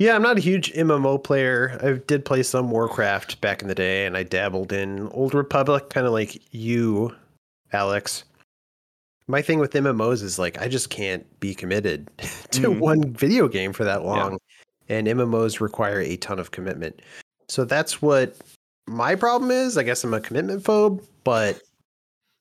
Yeah, 0.02 0.16
I'm 0.16 0.24
not 0.24 0.40
a 0.40 0.42
huge 0.42 0.74
MMO 0.74 1.24
player. 1.24 1.78
I 1.84 1.92
did 2.08 2.26
play 2.26 2.42
some 2.42 2.72
Warcraft 2.72 3.40
back 3.40 3.62
in 3.62 3.68
the 3.68 3.76
day, 3.76 4.08
and 4.08 4.18
I 4.18 4.24
dabbled 4.24 4.74
in 4.74 5.08
Old 5.10 5.36
Republic, 5.36 5.92
kind 5.92 6.08
of 6.08 6.12
like 6.12 6.42
you 6.52 7.16
Alex. 7.72 8.24
My 9.28 9.44
thing 9.44 9.60
with 9.60 9.74
MMOs 9.74 10.24
is 10.24 10.40
like 10.40 10.60
I 10.60 10.68
just 10.70 10.90
can't 10.90 11.24
be 11.40 11.54
committed 11.54 12.10
to 12.18 12.62
Mhm. 12.72 12.80
one 12.80 13.14
video 13.14 13.48
game 13.48 13.74
for 13.74 13.84
that 13.84 14.04
long, 14.04 14.40
and 14.90 15.08
MMOs 15.08 15.62
require 15.62 16.00
a 16.00 16.18
ton 16.18 16.40
of 16.40 16.50
commitment. 16.50 17.00
So 17.48 17.64
that's 17.64 18.02
what 18.02 18.36
my 18.88 19.14
problem 19.14 19.52
is. 19.52 19.78
I 19.78 19.84
guess 19.84 20.04
I'm 20.04 20.16
a 20.16 20.20
commitment 20.20 20.64
phobe, 20.64 21.04
but 21.24 21.62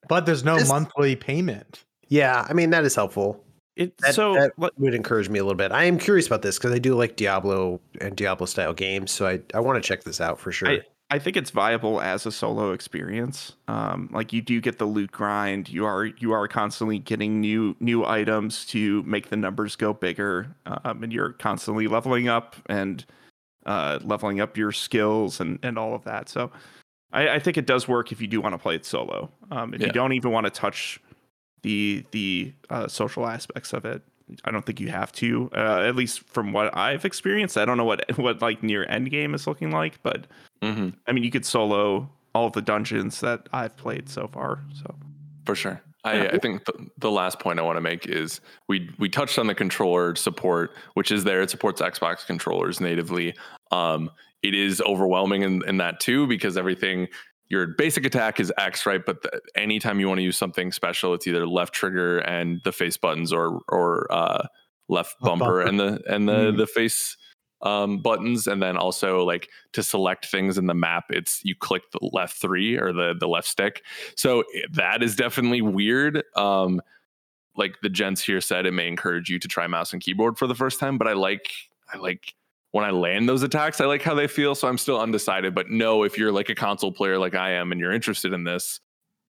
But 0.09 0.25
there's 0.25 0.43
no 0.43 0.57
monthly 0.65 1.15
payment. 1.15 1.83
yeah, 2.07 2.43
I 2.49 2.53
mean 2.53 2.71
that 2.71 2.85
is 2.85 2.95
helpful. 2.95 3.45
It, 3.81 3.97
That, 3.99 4.13
so 4.15 4.33
that 4.35 4.51
what- 4.57 4.77
would 4.79 4.93
encourage 4.93 5.29
me 5.29 5.39
a 5.39 5.43
little 5.43 5.57
bit. 5.57 5.71
I 5.71 5.85
am 5.85 5.97
curious 5.97 6.27
about 6.27 6.41
this 6.41 6.57
because 6.57 6.71
I 6.71 6.79
do 6.79 6.95
like 6.95 7.15
Diablo 7.15 7.79
and 7.99 8.15
Diablo 8.15 8.45
style 8.45 8.73
games, 8.73 9.11
so 9.11 9.27
I, 9.27 9.39
I 9.53 9.59
want 9.59 9.81
to 9.81 9.87
check 9.87 10.03
this 10.03 10.21
out 10.21 10.39
for 10.39 10.51
sure. 10.51 10.77
I 11.13 11.19
think 11.19 11.35
it's 11.35 11.49
viable 11.51 11.99
as 11.99 12.25
a 12.25 12.31
solo 12.31 12.71
experience. 12.71 13.57
Um, 13.67 14.07
like 14.13 14.31
you 14.31 14.41
do 14.41 14.61
get 14.61 14.77
the 14.77 14.85
loot 14.85 15.11
grind. 15.11 15.67
You 15.67 15.85
are 15.85 16.05
you 16.05 16.31
are 16.31 16.47
constantly 16.47 16.99
getting 16.99 17.41
new 17.41 17.75
new 17.81 18.05
items 18.05 18.65
to 18.67 19.03
make 19.03 19.29
the 19.29 19.35
numbers 19.35 19.75
go 19.75 19.91
bigger, 19.93 20.55
um, 20.65 21.03
and 21.03 21.11
you're 21.11 21.33
constantly 21.33 21.87
leveling 21.87 22.29
up 22.29 22.55
and 22.67 23.05
uh, 23.65 23.99
leveling 24.03 24.39
up 24.39 24.55
your 24.55 24.71
skills 24.71 25.41
and 25.41 25.59
and 25.63 25.77
all 25.77 25.93
of 25.93 26.05
that. 26.05 26.29
So 26.29 26.49
I, 27.11 27.27
I 27.27 27.39
think 27.39 27.57
it 27.57 27.65
does 27.65 27.89
work 27.89 28.13
if 28.13 28.21
you 28.21 28.27
do 28.27 28.39
want 28.39 28.53
to 28.53 28.57
play 28.57 28.75
it 28.75 28.85
solo. 28.85 29.29
Um, 29.51 29.73
if 29.73 29.81
Yeah. 29.81 29.87
you 29.87 29.91
don't 29.93 30.13
even 30.13 30.31
want 30.31 30.45
to 30.45 30.49
touch 30.49 30.97
the 31.63 32.05
the 32.11 32.53
uh, 32.69 32.87
social 32.87 33.27
aspects 33.27 33.73
of 33.73 33.85
it, 33.85 34.01
I 34.45 34.51
don't 34.51 34.65
think 34.65 34.79
you 34.79 34.89
have 34.89 35.11
to. 35.13 35.49
Uh, 35.55 35.83
at 35.85 35.95
least 35.95 36.21
from 36.29 36.53
what 36.53 36.75
I've 36.75 37.05
experienced, 37.05 37.57
I 37.57 37.65
don't 37.65 37.77
know 37.77 37.85
what 37.85 38.17
what 38.17 38.41
like 38.41 38.63
near 38.63 38.85
end 38.85 39.09
game 39.11 39.33
is 39.33 39.47
looking 39.47 39.71
like, 39.71 40.01
but 40.03 40.27
hmm 40.61 40.89
I 41.07 41.11
mean, 41.11 41.23
you 41.23 41.31
could 41.31 41.45
solo 41.45 42.09
all 42.33 42.47
of 42.47 42.53
the 42.53 42.61
dungeons 42.61 43.19
that 43.21 43.47
I've 43.51 43.75
played 43.75 44.09
so 44.09 44.27
far. 44.27 44.63
So 44.73 44.95
For 45.45 45.55
sure. 45.55 45.81
I, 46.03 46.29
I 46.29 46.37
think 46.39 46.65
the, 46.65 46.87
the 46.97 47.11
last 47.11 47.39
point 47.39 47.59
I 47.59 47.61
want 47.61 47.77
to 47.77 47.81
make 47.81 48.07
is 48.07 48.41
we 48.67 48.89
we 48.97 49.07
touched 49.07 49.37
on 49.37 49.47
the 49.47 49.53
controller 49.53 50.15
support, 50.15 50.71
which 50.95 51.11
is 51.11 51.23
there. 51.25 51.41
It 51.41 51.51
supports 51.51 51.79
Xbox 51.79 52.25
controllers 52.25 52.81
natively. 52.81 53.35
Um, 53.71 54.09
it 54.41 54.55
is 54.55 54.81
overwhelming 54.81 55.43
in, 55.43 55.63
in 55.67 55.77
that 55.77 55.99
too 55.99 56.25
because 56.25 56.57
everything 56.57 57.07
your 57.51 57.67
basic 57.67 58.05
attack 58.05 58.39
is 58.39 58.51
X, 58.57 58.85
right? 58.85 59.05
But 59.05 59.21
the, 59.23 59.41
anytime 59.55 59.99
you 59.99 60.07
want 60.07 60.19
to 60.19 60.23
use 60.23 60.37
something 60.37 60.71
special, 60.71 61.13
it's 61.13 61.27
either 61.27 61.45
left 61.45 61.73
trigger 61.73 62.19
and 62.19 62.61
the 62.63 62.71
face 62.71 62.97
buttons, 62.97 63.31
or 63.33 63.59
or 63.67 64.11
uh, 64.11 64.47
left 64.87 65.19
bumper, 65.19 65.45
bumper. 65.45 65.61
and 65.61 65.79
the 65.79 66.01
and 66.07 66.27
the 66.27 66.51
Mm. 66.53 66.57
the 66.57 66.67
face 66.67 67.17
um, 67.61 67.99
buttons, 67.99 68.47
and 68.47 68.63
then 68.63 68.77
also 68.77 69.23
like 69.23 69.49
to 69.73 69.83
select 69.83 70.25
things 70.25 70.57
in 70.57 70.65
the 70.65 70.73
map, 70.73 71.05
it's 71.09 71.41
you 71.43 71.53
click 71.55 71.83
the 71.91 71.99
left 72.11 72.37
three 72.41 72.75
or 72.77 72.91
the 72.93 73.13
the 73.19 73.27
left 73.27 73.47
stick. 73.47 73.83
So 74.15 74.43
that 74.71 75.03
is 75.03 75.15
definitely 75.15 75.61
weird. 75.61 76.23
Um, 76.35 76.81
like 77.57 77.75
the 77.83 77.89
gents 77.89 78.23
here 78.23 78.39
said, 78.41 78.65
it 78.65 78.71
may 78.71 78.87
encourage 78.87 79.29
you 79.29 79.37
to 79.37 79.47
try 79.47 79.67
mouse 79.67 79.91
and 79.93 80.01
keyboard 80.01 80.37
for 80.37 80.47
the 80.47 80.55
first 80.55 80.79
time, 80.79 80.97
but 80.97 81.07
I 81.07 81.13
like 81.13 81.51
I 81.93 81.97
like 81.97 82.33
when 82.71 82.85
I 82.85 82.91
land 82.91 83.27
those 83.27 83.43
attacks, 83.43 83.81
I 83.81 83.85
like 83.85 84.01
how 84.01 84.13
they 84.15 84.27
feel. 84.27 84.55
So 84.55 84.67
I'm 84.67 84.77
still 84.77 84.99
undecided. 84.99 85.53
But 85.53 85.69
no, 85.69 86.03
if 86.03 86.17
you're 86.17 86.31
like 86.31 86.49
a 86.49 86.55
console 86.55 86.91
player 86.91 87.17
like 87.17 87.35
I 87.35 87.51
am 87.51 87.71
and 87.71 87.79
you're 87.81 87.91
interested 87.91 88.33
in 88.33 88.43
this, 88.45 88.79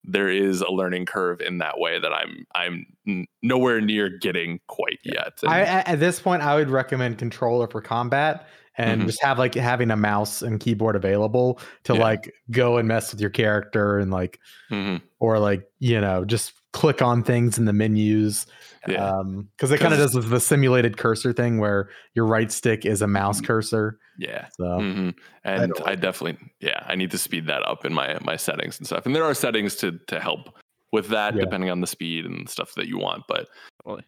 there 0.04 0.30
is 0.30 0.62
a 0.62 0.70
learning 0.72 1.06
curve 1.06 1.42
in 1.42 1.60
that 1.60 1.78
way 1.80 2.00
that 2.00 2.12
I'm 2.12 2.46
I'm 2.56 3.28
nowhere 3.44 3.80
near 3.82 4.10
getting 4.10 4.60
quite 4.68 5.00
yet. 5.04 5.34
And- 5.44 5.52
I 5.52 5.60
at 5.62 6.00
this 6.00 6.20
point 6.20 6.42
I 6.42 6.56
would 6.56 6.70
recommend 6.70 7.18
controller 7.20 7.68
for 7.68 7.82
combat 7.82 8.48
and 8.78 9.02
Mhm. 9.02 9.06
just 9.06 9.22
have 9.22 9.38
like 9.38 9.54
having 9.54 9.92
a 9.92 9.96
mouse 9.98 10.42
and 10.42 10.60
keyboard 10.60 10.96
available 10.96 11.60
to 11.84 11.94
Yeah. 11.94 12.00
like 12.02 12.34
go 12.50 12.78
and 12.78 12.88
mess 12.88 13.12
with 13.12 13.22
your 13.22 13.30
character 13.30 14.00
and 14.00 14.10
like 14.12 14.40
Mhm. 14.72 15.02
or 15.20 15.38
like 15.40 15.64
you 15.80 16.02
know 16.02 16.26
just 16.26 16.54
click 16.74 17.02
on 17.02 17.22
things 17.24 17.58
in 17.58 17.66
the 17.66 17.74
menus 17.74 18.46
yeah. 18.88 19.06
um 19.10 19.50
because 19.58 19.72
it 19.72 19.80
kind 19.80 19.94
of 19.94 20.00
does 20.00 20.14
the 20.14 20.40
simulated 20.40 20.98
cursor 20.98 21.34
thing 21.34 21.58
where 21.60 21.90
your 22.16 22.26
right 22.26 22.52
stick 22.52 22.86
is 22.86 23.02
a 23.02 23.08
mouse 23.08 23.42
cursor 23.42 24.00
yeah. 24.18 24.48
so 24.58 24.80
hmm 24.80 25.10
And 25.44 25.74
don't 25.74 25.88
I, 25.88 25.96
definitely, 25.96 26.38
yeah, 26.60 26.84
I 26.88 26.96
need 26.96 27.12
to 27.12 27.18
speed 27.18 27.48
that 27.48 27.68
up 27.68 27.84
in 27.86 27.94
my 27.94 28.18
my 28.22 28.36
settings 28.36 28.78
and 28.78 28.86
stuff. 28.88 29.06
And 29.06 29.16
there 29.16 29.24
are 29.24 29.34
settings 29.34 29.76
to 29.78 30.00
to 30.08 30.20
help 30.20 30.56
with 30.92 31.08
that, 31.08 31.34
Yeah. 31.36 31.42
depending 31.42 31.70
on 31.72 31.82
the 31.82 31.88
speed 31.88 32.26
and 32.26 32.48
stuff 32.48 32.74
that 32.76 32.88
you 32.88 32.98
want. 33.00 33.24
But 33.28 33.48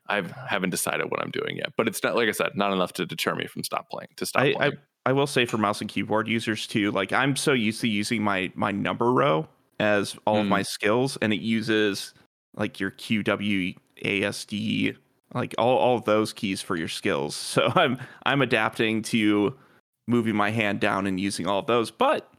I 0.07 0.21
haven't 0.47 0.69
decided 0.69 1.09
what 1.09 1.21
I'm 1.21 1.31
doing 1.31 1.57
yet. 1.57 1.73
But 1.77 1.87
it's 1.87 2.03
not 2.03 2.15
like 2.15 2.27
I 2.29 2.31
said, 2.33 2.51
not 2.55 2.71
enough 2.73 2.93
to 2.93 3.05
deter 3.05 3.33
me 3.35 3.47
from 3.47 3.63
stop 3.63 3.89
playing. 3.89 4.09
To 4.17 4.25
stop 4.25 4.43
I, 4.43 4.47
I 4.49 4.53
playing. 4.53 4.73
I 5.07 5.13
will 5.13 5.27
say 5.27 5.45
for 5.45 5.57
mouse 5.57 5.81
and 5.81 5.89
keyboard 5.89 6.27
users 6.27 6.67
too, 6.67 6.91
like 6.91 7.11
I'm 7.11 7.35
so 7.35 7.53
used 7.53 7.81
to 7.81 7.87
using 7.87 8.21
my 8.23 8.51
my 8.55 8.71
number 8.71 9.11
row 9.11 9.47
as 9.79 10.15
all 10.27 10.37
of 10.37 10.45
Mm. 10.45 10.49
my 10.49 10.61
skills, 10.61 11.17
and 11.21 11.33
it 11.33 11.41
uses 11.41 12.13
like 12.55 12.79
your 12.79 12.91
QW 12.91 13.75
ASD, 14.03 14.95
like 15.33 15.55
all 15.57 15.77
all 15.77 15.97
of 15.97 16.05
those 16.05 16.33
keys 16.33 16.61
for 16.61 16.75
your 16.75 16.87
skills. 16.87 17.35
So 17.53 17.71
I'm 17.75 17.97
I'm 18.25 18.41
adapting 18.41 19.01
to 19.03 19.55
moving 20.07 20.35
my 20.35 20.51
hand 20.51 20.79
down 20.79 21.07
and 21.07 21.19
using 21.19 21.47
all 21.47 21.59
of 21.59 21.65
those, 21.67 21.89
but 21.91 22.29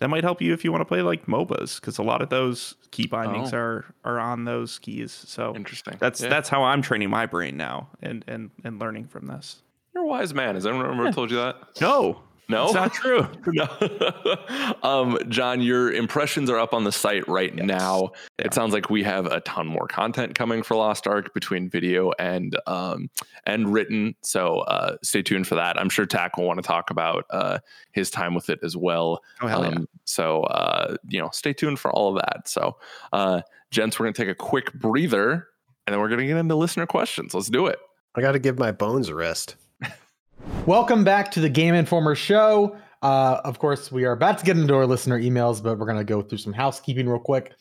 that 0.00 0.08
might 0.08 0.24
help 0.24 0.42
you 0.42 0.52
if 0.52 0.64
you 0.64 0.72
want 0.72 0.80
to 0.82 0.84
play 0.86 1.00
like 1.02 1.26
MOBAs 1.26 1.80
because 1.80 1.98
a 1.98 2.02
lot 2.02 2.20
of 2.20 2.28
those 2.28 2.74
key 2.90 3.06
bindings 3.06 3.52
Oh. 3.54 3.58
are 3.58 3.84
are 4.04 4.18
on 4.18 4.44
those 4.44 4.78
keys. 4.78 5.12
So 5.12 5.54
Interesting. 5.54 5.96
that's 6.00 6.20
Yeah. 6.20 6.28
that's 6.28 6.48
how 6.48 6.64
I'm 6.64 6.82
training 6.82 7.10
my 7.10 7.26
brain 7.26 7.56
now 7.56 7.88
and 8.02 8.24
and 8.26 8.50
and 8.64 8.78
learning 8.78 9.06
from 9.08 9.26
this. 9.26 9.62
you're 9.94 10.02
a 10.02 10.06
wise 10.06 10.34
man. 10.34 10.56
Has 10.56 10.66
anyone 10.66 10.86
ever 10.92 11.04
Yeah. 11.04 11.10
told 11.12 11.30
you 11.30 11.36
that? 11.36 11.56
No, 11.80 12.20
No, 12.48 12.64
it's 12.66 12.74
not 12.74 12.92
true. 12.92 13.26
no. 13.46 14.36
um, 14.82 15.18
John, 15.28 15.60
your 15.62 15.92
impressions 15.92 16.50
are 16.50 16.58
up 16.58 16.74
on 16.74 16.84
the 16.84 16.92
site 16.92 17.26
right 17.28 17.52
Yes. 17.54 17.66
now. 17.66 18.10
Yeah. 18.38 18.46
It 18.46 18.54
sounds 18.54 18.72
like 18.72 18.90
we 18.90 19.02
have 19.02 19.26
a 19.26 19.40
ton 19.40 19.66
more 19.66 19.86
content 19.86 20.34
coming 20.34 20.62
for 20.62 20.76
Lost 20.76 21.06
Ark 21.06 21.32
between 21.34 21.68
video 21.68 22.12
and 22.18 22.56
um, 22.66 23.08
and 23.46 23.72
written. 23.72 24.14
So 24.22 24.58
uh, 24.60 24.96
stay 25.02 25.22
tuned 25.22 25.46
for 25.46 25.54
that. 25.54 25.78
I'm 25.80 25.88
sure 25.88 26.06
Tack 26.06 26.36
will 26.36 26.44
want 26.46 26.58
to 26.58 26.66
talk 26.66 26.90
about 26.90 27.24
uh, 27.30 27.58
his 27.92 28.10
time 28.10 28.34
with 28.34 28.50
it 28.50 28.58
as 28.62 28.76
well. 28.76 29.22
Oh 29.40 29.46
hell 29.46 29.62
yeah. 29.62 29.68
Um, 29.68 29.88
so 30.04 30.42
uh, 30.44 30.96
you 31.08 31.20
know, 31.20 31.30
stay 31.32 31.52
tuned 31.52 31.78
for 31.78 31.90
all 31.92 32.14
of 32.16 32.22
that. 32.22 32.48
So, 32.48 32.76
uh, 33.12 33.40
gents, 33.70 33.98
we're 33.98 34.06
gonna 34.06 34.14
take 34.14 34.28
a 34.28 34.34
quick 34.34 34.72
breather, 34.74 35.48
and 35.86 35.94
then 35.94 36.00
we're 36.00 36.08
gonna 36.08 36.26
get 36.26 36.36
into 36.36 36.54
listener 36.56 36.86
questions. 36.86 37.32
Let's 37.34 37.48
do 37.48 37.66
it. 37.66 37.78
I 38.14 38.20
got 38.20 38.32
to 38.32 38.38
give 38.38 38.58
my 38.58 38.70
bones 38.70 39.08
a 39.08 39.14
rest. 39.14 39.56
Welcome 40.66 41.04
back 41.04 41.30
to 41.30 41.40
the 41.40 41.48
game 41.48 41.74
informer 41.74 42.14
show. 42.14 42.76
Uh 43.02 43.40
of 43.44 43.58
course 43.58 43.92
we 43.92 44.04
are 44.04 44.12
about 44.12 44.38
to 44.38 44.44
get 44.44 44.56
into 44.56 44.74
our 44.74 44.86
listener 44.86 45.20
emails 45.20 45.62
but 45.62 45.78
we're 45.78 45.86
going 45.86 45.98
to 45.98 46.04
go 46.04 46.22
through 46.22 46.38
some 46.38 46.52
housekeeping 46.52 47.08
real 47.08 47.18
quick. 47.18 47.52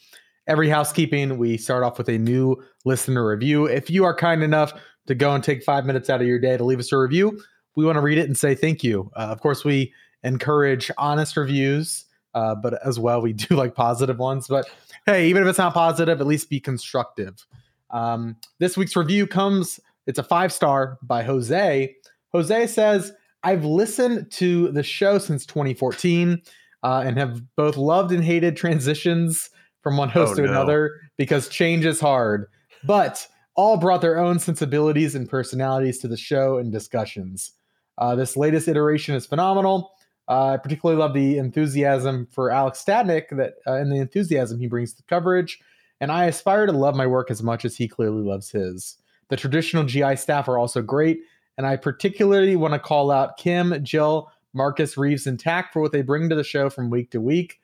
Every 0.48 0.70
housekeeping 0.70 1.38
we 1.38 1.58
start 1.58 1.84
off 1.84 1.98
with 1.98 2.10
a 2.10 2.18
new 2.18 2.62
listener 2.86 3.28
review. 3.28 3.66
If 3.66 3.90
you 3.90 4.06
are 4.06 4.16
kind 4.16 4.44
enough 4.44 4.74
to 5.08 5.16
go 5.16 5.34
and 5.34 5.44
take 5.44 5.64
five 5.64 5.86
minutes 5.86 6.10
out 6.10 6.22
of 6.22 6.28
your 6.28 6.40
day 6.40 6.56
to 6.56 6.64
leave 6.64 6.80
us 6.80 6.92
a 6.92 6.98
review 6.98 7.42
we 7.76 7.86
want 7.86 7.98
to 7.98 8.02
read 8.02 8.18
it 8.18 8.28
and 8.28 8.38
say 8.38 8.56
thank 8.56 8.84
you. 8.84 9.12
Uh, 9.16 9.28
of 9.32 9.42
course 9.42 9.66
we 9.66 9.94
encourage 10.24 10.90
honest 10.98 11.36
reviews 11.36 12.06
uh, 12.36 12.56
but 12.56 12.80
as 12.86 13.00
well 13.00 13.22
we 13.22 13.34
do 13.34 13.56
like 13.56 13.76
positive 13.76 14.20
ones. 14.20 14.48
But 14.48 14.70
hey 15.06 15.28
even 15.28 15.44
if 15.44 15.50
it's 15.50 15.58
not 15.58 15.74
positive 15.74 16.22
at 16.22 16.28
least 16.28 16.50
be 16.50 16.60
constructive. 16.60 17.46
Um, 17.90 18.38
this 18.60 18.78
week's 18.78 18.96
review 18.96 19.28
comes 19.28 19.80
it's 20.08 20.20
a 20.20 20.24
five 20.24 20.52
star 20.52 20.98
by 21.02 21.24
jose 21.24 21.96
jose 22.34 22.68
says 22.68 23.12
i've 23.44 23.64
listened 23.66 24.30
to 24.32 24.70
the 24.70 24.84
show 24.84 25.18
since 25.18 25.46
2014 25.46 26.42
uh, 26.84 27.04
and 27.06 27.18
have 27.18 27.42
both 27.56 27.78
loved 27.78 28.12
and 28.12 28.24
hated 28.24 28.58
transitions 28.58 29.50
from 29.82 29.96
one 29.98 30.10
host 30.10 30.34
Oh, 30.34 30.36
to 30.36 30.42
no. 30.44 30.50
another 30.52 30.92
because 31.18 31.48
change 31.50 31.86
is 31.86 32.00
hard 32.00 32.48
but 32.84 33.26
all 33.56 33.78
brought 33.78 34.02
their 34.02 34.18
own 34.20 34.40
sensibilities 34.40 35.14
and 35.16 35.30
personalities 35.30 36.00
to 36.00 36.08
the 36.08 36.18
show 36.18 36.58
and 36.58 36.72
discussions 36.72 37.52
uh, 38.00 38.16
this 38.16 38.36
latest 38.36 38.68
iteration 38.68 39.16
is 39.16 39.26
phenomenal 39.26 39.92
uh, 40.30 40.52
I 40.54 40.58
particularly 40.58 41.00
love 41.00 41.14
the 41.14 41.38
enthusiasm 41.38 42.28
for 42.32 42.50
Alex 42.50 42.82
Stadnik 42.82 43.26
that 43.32 43.56
uh, 43.68 43.74
and 43.74 43.92
the 43.92 43.98
enthusiasm 43.98 44.58
he 44.58 44.68
brings 44.68 44.94
to 44.94 45.04
coverage. 45.04 45.60
And 46.00 46.14
I 46.14 46.28
aspire 46.28 46.66
to 46.66 46.72
love 46.72 46.96
my 46.96 47.06
work 47.06 47.30
as 47.30 47.44
much 47.44 47.66
as 47.66 47.76
he 47.76 47.90
clearly 47.90 48.22
loves 48.24 48.50
his. 48.50 48.96
The 49.28 49.36
traditional 49.36 49.84
GI 49.84 50.16
staff 50.16 50.48
are 50.48 50.58
also 50.58 50.82
great, 50.82 51.20
and 51.58 51.68
I 51.68 51.76
particularly 51.76 52.56
want 52.56 52.74
to 52.74 52.80
call 52.80 53.12
out 53.12 53.38
Kim, 53.38 53.84
Jill, 53.84 54.32
Marcus, 54.54 54.98
Reeves, 54.98 55.28
and 55.28 55.40
Tack 55.40 55.74
for 55.74 55.82
what 55.82 55.92
they 55.92 56.02
bring 56.02 56.30
to 56.30 56.36
the 56.36 56.44
show 56.44 56.70
from 56.70 56.90
week 56.90 57.12
to 57.12 57.22
week. 57.22 57.60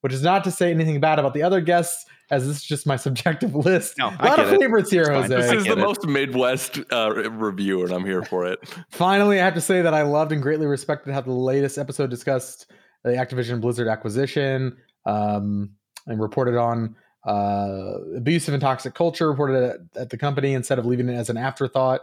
Which 0.00 0.12
is 0.12 0.22
not 0.22 0.44
to 0.44 0.50
say 0.50 0.70
anything 0.70 1.00
bad 1.00 1.18
about 1.18 1.32
the 1.32 1.42
other 1.42 1.62
guests, 1.62 2.04
as 2.30 2.46
this 2.46 2.58
is 2.58 2.62
just 2.62 2.86
my 2.86 2.96
subjective 3.06 3.54
list. 3.54 3.96
No, 3.96 4.08
a 4.08 4.16
I 4.18 4.28
lot 4.28 4.36
get 4.36 4.46
of 4.46 4.52
it. 4.52 4.60
favorites 4.60 4.90
here, 4.90 5.10
Jose. 5.10 5.28
This 5.28 5.50
is 5.50 5.64
the 5.64 5.72
it. 5.72 5.78
most 5.78 6.06
Midwest 6.06 6.78
uh, 6.92 7.10
review, 7.30 7.82
and 7.84 7.90
I'm 7.90 8.04
here 8.04 8.22
for 8.22 8.44
it. 8.44 8.58
Finally, 8.90 9.40
I 9.40 9.44
have 9.46 9.54
to 9.54 9.62
say 9.62 9.80
that 9.80 9.94
I 9.94 10.02
loved 10.02 10.30
and 10.32 10.42
greatly 10.42 10.66
respected 10.66 11.14
how 11.14 11.22
the 11.22 11.32
latest 11.32 11.78
episode 11.78 12.10
discussed 12.10 12.70
the 13.02 13.12
Activision 13.12 13.62
Blizzard 13.62 13.88
acquisition 13.88 14.76
um, 15.06 15.70
and 16.06 16.20
reported 16.20 16.56
on 16.58 16.94
uh, 17.26 17.94
abusive 18.16 18.52
and 18.52 18.60
toxic 18.60 18.94
culture 18.94 19.30
reported 19.30 19.62
at, 19.62 20.02
at 20.02 20.10
the 20.10 20.16
company 20.18 20.52
instead 20.52 20.78
of 20.78 20.84
leaving 20.84 21.08
it 21.08 21.14
as 21.14 21.30
an 21.30 21.36
afterthought. 21.36 22.02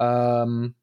Um, 0.00 0.74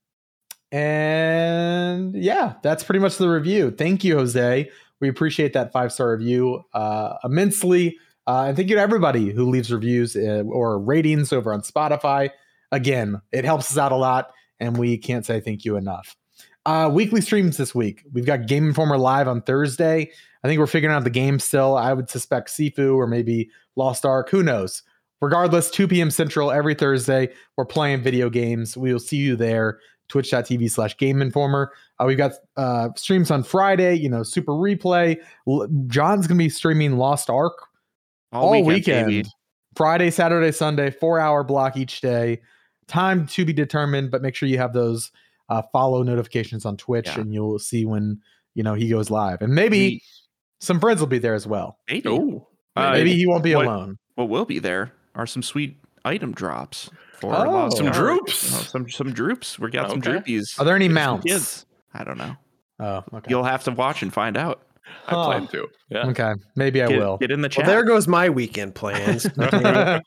and 0.71 2.15
yeah, 2.15 2.53
that's 2.63 2.83
pretty 2.83 2.99
much 2.99 3.17
the 3.17 3.29
review. 3.29 3.71
Thank 3.71 4.03
you, 4.03 4.15
Jose. 4.15 4.69
We 4.99 5.09
appreciate 5.09 5.53
that 5.53 5.71
five 5.71 5.91
star 5.91 6.11
review 6.11 6.63
uh, 6.73 7.15
immensely. 7.23 7.97
Uh, 8.27 8.45
and 8.47 8.55
thank 8.55 8.69
you 8.69 8.75
to 8.75 8.81
everybody 8.81 9.31
who 9.31 9.49
leaves 9.49 9.71
reviews 9.71 10.15
uh, 10.15 10.43
or 10.47 10.79
ratings 10.79 11.33
over 11.33 11.51
on 11.51 11.61
Spotify. 11.61 12.29
Again, 12.71 13.19
it 13.31 13.43
helps 13.43 13.71
us 13.71 13.77
out 13.77 13.91
a 13.91 13.97
lot, 13.97 14.31
and 14.59 14.77
we 14.77 14.97
can't 14.97 15.25
say 15.25 15.41
thank 15.41 15.65
you 15.65 15.75
enough. 15.75 16.15
Uh, 16.65 16.89
weekly 16.93 17.19
streams 17.19 17.57
this 17.57 17.73
week. 17.73 18.03
We've 18.13 18.25
got 18.25 18.47
Game 18.47 18.67
Informer 18.67 18.97
live 18.97 19.27
on 19.27 19.41
Thursday. 19.41 20.11
I 20.43 20.47
think 20.47 20.59
we're 20.59 20.67
figuring 20.67 20.95
out 20.95 21.03
the 21.03 21.09
game 21.09 21.39
still. 21.39 21.75
I 21.75 21.93
would 21.93 22.09
suspect 22.09 22.49
Sifu 22.49 22.95
or 22.95 23.07
maybe 23.07 23.49
Lost 23.75 24.05
Ark. 24.05 24.29
Who 24.29 24.43
knows? 24.43 24.83
Regardless, 25.21 25.69
2 25.71 25.87
p.m. 25.87 26.09
Central 26.11 26.51
every 26.51 26.73
Thursday. 26.73 27.29
We're 27.57 27.65
playing 27.65 28.01
video 28.01 28.29
games. 28.29 28.75
We 28.75 28.91
will 28.91 28.99
see 28.99 29.17
you 29.17 29.35
there. 29.35 29.79
Twitch.tv 30.09 30.69
slash 30.69 30.97
Game 30.97 31.21
Informer. 31.21 31.71
Uh, 31.99 32.05
we've 32.05 32.17
got 32.17 32.33
uh, 32.57 32.89
streams 32.97 33.31
on 33.31 33.43
Friday. 33.43 33.93
You 33.95 34.09
know, 34.09 34.23
Super 34.23 34.51
Replay. 34.51 35.17
L- 35.47 35.67
John's 35.87 36.27
gonna 36.27 36.37
be 36.37 36.49
streaming 36.49 36.97
Lost 36.97 37.29
Ark 37.29 37.53
all, 38.33 38.63
weekend. 38.63 39.07
baby. 39.07 39.29
Friday, 39.77 40.09
Saturday, 40.11 40.51
Sunday, 40.51 40.89
four 40.91 41.17
hour 41.19 41.43
block 41.45 41.77
each 41.77 42.01
day. 42.01 42.41
Time 42.87 43.25
to 43.27 43.45
be 43.45 43.53
determined, 43.53 44.11
but 44.11 44.21
make 44.21 44.35
sure 44.35 44.49
you 44.49 44.57
have 44.57 44.73
those 44.73 45.11
uh, 45.47 45.61
follow 45.71 46.03
notifications 46.03 46.65
on 46.65 46.75
Twitch, 46.75 47.07
Yeah. 47.07 47.21
and 47.21 47.33
you'll 47.33 47.59
see 47.59 47.85
when 47.85 48.19
you 48.53 48.63
know 48.63 48.73
he 48.73 48.89
goes 48.89 49.09
live. 49.09 49.41
And 49.41 49.53
maybe 49.55 49.77
We- 49.77 50.01
some 50.59 50.79
friends 50.81 50.99
will 50.99 51.07
be 51.07 51.19
there 51.19 51.35
as 51.35 51.47
well. 51.47 51.77
maybe. 51.89 52.09
Oh, 52.09 52.47
Uh, 52.75 52.91
maybe 52.91 53.13
he 53.13 53.25
won't 53.27 53.43
be 53.43 53.55
what- 53.55 53.65
alone. 53.65 53.97
what 54.15 54.27
will 54.27 54.45
be 54.45 54.59
there 54.59 54.91
are 55.15 55.25
some 55.27 55.43
sweet 55.43 55.77
item 56.05 56.31
drops 56.33 56.89
for 57.19 57.33
Oh. 57.35 57.69
Some 57.69 57.87
Ark. 57.87 57.95
droops. 57.95 58.53
Oh, 58.53 58.63
some 58.63 58.89
some 58.89 59.11
droops. 59.13 59.59
We 59.59 59.69
got 59.69 59.89
some 59.89 60.01
droopies. 60.01 60.59
Are 60.59 60.65
there 60.65 60.75
any 60.75 60.85
for 60.87 60.89
some 60.89 60.93
mounts? 60.95 61.25
Kids. 61.25 61.65
I 61.93 62.03
don't 62.03 62.17
know. 62.17 62.35
Oh, 62.79 63.03
okay. 63.13 63.29
You'll 63.29 63.43
have 63.43 63.63
to 63.65 63.71
watch 63.71 64.01
and 64.01 64.11
find 64.13 64.35
out. 64.37 64.61
I 65.07 65.11
Huh. 65.13 65.25
plan 65.25 65.47
to. 65.49 65.67
Yeah. 65.89 66.07
okay, 66.07 66.31
maybe 66.55 66.81
I 66.81 66.87
Get, 66.87 66.99
will. 66.99 67.17
get 67.17 67.31
in 67.31 67.41
the 67.41 67.45
Well, 67.45 67.49
chat. 67.49 67.65
there 67.67 67.83
goes 67.83 68.07
my 68.07 68.29
weekend 68.29 68.73
plans. 68.75 69.25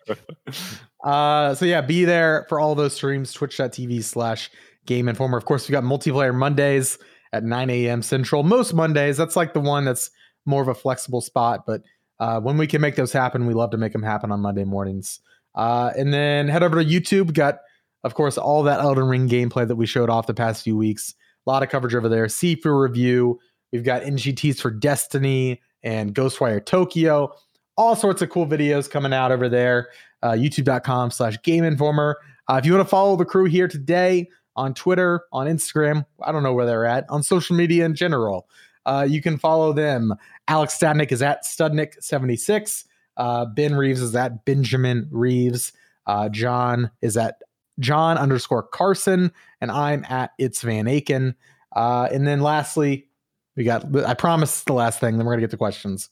Uh, 1.04 1.54
so 1.54 1.66
yeah, 1.66 1.82
be 1.82 2.04
there 2.06 2.46
for 2.48 2.58
all 2.58 2.74
those 2.74 2.94
streams. 2.94 3.32
Twitch.tv 3.32 4.02
slash 4.02 4.50
Game 4.86 5.06
Informer. 5.08 5.36
Of 5.36 5.44
course, 5.44 5.68
we 5.68 5.72
got 5.72 5.84
multiplayer 5.84 6.34
Mondays 6.34 6.96
at 7.34 7.44
9 7.44 7.68
a.m. 7.68 8.00
Central. 8.00 8.42
Most 8.42 8.72
Mondays, 8.72 9.16
that's 9.18 9.36
like 9.36 9.52
the 9.52 9.60
one 9.60 9.84
that's 9.84 10.10
more 10.46 10.62
of 10.62 10.68
a 10.68 10.74
flexible 10.74 11.20
spot. 11.20 11.64
But 11.66 11.82
uh, 12.20 12.40
when 12.40 12.56
we 12.56 12.66
can 12.66 12.80
make 12.80 12.96
those 12.96 13.12
happen, 13.12 13.46
we 13.46 13.54
love 13.54 13.70
to 13.70 13.76
make 13.76 13.92
them 13.92 14.02
happen 14.02 14.30
on 14.32 14.40
Monday 14.40 14.64
mornings. 14.64 15.20
Uh, 15.54 15.92
and 15.96 16.12
then 16.12 16.48
head 16.48 16.62
over 16.62 16.82
to 16.82 16.88
YouTube. 16.88 17.32
Got, 17.32 17.58
of 18.02 18.14
course, 18.14 18.38
all 18.38 18.62
that 18.64 18.80
Elden 18.80 19.08
Ring 19.08 19.28
gameplay 19.28 19.66
that 19.66 19.76
we 19.76 19.86
showed 19.86 20.10
off 20.10 20.26
the 20.26 20.34
past 20.34 20.62
few 20.64 20.76
weeks. 20.76 21.14
A 21.46 21.50
lot 21.50 21.62
of 21.62 21.68
coverage 21.68 21.94
over 21.94 22.08
there. 22.08 22.26
Sifu 22.26 22.80
review. 22.80 23.38
We've 23.72 23.84
got 23.84 24.02
NGTs 24.02 24.60
for 24.60 24.70
Destiny 24.70 25.60
and 25.82 26.14
Ghostwire 26.14 26.64
Tokyo. 26.64 27.34
All 27.76 27.96
sorts 27.96 28.22
of 28.22 28.30
cool 28.30 28.46
videos 28.46 28.88
coming 28.88 29.12
out 29.12 29.32
over 29.32 29.48
there 29.48 29.88
uh, 30.24 30.32
youtube.com 30.32 31.10
slash 31.10 31.40
game 31.42 31.62
informer 31.62 32.18
uh, 32.48 32.54
if 32.54 32.66
you 32.66 32.72
want 32.72 32.84
to 32.84 32.88
follow 32.88 33.14
the 33.14 33.24
crew 33.24 33.44
here 33.44 33.68
today 33.68 34.26
on 34.56 34.74
twitter 34.74 35.20
on 35.32 35.46
instagram 35.46 36.04
i 36.22 36.32
don't 36.32 36.42
know 36.42 36.54
where 36.54 36.66
they're 36.66 36.86
at 36.86 37.04
on 37.10 37.22
social 37.22 37.54
media 37.54 37.84
in 37.84 37.94
general 37.94 38.48
uh, 38.86 39.06
you 39.08 39.20
can 39.20 39.38
follow 39.38 39.72
them 39.72 40.14
alex 40.48 40.76
stadnik 40.78 41.12
is 41.12 41.22
at 41.22 41.44
studnik76 41.44 42.84
uh, 43.16 43.44
ben 43.46 43.74
reeves 43.74 44.00
is 44.00 44.14
at 44.14 44.44
benjamin 44.44 45.08
reeves 45.10 45.72
uh, 46.06 46.28
john 46.28 46.90
is 47.02 47.16
at 47.16 47.40
john 47.78 48.18
underscore 48.18 48.62
carson 48.62 49.32
and 49.60 49.70
i'm 49.70 50.04
at 50.08 50.32
it's 50.38 50.62
van 50.62 50.86
aken 50.86 51.34
uh, 51.76 52.08
and 52.12 52.26
then 52.26 52.40
lastly 52.40 53.08
we 53.56 53.64
got 53.64 53.84
i 54.04 54.14
promised 54.14 54.66
the 54.66 54.72
last 54.72 55.00
thing 55.00 55.16
then 55.16 55.26
we're 55.26 55.32
going 55.32 55.40
to 55.40 55.46
get 55.46 55.50
to 55.50 55.56
questions 55.56 56.08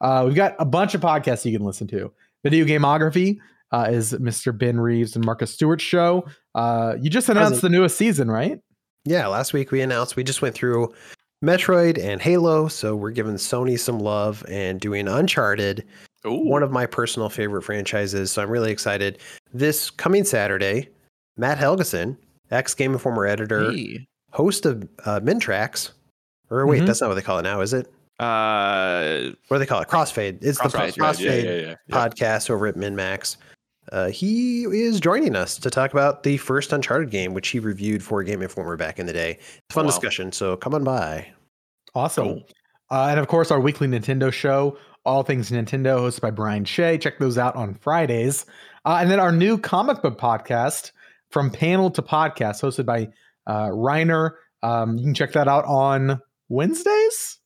uh, 0.00 0.24
we've 0.26 0.34
got 0.34 0.54
a 0.58 0.64
bunch 0.64 0.94
of 0.94 1.00
podcasts 1.00 1.44
you 1.44 1.56
can 1.56 1.66
listen 1.66 1.86
to 1.86 2.12
Video 2.44 2.64
Gameography 2.64 3.38
uh, 3.72 3.88
is 3.90 4.12
Mr. 4.12 4.56
Ben 4.56 4.78
Reeves 4.78 5.16
and 5.16 5.24
Marcus 5.24 5.52
Stewart's 5.52 5.82
show. 5.82 6.24
Uh, 6.54 6.96
you 7.00 7.10
just 7.10 7.28
announced 7.28 7.62
the 7.62 7.68
newest 7.68 7.96
season, 7.96 8.30
right? 8.30 8.60
yeah, 9.06 9.28
last 9.28 9.52
week 9.52 9.70
we 9.70 9.80
announced 9.80 10.16
we 10.16 10.24
just 10.24 10.42
went 10.42 10.54
through 10.54 10.92
Metroid 11.44 11.98
and 12.02 12.20
Halo, 12.20 12.68
so 12.68 12.96
we're 12.96 13.10
giving 13.10 13.34
Sony 13.34 13.78
some 13.78 13.98
love 13.98 14.44
and 14.48 14.80
doing 14.80 15.06
Uncharted, 15.06 15.84
Ooh. 16.26 16.32
one 16.48 16.62
of 16.62 16.70
my 16.72 16.86
personal 16.86 17.28
favorite 17.28 17.62
franchises. 17.62 18.30
So 18.32 18.42
I'm 18.42 18.50
really 18.50 18.72
excited. 18.72 19.18
This 19.52 19.90
coming 19.90 20.24
Saturday, 20.24 20.88
Matt 21.36 21.58
Helgeson, 21.58 22.16
ex 22.50 22.74
Game 22.74 22.92
Informer 22.92 23.26
editor, 23.26 23.70
Hey. 23.72 24.06
host 24.32 24.64
of 24.64 24.82
uh, 25.04 25.20
Mintrax, 25.20 25.90
or 26.50 26.66
wait, 26.66 26.82
Mhm. 26.82 26.86
that's 26.86 27.00
not 27.02 27.08
what 27.08 27.14
they 27.16 27.22
call 27.22 27.38
it 27.38 27.42
now, 27.42 27.60
is 27.60 27.74
it? 27.74 27.86
Uh, 28.18 29.30
What 29.48 29.56
do 29.56 29.58
they 29.58 29.66
call 29.66 29.82
it? 29.82 29.88
Crossfade. 29.88 30.38
It's 30.40 30.58
the 30.58 30.70
Crossfade, 30.70 30.94
Crossfade, 30.96 31.00
right, 31.00 31.18
yeah, 31.20 31.32
yeah, 31.34 31.50
yeah, 31.60 31.74
yeah. 31.86 32.08
podcast 32.08 32.48
over 32.48 32.66
at 32.66 32.76
MinMax. 32.76 33.36
Uh, 33.92 34.08
he 34.08 34.64
is 34.64 35.00
joining 35.00 35.36
us 35.36 35.56
to 35.58 35.70
talk 35.70 35.92
about 35.92 36.22
the 36.22 36.36
first 36.38 36.72
Uncharted 36.72 37.10
game, 37.10 37.34
which 37.34 37.48
he 37.48 37.58
reviewed 37.60 38.02
for 38.02 38.22
Game 38.22 38.42
Informer 38.42 38.76
back 38.76 38.98
in 38.98 39.06
the 39.06 39.12
day. 39.12 39.32
It's 39.40 39.62
a 39.70 39.72
fun 39.74 39.84
Wow. 39.84 39.90
discussion, 39.90 40.32
so 40.32 40.56
come 40.56 40.74
on 40.74 40.84
by. 40.84 41.28
Awesome. 41.94 42.24
Cool. 42.26 42.42
Uh, 42.90 43.06
and 43.10 43.20
of 43.20 43.26
course, 43.28 43.50
our 43.50 43.60
weekly 43.60 43.88
Nintendo 43.88 44.32
show, 44.32 44.76
All 45.04 45.22
Things 45.22 45.50
Nintendo, 45.50 45.98
hosted 45.98 46.20
by 46.20 46.30
Brian 46.30 46.64
Shea. 46.64 46.98
Check 46.98 47.18
those 47.18 47.38
out 47.38 47.56
on 47.56 47.74
Fridays. 47.74 48.44
Uh, 48.84 48.98
and 49.00 49.10
then 49.10 49.18
our 49.20 49.32
new 49.32 49.58
comic 49.58 50.02
book 50.02 50.18
podcast, 50.18 50.92
From 51.30 51.50
Panel 51.50 51.90
to 51.90 52.02
Podcast, 52.02 52.62
hosted 52.62 52.86
by 52.86 53.08
uh, 53.46 53.68
Reiner. 53.68 54.32
Um, 54.62 54.96
you 54.98 55.04
can 55.04 55.14
check 55.14 55.32
that 55.32 55.48
out 55.48 55.64
on 55.64 56.20
Wednesdays. 56.48 57.38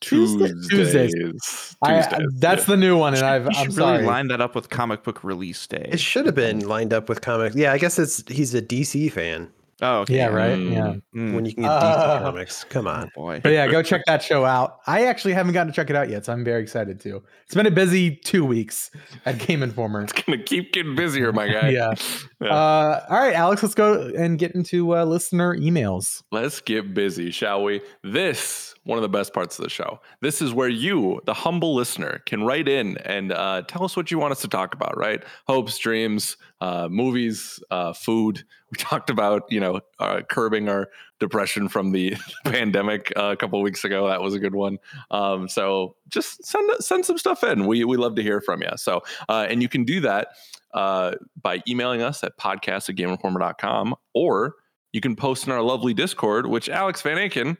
Tuesday- 0.00 0.52
Tuesdays. 0.68 1.12
Tuesdays. 1.14 1.76
I, 1.82 2.06
that's 2.36 2.62
yeah. 2.62 2.64
the 2.66 2.76
new 2.76 2.96
one, 2.98 3.14
and 3.14 3.22
I've, 3.22 3.44
you 3.44 3.50
I'm 3.54 3.64
should 3.66 3.74
sorry. 3.74 3.92
really 3.98 4.06
line 4.08 4.28
that 4.28 4.40
up 4.40 4.54
with 4.54 4.68
comic 4.70 5.02
book 5.02 5.22
release 5.24 5.66
day. 5.66 5.88
It 5.92 6.00
should 6.00 6.26
have 6.26 6.34
been 6.34 6.60
lined 6.66 6.92
up 6.92 7.08
with 7.08 7.20
comics. 7.20 7.56
Yeah, 7.56 7.72
I 7.72 7.78
guess 7.78 7.98
it's 7.98 8.22
he's 8.28 8.54
a 8.54 8.62
DC 8.62 9.12
fan. 9.12 9.50
Oh, 9.82 10.00
okay. 10.00 10.16
Yeah, 10.16 10.26
right. 10.26 10.58
Mm. 10.58 10.72
Yeah. 10.74 10.94
Mm. 11.18 11.34
When 11.34 11.46
you 11.46 11.54
can 11.54 11.62
get 11.62 11.70
Uh, 11.72 12.18
DC 12.18 12.22
comics, 12.22 12.64
come 12.64 12.86
Oh, 12.86 12.90
on. 12.90 13.10
boy. 13.14 13.40
But 13.42 13.52
yeah, 13.52 13.66
go 13.66 13.82
check 13.82 14.02
that 14.06 14.22
show 14.22 14.44
out. 14.44 14.80
I 14.86 15.06
actually 15.06 15.32
haven't 15.32 15.54
gotten 15.54 15.72
to 15.72 15.74
check 15.74 15.88
it 15.88 15.96
out 15.96 16.10
yet, 16.10 16.26
so 16.26 16.34
I'm 16.34 16.44
very 16.44 16.60
excited 16.62 17.00
too. 17.00 17.22
It's 17.46 17.54
been 17.54 17.64
a 17.64 17.70
busy 17.70 18.14
two 18.16 18.44
weeks 18.44 18.90
at 19.24 19.38
Game 19.38 19.62
Informer. 19.62 20.02
It's 20.02 20.12
gonna 20.12 20.36
keep 20.42 20.74
getting 20.74 20.94
busier, 20.96 21.32
my 21.32 21.48
guy. 21.50 21.70
Yeah. 21.70 21.94
Yeah. 22.42 22.48
Uh, 22.54 23.06
all 23.08 23.18
right, 23.20 23.34
Alex, 23.34 23.62
let's 23.62 23.74
go 23.74 24.12
and 24.18 24.38
get 24.38 24.52
into 24.52 24.94
uh, 24.94 25.04
listener 25.04 25.56
emails. 25.56 26.22
Let's 26.30 26.60
get 26.60 26.92
busy, 26.92 27.30
shall 27.30 27.64
we? 27.64 27.80
This 28.02 28.69
one 28.90 28.98
of 28.98 29.02
the 29.02 29.08
best 29.08 29.32
parts 29.32 29.56
of 29.56 29.62
the 29.62 29.70
show. 29.70 30.00
This 30.20 30.42
is 30.42 30.52
where 30.52 30.68
you, 30.68 31.20
the 31.24 31.32
humble 31.32 31.76
listener, 31.76 32.22
can 32.26 32.42
write 32.42 32.68
in 32.68 32.98
and 32.98 33.30
uh, 33.30 33.62
tell 33.62 33.84
us 33.84 33.96
what 33.96 34.10
you 34.10 34.18
want 34.18 34.32
us 34.32 34.40
to 34.40 34.48
talk 34.48 34.74
about. 34.74 34.98
Right? 34.98 35.22
Hopes, 35.46 35.78
dreams, 35.78 36.36
uh, 36.60 36.88
movies, 36.90 37.62
uh, 37.70 37.92
food. 37.92 38.44
We 38.72 38.76
talked 38.78 39.08
about 39.08 39.44
you 39.48 39.60
know 39.60 39.80
uh, 40.00 40.22
curbing 40.28 40.68
our 40.68 40.90
depression 41.20 41.68
from 41.68 41.92
the 41.92 42.16
pandemic 42.44 43.12
uh, 43.16 43.30
a 43.32 43.36
couple 43.36 43.62
weeks 43.62 43.84
ago. 43.84 44.08
That 44.08 44.20
was 44.20 44.34
a 44.34 44.40
good 44.40 44.56
one. 44.56 44.78
Um, 45.12 45.48
so 45.48 45.94
just 46.08 46.44
send 46.44 46.68
send 46.80 47.06
some 47.06 47.16
stuff 47.16 47.44
in. 47.44 47.66
We 47.66 47.84
we 47.84 47.96
love 47.96 48.16
to 48.16 48.22
hear 48.22 48.40
from 48.40 48.60
you. 48.60 48.70
So 48.76 49.02
uh, 49.28 49.46
and 49.48 49.62
you 49.62 49.68
can 49.68 49.84
do 49.84 50.00
that 50.00 50.28
by 50.72 51.62
emailing 51.68 52.02
us 52.02 52.24
at 52.24 52.36
podcast 52.36 52.88
at 52.88 52.96
gameinformer.com 52.96 53.94
or 54.14 54.56
you 54.92 55.00
can 55.00 55.14
post 55.14 55.46
in 55.46 55.52
our 55.52 55.62
lovely 55.62 55.94
Discord, 55.94 56.46
which 56.46 56.68
Alex 56.68 57.02
Van 57.02 57.16
Aken, 57.16 57.56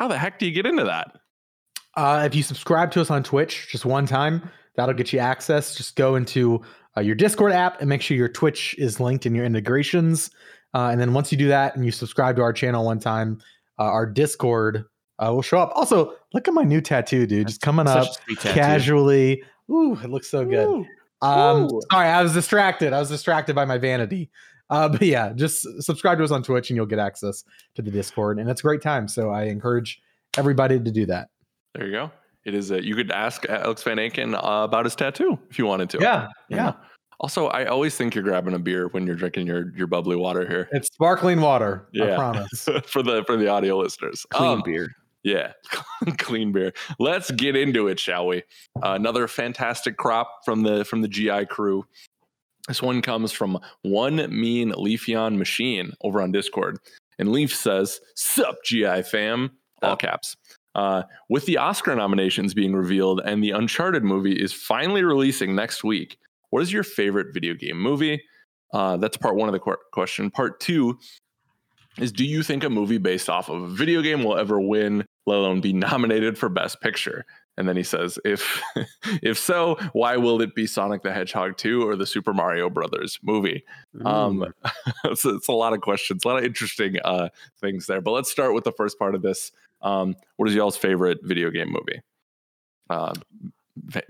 how 0.00 0.08
the 0.08 0.16
heck 0.16 0.38
do 0.38 0.46
you 0.46 0.52
get 0.52 0.64
into 0.64 0.82
that? 0.82 1.20
Uh, 1.94 2.22
if 2.24 2.34
you 2.34 2.42
subscribe 2.42 2.90
to 2.90 3.02
us 3.02 3.10
on 3.10 3.22
Twitch 3.22 3.68
just 3.70 3.84
one 3.84 4.06
time, 4.06 4.48
that'll 4.74 4.94
get 4.94 5.12
you 5.12 5.18
access. 5.18 5.74
Just 5.74 5.94
go 5.94 6.16
into 6.16 6.62
uh, 6.96 7.02
your 7.02 7.14
Discord 7.14 7.52
app 7.52 7.78
and 7.80 7.88
make 7.88 8.00
sure 8.00 8.16
your 8.16 8.30
Twitch 8.30 8.74
is 8.78 8.98
linked 8.98 9.26
in 9.26 9.34
your 9.34 9.44
integrations. 9.44 10.30
Uh, 10.72 10.88
and 10.90 10.98
then 10.98 11.12
once 11.12 11.30
you 11.30 11.36
do 11.36 11.48
that 11.48 11.76
and 11.76 11.84
you 11.84 11.92
subscribe 11.92 12.34
to 12.36 12.42
our 12.42 12.52
channel 12.54 12.86
one 12.86 12.98
time, 12.98 13.42
uh, 13.78 13.82
our 13.82 14.06
Discord 14.06 14.86
uh, 15.18 15.30
will 15.34 15.42
show 15.42 15.58
up. 15.58 15.70
Also, 15.74 16.14
look 16.32 16.48
at 16.48 16.54
my 16.54 16.64
new 16.64 16.80
tattoo, 16.80 17.26
dude. 17.26 17.48
Just 17.48 17.60
coming 17.60 17.86
up 17.86 18.08
a 18.08 18.12
sweet 18.24 18.40
tattoo. 18.40 18.58
casually. 18.58 19.42
Ooh, 19.70 19.98
it 20.02 20.08
looks 20.08 20.30
so 20.30 20.46
good. 20.46 20.66
Woo. 20.66 20.86
Um, 21.20 21.68
Woo. 21.68 21.82
sorry, 21.92 22.08
I 22.08 22.22
was 22.22 22.32
distracted. 22.32 22.94
I 22.94 23.00
was 23.00 23.10
distracted 23.10 23.54
by 23.54 23.66
my 23.66 23.76
vanity. 23.76 24.30
Uh, 24.70 24.88
but 24.88 25.02
yeah, 25.02 25.32
just 25.34 25.66
subscribe 25.82 26.16
to 26.18 26.24
us 26.24 26.30
on 26.30 26.42
Twitch 26.42 26.70
and 26.70 26.76
you'll 26.76 26.86
get 26.86 26.98
access 26.98 27.44
to 27.74 27.82
the 27.82 27.90
Discord, 27.90 28.38
and 28.38 28.48
it's 28.48 28.60
a 28.60 28.62
great 28.62 28.80
time. 28.82 29.08
So 29.08 29.30
I 29.30 29.44
encourage 29.44 30.00
everybody 30.38 30.78
to 30.80 30.90
do 30.90 31.06
that. 31.06 31.28
There 31.74 31.86
you 31.86 31.92
go. 31.92 32.10
It 32.44 32.54
is. 32.54 32.70
A, 32.70 32.82
you 32.84 32.94
could 32.94 33.10
ask 33.10 33.44
Alex 33.48 33.82
Van 33.82 33.98
Aken 33.98 34.34
uh, 34.34 34.64
about 34.64 34.84
his 34.86 34.94
tattoo 34.94 35.38
if 35.50 35.58
you 35.58 35.66
wanted 35.66 35.90
to. 35.90 35.98
Yeah, 36.00 36.28
You 36.48 36.56
yeah. 36.56 36.64
know? 36.66 36.76
Also, 37.22 37.48
I 37.48 37.66
always 37.66 37.96
think 37.96 38.14
you're 38.14 38.24
grabbing 38.24 38.54
a 38.54 38.58
beer 38.58 38.88
when 38.88 39.06
you're 39.06 39.14
drinking 39.16 39.46
your 39.46 39.76
your 39.76 39.86
bubbly 39.86 40.16
water 40.16 40.46
here. 40.48 40.68
It's 40.72 40.86
sparkling 40.86 41.42
water. 41.42 41.86
I 41.94 42.06
Yeah. 42.06 42.16
promise. 42.16 42.66
for 42.86 43.02
the 43.02 43.24
for 43.26 43.36
the 43.36 43.48
audio 43.48 43.76
listeners. 43.76 44.24
Clean 44.30 44.52
Um, 44.52 44.62
beer. 44.64 44.88
Yeah, 45.22 45.52
clean 46.16 46.50
beer. 46.50 46.72
Let's 46.98 47.30
get 47.32 47.56
into 47.56 47.88
it, 47.88 48.00
shall 48.00 48.26
we? 48.26 48.38
Uh, 48.82 48.92
another 48.94 49.28
fantastic 49.28 49.98
crop 49.98 50.46
from 50.46 50.62
the 50.62 50.82
from 50.86 51.02
the 51.02 51.08
GI 51.08 51.44
crew. 51.46 51.84
This 52.68 52.82
one 52.82 53.02
comes 53.02 53.32
from 53.32 53.58
one 53.82 54.16
mean 54.28 54.72
Leafeon 54.72 55.36
machine 55.36 55.92
over 56.02 56.20
on 56.20 56.32
Discord, 56.32 56.78
and 57.18 57.32
Leaf 57.32 57.54
says, 57.54 58.00
"Sup, 58.14 58.56
GI 58.64 59.02
fam." 59.02 59.50
All 59.82 59.96
caps. 59.96 60.36
Uh, 60.74 61.02
with 61.28 61.46
the 61.46 61.56
Oscar 61.56 61.94
nominations 61.94 62.54
being 62.54 62.74
revealed 62.74 63.20
and 63.24 63.42
the 63.42 63.50
Uncharted 63.50 64.04
movie 64.04 64.34
is 64.34 64.52
finally 64.52 65.02
releasing 65.02 65.54
next 65.54 65.82
week, 65.82 66.16
what 66.50 66.62
is 66.62 66.72
your 66.72 66.82
favorite 66.82 67.32
video 67.32 67.54
game 67.54 67.80
movie? 67.80 68.22
Uh, 68.72 68.96
that's 68.96 69.16
part 69.16 69.34
one 69.36 69.48
of 69.48 69.52
the 69.52 69.58
qu- 69.58 69.76
question. 69.92 70.30
Part 70.30 70.60
two 70.60 70.98
is 71.98 72.12
Do 72.12 72.24
you 72.24 72.42
think 72.42 72.62
a 72.62 72.70
movie 72.70 72.98
based 72.98 73.28
off 73.28 73.48
of 73.48 73.62
a 73.62 73.68
video 73.68 74.00
game 74.00 74.22
will 74.22 74.36
ever 74.36 74.60
win, 74.60 75.04
let 75.26 75.38
alone 75.38 75.60
be 75.60 75.72
nominated 75.72 76.38
for 76.38 76.48
Best 76.48 76.80
Picture? 76.80 77.24
And 77.60 77.68
then 77.68 77.76
he 77.76 77.82
says, 77.82 78.18
if 78.24 78.62
if 79.22 79.38
so, 79.38 79.76
why 79.92 80.16
will 80.16 80.40
it 80.40 80.54
be 80.54 80.66
Sonic 80.66 81.02
the 81.02 81.12
Hedgehog 81.12 81.58
2 81.58 81.86
or 81.86 81.94
the 81.94 82.06
Super 82.06 82.32
Mario 82.32 82.70
Brothers 82.70 83.18
movie? 83.22 83.64
Um, 84.02 84.46
it's, 85.04 85.26
it's 85.26 85.46
a 85.46 85.52
lot 85.52 85.74
of 85.74 85.82
questions, 85.82 86.24
a 86.24 86.28
lot 86.28 86.38
of 86.38 86.44
interesting 86.44 86.96
uh, 87.04 87.28
things 87.60 87.86
there. 87.86 88.00
But 88.00 88.12
let's 88.12 88.30
start 88.30 88.54
with 88.54 88.64
the 88.64 88.72
first 88.72 88.98
part 88.98 89.14
of 89.14 89.20
this. 89.20 89.52
Um, 89.82 90.16
what 90.36 90.48
is 90.48 90.54
y'all's 90.54 90.78
favorite 90.78 91.18
video 91.22 91.50
game 91.50 91.68
movie? 91.70 92.00
Uh, 92.88 93.12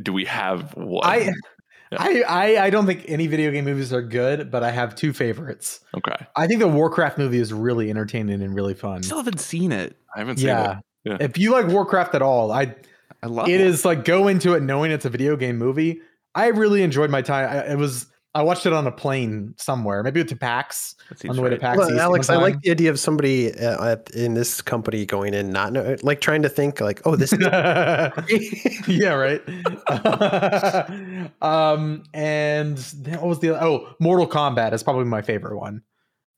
do 0.00 0.12
we 0.12 0.26
have 0.26 0.76
one? 0.76 1.04
I, 1.04 1.32
I, 1.98 2.22
I 2.22 2.64
I 2.66 2.70
don't 2.70 2.86
think 2.86 3.04
any 3.08 3.26
video 3.26 3.50
game 3.50 3.64
movies 3.64 3.92
are 3.92 4.00
good, 4.02 4.48
but 4.52 4.62
I 4.62 4.70
have 4.70 4.94
two 4.94 5.12
favorites. 5.12 5.80
okay, 5.96 6.24
I 6.36 6.46
think 6.46 6.60
the 6.60 6.68
Warcraft 6.68 7.18
movie 7.18 7.40
is 7.40 7.52
really 7.52 7.90
entertaining 7.90 8.42
and 8.42 8.54
really 8.54 8.74
fun. 8.74 9.02
Still 9.02 9.16
haven't 9.16 9.40
seen 9.40 9.72
it. 9.72 9.96
I 10.14 10.20
haven't 10.20 10.36
seen 10.36 10.46
Yeah. 10.46 10.78
it. 10.78 10.84
Yeah. 11.04 11.16
If 11.18 11.36
you 11.36 11.50
like 11.50 11.66
Warcraft 11.66 12.14
at 12.14 12.22
all, 12.22 12.52
I 12.52 12.76
I 13.22 13.26
love 13.26 13.48
it 13.48 13.60
is 13.60 13.84
like 13.84 14.04
go 14.04 14.28
into 14.28 14.54
it 14.54 14.62
knowing 14.62 14.90
it's 14.90 15.04
a 15.04 15.10
video 15.10 15.36
game 15.36 15.58
movie. 15.58 16.00
I 16.34 16.48
really 16.48 16.82
enjoyed 16.82 17.10
my 17.10 17.22
time. 17.22 17.48
I, 17.48 17.72
it 17.72 17.76
was 17.76 18.06
I 18.32 18.42
watched 18.42 18.64
it 18.64 18.72
on 18.72 18.86
a 18.86 18.92
plane 18.92 19.54
somewhere, 19.56 20.04
maybe 20.04 20.24
to 20.24 20.36
PAX 20.36 20.94
on 21.28 21.34
the 21.34 21.42
way 21.42 21.50
to. 21.50 21.56
PAX. 21.56 21.78
Well, 21.78 21.90
East 21.90 22.00
Alex, 22.00 22.30
I 22.30 22.36
like 22.36 22.60
the 22.60 22.70
idea 22.70 22.90
of 22.90 23.00
somebody 23.00 23.52
uh, 23.58 23.92
at, 23.92 24.10
in 24.12 24.34
this 24.34 24.62
company 24.62 25.04
going 25.04 25.34
in, 25.34 25.50
not 25.50 25.72
know, 25.72 25.96
like 26.02 26.20
trying 26.20 26.42
to 26.42 26.48
think, 26.48 26.80
like, 26.80 27.04
oh, 27.04 27.16
this 27.16 27.32
is. 27.32 27.40
yeah, 28.86 29.14
right. 29.14 29.42
um, 31.42 32.04
and 32.14 32.78
then 32.78 33.14
what 33.20 33.26
was 33.26 33.40
the 33.40 33.60
oh 33.60 33.94
Mortal 33.98 34.28
Kombat 34.28 34.74
is 34.74 34.84
probably 34.84 35.06
my 35.06 35.22
favorite 35.22 35.58
one. 35.58 35.82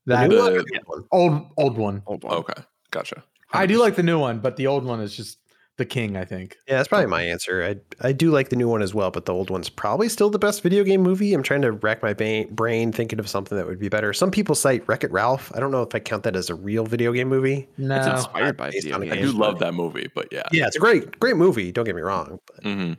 That 0.06 0.30
The- 0.30 0.36
one 0.36 0.64
old 0.86 1.06
old 1.12 1.46
old 1.58 1.76
one. 1.76 2.02
Old 2.06 2.24
one. 2.24 2.34
Okay, 2.38 2.62
gotcha. 2.90 3.22
I 3.52 3.66
do 3.66 3.78
like 3.78 3.96
the 3.96 4.02
new 4.02 4.18
one, 4.18 4.38
but 4.38 4.56
the 4.56 4.66
old 4.66 4.84
one 4.84 5.00
is 5.00 5.14
just 5.14 5.38
the 5.82 5.86
king. 5.86 6.16
I 6.16 6.24
think. 6.24 6.56
Yeah, 6.68 6.76
that's 6.76 6.88
probably 6.88 7.06
my 7.06 7.22
answer. 7.22 7.62
I 7.64 8.06
I 8.08 8.12
do 8.12 8.30
like 8.30 8.48
the 8.48 8.56
new 8.56 8.68
one 8.68 8.82
as 8.82 8.94
well, 8.94 9.10
but 9.10 9.24
the 9.26 9.32
old 9.34 9.50
one's 9.50 9.68
probably 9.68 10.08
still 10.08 10.30
the 10.30 10.38
best 10.38 10.62
video 10.62 10.84
game 10.84 11.02
movie. 11.02 11.34
I'm 11.34 11.42
trying 11.42 11.62
to 11.62 11.72
rack 11.72 12.02
my 12.02 12.14
ba- 12.14 12.46
brain 12.50 12.92
thinking 12.92 13.18
of 13.18 13.28
something 13.28 13.56
that 13.58 13.66
would 13.66 13.78
be 13.78 13.88
better. 13.88 14.12
Some 14.12 14.30
people 14.30 14.54
cite 14.54 14.86
Wreck 14.88 15.04
It 15.04 15.10
Ralph. 15.12 15.50
I 15.54 15.60
don't 15.60 15.70
know 15.70 15.82
if 15.82 15.94
I 15.94 15.98
count 15.98 16.22
that 16.24 16.36
as 16.36 16.48
a 16.50 16.54
real 16.54 16.84
video 16.86 17.12
game 17.12 17.28
movie. 17.28 17.68
No, 17.78 17.96
It's 17.96 18.06
inspired 18.06 18.56
by 18.56 18.70
Based 18.70 18.84
video 18.84 18.96
on 18.96 19.02
a 19.02 19.06
I 19.12 19.16
games, 19.16 19.32
do 19.32 19.38
love 19.38 19.58
that 19.58 19.74
movie, 19.74 20.08
but 20.14 20.28
yeah, 20.32 20.42
Yeah, 20.52 20.66
it's 20.66 20.76
a 20.76 20.80
great 20.80 21.18
great 21.20 21.36
movie. 21.36 21.72
Don't 21.72 21.84
get 21.84 21.94
me 21.96 22.02
wrong, 22.02 22.38
but 22.46 22.64
Mhm. 22.64 22.96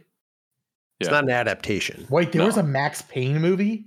it's 1.00 1.10
not 1.10 1.24
an 1.24 1.30
adaptation. 1.30 2.06
wait, 2.10 2.32
there 2.32 2.46
was 2.46 2.58
a 2.58 2.64
Max 2.64 3.02
Payne 3.04 3.40
movie. 3.42 3.86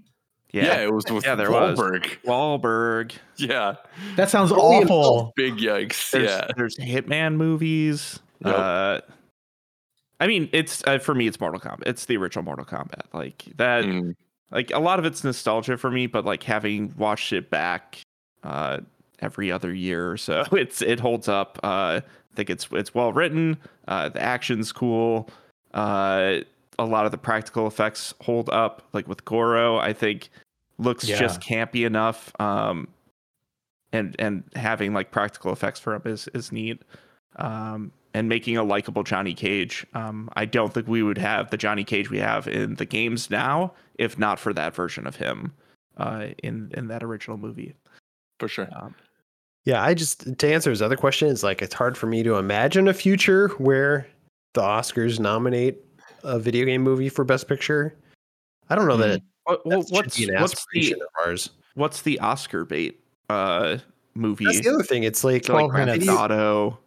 yeah, 0.52 0.64
Yeah, 0.64 0.84
it 0.84 0.92
was 0.94 1.04
with 1.10 1.24
Yeah, 1.24 1.34
there 1.34 1.50
was. 1.50 1.78
Wahlberg. 1.78 2.06
Wahlberg. 2.24 3.12
Yeah, 3.36 3.74
That 4.16 4.30
sounds 4.30 4.52
Only 4.52 4.84
awful. 4.84 5.32
big 5.36 5.56
yikes. 5.56 6.10
There's, 6.10 6.30
yeah, 6.30 6.48
there's 6.56 6.76
Hitman 6.76 7.34
movies. 7.34 8.20
Yep. 8.46 8.56
Uh, 8.56 9.00
I 10.20 10.26
mean, 10.26 10.48
it's 10.52 10.82
uh, 10.86 10.98
for 10.98 11.14
me, 11.14 11.26
it's 11.26 11.38
Mortal 11.40 11.60
Kombat. 11.60 11.82
It's 11.86 12.06
the 12.06 12.16
original 12.16 12.44
Mortal 12.44 12.64
Kombat. 12.64 13.02
Like 13.12 13.44
that. 13.56 13.84
Mm, 13.84 14.14
Like 14.50 14.70
a 14.72 14.78
lot 14.78 14.98
of 14.98 15.04
it's 15.04 15.22
nostalgia 15.24 15.76
for 15.76 15.90
me, 15.90 16.06
but 16.06 16.24
like 16.24 16.42
having 16.42 16.94
watched 16.96 17.32
it 17.32 17.50
back 17.50 17.98
uh, 18.42 18.78
every 19.20 19.50
other 19.52 19.74
year 19.74 20.10
or 20.10 20.16
so, 20.16 20.44
it's 20.52 20.80
it 20.82 21.00
holds 21.00 21.28
up. 21.28 21.58
Uh, 21.62 22.00
I 22.00 22.02
think 22.34 22.50
it's 22.50 22.68
it's 22.72 22.94
well 22.94 23.12
written. 23.12 23.58
Uh, 23.88 24.08
the 24.08 24.22
action's 24.22 24.72
cool. 24.72 25.28
Uh, 25.74 26.38
a 26.78 26.84
lot 26.84 27.04
of 27.06 27.10
the 27.12 27.18
practical 27.18 27.66
effects 27.66 28.14
hold 28.22 28.48
up. 28.50 28.82
Like 28.92 29.08
with 29.08 29.24
Goro, 29.24 29.76
I 29.78 29.92
think 29.92 30.30
looks 30.78 31.06
Yeah. 31.08 31.18
just 31.18 31.40
campy 31.40 31.84
enough. 31.86 32.32
Um, 32.40 32.88
and 33.92 34.16
and 34.18 34.44
having 34.54 34.92
like 34.94 35.10
practical 35.10 35.52
effects 35.52 35.80
for 35.80 35.94
him 35.94 36.02
is 36.06 36.28
is 36.34 36.52
neat. 36.52 36.80
Um, 37.36 37.92
and 38.16 38.30
making 38.30 38.56
a 38.56 38.64
likable 38.64 39.02
Johnny 39.02 39.34
Cage. 39.34 39.86
Um, 39.92 40.30
I 40.36 40.46
don't 40.46 40.72
think 40.72 40.88
we 40.88 41.02
would 41.02 41.18
have 41.18 41.50
the 41.50 41.58
Johnny 41.58 41.84
Cage 41.84 42.08
we 42.08 42.18
have 42.18 42.48
in 42.48 42.76
the 42.76 42.86
games 42.86 43.30
now 43.30 43.74
if 43.98 44.18
not 44.18 44.38
for 44.38 44.54
that 44.54 44.74
version 44.74 45.06
of 45.06 45.16
him 45.16 45.52
uh, 45.98 46.28
in 46.42 46.70
in 46.74 46.88
that 46.88 47.02
original 47.02 47.36
movie. 47.36 47.74
for 48.40 48.48
sure. 48.48 48.68
Um, 48.74 48.94
Yeah, 49.66 49.82
I 49.82 49.92
just 49.92 50.38
to 50.38 50.52
answer 50.52 50.70
his 50.70 50.80
other 50.80 50.96
question, 50.96 51.28
it's 51.28 51.42
like 51.42 51.60
it's 51.60 51.74
hard 51.74 51.98
for 51.98 52.06
me 52.06 52.22
to 52.22 52.36
imagine 52.36 52.88
a 52.88 52.94
future 52.94 53.48
where 53.58 54.06
the 54.54 54.62
Oscars 54.62 55.20
nominate 55.20 55.78
a 56.24 56.38
video 56.38 56.64
game 56.64 56.82
movie 56.82 57.10
for 57.10 57.22
Best 57.22 57.48
Picture. 57.48 57.94
I 58.70 58.76
don't 58.76 58.88
know 58.88 58.96
that 58.96 59.10
it 59.10 59.22
what, 59.44 59.62
that 59.64 59.68
well, 59.68 59.78
what's 59.90 59.92
what's 59.92 60.66
the 60.72 60.92
of 60.94 61.08
ours. 61.22 61.50
what's 61.74 62.00
the 62.00 62.18
Oscar 62.20 62.64
bait 62.64 62.98
uh, 63.28 63.76
movie? 64.14 64.46
That's 64.46 64.60
the 64.60 64.70
other 64.70 64.84
thing. 64.84 65.02
It's 65.02 65.22
like, 65.22 65.44
So, 65.44 65.54
like 65.54 65.70
Grand. 65.70 65.90
Theft 66.02 66.08
Auto. 66.18 66.78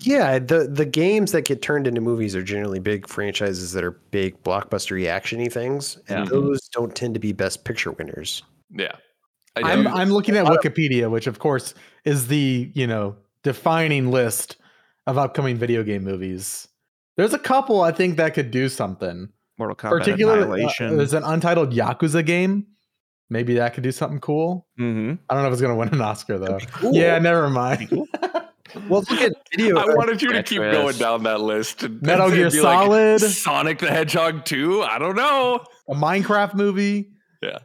Yeah, 0.00 0.38
the 0.38 0.68
the 0.70 0.84
games 0.84 1.32
that 1.32 1.44
get 1.46 1.62
turned 1.62 1.86
into 1.86 2.00
movies 2.00 2.34
are 2.36 2.42
generally 2.42 2.78
big 2.80 3.08
franchises 3.08 3.72
that 3.72 3.82
are 3.84 3.92
big 4.10 4.42
blockbuster 4.42 5.00
actiony 5.06 5.50
things, 5.52 5.98
and 6.08 6.26
Mhm. 6.26 6.30
those 6.30 6.60
don't 6.68 6.94
tend 6.94 7.14
to 7.14 7.20
be 7.20 7.32
Best 7.32 7.64
Picture 7.64 7.92
winners. 7.92 8.42
Yeah, 8.70 8.92
I 9.56 9.72
I'm 9.72 9.86
I'm 9.86 10.10
looking 10.10 10.36
at 10.36 10.46
Wikipedia, 10.46 11.10
which 11.10 11.26
of 11.26 11.38
course 11.38 11.74
is 12.04 12.26
the 12.28 12.70
you 12.74 12.86
know 12.86 13.16
defining 13.42 14.10
list 14.10 14.56
of 15.06 15.18
upcoming 15.18 15.56
video 15.56 15.82
game 15.82 16.04
movies. 16.04 16.66
There's 17.16 17.34
a 17.34 17.38
couple 17.38 17.80
I 17.82 17.92
think 17.92 18.16
that 18.16 18.34
could 18.34 18.50
do 18.50 18.68
something. 18.68 19.28
Mortal 19.58 19.76
Kombat 19.76 19.90
Particularly, 19.98 20.64
uh, 20.64 20.70
there's 20.78 21.12
an 21.14 21.22
untitled 21.22 21.72
Yakuza 21.72 22.24
game. 22.26 22.66
Maybe 23.30 23.54
that 23.54 23.72
could 23.72 23.84
do 23.84 23.92
something 23.92 24.18
cool. 24.20 24.66
Mhm. 24.78 25.18
I 25.30 25.34
don't 25.34 25.42
know 25.44 25.48
if 25.48 25.52
it's 25.52 25.62
gonna 25.62 25.76
win 25.76 25.88
an 25.90 26.00
Oscar 26.00 26.38
though. 26.38 26.58
cool. 26.72 26.94
Yeah, 26.94 27.18
never 27.18 27.48
mind. 27.48 27.88
Well, 28.88 29.04
look 29.10 29.20
at 29.20 29.32
video. 29.50 29.76
I 29.78 29.84
wanted 29.94 30.22
you 30.22 30.32
to 30.32 30.42
keep 30.42 30.60
Tetris. 30.60 30.72
going 30.72 30.96
down 30.96 31.22
that 31.24 31.40
list. 31.40 31.82
And, 31.82 32.00
Metal 32.02 32.26
and 32.26 32.34
Gear 32.34 32.50
be 32.50 32.60
like, 32.60 32.84
Solid. 32.84 33.20
Sonic 33.20 33.78
the 33.78 33.88
Hedgehog 33.90 34.44
2. 34.44 34.82
I 34.82 34.98
don't 34.98 35.16
know. 35.16 35.64
a 35.88 35.94
Minecraft 35.94 36.54
movie. 36.54 37.10
Yeah. 37.42 37.58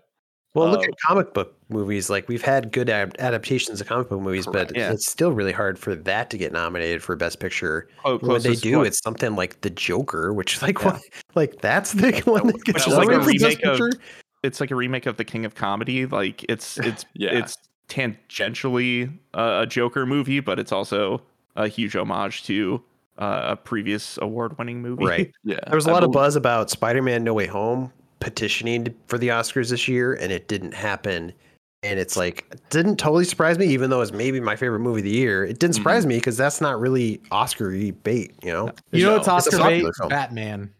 Well, 0.55 0.69
look 0.71 0.81
uh, 0.81 0.85
at 0.85 0.99
comic 1.05 1.33
book 1.33 1.55
movies. 1.69 2.09
Like 2.09 2.27
we've 2.27 2.41
had 2.41 2.71
good 2.71 2.89
ad- 2.89 3.15
adaptations 3.19 3.79
of 3.79 3.87
comic 3.87 4.09
book 4.09 4.19
movies, 4.19 4.45
Correct. 4.45 4.69
but 4.73 4.77
Yeah. 4.77 4.91
it's 4.91 5.09
still 5.09 5.31
really 5.31 5.51
hard 5.53 5.77
for 5.79 5.95
that 5.95 6.29
to 6.31 6.37
get 6.37 6.51
nominated 6.51 7.01
for 7.03 7.15
Best 7.15 7.39
Picture. 7.39 7.87
Clo- 8.01 8.17
when 8.17 8.41
they 8.41 8.55
do, 8.55 8.79
one- 8.79 8.87
it's 8.87 8.99
something 9.01 9.35
like 9.35 9.61
The 9.61 9.69
Joker, 9.69 10.33
which 10.33 10.61
like 10.61 10.79
Yeah. 10.79 10.85
what, 10.93 11.01
like 11.35 11.61
that's 11.61 11.93
the 11.93 12.11
one 12.25 12.47
that 12.47 12.63
gets 12.65 12.85
which 12.85 12.87
is 12.87 12.93
like 12.97 13.07
a 13.07 13.11
nominated 13.11 13.23
for 13.23 13.31
Best 13.31 13.43
remake 13.43 13.65
of- 13.65 13.77
Picture? 13.79 14.03
it's 14.43 14.59
like 14.59 14.71
a 14.71 14.75
remake 14.75 15.05
of 15.05 15.17
the 15.17 15.23
King 15.25 15.45
of 15.45 15.55
Comedy. 15.55 16.05
Like 16.07 16.43
it's 16.49 16.77
it's 16.79 17.05
Yeah. 17.13 17.29
it's 17.37 17.55
tangentially 17.89 19.11
a, 19.33 19.61
a 19.61 19.65
Joker 19.65 20.05
movie, 20.05 20.39
but 20.39 20.59
it's 20.59 20.71
also 20.71 21.21
a 21.55 21.67
huge 21.67 21.95
homage 21.95 22.43
to 22.43 22.81
uh, 23.17 23.41
a 23.49 23.55
previous 23.55 24.17
award-winning 24.21 24.81
movie. 24.81 25.05
Right. 25.05 25.31
Yeah. 25.43 25.59
There 25.67 25.75
was 25.75 25.87
a 25.87 25.89
I 25.89 25.93
lot 25.93 26.03
of 26.03 26.11
buzz 26.11 26.35
about 26.35 26.69
Spider-Man: 26.69 27.23
No 27.23 27.33
Way 27.33 27.47
Home 27.47 27.91
petitioning 28.19 28.93
for 29.07 29.17
the 29.17 29.29
Oscars 29.29 29.69
this 29.69 29.87
year, 29.87 30.13
and 30.13 30.31
it 30.31 30.47
didn't 30.47 30.73
happen. 30.73 31.33
And 31.81 31.97
it's 31.97 32.17
like 32.17 32.45
it 32.51 32.61
didn't 32.69 32.97
totally 32.97 33.23
surprise 33.23 33.57
me, 33.57 33.65
even 33.67 33.89
though 33.89 34.01
it's 34.01 34.11
maybe 34.11 34.41
my 34.41 34.57
favorite 34.57 34.79
movie 34.79 34.99
of 34.99 35.05
the 35.05 35.11
year. 35.11 35.45
It 35.45 35.59
didn't 35.59 35.75
surprise 35.75 36.05
me 36.05 36.15
because 36.17 36.35
that's 36.35 36.59
not 36.59 36.77
really 36.79 37.21
Oscar 37.31 37.69
bait, 38.03 38.33
you 38.43 38.51
know. 38.51 38.71
You 38.91 39.05
know 39.05 39.13
what's 39.13 39.27
No, 39.27 39.37
it's 39.37 39.47
a 39.53 39.55
Oscar 39.55 39.57
bait? 39.63 39.85
film. 39.97 40.09
Batman. 40.09 40.73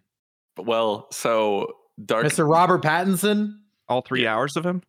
Well, 0.58 1.08
so 1.12 1.74
Dark 2.06 2.26
Mr. 2.26 2.50
Robert 2.50 2.84
Pattinson. 2.84 3.58
All 3.88 4.02
three 4.02 4.28
hours 4.28 4.58
of 4.58 4.66
him. 4.66 4.84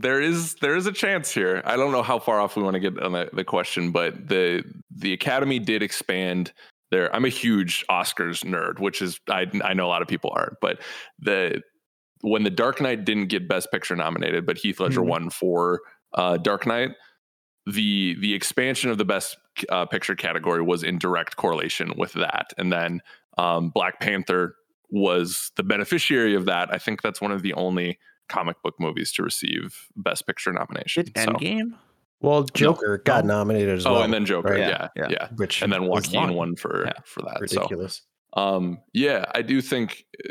There 0.00 0.20
is 0.20 0.54
there 0.54 0.76
is 0.76 0.86
a 0.86 0.92
chance 0.92 1.30
here. 1.32 1.62
I 1.64 1.76
don't 1.76 1.92
know 1.92 2.02
how 2.02 2.18
far 2.18 2.40
off 2.40 2.56
we 2.56 2.62
want 2.62 2.74
to 2.74 2.80
get 2.80 3.00
on 3.02 3.12
the, 3.12 3.28
the 3.32 3.44
question, 3.44 3.90
but 3.92 4.28
the 4.28 4.64
the 4.90 5.12
Academy 5.12 5.58
did 5.58 5.82
expand 5.82 6.52
their. 6.90 7.14
I'm 7.14 7.24
a 7.24 7.28
huge 7.30 7.84
Oscars 7.90 8.44
nerd, 8.44 8.78
which 8.80 9.02
is 9.02 9.20
I 9.28 9.46
I 9.62 9.74
know 9.74 9.86
a 9.86 9.88
lot 9.88 10.02
of 10.02 10.08
people 10.08 10.32
aren't, 10.34 10.54
but 10.60 10.80
the 11.18 11.62
when 12.22 12.42
the 12.42 12.50
Dark 12.50 12.80
Knight 12.80 13.04
didn't 13.04 13.26
get 13.26 13.48
Best 13.48 13.70
Picture 13.70 13.96
nominated, 13.96 14.46
but 14.46 14.58
Heath 14.58 14.80
Ledger 14.80 15.00
Mhm. 15.00 15.06
won 15.06 15.30
for 15.30 15.80
uh, 16.14 16.36
Dark 16.36 16.66
Knight. 16.66 16.90
The 17.66 18.16
the 18.20 18.34
expansion 18.34 18.90
of 18.90 18.98
the 18.98 19.04
Best 19.04 19.36
uh, 19.68 19.86
Picture 19.86 20.14
category 20.16 20.62
was 20.62 20.82
in 20.82 20.98
direct 20.98 21.36
correlation 21.36 21.92
with 21.96 22.12
that, 22.14 22.52
and 22.58 22.72
then 22.72 23.00
um, 23.38 23.70
Black 23.70 24.00
Panther 24.00 24.54
was 24.90 25.52
the 25.56 25.62
beneficiary 25.62 26.34
of 26.34 26.46
that. 26.46 26.72
I 26.72 26.78
think 26.78 27.00
that's 27.02 27.20
one 27.20 27.30
of 27.32 27.42
the 27.42 27.52
only 27.54 27.98
comic 28.30 28.62
book 28.62 28.74
movies 28.78 29.12
to 29.12 29.22
receive 29.22 29.88
Best 29.96 30.26
Picture 30.26 30.52
nomination. 30.52 31.04
Did 31.04 31.18
So- 31.18 31.32
Endgame? 31.32 31.72
Well, 32.22 32.44
Joker 32.44 32.98
got 32.98 33.24
nominated 33.24 33.78
as 33.78 33.86
oh, 33.86 33.92
well. 33.94 34.02
and 34.02 34.12
then 34.12 34.26
Joker, 34.26 34.50
right? 34.52 34.58
yeah, 34.60 34.88
yeah, 34.94 35.08
Yeah. 35.08 35.28
which 35.36 35.62
and 35.62 35.72
then 35.72 35.86
was 35.86 36.04
Joaquin 36.06 36.20
won. 36.28 36.34
won 36.50 36.56
for 36.56 36.84
Yeah. 36.86 36.92
for 37.06 37.22
that. 37.22 37.36
So 37.48 37.56
ridiculous. 37.62 38.02
um, 38.34 38.78
yeah, 38.92 39.24
I 39.34 39.40
do 39.42 39.62
think 39.62 40.04
uh, 40.24 40.28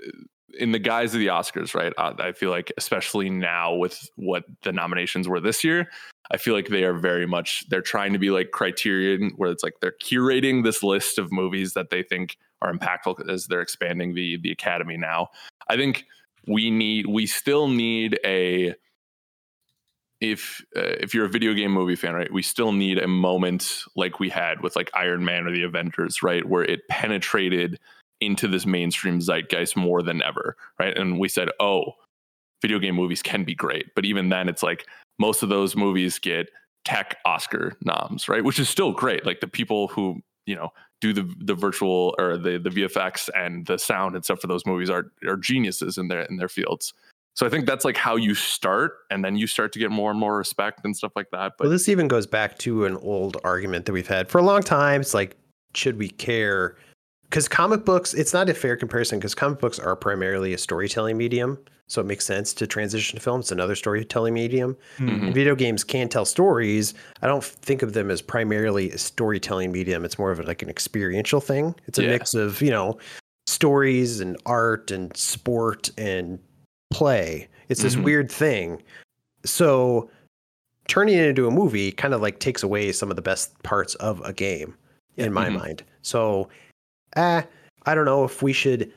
in 0.59 0.71
the 0.71 0.77
guise 0.79 1.13
of 1.15 1.19
the 1.19 1.27
Oscars, 1.27 1.73
right? 1.73 1.91
Uh, 1.97 2.13
I 2.19 2.31
feel 2.33 2.51
like, 2.51 2.71
especially 2.77 3.29
now 3.31 3.73
with 3.73 4.07
what 4.17 4.43
the 4.61 4.71
nominations 4.71 5.27
were 5.27 5.39
this 5.39 5.63
year, 5.63 5.89
I 6.31 6.37
feel 6.37 6.53
like 6.53 6.67
they 6.67 6.83
are 6.83 6.93
very 6.93 7.25
much 7.25 7.67
they're 7.69 7.81
trying 7.81 8.13
to 8.13 8.19
be 8.19 8.29
like 8.29 8.51
Criterion, 8.51 9.31
where 9.37 9.49
it's 9.49 9.63
like 9.63 9.75
they're 9.81 9.95
curating 9.99 10.63
this 10.63 10.83
list 10.83 11.17
of 11.17 11.31
movies 11.31 11.73
that 11.73 11.89
they 11.89 12.03
think 12.03 12.37
are 12.61 12.71
impactful 12.71 13.27
as 13.29 13.47
they're 13.47 13.61
expanding 13.61 14.13
the 14.13 14.37
the 14.37 14.51
academy 14.51 14.95
now. 14.97 15.29
I 15.69 15.75
think 15.75 16.05
we 16.49 16.71
need 16.71 17.05
we 17.05 17.27
still 17.27 17.67
need 17.67 18.19
a 18.25 18.73
if 20.19 20.61
uh, 20.75 20.97
if 20.99 21.13
you're 21.13 21.25
a 21.25 21.29
video 21.29 21.53
game 21.53 21.71
movie 21.71 21.95
fan, 21.95 22.13
right, 22.13 22.33
we 22.33 22.41
still 22.41 22.73
need 22.73 22.97
a 22.97 23.07
moment 23.07 23.83
like 23.95 24.19
we 24.19 24.29
had 24.29 24.61
with 24.61 24.75
like 24.75 24.89
Iron 24.93 25.23
Man 25.23 25.45
or 25.45 25.51
the 25.51 25.63
Avengers, 25.63 26.21
right, 26.23 26.43
where 26.43 26.65
it 26.65 26.87
penetrated 26.89 27.79
into 28.19 28.47
this 28.47 28.65
mainstream 28.65 29.21
zeitgeist 29.21 29.77
more 29.77 30.01
than 30.01 30.21
ever, 30.23 30.57
right? 30.79 30.97
And 30.97 31.19
we 31.19 31.29
said, 31.29 31.49
"Oh, 31.59 31.93
video 32.61 32.79
game 32.79 32.95
movies 32.95 33.21
can 33.21 33.43
be 33.43 33.55
great." 33.55 33.93
But 33.95 34.05
even 34.05 34.29
then 34.29 34.49
it's 34.49 34.63
like 34.63 34.87
most 35.19 35.43
of 35.43 35.49
those 35.49 35.75
movies 35.75 36.17
get 36.17 36.49
tech 36.83 37.17
Oscar 37.25 37.77
noms, 37.81 38.27
right? 38.27 38.43
Which 38.43 38.59
is 38.59 38.67
still 38.67 38.91
great. 38.91 39.25
Like 39.25 39.39
the 39.39 39.47
people 39.47 39.87
who, 39.89 40.21
you 40.47 40.55
know, 40.55 40.73
do 41.01 41.13
the 41.13 41.33
the 41.39 41.55
virtual 41.55 42.15
or 42.17 42.37
the 42.37 42.57
the 42.57 42.69
VFX 42.69 43.29
and 43.35 43.65
the 43.65 43.77
sound 43.77 44.15
and 44.15 44.23
stuff 44.23 44.41
for 44.41 44.47
those 44.47 44.65
movies 44.65 44.89
are 44.89 45.11
are 45.27 45.37
geniuses 45.37 45.97
in 45.97 46.07
their 46.07 46.23
in 46.23 46.37
their 46.37 46.49
fields. 46.49 46.93
So 47.35 47.45
I 47.45 47.49
think 47.49 47.65
that's 47.65 47.85
like 47.85 47.95
how 47.95 48.17
you 48.17 48.35
start, 48.35 48.97
and 49.09 49.23
then 49.23 49.37
you 49.37 49.47
start 49.47 49.71
to 49.73 49.79
get 49.79 49.91
more 49.91 50.11
and 50.11 50.19
more 50.19 50.37
respect 50.37 50.83
and 50.83 50.95
stuff 50.95 51.13
like 51.15 51.29
that. 51.31 51.53
But 51.57 51.65
well, 51.65 51.71
this 51.71 51.87
even 51.87 52.07
goes 52.07 52.27
back 52.27 52.57
to 52.59 52.85
an 52.85 52.97
old 52.97 53.37
argument 53.43 53.85
that 53.85 53.93
we've 53.93 54.07
had 54.07 54.29
for 54.29 54.39
a 54.39 54.43
long 54.43 54.61
time. 54.61 54.99
It's 54.99 55.13
like, 55.13 55.37
should 55.73 55.97
we 55.97 56.09
care? 56.09 56.75
Because 57.29 57.47
comic 57.47 57.85
books, 57.85 58.13
it's 58.13 58.33
not 58.33 58.49
a 58.49 58.53
fair 58.53 58.75
comparison 58.75 59.19
because 59.19 59.35
comic 59.35 59.59
books 59.59 59.77
are 59.79 59.95
primarily 59.95 60.53
a 60.53 60.57
storytelling 60.57 61.17
medium. 61.17 61.59
So 61.87 62.01
it 62.01 62.05
makes 62.05 62.25
sense 62.25 62.53
to 62.53 62.67
transition 62.67 63.17
to 63.17 63.23
film. 63.23 63.39
It's 63.39 63.51
another 63.51 63.75
storytelling 63.75 64.33
medium. 64.33 64.77
Mhm. 64.97 65.33
Video 65.33 65.55
games 65.55 65.83
can 65.83 66.07
tell 66.07 66.25
stories. 66.25 66.93
I 67.23 67.27
don't 67.27 67.43
think 67.43 67.81
of 67.81 67.93
them 67.93 68.11
as 68.11 68.21
primarily 68.21 68.91
a 68.91 68.97
storytelling 68.97 69.71
medium. 69.71 70.05
It's 70.05 70.19
more 70.19 70.31
of 70.31 70.39
a, 70.39 70.43
like 70.43 70.61
an 70.61 70.69
experiential 70.69 71.41
thing. 71.41 71.73
It's 71.87 71.97
a 71.97 72.03
Yeah. 72.03 72.09
mix 72.11 72.33
of, 72.35 72.61
you 72.61 72.69
know, 72.69 72.99
stories 73.47 74.19
and 74.19 74.37
art 74.45 74.91
and 74.91 75.15
sport 75.17 75.89
and 75.97 76.37
play. 76.91 77.47
It's 77.69 77.81
this 77.81 77.95
Mhm. 77.95 78.03
weird 78.03 78.31
thing. 78.31 78.81
So 79.45 80.09
turning 80.87 81.15
it 81.17 81.25
into 81.27 81.47
a 81.47 81.51
movie 81.51 81.91
kind 81.91 82.13
of 82.13 82.21
like 82.21 82.39
takes 82.39 82.61
away 82.63 82.91
some 82.91 83.09
of 83.11 83.15
the 83.15 83.21
best 83.23 83.61
parts 83.63 83.95
of 83.95 84.21
a 84.25 84.33
game 84.33 84.75
in 85.17 85.31
my 85.33 85.49
Mhm. 85.49 85.53
mind. 85.59 85.83
So, 86.03 86.49
eh, 87.19 87.41
I 87.85 87.95
don't 87.95 88.05
know 88.05 88.23
if 88.23 88.41
we 88.41 88.53
should 88.53 88.91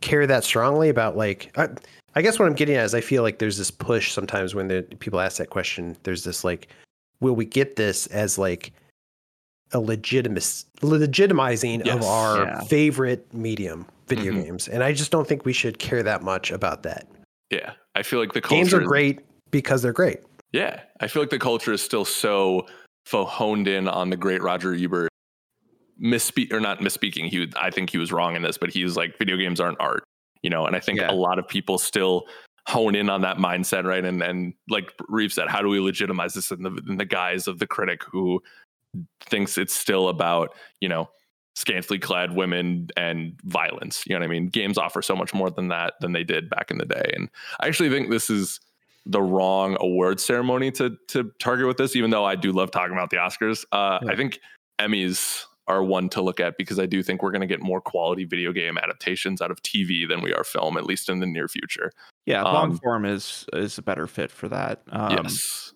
care 0.00 0.26
that 0.26 0.44
strongly 0.44 0.88
about 0.88 1.16
like. 1.16 1.50
I, 1.56 1.68
I 2.14 2.22
guess 2.22 2.38
what 2.38 2.46
I'm 2.48 2.54
getting 2.54 2.74
at 2.74 2.84
is 2.84 2.94
I 2.94 3.00
feel 3.00 3.22
like 3.22 3.38
there's 3.38 3.58
this 3.58 3.70
push 3.70 4.12
sometimes 4.12 4.54
when 4.54 4.66
the 4.68 4.82
people 4.98 5.20
ask 5.20 5.36
that 5.38 5.50
question. 5.50 5.96
There's 6.02 6.24
this 6.24 6.42
like, 6.42 6.68
will 7.20 7.34
we 7.36 7.44
get 7.44 7.76
this 7.76 8.06
as 8.08 8.38
like 8.38 8.72
a 9.72 9.78
legitimate 9.78 10.42
legitimizing 10.80 11.84
Yes. 11.84 11.96
of 11.96 12.02
our 12.02 12.36
Yeah. 12.44 12.60
favorite 12.62 13.32
medium, 13.34 13.86
video 14.08 14.32
Mhm. 14.32 14.44
games, 14.44 14.68
and 14.68 14.82
I 14.82 14.92
just 14.92 15.10
don't 15.12 15.28
think 15.28 15.44
we 15.44 15.52
should 15.52 15.78
care 15.78 16.02
that 16.02 16.22
much 16.22 16.50
about 16.50 16.82
that. 16.84 17.06
yeah, 17.50 17.72
I 17.94 18.02
feel 18.02 18.18
like 18.20 18.32
the 18.34 18.40
culture 18.40 18.56
Games 18.56 18.74
are 18.74 18.80
great 18.80 19.20
because 19.50 19.80
they're 19.82 19.92
great. 19.92 20.20
Yeah, 20.52 20.80
I 21.00 21.06
feel 21.06 21.22
like 21.22 21.30
the 21.30 21.38
culture 21.38 21.72
is 21.72 21.80
still 21.82 22.04
so 22.04 22.66
honed 23.12 23.68
in 23.68 23.88
on 23.88 24.10
the 24.10 24.16
great 24.16 24.42
Roger 24.42 24.74
Ebert 24.74 25.07
misspeak 26.02 26.52
or 26.52 26.60
not 26.60 26.80
misspeaking. 26.80 27.28
He, 27.28 27.38
would- 27.40 27.56
I 27.56 27.70
think 27.70 27.90
he 27.90 27.98
was 27.98 28.12
wrong 28.12 28.36
in 28.36 28.42
this, 28.42 28.58
but 28.58 28.70
he 28.70 28.84
was 28.84 28.96
like, 28.96 29.18
video 29.18 29.36
games 29.36 29.60
aren't 29.60 29.80
art, 29.80 30.04
you 30.42 30.50
know. 30.50 30.66
And 30.66 30.76
I 30.76 30.80
think 30.80 31.00
Yeah. 31.00 31.10
a 31.10 31.14
lot 31.14 31.38
of 31.38 31.46
people 31.48 31.78
still 31.78 32.24
hone 32.66 32.94
in 32.94 33.08
on 33.08 33.22
that 33.22 33.38
mindset, 33.38 33.84
right? 33.84 34.04
And 34.04 34.22
and 34.22 34.52
like 34.68 34.92
Reeve 35.08 35.32
said, 35.32 35.48
how 35.48 35.62
do 35.62 35.68
we 35.68 35.80
legitimize 35.80 36.34
this 36.34 36.50
in 36.50 36.62
the 36.62 36.70
in 36.88 36.96
the 36.98 37.04
guise 37.06 37.48
of 37.48 37.58
the 37.58 37.66
critic 37.66 38.02
who 38.04 38.42
thinks 39.22 39.58
it's 39.58 39.74
still 39.74 40.08
about 40.08 40.54
you 40.80 40.88
know 40.88 41.08
scantily 41.56 41.98
clad 41.98 42.34
women 42.36 42.88
and 42.96 43.38
violence? 43.44 44.04
You 44.06 44.14
know 44.14 44.20
what 44.20 44.26
I 44.26 44.28
mean? 44.28 44.48
Games 44.48 44.76
offer 44.78 45.00
so 45.02 45.16
much 45.16 45.32
more 45.34 45.50
than 45.50 45.68
that 45.68 45.94
than 46.00 46.12
they 46.12 46.24
did 46.24 46.50
back 46.50 46.70
in 46.70 46.78
the 46.78 46.84
day, 46.86 47.10
and 47.14 47.28
I 47.58 47.66
actually 47.68 47.88
think 47.90 48.10
this 48.10 48.28
is 48.30 48.60
the 49.06 49.22
wrong 49.22 49.76
award 49.80 50.20
ceremony 50.20 50.70
to 50.72 50.96
to 51.08 51.32
target 51.38 51.66
with 51.66 51.78
this, 51.78 51.96
even 51.96 52.10
though 52.10 52.26
I 52.26 52.34
do 52.36 52.52
love 52.52 52.70
talking 52.70 52.92
about 52.92 53.08
the 53.10 53.16
Oscars. 53.16 53.64
Uh, 53.72 53.98
Yeah. 54.02 54.12
I 54.12 54.16
think 54.16 54.40
Emmys 54.78 55.44
are 55.68 55.82
one 55.84 56.08
to 56.10 56.22
look 56.22 56.40
at 56.40 56.56
because 56.56 56.78
I 56.78 56.86
do 56.86 57.02
think 57.02 57.22
we're 57.22 57.30
going 57.30 57.42
to 57.42 57.46
get 57.46 57.60
more 57.60 57.80
quality 57.80 58.24
video 58.24 58.52
game 58.52 58.78
adaptations 58.78 59.40
out 59.40 59.50
of 59.50 59.62
TV 59.62 60.08
than 60.08 60.22
we 60.22 60.32
are 60.32 60.44
film, 60.44 60.76
at 60.76 60.84
least 60.84 61.08
in 61.08 61.20
the 61.20 61.26
near 61.26 61.48
future. 61.48 61.92
Yeah, 62.26 62.42
long 62.42 62.72
Um, 62.72 62.78
form 62.78 63.04
is 63.04 63.46
is 63.52 63.78
a 63.78 63.82
better 63.82 64.06
fit 64.06 64.30
for 64.30 64.48
that. 64.48 64.82
Um, 64.90 65.24
yes, 65.24 65.72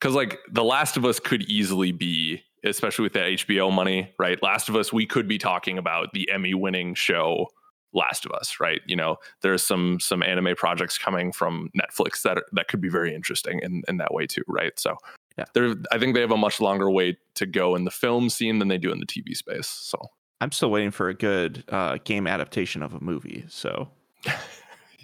because 0.00 0.14
like 0.14 0.38
The 0.50 0.64
Last 0.64 0.96
of 0.96 1.04
Us 1.04 1.20
could 1.20 1.42
easily 1.42 1.92
be, 1.92 2.42
especially 2.64 3.04
with 3.04 3.12
the 3.12 3.20
HBO 3.20 3.72
money, 3.72 4.12
right? 4.18 4.42
Last 4.42 4.68
of 4.68 4.76
Us, 4.76 4.92
we 4.92 5.06
could 5.06 5.28
be 5.28 5.38
talking 5.38 5.78
about 5.78 6.12
the 6.12 6.30
Emmy-winning 6.30 6.94
show. 6.94 7.48
Last 7.92 8.24
of 8.24 8.30
Us, 8.30 8.60
right? 8.60 8.80
You 8.86 8.94
know, 8.94 9.16
there's 9.42 9.64
some 9.64 9.98
some 9.98 10.22
anime 10.22 10.54
projects 10.56 10.96
coming 10.96 11.32
from 11.32 11.70
Netflix 11.76 12.22
that 12.22 12.38
are, 12.38 12.44
that 12.52 12.68
could 12.68 12.80
be 12.80 12.88
very 12.88 13.12
interesting 13.12 13.58
in, 13.62 13.82
in 13.88 13.96
that 13.96 14.14
way 14.14 14.26
too, 14.26 14.44
right? 14.46 14.78
So, 14.78 14.96
Yeah. 15.40 15.44
they're 15.54 15.74
I 15.90 15.98
think 15.98 16.14
they 16.14 16.20
have 16.20 16.30
a 16.30 16.36
much 16.36 16.60
longer 16.60 16.90
way 16.90 17.16
to 17.34 17.46
go 17.46 17.74
in 17.74 17.84
the 17.84 17.90
film 17.90 18.28
scene 18.30 18.58
than 18.58 18.68
they 18.68 18.78
do 18.78 18.92
in 18.92 19.00
the 19.00 19.06
TV 19.06 19.34
space. 19.36 19.66
So, 19.66 19.98
I'm 20.40 20.52
still 20.52 20.70
waiting 20.70 20.90
for 20.90 21.08
a 21.08 21.14
good 21.14 21.64
uh, 21.68 21.98
game 22.04 22.26
adaptation 22.26 22.82
of 22.82 22.94
a 22.94 23.00
movie. 23.00 23.44
So 23.48 23.88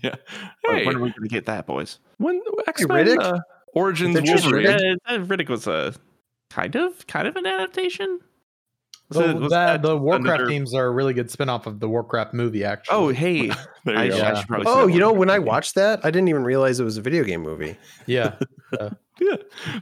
yeah. 0.03 0.15
when- 0.63 0.77
Hey, 0.77 0.87
when 0.87 0.97
are 0.97 1.01
we 1.01 1.11
going 1.11 1.23
to 1.23 1.29
get 1.29 1.47
that, 1.47 1.67
boys? 1.67 1.99
when 2.19 2.41
X-Men 2.67 3.07
Riddick? 3.07 3.23
uh, 3.23 3.39
Origins 3.75 4.17
Is 4.17 4.23
it 4.23 4.27
just 4.27 4.45
Wolverine. 4.45 4.67
Riddick? 4.67 4.97
Yeah, 5.09 5.17
Riddick 5.19 5.49
was 5.49 5.67
a 5.67 5.95
kind 6.51 6.75
of 6.77 7.07
kind 7.07 7.27
of 7.29 7.37
an 7.37 7.47
adaptation. 7.47 8.21
Was 9.11 9.19
The, 9.19 9.31
it- 9.31 9.37
was 9.37 9.51
that, 9.51 9.83
that 9.83 9.89
the 9.89 9.97
Warcraft 9.97 10.27
another- 10.41 10.47
games 10.51 10.75
are 10.75 10.87
a 10.87 10.91
really 10.91 11.13
good 11.15 11.31
spin-off 11.31 11.67
of 11.67 11.79
the 11.81 11.89
Warcraft 11.89 12.35
movie, 12.35 12.65
actually. 12.65 12.97
Oh, 12.97 13.09
hey, 13.09 13.49
There 13.85 13.97
I, 13.97 14.09
go. 14.09 14.17
should- 14.17 14.25
I 14.25 14.29
Yeah. 14.33 14.35
should 14.41 14.49
probably. 14.49 14.67
Oh, 14.69 14.87
you 14.87 14.99
know, 14.99 15.13
when 15.13 15.31
I 15.31 15.39
watched 15.39 15.75
that, 15.77 16.01
I 16.05 16.11
didn't 16.11 16.29
even 16.29 16.43
realize 16.45 16.81
it 16.81 16.85
was 16.85 16.97
a 16.97 17.03
video 17.03 17.23
game 17.25 17.43
movie. 17.43 17.77
yeah. 18.07 18.35
Yeah, 19.19 19.37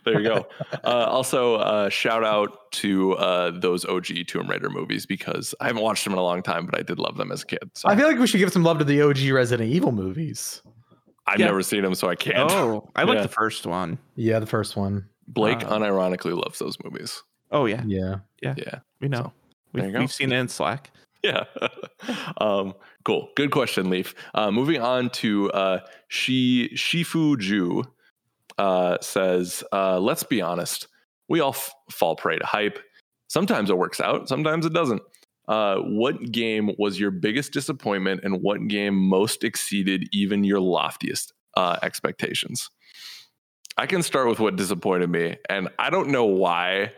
there 0.05 0.21
you 0.21 0.29
go. 0.29 0.47
Uh, 0.85 1.07
also, 1.09 1.57
uh, 1.57 1.89
shout 1.89 2.23
out 2.23 2.71
to 2.71 3.15
uh, 3.15 3.51
those 3.59 3.85
OG 3.85 4.07
Tomb 4.29 4.49
Raider 4.49 4.71
movies 4.71 5.07
because 5.07 5.57
I 5.61 5.67
haven't 5.67 5.83
watched 5.83 6.05
them 6.05 6.13
in 6.13 6.21
a 6.21 6.23
long 6.23 6.41
time, 6.41 6.67
but 6.67 6.79
I 6.79 6.83
did 6.85 7.01
love 7.01 7.17
them 7.17 7.33
as 7.33 7.43
a 7.43 7.47
kid. 7.47 7.69
So 7.75 7.89
I 7.89 7.97
feel 7.97 8.07
like 8.07 8.17
we 8.19 8.29
should 8.29 8.39
give 8.39 8.53
some 8.53 8.63
love 8.63 8.79
to 8.79 8.85
the 8.85 9.03
OG 9.03 9.31
Resident 9.33 9.69
Evil 9.73 9.91
movies. 9.91 10.63
I've 11.27 11.41
Yeah. 11.41 11.47
never 11.47 11.63
seen 11.63 11.83
them, 11.83 11.97
so 11.97 12.09
I 12.09 12.15
can't. 12.15 12.49
Oh, 12.49 12.89
I 12.95 13.03
like 13.03 13.17
Yeah. 13.17 13.23
the 13.23 13.29
first 13.29 13.67
one. 13.67 13.99
Yeah, 14.15 14.39
the 14.39 14.47
first 14.47 14.77
one. 14.77 15.09
Blake 15.27 15.65
Uh, 15.65 15.71
unironically 15.79 16.37
loves 16.37 16.61
those 16.61 16.77
movies. 16.85 17.21
Oh 17.51 17.67
yeah, 17.67 17.83
Yeah. 17.87 18.19
Yeah, 18.41 18.55
yeah. 18.57 18.79
we 19.01 19.09
know. 19.09 19.33
So, 19.75 19.83
We've, 19.83 19.95
we've 19.95 20.13
seen 20.13 20.31
it 20.31 20.37
in 20.39 20.47
Slack. 20.49 20.93
yeah. 21.25 21.45
um, 22.39 22.75
cool. 23.05 23.31
Good 23.35 23.51
question, 23.51 23.91
Leaf. 23.91 24.15
Uh, 24.35 24.53
moving 24.53 24.81
on 24.81 25.11
to 25.11 25.51
uh, 25.51 25.79
Shi 26.09 26.69
Shifu 26.77 27.37
Ju 27.39 27.83
uh, 28.59 28.99
says, 29.01 29.65
uh, 29.73 29.99
"Let's 30.01 30.23
be 30.23 30.41
honest. 30.43 30.89
We 31.29 31.41
all 31.41 31.51
f- 31.51 31.75
fall 31.91 32.17
prey 32.17 32.39
to 32.39 32.47
hype. 32.47 32.79
Sometimes 33.29 33.71
it 33.71 33.79
works 33.79 34.01
out. 34.01 34.29
Sometimes 34.29 34.67
it 34.67 34.73
doesn't. 34.73 35.03
Uh, 35.49 35.77
what 35.79 36.33
game 36.33 36.71
was 36.79 36.99
your 36.99 37.11
biggest 37.11 37.53
disappointment, 37.53 38.21
and 38.25 38.41
what 38.43 38.67
game 38.69 38.95
most 38.95 39.45
exceeded 39.45 40.09
even 40.13 40.45
your 40.45 40.61
loftiest 40.61 41.33
uh, 41.57 41.77
expectations?" 41.83 42.71
I 43.77 43.87
can 43.87 44.03
start 44.05 44.29
with 44.29 44.39
what 44.39 44.55
disappointed 44.57 45.11
me, 45.11 45.37
and 45.51 45.69
I 45.79 45.91
don't 45.91 46.11
know 46.11 46.27
why. 46.27 46.93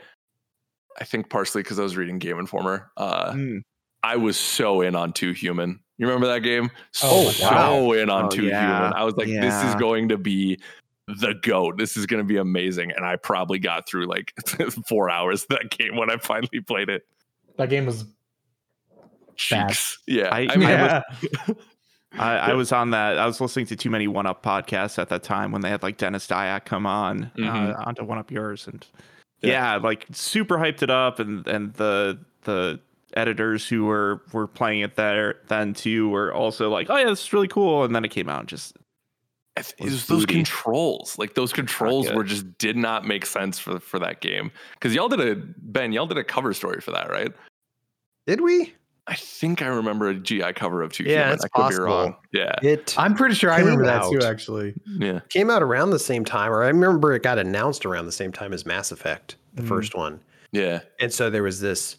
I 1.01 1.05
think 1.05 1.29
partially 1.31 1.63
because 1.63 1.79
I 1.79 1.83
was 1.83 1.97
reading 1.97 2.19
Game 2.19 2.39
Informer. 2.39 2.91
Uh, 2.97 3.33
Mm. 3.33 3.63
I 4.03 4.17
was 4.17 4.37
so 4.37 4.83
in 4.83 4.95
on 4.95 5.13
Too 5.13 5.33
Human. 5.33 5.81
You 5.99 6.07
remember 6.07 6.27
that 6.29 6.41
game? 6.41 6.71
Oh, 7.03 7.31
so 7.31 7.51
wow. 7.51 7.93
in 7.93 8.09
on 8.09 8.27
Oh, 8.27 8.29
Too 8.29 8.45
yeah. 8.45 8.61
Human. 8.79 8.93
I 8.93 9.03
was 9.05 9.17
like, 9.17 9.27
this 9.27 9.65
is 9.65 9.75
going 9.77 10.11
to 10.11 10.17
be 10.19 10.61
the 11.09 11.35
goat. 11.43 11.79
This 11.79 11.97
is 11.97 12.07
going 12.07 12.23
to 12.23 12.27
be 12.27 12.37
amazing. 12.37 12.91
And 12.93 13.05
I 13.05 13.17
probably 13.17 13.59
got 13.59 13.89
through 13.89 14.07
like 14.07 14.33
four 14.89 15.09
hours 15.11 15.43
of 15.43 15.49
that 15.49 15.71
game 15.71 15.97
when 15.97 16.11
I 16.11 16.17
finally 16.17 16.61
played 16.67 16.89
it. 16.89 17.07
That 17.59 17.71
game 17.71 17.87
was 17.87 18.05
Bad. 19.51 19.69
Cheeks. 19.69 19.99
Yeah. 20.07 20.29
I- 20.35 20.49
I, 20.51 20.57
mean, 20.57 20.69
yeah. 20.69 21.03
I, 22.19 22.37
I 22.37 22.49
Yeah. 22.49 22.55
was 22.55 22.73
on 22.73 22.91
that. 22.91 23.19
I 23.19 23.27
was 23.27 23.41
listening 23.41 23.67
to 23.67 23.77
too 23.77 23.91
many 23.91 24.09
One 24.09 24.27
Up 24.27 24.43
podcasts 24.43 24.99
at 24.99 25.09
that 25.11 25.23
time 25.23 25.53
when 25.53 25.61
they 25.61 25.69
had 25.69 25.83
like 25.83 25.99
Denis 25.99 26.27
Dyack 26.27 26.65
come 26.65 26.87
on 26.87 27.31
Mhm. 27.37 27.75
uh, 27.79 27.83
onto 27.87 28.03
One 28.05 28.17
Up 28.19 28.31
Yours, 28.31 28.67
and 28.67 28.87
Yeah. 29.43 29.75
yeah. 29.75 29.77
like 29.77 30.07
super 30.13 30.57
hyped 30.57 30.83
it 30.83 30.89
up, 30.91 31.19
and 31.19 31.47
and 31.47 31.75
the 31.75 32.19
the 32.45 32.81
editors 33.15 33.69
who 33.69 33.85
were 33.85 34.23
were 34.33 34.47
playing 34.47 34.81
it 34.81 34.97
there 34.97 35.37
then 35.49 35.75
too 35.75 36.09
were 36.09 36.33
also 36.33 36.71
like, 36.71 36.89
oh 36.89 36.97
yeah, 36.97 37.05
this 37.07 37.23
is 37.25 37.33
really 37.35 37.49
cool, 37.49 37.85
and 37.85 37.95
then 37.95 38.05
it 38.05 38.11
came 38.11 38.29
out 38.31 38.41
and 38.41 38.49
just 38.49 38.75
I 38.75 38.79
th- 38.79 38.86
it 39.57 39.75
was 39.81 39.93
was 39.93 40.07
those 40.07 40.27
controls. 40.27 41.17
Like 41.19 41.35
those 41.35 41.53
controls 41.53 42.11
were 42.13 42.25
just 42.25 42.59
did 42.59 42.77
not 42.77 43.07
make 43.07 43.25
sense 43.27 43.59
for 43.59 43.79
for 43.81 43.99
that 43.99 44.21
game. 44.21 44.51
Because 44.75 44.95
y'all 44.95 45.09
did 45.09 45.21
a 45.21 45.35
Ben, 45.59 45.93
y'all 45.93 46.07
did 46.07 46.19
a 46.19 46.25
cover 46.25 46.53
story 46.53 46.81
for 46.81 46.91
that, 46.93 47.11
right? 47.11 47.33
Did 48.27 48.41
we? 48.41 48.75
I 49.09 49.15
think 49.15 49.63
I 49.63 49.69
remember 49.69 50.09
a 50.09 50.15
GI 50.15 50.55
cover 50.55 50.83
of 50.83 50.93
Too 50.93 51.05
Yeah, 51.05 51.19
Human. 51.21 51.35
it's 51.35 51.45
I 51.45 51.49
could 51.49 51.61
possible. 51.63 51.85
be 51.87 51.91
wrong. 51.93 52.17
Yeah, 52.33 52.57
It 52.63 52.95
I'm 52.99 53.15
pretty 53.15 53.37
sure 53.37 53.53
I 53.53 53.59
Came 53.59 53.67
remember 53.67 53.85
that 53.87 54.11
too. 54.11 54.27
Actually, 54.27 54.75
yeah. 54.99 55.21
came 55.29 55.49
out 55.49 55.63
around 55.63 55.91
the 55.91 55.99
same 56.01 56.25
time, 56.25 56.51
or 56.51 56.65
I 56.65 56.67
remember 56.69 57.15
it 57.15 57.23
got 57.23 57.39
announced 57.39 57.87
around 57.87 58.07
the 58.07 58.13
same 58.13 58.33
time 58.33 58.53
as 58.53 58.67
Mass 58.67 58.91
Effect, 58.91 59.37
the 59.55 59.63
Mhm. 59.63 59.69
first 59.69 59.95
one. 59.95 60.19
Yeah. 60.51 60.81
And 60.99 61.13
so 61.13 61.31
there 61.31 61.45
was 61.45 61.61
this 61.61 61.99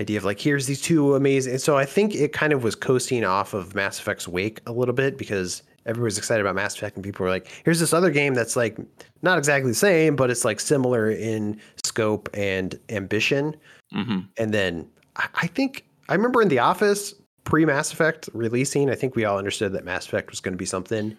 idea 0.00 0.16
of 0.16 0.24
like, 0.24 0.38
here's 0.38 0.66
these 0.66 0.80
two 0.80 1.16
amazing. 1.16 1.54
And 1.54 1.60
so 1.60 1.76
I 1.76 1.84
think 1.84 2.14
it 2.14 2.32
kind 2.32 2.52
of 2.52 2.62
was 2.62 2.76
coasting 2.76 3.24
off 3.24 3.52
of 3.52 3.74
Mass 3.74 3.98
Effect's 3.98 4.28
wake 4.28 4.60
a 4.66 4.72
little 4.72 4.94
bit 4.94 5.18
because 5.18 5.62
everyone 5.86 6.06
was 6.06 6.18
excited 6.18 6.40
about 6.40 6.54
Mass 6.54 6.74
Effect 6.76 6.96
and 6.96 7.04
people 7.04 7.24
were 7.24 7.30
like, 7.30 7.48
here's 7.64 7.80
this 7.80 7.92
other 7.92 8.10
game 8.10 8.34
that's 8.34 8.56
like 8.56 8.78
not 9.22 9.38
exactly 9.38 9.70
the 9.70 9.74
same, 9.76 10.16
but 10.16 10.30
it's 10.30 10.44
like 10.44 10.60
similar 10.60 11.10
in 11.10 11.60
scope 11.84 12.28
and 12.34 12.78
ambition. 12.88 13.54
hmm 13.92 14.20
And 14.38 14.52
then 14.54 14.88
I, 15.16 15.28
I 15.34 15.46
think 15.48 15.84
I 16.08 16.14
remember 16.14 16.40
in 16.42 16.48
the 16.48 16.58
office 16.58 17.14
pre 17.44 17.64
Mass 17.64 17.92
Effect 17.92 18.28
releasing, 18.32 18.90
I 18.90 18.94
think 18.94 19.14
we 19.16 19.24
all 19.24 19.38
understood 19.38 19.72
that 19.74 19.84
Mass 19.84 20.06
Effect 20.06 20.30
was 20.30 20.40
going 20.40 20.54
to 20.54 20.58
be 20.58 20.66
something. 20.66 21.16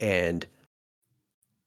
And 0.00 0.46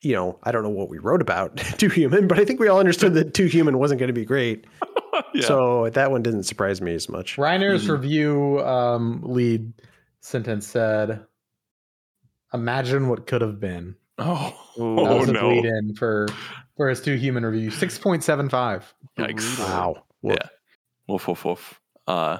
you 0.01 0.13
know, 0.15 0.39
I 0.43 0.51
don't 0.53 0.63
know 0.63 0.69
what 0.69 0.87
we 0.89 0.97
wrote 0.97 1.21
about 1.21 1.57
Too 1.77 1.89
Human, 1.89 2.27
but 2.27 2.39
I 2.39 2.45
think 2.45 2.59
we 2.61 2.69
all 2.69 2.79
understood 2.79 3.13
that 3.15 3.33
Too 3.33 3.47
Human 3.47 3.77
wasn't 3.79 3.99
going 3.99 4.07
to 4.07 4.13
be 4.13 4.23
great. 4.23 4.65
yeah. 5.33 5.45
So 5.45 5.89
that 5.89 6.09
one 6.11 6.23
didn't 6.23 6.43
surprise 6.43 6.79
me 6.79 6.93
as 6.93 7.09
much. 7.09 7.35
Reiner's 7.35 7.85
Mhm. 7.87 7.91
review 7.91 8.59
um, 8.65 9.21
lead 9.25 9.73
sentence 10.21 10.67
said, 10.67 11.25
"Imagine 12.53 13.07
what 13.09 13.27
could 13.27 13.41
have 13.41 13.59
been." 13.59 13.95
oh, 14.17 14.53
Ooh. 14.79 14.95
That 14.95 15.01
oh 15.11 15.17
was 15.19 15.29
a 15.29 15.33
no. 15.33 15.49
lead 15.49 15.65
in 15.65 15.95
for 15.95 16.27
for 16.75 16.89
his 16.89 17.01
too 17.01 17.15
human 17.15 17.45
review. 17.45 17.71
Six 17.71 17.97
point 17.97 18.23
seven 18.23 18.49
five. 18.49 18.93
Yikes. 19.17 19.59
Wow. 19.59 20.03
Well, 20.21 20.35
Yeah. 20.41 20.47
Woof 21.07 21.27
woof 21.27 21.45
woof. 21.45 21.81
Uh, 22.07 22.39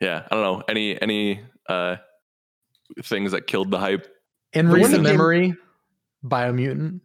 yeah. 0.00 0.26
I 0.30 0.34
don't 0.34 0.42
know. 0.42 0.62
Any 0.68 1.00
any 1.00 1.40
uh 1.68 1.96
things 3.02 3.32
that 3.32 3.46
killed 3.46 3.70
the 3.70 3.78
hype? 3.78 4.06
In 4.52 4.68
The 4.68 4.74
recent 4.74 5.02
that 5.02 5.08
came- 5.10 5.16
memory, 5.18 5.54
Biomutant, 6.24 7.00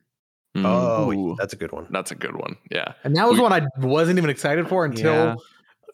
Mm, 0.57 0.65
Oh, 0.65 1.35
that's 1.37 1.53
a 1.53 1.55
good 1.55 1.71
one. 1.71 1.87
that's 1.91 2.11
a 2.11 2.15
good 2.15 2.35
one. 2.35 2.55
Yeah. 2.71 2.93
and 3.03 3.15
that 3.15 3.27
was 3.27 3.37
We- 3.37 3.43
one 3.43 3.53
I 3.53 3.65
wasn't 3.77 4.17
even 4.17 4.29
excited 4.29 4.67
for 4.67 4.83
until 4.85 5.13
Yeah. 5.13 5.35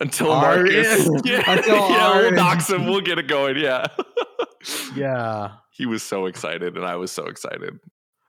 Until 0.02 0.32
Our- 0.32 0.58
Marcus. 0.64 1.08
yeah. 1.08 1.22
Yeah. 1.46 1.52
Until 1.52 1.76
yeah. 1.90 2.08
our- 2.08 2.22
We'll 2.24 2.32
dox 2.36 2.70
him. 2.70 2.86
We'll 2.86 3.02
get 3.02 3.18
it 3.20 3.28
going. 3.28 3.58
Yeah. 3.58 3.88
Yeah. 4.96 5.52
he 5.72 5.86
was 5.86 6.04
so 6.04 6.26
excited, 6.26 6.76
and 6.78 6.86
I 6.86 6.96
was 6.96 7.12
so 7.12 7.26
excited. 7.26 7.80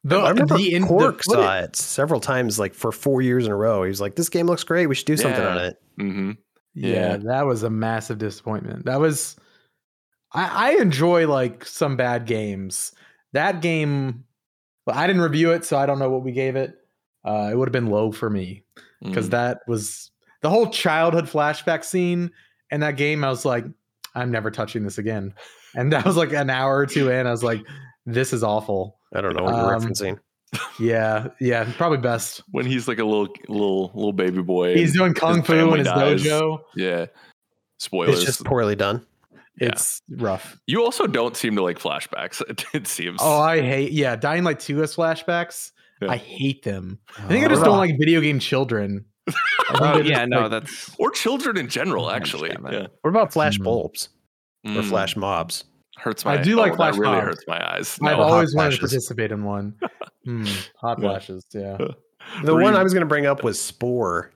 The, 0.05 0.19
I 0.19 0.31
remember 0.31 0.57
the, 0.57 0.75
in, 0.75 0.83
the 0.83 0.89
Cork 0.89 1.23
footage- 1.25 1.43
saw 1.45 1.59
it 1.59 1.77
several 1.77 2.21
times, 2.21 2.59
like 2.59 2.75
for 2.75 2.93
four 2.93 3.23
years 3.23 3.47
in 3.47 3.53
a 3.53 3.57
row. 3.57 3.83
He 3.83 3.89
was 3.89 4.01
like, 4.01 4.15
"This 4.15 4.29
game 4.29 4.47
looks 4.47 4.63
great. 4.65 4.87
We 4.87 4.95
should 4.95 5.07
do 5.07 5.17
something 5.17 5.41
Yeah. 5.43 5.49
on 5.49 5.59
it." 5.65 5.77
hmm 5.99 6.31
Yeah, 6.75 6.91
Yeah. 6.93 7.17
that 7.19 7.47
was 7.47 7.63
a 7.65 7.71
massive 7.71 8.19
disappointment. 8.19 8.85
That 8.85 9.01
was 9.01 9.37
I, 10.33 10.71
I 10.77 10.81
enjoy 10.81 11.27
like 11.29 11.65
some 11.65 11.97
bad 11.97 12.27
games. 12.27 12.93
That 13.33 13.61
game 13.63 14.25
well, 14.87 14.97
I 14.97 15.07
didn't 15.09 15.23
review 15.23 15.51
it, 15.53 15.65
so 15.65 15.77
I 15.77 15.87
don't 15.87 15.99
know 15.99 16.11
what 16.11 16.23
we 16.23 16.31
gave 16.33 16.55
it. 16.55 16.75
Uh, 17.25 17.49
it 17.51 17.57
would 17.57 17.67
have 17.69 17.73
been 17.73 17.91
low 17.91 18.13
for 18.13 18.31
me 18.31 18.63
Mm. 19.03 19.09
because 19.09 19.29
that 19.31 19.61
was 19.67 20.11
the 20.43 20.49
whole 20.49 20.71
childhood 20.71 21.25
flashback 21.27 21.85
scene 21.85 22.31
in 22.71 22.81
that 22.81 22.97
game. 22.97 23.25
I 23.25 23.29
was 23.29 23.45
like, 23.45 23.65
I'm 24.17 24.31
never 24.31 24.51
touching 24.51 24.83
this 24.83 24.99
again. 24.99 25.35
And 25.75 25.93
that 25.93 26.05
was 26.05 26.17
like 26.17 26.33
an 26.33 26.51
hour 26.51 26.77
or 26.79 26.87
two 26.87 27.11
in. 27.11 27.27
I 27.27 27.31
was 27.31 27.45
like, 27.45 27.61
this 28.07 28.33
is 28.33 28.43
awful. 28.43 28.99
I 29.15 29.21
don't 29.21 29.37
know 29.37 29.45
what 29.45 29.55
you're 29.55 29.75
Um, 29.75 29.81
referencing. 29.83 30.19
Yeah, 30.79 31.29
yeah, 31.41 31.71
probably 31.77 31.99
best. 31.99 32.43
when 32.51 32.67
he's 32.67 32.87
like 32.89 32.99
a 32.99 33.05
little 33.05 33.29
little 33.49 33.91
little 33.95 34.13
baby 34.13 34.43
boy. 34.43 34.75
He's 34.75 34.93
doing 34.95 35.13
kung 35.13 35.43
fu 35.43 35.53
in 35.53 35.59
family 35.61 35.79
his 35.81 35.89
dies. 35.89 36.23
dojo. 36.23 36.61
Yeah. 36.77 37.07
Spoilers. 37.79 38.17
It's 38.17 38.25
just 38.25 38.45
poorly 38.45 38.75
done. 38.77 39.05
Yeah. 39.61 39.69
It's 39.69 40.03
rough. 40.09 40.59
you 40.67 40.83
also 40.85 41.07
don't 41.07 41.37
seem 41.37 41.57
to 41.57 41.63
like 41.63 41.79
flashbacks. 41.79 42.43
It, 42.49 42.65
it 42.75 42.87
seems. 42.87 43.19
Oh, 43.23 43.39
I 43.41 43.61
hate 43.61 43.93
yeah, 43.93 44.15
Dying 44.17 44.45
Light 44.45 44.61
2 44.61 44.79
has 44.79 44.95
flashbacks. 44.95 45.73
Yeah. 46.01 46.11
I 46.11 46.17
hate 46.17 46.63
them. 46.63 46.99
I 47.19 47.23
think 47.23 47.43
I 47.43 47.47
Oh. 47.47 47.51
just 47.51 47.65
don't 47.65 47.79
like 47.79 47.99
video 47.99 48.21
game 48.21 48.39
children. 48.39 49.05
I 49.29 49.33
think 49.69 49.81
Oh 49.81 49.97
yeah, 49.99 50.19
just, 50.19 50.29
no, 50.29 50.41
like- 50.43 50.51
that's 50.51 50.91
or 50.99 51.11
children 51.11 51.57
in 51.57 51.69
general, 51.69 52.11
actually. 52.11 52.51
Yeah. 52.51 52.87
What 53.03 53.11
about 53.11 53.33
flash 53.33 53.59
Mm. 53.59 53.65
bulbs 53.65 54.09
or 54.65 54.71
Mm, 54.71 54.89
flash 54.89 55.17
mobs? 55.17 55.65
hurts 55.99 56.25
my. 56.27 56.35
I 56.35 56.43
do 56.43 56.57
like 56.57 56.73
oh, 56.73 56.77
flash 56.77 56.95
That 56.95 57.01
really 57.01 57.15
mobs. 57.17 57.27
hurts 57.27 57.45
my 57.49 57.73
eyes. 57.75 57.99
I've 58.03 58.17
No. 58.19 58.23
hot 58.25 58.33
always 58.33 58.55
wanted 58.55 58.73
to 58.73 58.79
participate 58.81 59.33
in 59.33 59.45
one. 59.45 59.75
Hmm, 60.25 60.45
hot 60.81 60.99
flashes, 61.01 61.45
yeah. 61.55 61.77
The 62.45 62.53
one 62.53 62.73
Re- 62.75 62.81
I 62.81 62.83
was 62.83 62.93
going 62.93 63.03
to 63.03 63.07
bring 63.09 63.27
up 63.27 63.45
was 63.45 63.61
Spore, 63.61 64.33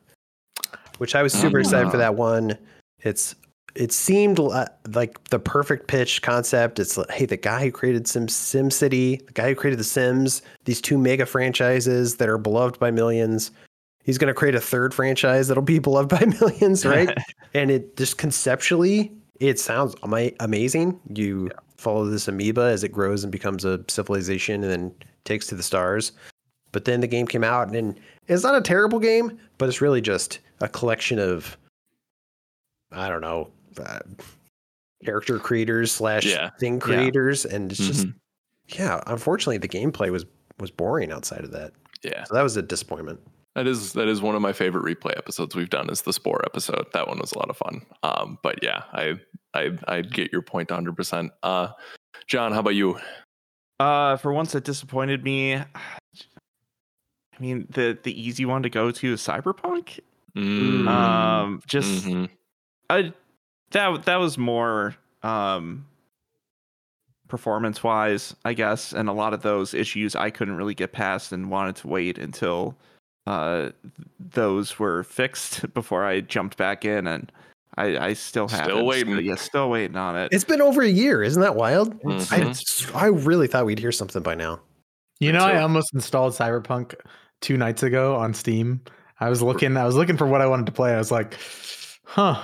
which 0.99 1.17
I 1.17 1.23
was 1.25 1.33
super 1.33 1.59
excited 1.59 1.91
for 1.91 1.97
Ah. 1.97 2.01
that 2.01 2.15
one. 2.15 2.57
It's 3.01 3.35
it 3.75 3.91
seemed 3.93 4.39
like 4.39 5.29
the 5.31 5.39
perfect 5.41 5.89
pitch 5.89 6.23
concept. 6.23 6.79
It's 6.79 6.97
like, 6.97 7.11
hey, 7.11 7.25
the 7.27 7.37
guy 7.37 7.65
who 7.65 7.73
created 7.73 8.07
Sim 8.07 8.29
Sim 8.29 8.71
City, 8.71 9.17
the 9.27 9.33
guy 9.33 9.49
who 9.49 9.55
created 9.57 9.81
The 9.81 9.85
Sims, 9.85 10.43
these 10.65 10.81
two 10.81 10.97
mega 10.99 11.27
franchises 11.27 12.17
that 12.19 12.29
are 12.29 12.39
beloved 12.39 12.79
by 12.79 12.91
millions. 12.93 13.51
He's 14.03 14.19
going 14.19 14.29
to 14.29 14.35
create 14.35 14.55
a 14.55 14.61
third 14.61 14.95
franchise 14.95 15.49
that'll 15.49 15.63
be 15.63 15.79
beloved 15.89 16.09
by 16.09 16.25
millions, 16.41 16.85
right? 16.87 17.17
and 17.55 17.71
it 17.71 17.97
just 17.97 18.19
conceptually, 18.19 19.13
it 19.41 19.59
sounds 19.59 19.95
ama- 20.03 20.33
amazing. 20.41 20.99
You 21.15 21.51
follow 21.77 22.05
this 22.07 22.29
amoeba 22.29 22.63
as 22.63 22.85
it 22.85 22.91
grows 22.93 23.25
and 23.25 23.31
becomes 23.33 23.65
a 23.65 23.83
civilization 23.89 24.63
and 24.63 24.71
then 24.73 24.95
takes 25.25 25.47
to 25.49 25.55
the 25.55 25.63
stars. 25.63 26.13
But 26.73 26.85
then 26.85 27.01
the 27.01 27.07
game 27.09 27.27
came 27.27 27.43
out, 27.43 27.75
and 27.75 27.99
it's 28.29 28.43
not 28.45 28.55
a 28.55 28.61
terrible 28.61 28.99
game, 29.01 29.39
but 29.59 29.69
it's 29.69 29.81
really 29.81 30.01
just 30.01 30.39
a 30.61 30.69
collection 30.69 31.19
of, 31.19 31.57
I 32.93 33.09
don't 33.09 33.21
know, 33.23 33.51
uh, 33.79 33.99
character 35.05 35.39
creators 35.39 35.91
slash 35.91 36.27
Yeah. 36.27 36.51
thing 36.61 36.79
creators, 36.79 37.45
and 37.45 37.73
it's 37.73 37.81
just, 37.81 38.07
Mhm. 38.07 38.15
yeah. 38.69 39.01
Unfortunately, 39.07 39.59
the 39.59 39.69
gameplay 39.69 40.11
was 40.11 40.25
was 40.61 40.71
boring 40.71 41.11
outside 41.11 41.43
of 41.43 41.53
that, 41.53 41.73
Yeah, 42.03 42.23
so 42.25 42.35
that 42.35 42.43
was 42.43 42.55
a 42.59 42.61
disappointment. 42.63 43.19
That 43.61 43.67
is 43.69 43.93
that 43.93 44.09
is 44.09 44.23
one 44.23 44.35
of 44.35 44.41
my 44.41 44.55
favorite 44.55 44.85
replay 44.85 45.15
episodes 45.19 45.55
we've 45.55 45.69
done. 45.69 45.91
Is 45.91 46.01
the 46.01 46.15
Spore 46.15 46.41
episode? 46.47 46.87
That 46.95 47.07
one 47.09 47.19
was 47.19 47.33
a 47.33 47.39
lot 47.39 47.51
of 47.51 47.59
fun. 47.59 47.85
Um, 48.03 48.39
but 48.43 48.63
yeah, 48.63 48.85
I 48.93 49.21
I 49.53 49.77
I 49.87 50.01
get 50.01 50.33
your 50.33 50.41
point 50.41 50.69
point 50.69 50.71
100. 50.71 50.97
percent 50.97 51.33
Uh, 51.43 51.69
John, 52.27 52.53
how 52.53 52.61
about 52.61 52.75
you? 52.75 52.99
Uh, 53.79 54.17
for 54.17 54.33
once, 54.33 54.55
it 54.55 54.65
disappointed 54.65 55.23
me. 55.25 55.57
I 55.57 55.65
mean, 57.39 57.67
the 57.69 57.99
the 58.03 58.19
easy 58.19 58.47
one 58.47 58.63
to 58.63 58.71
go 58.71 58.91
to 58.91 59.13
is 59.13 59.21
Cyberpunk. 59.21 60.01
Mm, 60.35 60.89
Um, 60.89 61.61
just 61.67 62.07
mhm. 62.07 62.31
I, 62.89 63.13
that 63.73 64.05
that 64.07 64.17
was 64.17 64.39
more 64.39 64.97
um 65.23 65.85
performance 67.29 67.85
wise, 67.85 68.35
I 68.47 68.55
guess, 68.55 68.95
and 68.95 69.07
a 69.09 69.13
lot 69.13 69.35
of 69.35 69.43
those 69.43 69.75
issues 69.75 70.17
I 70.17 70.31
couldn't 70.31 70.57
really 70.57 70.75
get 70.75 70.93
past 70.93 71.33
and 71.33 71.51
wanted 71.51 71.77
to 71.77 71.89
wait 71.89 72.17
until 72.17 72.75
uh 73.27 73.71
those 74.19 74.79
were 74.79 75.03
fixed 75.05 75.73
before 75.75 76.05
I 76.05 76.21
jumped 76.21 76.57
back 76.57 76.85
in 76.85 77.07
and 77.07 77.31
I, 77.77 78.09
I 78.09 78.13
still 78.15 78.49
Still 78.49 78.59
haven't. 78.61 78.85
waiting. 78.85 79.25
yeah, 79.25 79.37
still 79.37 79.71
waiting 79.71 79.97
on 79.97 80.17
it. 80.17 80.31
It's 80.33 80.45
been 80.45 80.61
over 80.61 80.83
a 80.83 80.89
year, 80.89 81.23
isn't 81.23 81.41
that 81.41 81.55
wild? 81.55 81.99
Mhm. 82.03 82.93
I 82.95 82.99
I 82.99 83.07
really 83.07 83.47
thought 83.47 83.65
we'd 83.65 83.79
hear 83.79 83.93
something 83.93 84.23
by 84.23 84.35
now. 84.35 84.61
You 85.21 85.33
know, 85.33 85.45
I 85.45 85.61
almost 85.63 85.95
installed 85.95 86.33
Cyberpunk 86.33 86.95
two 87.41 87.57
nights 87.57 87.83
ago 87.83 88.17
on 88.17 88.35
Steam. 88.35 88.81
I 89.21 89.29
was 89.29 89.41
looking, 89.43 89.77
I 89.77 89.85
was 89.85 89.95
looking 89.95 90.17
for 90.17 90.27
what 90.27 90.41
I 90.41 90.47
wanted 90.47 90.67
to 90.67 90.73
play. 90.73 90.93
I 90.95 90.99
was 90.99 91.11
like, 91.13 91.37
huh, 92.05 92.43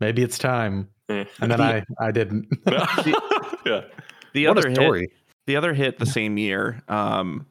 maybe 0.00 0.22
it's 0.22 0.36
time. 0.36 0.88
Eh. 1.08 1.24
And 1.40 1.50
then 1.50 1.60
I, 1.60 1.84
I 2.00 2.10
didn't. 2.10 2.48
yeah. 2.66 3.82
the 4.34 4.48
what 4.48 4.58
other 4.58 4.66
a 4.66 4.70
hit, 4.70 4.76
story! 4.76 5.08
the 5.46 5.56
other 5.56 5.72
hit 5.74 5.98
the 5.98 6.06
same 6.06 6.36
year 6.38 6.82
um 6.88 7.46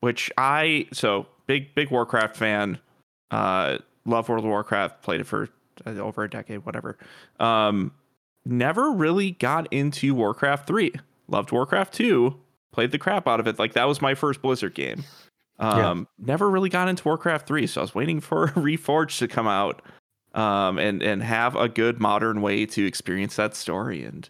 which 0.00 0.30
i 0.38 0.86
so 0.92 1.26
big 1.46 1.74
big 1.74 1.90
warcraft 1.90 2.36
fan 2.36 2.78
uh 3.30 3.78
love 4.04 4.28
world 4.28 4.44
of 4.44 4.48
warcraft 4.50 5.02
played 5.02 5.20
it 5.20 5.26
for 5.26 5.48
uh, 5.86 5.90
over 5.90 6.22
a 6.24 6.30
decade 6.30 6.64
whatever 6.64 6.96
um 7.40 7.92
never 8.44 8.90
really 8.92 9.32
got 9.32 9.70
into 9.72 10.14
warcraft 10.14 10.66
3 10.66 10.92
loved 11.28 11.50
warcraft 11.52 11.92
2 11.94 12.34
played 12.72 12.90
the 12.92 12.98
crap 12.98 13.26
out 13.26 13.40
of 13.40 13.46
it 13.46 13.58
like 13.58 13.72
that 13.74 13.84
was 13.88 14.00
my 14.00 14.14
first 14.14 14.40
blizzard 14.42 14.74
game 14.74 15.02
Yeah. 15.58 15.90
um 15.90 16.08
never 16.18 16.48
really 16.50 16.68
got 16.68 16.88
into 16.88 17.02
warcraft 17.04 17.46
3 17.48 17.66
so 17.66 17.80
i 17.80 17.82
was 17.82 17.94
waiting 17.94 18.20
for 18.20 18.48
reforged 18.56 19.18
to 19.18 19.28
come 19.28 19.48
out 19.48 19.82
um 20.34 20.78
and 20.78 21.02
and 21.02 21.22
have 21.22 21.56
a 21.56 21.68
good 21.68 21.98
modern 22.00 22.40
way 22.42 22.66
to 22.66 22.86
experience 22.86 23.36
that 23.36 23.54
story 23.56 24.04
and 24.04 24.28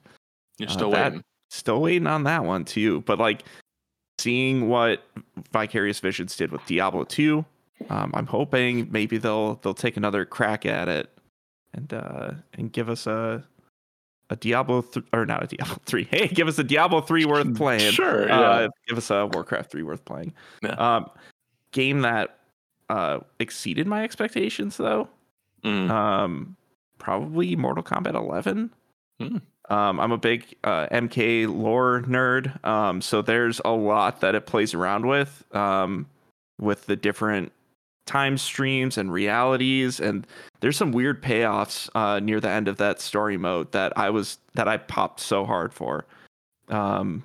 You're 0.58 0.68
Uh, 0.68 0.72
still 0.72 0.90
that- 0.92 1.12
waiting. 1.12 1.24
still 1.50 1.80
waiting 1.82 2.06
on 2.06 2.24
that 2.24 2.44
one 2.44 2.64
too. 2.64 3.02
But 3.02 3.18
like 3.18 3.44
seeing 4.26 4.68
what 4.68 5.04
Vicarious 5.52 6.00
Visions 6.00 6.34
did 6.34 6.50
with 6.50 6.66
Diablo 6.66 7.04
2, 7.04 7.44
um, 7.90 8.10
I'm 8.12 8.26
hoping 8.26 8.88
maybe 8.90 9.18
they'll 9.18 9.54
they'll 9.56 9.72
take 9.72 9.96
another 9.96 10.24
crack 10.24 10.66
at 10.66 10.88
it 10.88 11.08
and 11.72 11.92
uh 11.94 12.32
and 12.54 12.72
give 12.72 12.88
us 12.88 13.06
a 13.06 13.44
a 14.28 14.34
Diablo 14.34 14.82
th- 14.82 15.06
or 15.12 15.24
not 15.26 15.44
a 15.44 15.46
Diablo 15.46 15.76
3. 15.86 16.04
Hey, 16.10 16.26
give 16.26 16.48
us 16.48 16.58
a 16.58 16.64
Diablo 16.64 17.00
3 17.00 17.24
worth 17.26 17.54
playing. 17.62 17.92
Sure. 17.92 18.26
Yeah. 18.26 18.40
Uh, 18.40 18.68
give 18.88 18.98
us 18.98 19.10
a 19.10 19.26
Warcraft 19.26 19.70
3 19.70 19.84
worth 19.84 20.04
playing. 20.04 20.34
Yeah. 20.62 20.70
Um 20.70 21.08
game 21.70 22.00
that 22.00 22.38
uh 22.88 23.20
exceeded 23.38 23.86
my 23.86 24.02
expectations 24.02 24.76
though. 24.76 25.08
Mm. 25.62 25.88
Um 25.90 26.56
probably 26.98 27.54
Mortal 27.54 27.84
Kombat 27.84 28.14
11. 28.14 28.72
Hmm. 29.20 29.36
Um, 29.68 29.98
I'm 29.98 30.12
a 30.12 30.18
big 30.18 30.54
uh, 30.62 30.86
MK 30.92 31.48
lore 31.48 32.02
nerd, 32.06 32.64
um, 32.64 33.00
so 33.00 33.20
there's 33.20 33.60
a 33.64 33.72
lot 33.72 34.20
that 34.20 34.34
it 34.36 34.46
plays 34.46 34.74
around 34.74 35.06
with, 35.06 35.44
um, 35.54 36.06
with 36.60 36.86
the 36.86 36.94
different 36.94 37.52
time 38.06 38.38
streams 38.38 38.96
and 38.96 39.12
realities, 39.12 40.00
and 40.00 40.26
there's 40.60 40.76
some 40.76 40.92
weird 40.92 41.22
payoffs 41.22 41.90
uh, 41.94 42.20
near 42.20 42.40
the 42.40 42.48
end 42.48 42.68
of 42.68 42.76
that 42.78 43.00
story 43.00 43.36
mode 43.36 43.72
that 43.72 43.92
I 43.96 44.10
was 44.10 44.38
that 44.54 44.68
I 44.68 44.76
popped 44.76 45.20
so 45.20 45.44
hard 45.44 45.74
for. 45.74 46.06
Um, 46.68 47.24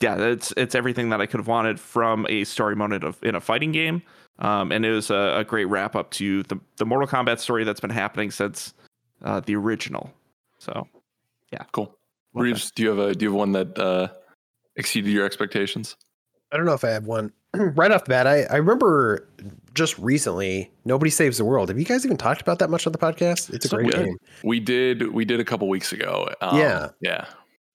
yeah, 0.00 0.16
it's 0.18 0.52
it's 0.56 0.74
everything 0.74 1.08
that 1.10 1.20
I 1.20 1.26
could 1.26 1.40
have 1.40 1.48
wanted 1.48 1.80
from 1.80 2.26
a 2.28 2.44
story 2.44 2.76
mode 2.76 2.92
in 2.92 3.04
a, 3.04 3.14
in 3.22 3.34
a 3.34 3.40
fighting 3.40 3.72
game, 3.72 4.02
um, 4.40 4.70
and 4.72 4.84
it 4.84 4.90
was 4.90 5.10
a, 5.10 5.38
a 5.38 5.44
great 5.44 5.66
wrap 5.66 5.96
up 5.96 6.10
to 6.12 6.42
the 6.44 6.58
the 6.76 6.84
Mortal 6.84 7.08
Kombat 7.08 7.38
story 7.38 7.64
that's 7.64 7.80
been 7.80 7.90
happening 7.90 8.30
since 8.30 8.74
uh, 9.24 9.40
the 9.40 9.56
original. 9.56 10.12
So 10.58 10.86
Cool. 11.72 11.94
Reeves, 12.34 12.70
do 12.70 12.82
you 12.82 12.88
have 12.90 12.98
a 12.98 13.14
do 13.14 13.24
you 13.24 13.30
have 13.30 13.38
one 13.38 13.52
that 13.52 13.78
uh, 13.78 14.08
exceeded 14.76 15.10
your 15.12 15.24
expectations? 15.24 15.96
I 16.52 16.56
don't 16.56 16.66
know 16.66 16.74
if 16.74 16.84
I 16.84 16.90
have 16.90 17.06
one 17.06 17.32
right 17.54 17.90
off 17.90 18.04
the 18.04 18.10
bat. 18.10 18.26
I, 18.26 18.42
I 18.44 18.56
remember 18.56 19.28
just 19.74 19.98
recently, 19.98 20.70
Nobody 20.84 21.10
Saves 21.10 21.38
the 21.38 21.44
World. 21.44 21.68
Have 21.68 21.78
you 21.78 21.84
guys 21.84 22.04
even 22.04 22.16
talked 22.16 22.40
about 22.40 22.58
that 22.60 22.70
much 22.70 22.86
on 22.86 22.92
the 22.92 22.98
podcast? 22.98 23.52
It's 23.52 23.64
a 23.64 23.68
So 23.68 23.76
great 23.76 23.90
good. 23.90 24.04
game. 24.06 24.16
We 24.44 24.60
did 24.60 25.12
we 25.12 25.24
did 25.24 25.40
a 25.40 25.44
couple 25.44 25.68
weeks 25.68 25.92
ago. 25.92 26.28
Um, 26.40 26.58
Yeah. 26.58 26.88
yeah. 27.00 27.26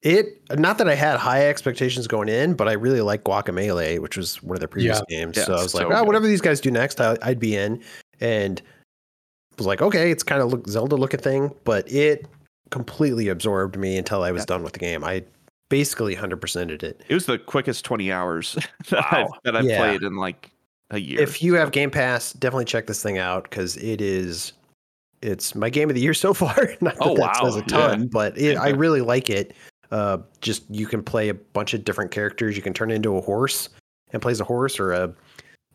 It 0.02 0.42
not 0.60 0.78
that 0.80 0.90
I 0.90 0.96
had 0.96 1.18
high 1.18 1.48
expectations 1.48 2.08
going 2.08 2.28
in, 2.30 2.56
but 2.56 2.68
I 2.68 2.74
really 2.74 3.00
like 3.02 3.24
Guacamelee, 3.24 4.00
which 4.00 4.18
was 4.18 4.44
one 4.44 4.56
of 4.56 4.60
their 4.60 4.68
previous 4.68 5.02
games. 5.08 5.38
Yeah, 5.38 5.46
so 5.46 5.54
I 5.54 5.64
was 5.64 5.72
so 5.72 5.78
like, 5.80 5.88
good. 5.88 5.98
oh, 5.98 6.04
whatever 6.04 6.28
these 6.28 6.42
guys 6.42 6.60
do 6.60 6.72
next, 6.72 7.00
I, 7.00 7.18
I'd 7.22 7.40
be 7.40 7.56
in. 7.56 7.82
And 8.20 8.62
was 9.58 9.66
like, 9.66 9.82
okay, 9.82 10.12
it's 10.12 10.24
kind 10.24 10.42
of 10.42 10.52
look 10.52 10.68
Zelda 10.68 10.96
looking 10.98 11.22
thing, 11.22 11.54
but 11.64 11.90
it 11.92 12.28
completely 12.74 13.28
absorbed 13.30 13.78
me 13.78 13.98
until 13.98 14.24
I 14.24 14.32
was 14.32 14.42
Yeah. 14.42 14.46
done 14.48 14.64
with 14.64 14.74
the 14.74 14.80
game. 14.80 15.04
I 15.04 15.24
basically 15.70 16.16
100%ed 16.16 16.82
it. 16.84 17.04
it 17.08 17.14
was 17.14 17.28
the 17.28 17.38
quickest 17.38 17.86
20 17.86 18.12
hours 18.12 18.58
that 18.90 19.06
I've, 19.14 19.28
that 19.44 19.56
I've 19.56 19.66
Yeah. 19.66 19.78
played 19.78 20.02
in 20.02 20.16
like 20.18 20.50
a 20.90 21.00
year. 21.00 21.22
If 21.22 21.44
you 21.44 21.54
have 21.54 21.72
Game 21.72 21.92
Pass, 21.92 22.34
definitely 22.34 22.66
check 22.66 22.88
this 22.88 23.02
thing 23.04 23.20
out 23.20 23.44
because 23.44 23.78
it 23.78 24.02
is 24.02 24.54
it's 25.22 25.56
my 25.56 25.70
game 25.70 25.90
of 25.90 25.96
the 25.96 26.02
year 26.02 26.14
so 26.16 26.34
far. 26.44 26.56
Not 26.82 26.96
that 26.96 27.02
Oh, 27.02 27.16
that 27.16 27.36
says 27.38 27.54
wow. 27.56 27.60
a 27.62 27.66
ton, 27.66 28.02
Yeah. 28.02 28.08
but 28.12 28.38
it, 28.38 28.58
I 28.58 28.70
really 28.86 29.02
like 29.02 29.30
it. 29.30 29.54
Uh, 29.92 30.18
just 30.42 30.64
you 30.72 30.88
can 30.88 31.04
play 31.04 31.30
a 31.30 31.34
bunch 31.36 31.76
of 31.76 31.86
different 31.86 32.10
characters. 32.10 32.56
You 32.58 32.64
can 32.64 32.74
turn 32.74 32.90
into 32.90 33.16
a 33.18 33.22
horse 33.22 33.70
and 34.12 34.20
plays 34.22 34.40
a 34.40 34.44
horse 34.44 34.80
or 34.80 34.92
a 34.94 35.14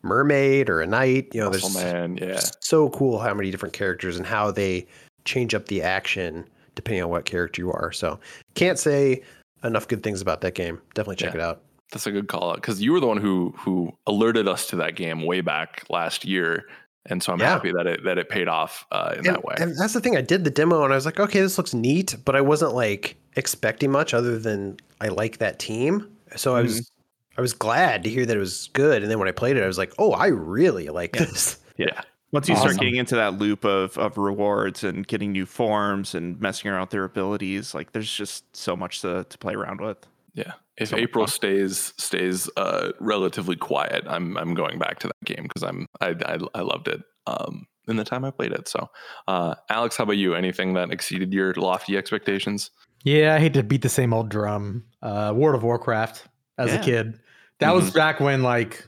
mermaid 0.03 0.69
or 0.69 0.81
a 0.83 0.87
knight. 0.87 1.29
You 1.33 1.43
know, 1.43 1.51
Muscle 1.51 1.71
there's 1.71 1.93
man, 1.93 2.17
yeah. 2.21 2.41
so 2.61 2.91
cool 2.91 3.21
how 3.21 3.33
many 3.35 3.53
different 3.53 3.73
characters 3.75 4.17
and 4.17 4.27
how 4.27 4.51
they 4.51 4.87
change 5.25 5.55
up 5.55 5.67
the 5.67 5.83
action 5.83 6.45
depending 6.79 7.03
on 7.03 7.11
what 7.11 7.25
character 7.25 7.61
you 7.61 7.73
are. 7.73 7.91
So 7.91 8.21
can't 8.55 8.79
say 8.79 9.23
enough 9.65 9.89
good 9.89 10.05
things 10.05 10.23
about 10.23 10.41
that 10.43 10.55
game. 10.55 10.81
Definitely 10.95 11.17
check 11.17 11.35
Yeah. 11.35 11.41
it 11.41 11.43
out. 11.43 11.63
That's 11.91 12.07
a 12.07 12.13
good 12.13 12.29
call 12.29 12.51
out 12.51 12.57
because 12.57 12.81
you 12.81 12.93
were 12.93 13.01
the 13.01 13.09
one 13.09 13.17
who 13.17 13.53
who 13.59 13.91
alerted 14.07 14.47
us 14.47 14.69
to 14.69 14.77
that 14.77 14.95
game 14.95 15.25
way 15.25 15.41
back 15.41 15.85
last 15.91 16.25
year, 16.25 16.65
and 17.07 17.21
so 17.21 17.33
I'm 17.33 17.41
Yeah. 17.41 17.49
happy 17.49 17.73
that 17.73 17.87
it 17.89 18.05
that 18.05 18.17
it 18.19 18.29
paid 18.29 18.47
off 18.47 18.87
uh, 18.93 19.11
in 19.15 19.19
and, 19.19 19.27
that 19.27 19.45
way. 19.45 19.57
and 19.59 19.75
that's 19.77 19.95
the 19.95 20.01
thing. 20.01 20.17
I 20.17 20.21
did 20.21 20.45
the 20.45 20.51
demo 20.51 20.85
and 20.85 20.93
I 20.93 20.97
was 20.97 21.05
like, 21.07 21.19
okay, 21.19 21.41
this 21.41 21.59
looks 21.59 21.75
neat, 21.75 22.15
but 22.25 22.37
I 22.37 22.41
wasn't 22.41 22.75
like 22.75 23.17
expecting 23.35 23.91
much 23.91 24.15
other 24.15 24.39
than 24.39 24.77
I 25.01 25.09
like 25.09 25.39
that 25.39 25.59
team. 25.59 26.07
So 26.37 26.55
I 26.55 26.63
was 26.63 26.89
I 27.37 27.41
was 27.41 27.53
glad 27.55 28.05
to 28.05 28.11
hear 28.11 28.25
that 28.27 28.37
it 28.37 28.41
was 28.41 28.69
good. 28.75 29.03
And 29.03 29.11
then 29.11 29.19
when 29.19 29.27
I 29.29 29.33
played 29.33 29.57
it, 29.57 29.63
I 29.65 29.67
was 29.67 29.79
like, 29.79 29.93
oh, 29.99 30.13
I 30.13 30.27
really 30.29 30.89
like 30.91 31.17
Yeah. 31.17 31.25
this. 31.25 31.57
yeah, 31.79 32.03
Once 32.31 32.49
you 32.49 32.57
start 32.57 32.77
getting 32.77 32.97
into 32.97 33.15
that 33.17 33.39
loop 33.39 33.65
of, 33.65 33.97
of 33.97 34.19
rewards 34.19 34.85
and 34.85 35.07
getting 35.07 35.33
new 35.33 35.47
forms 35.47 36.15
and 36.15 36.39
messing 36.41 36.71
around 36.71 36.83
with 36.83 36.91
their 36.91 37.05
abilities, 37.05 37.75
like 37.75 37.93
there's 37.93 38.13
just 38.13 38.55
so 38.55 38.77
much 38.77 39.01
to, 39.01 39.25
to 39.29 39.39
play 39.39 39.55
around 39.55 39.81
with. 39.81 39.97
yeah. 40.35 40.53
If 40.77 40.91
So 40.91 40.97
April 40.97 41.27
fun. 41.27 41.33
stays 41.33 41.93
stays 41.97 42.49
uh, 42.57 42.93
relatively 43.01 43.57
quiet, 43.57 44.05
I'm 44.07 44.37
I'm 44.37 44.55
going 44.55 44.79
back 44.79 45.01
to 45.01 45.09
that 45.09 45.25
game 45.25 45.43
because 45.45 45.63
I'm 45.65 45.87
I, 46.01 46.09
I 46.25 46.39
I 46.55 46.61
loved 46.61 46.87
it 46.87 47.03
um, 47.27 47.67
in 47.89 47.97
the 47.97 48.05
time 48.05 48.25
I 48.25 48.31
played 48.31 48.53
it. 48.53 48.69
So, 48.69 48.89
uh, 49.27 49.57
Alex, 49.71 49.97
how 49.97 50.05
about 50.05 50.19
you? 50.19 50.35
Anything 50.37 50.75
that 50.75 50.93
exceeded 50.93 51.33
your 51.33 51.53
lofty 51.55 51.97
expectations? 51.97 52.71
Yeah, 53.03 53.35
I 53.35 53.41
hate 53.41 53.55
to 53.55 53.63
beat 53.65 53.83
the 53.83 53.89
same 53.89 54.13
old 54.13 54.29
drum. 54.29 54.85
Uh, 55.03 55.33
World 55.35 55.57
of 55.57 55.65
Warcraft 55.65 56.29
as 56.59 56.71
Yeah. 56.71 56.81
a 56.81 56.85
kid. 56.85 57.19
That 57.59 57.75
was 57.75 57.91
back 57.91 58.21
when 58.21 58.43
like 58.45 58.87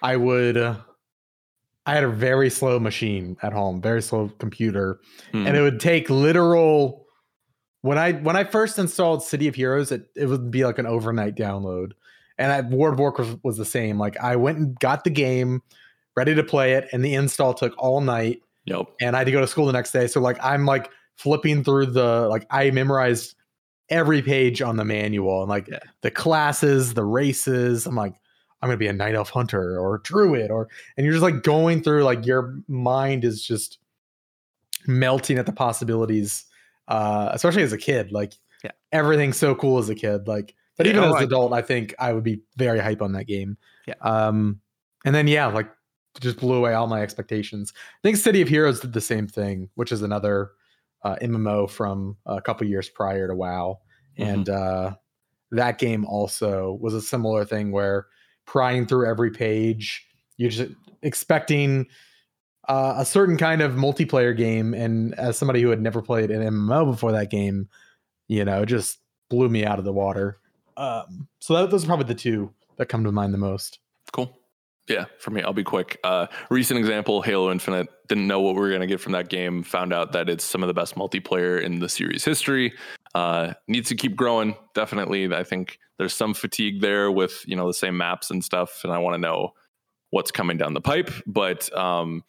I 0.00 0.16
would. 0.16 0.56
Uh, 0.56 0.76
I 1.88 1.94
had 1.94 2.04
a 2.04 2.08
very 2.08 2.50
slow 2.50 2.78
machine 2.78 3.36
at 3.42 3.52
home, 3.52 3.80
very 3.80 4.02
slow 4.02 4.28
computer, 4.38 5.00
Hmm. 5.32 5.46
and 5.46 5.56
it 5.56 5.62
would 5.62 5.80
take 5.80 6.10
literal. 6.10 7.06
When 7.80 7.96
I 7.96 8.12
when 8.12 8.36
I 8.36 8.44
first 8.44 8.78
installed 8.78 9.22
City 9.22 9.48
of 9.48 9.54
Heroes, 9.54 9.90
it 9.90 10.08
it 10.14 10.26
would 10.26 10.50
be 10.50 10.64
like 10.64 10.78
an 10.78 10.86
overnight 10.86 11.34
download, 11.34 11.92
and 12.36 12.52
I, 12.52 12.60
World 12.60 12.94
of 12.94 12.98
Warcraft 13.00 13.38
was 13.42 13.56
the 13.56 13.64
same. 13.64 13.98
Like 13.98 14.16
I 14.20 14.36
went 14.36 14.58
and 14.58 14.78
got 14.80 15.04
the 15.04 15.10
game, 15.10 15.62
ready 16.16 16.34
to 16.34 16.42
play 16.44 16.74
it, 16.74 16.88
and 16.92 17.04
the 17.04 17.14
install 17.14 17.54
took 17.54 17.72
all 17.78 18.00
night 18.00 18.42
Yep. 18.66 18.86
and 19.00 19.16
I 19.16 19.20
had 19.20 19.24
to 19.24 19.32
go 19.32 19.40
to 19.40 19.46
school 19.46 19.64
the 19.66 19.72
next 19.72 19.92
day. 19.92 20.06
So 20.08 20.20
like 20.20 20.36
I'm 20.44 20.66
like 20.66 20.90
flipping 21.16 21.64
through 21.64 21.86
the 21.86 22.28
like 22.28 22.46
I 22.50 22.70
memorized 22.70 23.34
every 23.88 24.20
page 24.20 24.60
on 24.60 24.76
the 24.76 24.84
manual 24.84 25.40
and 25.40 25.48
like 25.48 25.68
Yeah. 25.68 25.78
the 26.02 26.10
classes, 26.10 26.92
the 26.92 27.04
races. 27.04 27.86
I'm 27.86 27.94
like, 27.94 28.14
I'm 28.60 28.68
gonna 28.68 28.76
be 28.78 28.88
a 28.88 28.92
night 28.92 29.14
elf 29.14 29.30
hunter 29.30 29.78
or 29.78 29.98
druid 29.98 30.50
or 30.50 30.68
and 30.96 31.04
you're 31.04 31.12
just 31.14 31.22
like 31.22 31.42
going 31.42 31.82
through 31.82 32.04
like 32.04 32.26
your 32.26 32.58
mind 32.68 33.24
is 33.24 33.42
just 33.44 33.78
melting 34.86 35.38
at 35.38 35.46
the 35.46 35.52
possibilities. 35.52 36.44
Uh, 36.86 37.28
especially 37.34 37.62
as 37.62 37.72
a 37.72 37.78
kid, 37.78 38.12
like 38.12 38.32
Yeah. 38.64 38.70
everything's 38.92 39.36
so 39.36 39.54
cool 39.54 39.78
as 39.78 39.90
a 39.90 39.94
kid. 39.94 40.26
Like, 40.26 40.54
but 40.78 40.86
Yeah, 40.86 40.92
even 40.92 41.04
as 41.04 41.14
an 41.16 41.22
adult, 41.24 41.52
I 41.52 41.60
think 41.60 41.94
I 41.98 42.12
would 42.14 42.24
be 42.24 42.40
very 42.56 42.78
hype 42.78 43.02
on 43.02 43.12
that 43.12 43.26
game. 43.26 43.58
Yeah. 43.86 43.94
Um, 44.00 44.60
and 45.04 45.14
then 45.14 45.28
yeah, 45.28 45.46
like 45.46 45.68
just 46.20 46.38
blew 46.38 46.54
away 46.54 46.72
all 46.72 46.86
my 46.86 47.02
expectations. 47.02 47.72
I 47.76 47.98
think 48.02 48.16
City 48.16 48.40
of 48.40 48.48
Heroes 48.48 48.80
did 48.80 48.94
the 48.94 49.00
same 49.02 49.28
thing, 49.28 49.68
which 49.74 49.92
is 49.92 50.00
another 50.02 50.52
uh, 51.04 51.16
MMO 51.20 51.68
from 51.70 52.16
a 52.26 52.40
couple 52.40 52.66
years 52.66 52.88
prior 52.88 53.28
to 53.28 53.34
WoW, 53.34 53.80
Mm-hmm. 54.18 54.30
and 54.30 54.48
uh, 54.48 54.94
that 55.52 55.78
game 55.78 56.04
also 56.06 56.76
was 56.80 56.92
a 56.94 57.00
similar 57.02 57.44
thing 57.44 57.70
where 57.70 58.06
prying 58.48 58.86
through 58.86 59.06
every 59.06 59.30
page, 59.30 60.06
you're 60.38 60.50
just 60.50 60.72
expecting 61.02 61.86
uh, 62.66 62.94
a 62.96 63.04
certain 63.04 63.36
kind 63.36 63.60
of 63.60 63.72
multiplayer 63.72 64.34
game, 64.34 64.72
and 64.72 65.14
as 65.16 65.36
somebody 65.36 65.60
who 65.60 65.68
had 65.68 65.82
never 65.82 66.00
played 66.00 66.30
an 66.30 66.42
MMO 66.42 66.90
before 66.90 67.12
that 67.12 67.30
game, 67.30 67.68
you 68.26 68.46
know, 68.46 68.64
just 68.64 69.00
blew 69.28 69.50
me 69.50 69.66
out 69.66 69.78
of 69.78 69.84
the 69.84 69.92
water. 69.92 70.38
Um, 70.78 71.28
so 71.40 71.54
that, 71.54 71.70
those 71.70 71.84
are 71.84 71.88
probably 71.88 72.06
the 72.06 72.14
two 72.14 72.50
that 72.76 72.86
come 72.86 73.04
to 73.04 73.12
mind 73.12 73.34
the 73.34 73.38
most. 73.38 73.80
Cool. 74.12 74.34
Yeah, 74.88 75.04
for 75.18 75.30
me, 75.30 75.42
I'll 75.42 75.52
be 75.52 75.64
quick. 75.64 75.98
Uh, 76.02 76.28
recent 76.48 76.78
example, 76.78 77.20
Halo 77.20 77.50
Infinite. 77.50 77.88
Didn't 78.08 78.26
know 78.26 78.40
what 78.40 78.54
we 78.54 78.62
were 78.62 78.70
going 78.70 78.80
to 78.80 78.86
get 78.86 79.00
from 79.00 79.12
that 79.12 79.28
game. 79.28 79.62
Found 79.64 79.92
out 79.92 80.12
that 80.12 80.30
it's 80.30 80.44
some 80.44 80.62
of 80.62 80.68
the 80.68 80.74
best 80.74 80.94
multiplayer 80.94 81.60
in 81.60 81.80
the 81.80 81.90
series 81.90 82.24
history. 82.24 82.72
Uh, 83.18 83.54
needs 83.66 83.88
to 83.88 83.96
keep 83.96 84.14
growing. 84.14 84.54
Definitely, 84.74 85.34
I 85.34 85.42
think 85.42 85.78
there's 85.98 86.14
some 86.14 86.34
fatigue 86.34 86.80
there 86.80 87.10
with 87.10 87.42
you 87.48 87.56
know 87.56 87.66
the 87.66 87.74
same 87.74 87.96
maps 87.96 88.30
and 88.30 88.44
stuff, 88.44 88.82
and 88.84 88.92
I 88.92 88.98
want 88.98 89.14
to 89.14 89.18
know 89.18 89.54
what's 90.10 90.30
coming 90.30 90.56
down 90.56 90.74
the 90.74 90.80
pipe. 90.80 91.10
But 91.26 91.74
um, 91.76 92.22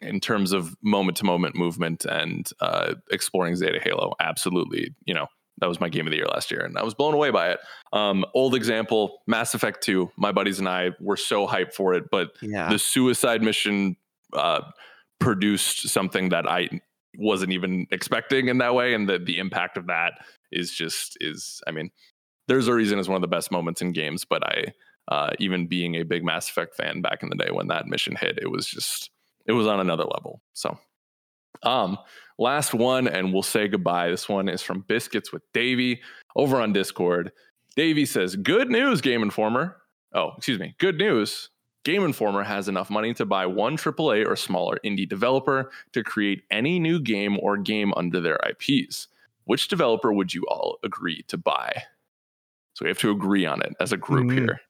in 0.00 0.20
terms 0.20 0.52
of 0.52 0.76
moment 0.82 1.16
to 1.18 1.24
moment 1.24 1.56
movement 1.56 2.04
and 2.04 2.48
uh, 2.60 2.94
exploring 3.10 3.56
Zeta 3.56 3.80
Halo, 3.82 4.14
absolutely, 4.20 4.94
you 5.04 5.14
know 5.14 5.26
that 5.58 5.68
was 5.68 5.80
my 5.80 5.88
game 5.88 6.06
of 6.06 6.12
the 6.12 6.16
year 6.18 6.28
last 6.28 6.50
year, 6.52 6.60
and 6.60 6.78
I 6.78 6.84
was 6.84 6.94
blown 6.94 7.12
away 7.14 7.30
by 7.30 7.50
it. 7.50 7.58
Um, 7.92 8.24
old 8.32 8.54
example, 8.54 9.18
Mass 9.26 9.52
Effect 9.54 9.82
2. 9.82 10.12
My 10.16 10.30
buddies 10.32 10.58
and 10.60 10.68
I 10.68 10.92
were 11.00 11.16
so 11.16 11.46
hyped 11.46 11.74
for 11.74 11.92
it, 11.94 12.04
but 12.10 12.30
Yeah. 12.40 12.70
the 12.70 12.78
suicide 12.78 13.42
mission 13.42 13.96
uh, 14.32 14.60
produced 15.18 15.88
something 15.88 16.28
that 16.30 16.48
I 16.48 16.68
wasn't 17.16 17.52
even 17.52 17.86
expecting 17.90 18.48
in 18.48 18.58
that 18.58 18.74
way, 18.74 18.94
and 18.94 19.08
the 19.08 19.18
the 19.18 19.38
impact 19.38 19.76
of 19.76 19.86
that 19.86 20.14
is 20.52 20.72
just 20.72 21.16
is. 21.20 21.60
I 21.66 21.70
mean, 21.70 21.90
there's 22.48 22.68
a 22.68 22.74
reason 22.74 22.98
it's 22.98 23.08
one 23.08 23.16
of 23.16 23.22
the 23.22 23.28
best 23.28 23.50
moments 23.50 23.82
in 23.82 23.92
games, 23.92 24.24
but 24.24 24.44
I 24.44 24.72
uh, 25.08 25.30
even 25.38 25.66
being 25.66 25.96
a 25.96 26.04
big 26.04 26.24
Mass 26.24 26.48
Effect 26.48 26.74
fan 26.76 27.00
back 27.00 27.22
in 27.22 27.28
the 27.28 27.36
day 27.36 27.50
when 27.50 27.68
that 27.68 27.86
mission 27.86 28.16
hit, 28.16 28.38
it 28.40 28.50
was 28.50 28.66
just 28.66 29.10
it 29.46 29.52
was 29.52 29.66
on 29.66 29.80
another 29.80 30.04
level. 30.04 30.40
So, 30.52 30.78
um, 31.62 31.98
last 32.38 32.74
one, 32.74 33.08
and 33.08 33.32
we'll 33.32 33.42
say 33.42 33.68
goodbye. 33.68 34.10
This 34.10 34.28
one 34.28 34.48
is 34.48 34.62
from 34.62 34.84
Biscuits 34.88 35.32
with 35.32 35.42
Davey 35.52 36.00
over 36.36 36.60
on 36.60 36.72
Discord. 36.72 37.32
Davey 37.76 38.06
says, 38.06 38.36
"Good 38.36 38.70
news, 38.70 39.00
Game 39.00 39.22
Informer. 39.22 39.76
Oh, 40.12 40.32
excuse 40.36 40.58
me. 40.58 40.74
Good 40.78 40.98
news. 40.98 41.50
Game 41.84 42.04
Informer 42.04 42.42
has 42.42 42.68
enough 42.68 42.90
money 42.90 43.14
to 43.14 43.24
buy 43.24 43.46
one 43.46 43.76
AAA 43.76 44.26
or 44.26 44.36
smaller 44.36 44.78
indie 44.84 45.08
developer 45.08 45.70
to 45.92 46.02
create 46.04 46.42
any 46.50 46.78
new 46.78 47.00
game 47.00 47.38
or 47.40 47.56
game 47.56 47.92
under 47.96 48.20
their 48.20 48.38
IPs. 48.46 49.08
Which 49.44 49.68
developer 49.68 50.12
would 50.12 50.34
you 50.34 50.44
all 50.48 50.78
agree 50.84 51.22
to 51.28 51.38
buy? 51.38 51.84
So 52.74 52.84
we 52.84 52.88
have 52.90 52.98
to 52.98 53.10
agree 53.10 53.46
on 53.46 53.62
it 53.62 53.74
as 53.80 53.92
a 53.92 53.96
group 53.96 54.26
Mm. 54.26 54.38
here. 54.38 54.60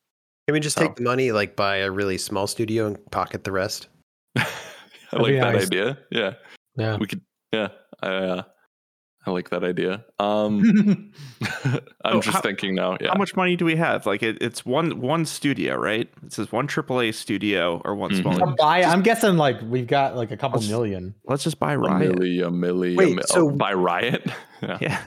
Can 0.46 0.52
we 0.54 0.60
just 0.60 0.78
Oh. 0.78 0.82
take 0.82 0.96
the 0.96 1.02
money, 1.02 1.32
like 1.32 1.56
buy 1.56 1.76
a 1.78 1.90
really 1.90 2.16
small 2.16 2.46
studio 2.46 2.86
and 2.86 3.10
pocket 3.10 3.44
the 3.44 3.52
rest? 3.52 3.88
I 4.36 4.42
like 5.12 5.32
that 5.34 5.52
nice. 5.54 5.66
idea. 5.66 5.98
Yeah. 6.10 6.34
Yeah. 6.76 6.96
We 6.96 7.06
could 7.06 7.22
Yeah, 7.52 7.68
I, 8.00 8.08
uh, 8.08 8.42
I 9.26 9.30
like 9.32 9.50
that 9.50 9.62
idea. 9.64 10.04
Um, 10.18 11.12
I'm 11.64 11.80
Oh, 12.04 12.20
just 12.20 12.36
how- 12.36 12.40
thinking 12.40 12.74
now. 12.74 12.96
Yeah, 13.00 13.08
How 13.08 13.18
much 13.18 13.36
money 13.36 13.54
do 13.56 13.64
we 13.64 13.76
have? 13.76 14.06
Like 14.06 14.22
it, 14.22 14.38
it's 14.40 14.64
one 14.64 15.00
one 15.00 15.24
studio, 15.26 15.76
right? 15.76 16.08
It 16.24 16.32
says 16.32 16.50
one 16.50 16.66
AAA 16.68 17.14
studio 17.14 17.82
or 17.84 17.94
one 17.94 18.10
Mhm. 18.12 18.20
small. 18.22 18.42
A 18.42 18.54
buy, 18.54 18.82
I'm 18.82 19.02
guessing 19.02 19.36
like 19.36 19.60
we've 19.62 19.86
got 19.86 20.16
like 20.16 20.30
a 20.30 20.36
couple 20.36 20.58
Let's- 20.60 20.70
million. 20.70 21.14
Let's 21.24 21.44
just 21.44 21.58
buy 21.58 21.74
a 21.74 21.78
Riot. 21.78 22.16
milli, 22.16 22.40
a 22.46 22.50
milli, 22.50 22.96
Wait, 22.96 23.12
a 23.12 23.16
mi- 23.16 23.22
so- 23.26 23.48
oh, 23.48 23.50
by 23.50 23.74
Riot? 23.74 24.24
yeah. 24.62 24.78
Yeah. 24.80 25.02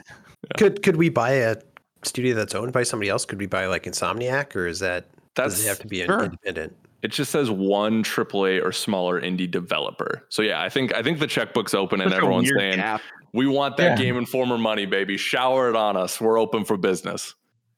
Could 0.56 0.82
could 0.82 0.96
we 0.96 1.08
buy 1.08 1.30
a 1.30 1.56
studio 2.04 2.34
that's 2.34 2.54
owned 2.54 2.72
by 2.72 2.82
somebody 2.84 3.08
else? 3.10 3.24
Could 3.24 3.38
we 3.40 3.46
buy 3.46 3.66
like 3.66 3.84
Insomniac, 3.84 4.54
or 4.54 4.66
is 4.66 4.78
that 4.80 5.06
does 5.34 5.54
That's 5.54 5.64
it 5.64 5.68
have 5.68 5.78
to 5.80 5.86
be 5.88 6.04
sure. 6.04 6.22
independent? 6.24 6.76
it 7.02 7.10
just 7.12 7.30
says 7.30 7.50
one 7.50 8.02
AAA 8.02 8.64
or 8.64 8.72
smaller 8.72 9.20
indie 9.20 9.50
developer. 9.50 10.24
So 10.30 10.40
yeah, 10.40 10.62
I 10.62 10.68
think 10.70 10.94
I 10.94 11.02
think 11.02 11.18
the 11.18 11.26
checkbook's 11.26 11.74
open 11.74 12.00
and 12.00 12.10
Such 12.10 12.14
a 12.20 12.22
everyone's 12.22 12.50
saying 12.56 12.76
gap. 12.76 13.02
We 13.34 13.46
want 13.46 13.76
that 13.76 13.98
Yeah. 13.98 14.04
Game 14.04 14.16
Informer 14.16 14.56
money, 14.56 14.86
baby. 14.86 15.16
Shower 15.18 15.68
it 15.68 15.76
on 15.76 15.96
us. 15.96 16.20
We're 16.20 16.38
open 16.38 16.64
for 16.64 16.76
business. 16.78 17.34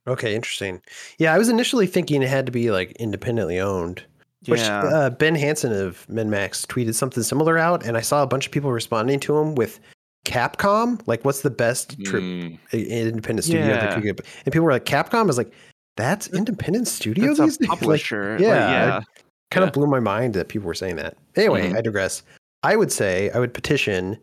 Okay, 0.07 0.35
interesting. 0.35 0.81
Yeah, 1.17 1.33
I 1.33 1.37
was 1.37 1.49
initially 1.49 1.87
thinking 1.87 2.21
it 2.23 2.29
had 2.29 2.45
to 2.45 2.51
be 2.51 2.71
like 2.71 2.91
independently 2.93 3.59
owned. 3.59 4.03
Which 4.45 4.61
Yeah. 4.61 4.83
uh, 4.83 5.09
Ben 5.09 5.35
Hanson 5.35 5.73
of 5.73 6.05
MinnMax 6.09 6.65
tweeted 6.67 6.93
something 6.93 7.23
similar 7.23 7.57
out, 7.57 7.85
and 7.85 7.97
I 7.97 8.01
saw 8.01 8.23
a 8.23 8.27
bunch 8.27 8.45
of 8.45 8.51
people 8.53 8.71
responding 8.71 9.19
to 9.21 9.35
him 9.37 9.55
with 9.55 9.79
Capcom. 10.25 11.01
Like, 11.07 11.25
what's 11.25 11.41
the 11.41 11.49
best 11.49 12.01
trip 12.05 12.21
Mm, 12.23 12.57
independent 12.71 13.43
studio 13.45 13.65
that 13.67 13.83
Yeah. 13.83 13.93
could 13.95 14.03
get? 14.03 14.19
And 14.45 14.53
people 14.53 14.61
were 14.65 14.71
like, 14.71 14.85
Capcom 14.85 15.29
is 15.29 15.37
like, 15.37 15.51
that's 15.97 16.27
independent 16.27 16.87
studio 16.87 17.33
That's 17.33 17.39
these 17.39 17.55
a 17.55 17.59
days. 17.61 17.67
Publisher. 17.79 18.31
Like, 18.33 18.41
yeah, 18.41 18.69
yeah. 18.71 19.01
kind 19.49 19.63
Yeah. 19.63 19.67
of 19.67 19.73
blew 19.73 19.87
my 19.87 19.99
mind 19.99 20.35
that 20.35 20.49
people 20.49 20.67
were 20.67 20.73
saying 20.75 20.97
that. 20.97 21.17
Anyway, 21.35 21.71
Mhm. 21.71 21.77
I 21.77 21.81
digress. 21.81 22.21
I 22.63 22.75
would 22.75 22.91
say 22.91 23.31
I 23.31 23.39
would 23.39 23.53
petition 23.53 24.17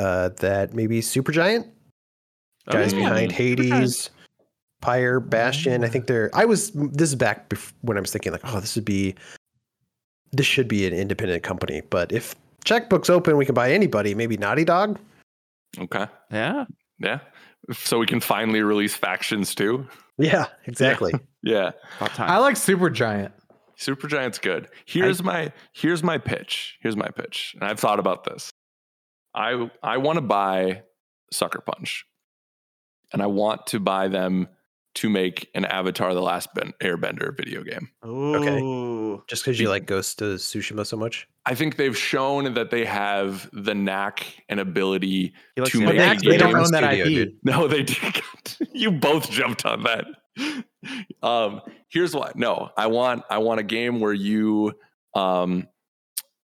uh, 0.00 0.30
that 0.38 0.72
maybe 0.74 1.00
Supergiant 1.00 1.68
guys 2.70 2.92
Mm. 2.94 2.98
behind 2.98 3.32
Hades, 3.32 4.10
Pyre, 4.80 5.20
Bastion. 5.20 5.84
I 5.84 5.88
think 5.88 6.06
they're. 6.06 6.30
I 6.34 6.44
was. 6.44 6.70
This 6.72 7.10
is 7.10 7.14
back 7.16 7.48
bef- 7.50 7.72
when 7.82 7.96
I 7.96 8.00
was 8.00 8.10
thinking 8.12 8.32
like, 8.32 8.42
oh, 8.44 8.60
this 8.60 8.74
would 8.76 8.84
be. 8.84 9.14
This 10.32 10.46
should 10.46 10.68
be 10.68 10.86
an 10.86 10.92
independent 10.94 11.42
company, 11.42 11.82
but 11.90 12.12
if 12.12 12.34
checkbook's 12.64 13.10
open, 13.10 13.36
we 13.36 13.44
can 13.44 13.54
buy 13.54 13.72
anybody. 13.72 14.14
Maybe 14.14 14.36
Naughty 14.36 14.64
Dog. 14.64 14.98
Okay. 15.78 16.06
Yeah. 16.30 16.64
Yeah. 17.00 17.18
So 17.72 17.98
we 17.98 18.06
can 18.06 18.20
finally 18.20 18.62
release 18.62 18.94
factions 18.94 19.54
too. 19.54 19.86
Yeah, 20.18 20.46
exactly. 20.66 21.12
Yeah. 21.42 21.70
About 21.96 22.10
time. 22.14 22.30
I 22.30 22.36
like 22.36 22.56
Supergiant. 22.56 23.32
Supergiant's 23.78 24.38
good. 24.38 24.68
Here's 24.84 25.22
my 25.22 25.50
here's 25.72 26.02
my 26.02 26.18
pitch. 26.18 26.76
Here's 26.82 26.96
my 26.96 27.08
pitch. 27.08 27.54
And 27.58 27.64
I've 27.70 27.80
thought 27.80 27.98
about 27.98 28.24
this. 28.24 28.50
I 29.34 29.70
I 29.82 29.96
want 29.98 30.16
to 30.16 30.22
buy 30.22 30.82
Sucker 31.32 31.60
Punch. 31.60 32.04
And 33.12 33.20
I 33.22 33.26
want 33.26 33.66
to 33.68 33.80
buy 33.80 34.06
them 34.06 34.46
to 34.94 35.08
make 35.08 35.48
an 35.56 35.64
Avatar 35.64 36.14
the 36.14 36.22
Last 36.22 36.48
ben- 36.54 36.72
Airbender 36.80 37.36
video 37.36 37.64
game. 37.64 37.90
Ooh. 38.06 38.34
Okay, 39.16 39.22
just 39.28 39.44
because 39.44 39.58
you 39.58 39.68
like 39.68 39.86
Ghost 39.86 40.22
of 40.22 40.38
Tsushima 40.38 40.86
so 40.86 40.96
much. 40.96 41.26
I 41.46 41.54
think 41.56 41.74
they've 41.76 41.96
shown 41.96 42.54
that 42.54 42.70
they 42.70 42.84
have 42.84 43.48
the 43.52 43.74
knack 43.74 44.26
and 44.48 44.60
ability 44.60 45.32
to 45.56 45.78
make 45.80 45.86
But 45.86 45.94
a 45.96 45.98
they, 46.20 46.30
they 46.30 46.36
don't 46.36 46.50
game. 46.52 46.56
own 46.60 46.70
that 46.70 46.84
Studio, 46.84 47.04
IP. 47.06 47.08
dude. 47.08 47.36
No, 47.42 47.66
they 47.66 47.82
did. 47.82 48.22
you 48.72 48.92
both 48.92 49.28
jumped 49.30 49.64
on 49.66 49.82
that. 49.84 50.06
Um, 51.22 51.60
here's 51.90 52.14
why. 52.14 52.32
No, 52.34 52.70
I 52.74 52.86
want 52.86 53.24
I 53.28 53.36
want 53.38 53.60
a 53.60 53.62
game 53.62 54.00
where 54.00 54.14
you 54.14 54.72
um 55.14 55.66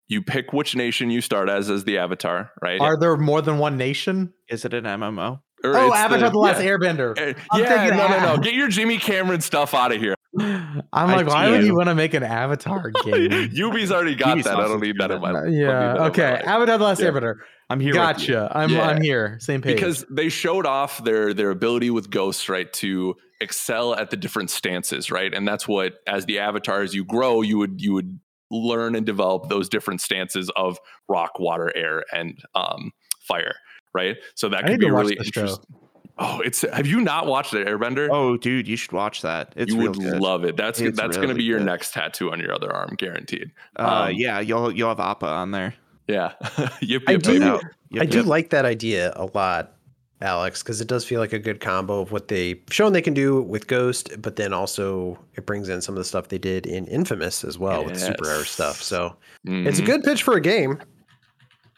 you 0.08 0.22
pick 0.22 0.54
which 0.54 0.76
nation 0.76 1.10
you 1.10 1.22
start 1.22 1.50
as 1.50 1.70
as 1.70 1.84
the 1.86 1.98
avatar, 1.98 2.52
right? 2.62 2.80
Are 2.82 2.98
there 3.00 3.16
more 3.18 3.42
than 3.42 3.58
one 3.58 3.78
nation? 3.78 4.34
Is 4.50 4.66
it 4.66 4.74
an 4.74 4.84
MMO? 4.86 5.40
Or 5.66 5.78
Oh, 5.78 5.94
Avatar: 5.94 6.30
The, 6.30 6.38
Last 6.38 6.62
yeah. 6.62 6.72
Airbender. 6.72 7.18
Uh, 7.18 7.40
I'm 7.52 7.62
yeah, 7.62 7.70
thinking 7.70 7.98
no, 7.98 8.08
no, 8.10 8.36
no. 8.36 8.42
Get 8.42 8.54
your 8.54 8.68
Jimmy 8.68 8.98
Cameron 8.98 9.40
stuff 9.40 9.74
out 9.74 9.94
of 9.94 10.02
here. 10.02 10.14
I'm 10.38 10.84
I 10.92 11.16
like, 11.16 11.28
why 11.28 11.50
would 11.52 11.64
you 11.64 11.74
want 11.74 11.88
to 11.88 11.96
make 11.96 12.14
an 12.14 12.24
Avatar 12.24 12.92
game? 13.06 13.50
Ubi's 13.54 13.90
already 13.90 14.16
got 14.16 14.38
Ubisoft's 14.38 14.44
that. 14.46 14.58
I 14.58 14.68
don't 14.68 14.82
need 14.82 14.98
that 15.00 15.12
in 15.12 15.22
my. 15.22 15.30
good. 15.32 15.34
Don't 15.36 15.50
need 15.52 15.60
yeah. 15.62 15.68
that 15.94 15.98
my 16.00 16.06
Okay. 16.08 16.32
life. 16.34 16.48
Avatar: 16.48 16.78
The 16.78 16.84
Last 16.84 17.00
Yeah. 17.00 17.12
Airbender. 17.12 17.36
I'm 17.70 17.80
here. 17.80 17.88
with 17.94 17.96
you. 17.96 18.02
Gotcha. 18.36 18.52
I'm 18.54 18.70
Yeah. 18.72 18.88
I'm 18.88 19.02
here. 19.02 19.38
Same 19.40 19.62
page. 19.62 19.76
because 19.76 20.06
they 20.12 20.28
showed 20.28 20.66
off 20.66 21.02
their 21.04 21.34
their 21.34 21.50
ability 21.50 21.92
with 21.92 22.10
ghosts 22.10 22.50
right 22.50 22.72
to 22.74 23.16
excel 23.40 23.96
at 23.96 24.10
the 24.10 24.18
different 24.18 24.50
stances 24.50 25.12
right 25.12 25.34
and 25.34 25.46
that's 25.48 25.68
what 25.68 25.94
as 26.08 26.26
the 26.26 26.40
avatars 26.40 26.94
you 26.94 27.04
grow 27.04 27.42
you 27.42 27.58
would 27.58 27.82
you 27.82 27.92
would 27.94 28.20
learn 28.52 28.96
and 28.96 29.06
develop 29.06 29.50
those 29.50 29.68
different 29.70 30.02
stances 30.02 30.50
of 30.56 30.78
rock 31.10 31.40
water 31.40 31.72
air 31.76 32.04
and 32.14 32.38
um 32.56 32.92
fire 33.20 33.56
right 33.94 34.18
so 34.36 34.50
that 34.50 34.66
I 34.66 34.68
could 34.68 34.80
be 34.80 34.90
really 34.92 35.16
the 35.16 35.24
show. 35.24 35.42
interesting 35.42 35.76
oh 36.20 36.42
it's 36.42 36.62
have 36.62 36.86
you 36.86 37.02
not 37.02 37.26
watched 37.26 37.52
the 37.52 37.60
airbender 37.60 38.08
Oh, 38.12 38.38
dude, 38.38 38.68
you 38.68 38.76
should 38.76 38.92
watch 38.92 39.22
that. 39.24 39.54
It's 39.56 39.72
you 39.74 39.80
would 39.80 39.94
good. 39.98 40.20
love 40.22 40.44
it 40.44 40.56
that's 40.58 40.80
It's 40.80 40.96
that's 40.98 41.16
going 41.18 41.30
to 41.30 41.36
be 41.36 41.44
your 41.44 41.58
good. 41.60 41.66
next 41.66 41.94
tattoo 41.94 42.32
on 42.32 42.40
your 42.40 42.54
other 42.54 42.72
arm 42.72 42.96
guaranteed 42.98 43.52
uh, 43.80 44.08
um, 44.10 44.14
yeah, 44.16 44.40
you'll 44.40 44.72
you'll 44.72 44.90
have 44.90 45.00
Appa 45.00 45.26
on 45.28 45.52
there. 45.52 45.74
yeah 46.08 46.34
yip, 46.82 47.04
I 47.08 47.16
do- 47.16 47.32
yip. 47.34 47.42
No. 47.42 47.62
Yep, 47.92 48.02
I 48.02 48.06
do 48.08 48.24
like 48.24 48.50
that 48.52 48.66
idea 48.66 49.14
a 49.16 49.26
lot, 49.36 49.76
Alex, 50.24 50.64
because 50.64 50.82
it 50.82 50.88
does 50.88 51.04
feel 51.06 51.20
like 51.20 51.34
a 51.34 51.40
good 51.40 51.60
combo 51.60 52.00
of 52.02 52.12
what 52.12 52.28
they've 52.30 52.60
shown 52.70 52.94
they 52.94 53.02
can 53.02 53.14
do 53.14 53.42
with 53.42 53.68
Ghost, 53.68 54.10
but 54.22 54.38
then 54.38 54.54
also 54.54 55.20
it 55.36 55.46
brings 55.46 55.70
in 55.70 55.82
some 55.82 55.94
of 55.94 56.00
the 56.00 56.06
stuff 56.06 56.30
they 56.30 56.38
did 56.38 56.66
in 56.66 56.88
Infamous 56.88 57.44
as 57.44 57.60
well 57.60 57.84
with 57.86 58.00
Super 58.00 58.24
Rare 58.26 58.46
stuff. 58.46 58.82
So 58.82 59.16
it's 59.46 59.80
a 59.80 59.82
Mhm. 59.82 59.86
good 59.86 60.04
pitch 60.04 60.24
for 60.24 60.36
a 60.36 60.42
game. 60.42 60.82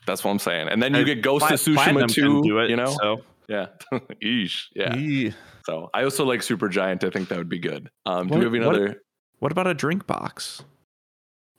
that's 0.07 0.23
what 0.23 0.29
i'm 0.29 0.37
saying 0.37 0.67
and 0.67 0.83
then 0.83 0.93
you 0.93 1.01
Uh, 1.01 1.03
get 1.03 1.23
ghost 1.23 1.47
Pla- 1.47 1.55
of 1.55 1.59
tsushima 1.59 1.75
Platinum 1.77 2.07
too 2.09 2.43
do 2.43 2.59
it, 2.59 2.69
you 2.69 2.75
know 2.75 2.95
So. 3.01 3.21
yeah 3.49 3.65
Eesh. 4.23 4.65
yeah 4.75 4.95
Eee. 4.95 5.33
So 5.65 5.89
I 5.95 6.03
also 6.03 6.23
like 6.25 6.41
Supergiant. 6.41 7.03
I 7.03 7.09
think 7.09 7.27
that 7.29 7.39
would 7.39 7.49
be 7.49 7.57
good. 7.57 7.89
Um, 8.05 8.27
do 8.27 8.33
What- 8.37 8.51
we 8.51 8.59
have 8.59 8.71
any 8.75 8.81
what- 8.85 8.97
What 9.39 9.51
about 9.51 9.65
a 9.65 9.73
DrinkBox? 9.73 10.61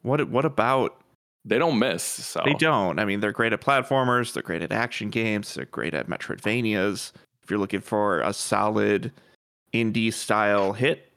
What 0.03 0.29
what 0.29 0.45
about 0.45 1.01
They 1.47 1.59
don't 1.59 1.79
miss. 1.79 2.03
So 2.03 2.43
They 2.45 2.55
don't. 2.55 2.99
I 2.99 3.05
mean, 3.05 3.21
they're 3.21 3.33
great 3.33 3.53
at 3.53 3.61
platformers. 3.61 4.33
They're 4.33 4.43
great 4.43 4.63
at 4.63 4.73
action 4.73 5.11
games. 5.11 5.55
They're 5.55 5.65
great 5.67 5.95
at 5.95 6.09
Metroidvanias. 6.09 7.13
If 7.43 7.51
you're 7.51 7.61
looking 7.61 7.81
for 7.81 8.21
a 8.21 8.33
solid 8.33 9.13
indie 9.73 10.13
style 10.13 10.73
hit, 10.73 11.13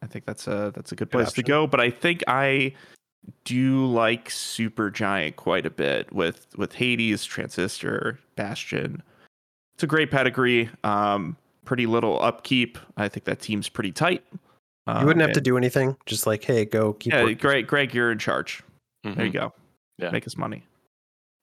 I 0.00 0.06
think 0.06 0.26
that's 0.26 0.46
a 0.46 0.70
that's 0.74 0.92
a 0.92 0.94
good 0.94 1.10
place 1.10 1.32
to 1.32 1.42
go. 1.42 1.66
But 1.66 1.80
I 1.80 1.90
think 1.90 2.22
I 2.28 2.72
do 3.44 3.84
like 3.86 4.28
Supergiant 4.28 5.34
quite 5.34 5.66
a 5.66 5.70
bit 5.70 6.12
with 6.12 6.46
with 6.56 6.74
Hades, 6.74 7.24
Transistor, 7.24 8.20
Bastion. 8.36 9.02
It's 9.74 9.82
a 9.82 9.88
great 9.88 10.12
pedigree. 10.12 10.70
Um, 10.84 11.36
pretty 11.64 11.86
little 11.86 12.22
upkeep. 12.22 12.78
I 12.96 13.08
think 13.08 13.24
that 13.24 13.40
team's 13.40 13.68
pretty 13.68 13.90
tight. 13.90 14.24
You 14.86 15.04
wouldn't 15.04 15.20
have 15.20 15.34
to 15.34 15.40
do 15.42 15.58
anything. 15.58 15.98
Just 16.06 16.26
like, 16.26 16.42
hey, 16.42 16.64
go 16.64 16.94
keep 16.94 17.12
Yeah, 17.12 17.22
working. 17.24 17.36
Greg, 17.36 17.66
Greg, 17.66 17.92
you're 17.92 18.10
in 18.10 18.18
charge. 18.18 18.62
There 19.16 19.26
you 19.26 19.30
Mhm. 19.32 19.34
go. 19.34 19.52
Yeah. 19.98 20.10
Make 20.10 20.26
us 20.26 20.36
money. 20.36 20.64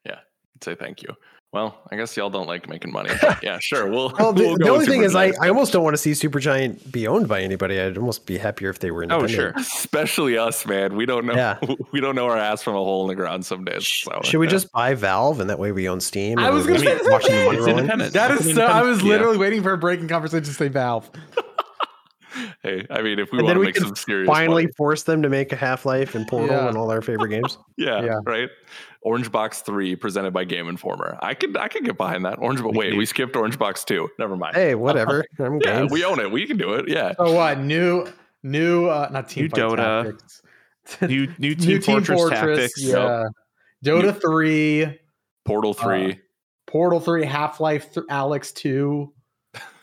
Yeah. 0.05 0.19
Say 0.63 0.75
thank 0.75 1.01
you. 1.03 1.09
Well, 1.53 1.77
I 1.89 1.95
guess 1.95 2.17
y'all 2.17 2.29
don't 2.29 2.47
like 2.47 2.67
making 2.67 2.91
money. 2.91 3.11
But 3.21 3.39
yeah, 3.43 3.59
sure. 3.61 3.89
We'll. 3.89 4.11
Well, 4.19 4.33
the, 4.33 4.43
we'll 4.43 4.57
the 4.57 4.67
only 4.69 4.85
thing 4.85 4.95
Super 5.01 5.05
is, 5.05 5.15
I, 5.15 5.27
Giant. 5.31 5.43
I 5.43 5.47
almost 5.49 5.71
don't 5.71 5.83
want 5.83 5.93
to 5.93 5.97
see 5.97 6.11
Supergiant 6.11 6.91
be 6.91 7.07
owned 7.07 7.29
by 7.29 7.41
anybody. 7.41 7.79
I'd 7.79 7.97
almost 7.97 8.25
be 8.25 8.37
happier 8.37 8.69
if 8.69 8.79
they 8.79 8.91
were 8.91 9.01
Oh, 9.01 9.03
independent. 9.03 9.31
sure. 9.31 9.53
especially 9.55 10.37
us, 10.37 10.65
man. 10.65 10.97
We 10.97 11.05
don't 11.05 11.25
know. 11.25 11.33
Yeah. 11.33 11.57
We 11.93 12.01
don't 12.01 12.15
know 12.15 12.25
our 12.25 12.37
ass 12.37 12.61
from 12.61 12.73
a 12.75 12.77
hole 12.79 13.03
in 13.03 13.07
the 13.07 13.15
ground 13.15 13.45
some 13.45 13.63
days. 13.63 13.85
Sh- 13.85 14.03
So, 14.03 14.19
Should 14.25 14.39
we 14.39 14.47
just 14.47 14.69
buy 14.73 14.95
Valve 14.95 15.39
and 15.39 15.49
that 15.49 15.57
way 15.59 15.71
we 15.71 15.87
own 15.87 16.01
Steam? 16.01 16.39
I 16.39 16.49
was 16.49 16.67
gonna 16.67 16.79
say 16.79 16.93
the 16.97 17.09
watching 17.09 17.29
same 17.29 17.39
the 17.39 17.45
money 17.45 17.57
It's 17.59 17.67
independent. 17.67 18.13
That 18.13 18.31
It's 18.31 18.41
is 18.41 18.47
an 18.47 18.55
so. 18.55 18.65
I 18.65 18.81
was 18.81 18.99
independent- 18.99 19.03
yeah. 19.05 19.11
literally 19.13 19.37
waiting 19.37 19.63
for 19.63 19.71
a 19.71 19.77
breaking 19.77 20.09
conversation 20.09 20.43
to 20.43 20.51
say 20.53 20.67
Valve. 20.67 21.09
Hey, 22.63 22.85
I 22.89 23.01
mean, 23.01 23.19
if 23.19 23.31
we 23.31 23.37
And 23.39 23.47
want 23.47 23.57
to 23.57 23.63
make 23.63 23.75
can 23.75 23.85
some 23.85 23.95
serious 23.95 24.27
Finally 24.27 24.63
money, 24.65 24.73
force 24.75 25.03
them 25.03 25.21
to 25.21 25.29
make 25.29 25.51
a 25.51 25.55
Half 25.55 25.85
Life 25.85 26.15
and 26.15 26.27
Portal 26.27 26.55
Yeah. 26.55 26.67
and 26.67 26.77
all 26.77 26.91
our 26.91 27.01
favorite 27.01 27.29
games. 27.29 27.57
yeah, 27.77 28.03
Yeah. 28.03 28.19
right. 28.25 28.49
Orange 29.01 29.31
Box 29.31 29.61
Three 29.61 29.95
presented 29.95 30.31
by 30.33 30.43
Game 30.45 30.67
Informer. 30.67 31.17
I 31.21 31.33
could, 31.35 31.55
I 31.57 31.67
could 31.67 31.85
get 31.85 31.95
behind 31.97 32.25
that. 32.25 32.39
Orange, 32.39 32.61
but 32.61 32.73
wait, 32.73 32.97
we 32.97 33.05
skipped 33.05 33.35
Orange 33.35 33.57
Box 33.59 33.83
Two. 33.83 34.09
Never 34.19 34.35
mind. 34.35 34.55
Hey, 34.55 34.73
whatever. 34.75 35.23
I'm 35.39 35.59
yeah, 35.63 35.81
game. 35.81 35.87
we 35.91 36.03
own 36.03 36.19
it. 36.19 36.31
We 36.31 36.45
can 36.47 36.57
do 36.57 36.73
it. 36.73 36.87
Yeah. 36.89 37.13
So 37.17 37.31
what? 37.33 37.59
New, 37.59 38.07
new, 38.43 38.87
uh, 38.87 39.09
not 39.11 39.29
team 39.29 39.43
New 39.43 39.49
Dota. 39.49 40.03
Tactics. 40.05 40.41
New 41.01 41.27
new 41.39 41.55
New 41.55 41.79
Team, 41.79 42.03
Fortress, 42.03 42.29
Tactics. 42.29 42.81
Yeah. 42.83 43.25
Dota 43.83 44.19
three, 44.19 44.99
Portal 45.45 45.73
Three. 45.73 46.19
Portal 46.67 46.99
three, 46.99 47.25
Half 47.25 47.59
Life, 47.59 47.93
th- 47.93 48.05
Alex 48.09 48.51
two. 48.51 49.13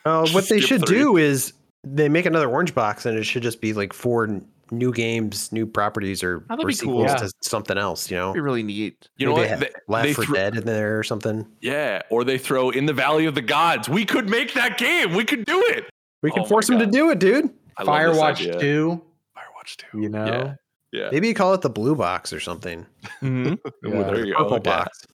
Uh, 0.05 0.27
what 0.31 0.49
they 0.49 0.61
should 0.61 0.85
three. 0.87 0.99
do 0.99 1.17
is 1.17 1.53
they 1.85 2.09
make 2.09 2.27
another 2.27 2.49
Orange 2.49 2.75
Box 2.75 3.07
and 3.07 3.19
it 3.19 3.25
should 3.25 3.43
just 3.43 3.61
be 3.61 3.73
like 3.73 3.93
four 3.93 4.41
new 4.71 4.93
games, 4.93 5.53
new 5.53 5.67
properties, 5.67 6.23
or, 6.23 6.45
that'd 6.49 6.65
or 6.65 6.69
be 6.69 6.73
sequels 6.75 7.11
cool. 7.13 7.29
to 7.29 7.33
something 7.43 7.77
else. 7.77 8.11
You 8.11 8.17
know, 8.17 8.33
Be 8.33 8.41
really 8.41 8.63
neat. 8.63 9.09
you 9.17 9.27
know 9.27 9.33
what? 9.33 9.61
They- 9.61 9.71
Left 9.89 10.07
they 10.07 10.13
4 10.15 10.25
threw- 10.25 10.35
Dead 10.35 10.57
in 10.57 10.65
there 10.65 10.99
or 10.99 11.03
something. 11.03 11.47
Yeah, 11.61 12.03
or 12.11 12.25
they 12.25 12.39
throw 12.39 12.71
in 12.71 12.87
the 12.87 12.93
Valley 12.95 13.27
of 13.27 13.35
the 13.35 13.43
Gods. 13.43 13.89
We 13.89 14.05
could 14.05 14.31
make 14.31 14.55
that 14.55 14.79
game. 14.79 15.15
We 15.15 15.25
could 15.25 15.45
do 15.45 15.61
it. 15.69 15.91
We 16.23 16.31
can 16.31 16.43
Oh 16.43 16.47
force 16.47 16.69
them 16.69 16.79
to 16.79 16.87
do 16.87 17.11
it, 17.11 17.19
dude. 17.19 17.51
I 17.77 17.85
Firewatch 17.85 18.61
two. 18.61 19.03
Firewatch 19.37 19.77
Two. 19.77 20.01
You 20.01 20.09
know. 20.09 20.25
Yeah. 20.27 20.55
Yeah. 20.93 21.09
Maybe 21.11 21.29
you 21.29 21.35
call 21.35 21.53
it 21.55 21.63
the 21.63 21.71
Blue 21.71 21.95
Box 21.97 22.33
or 22.33 22.41
something. 22.41 22.87
Mhm. 23.23 23.59
Ooh, 23.87 23.91
there 23.91 24.25
you 24.25 24.33
go. 24.35 24.39
Purple 24.39 24.53
Yeah. 24.65 24.79
Box. 24.79 25.07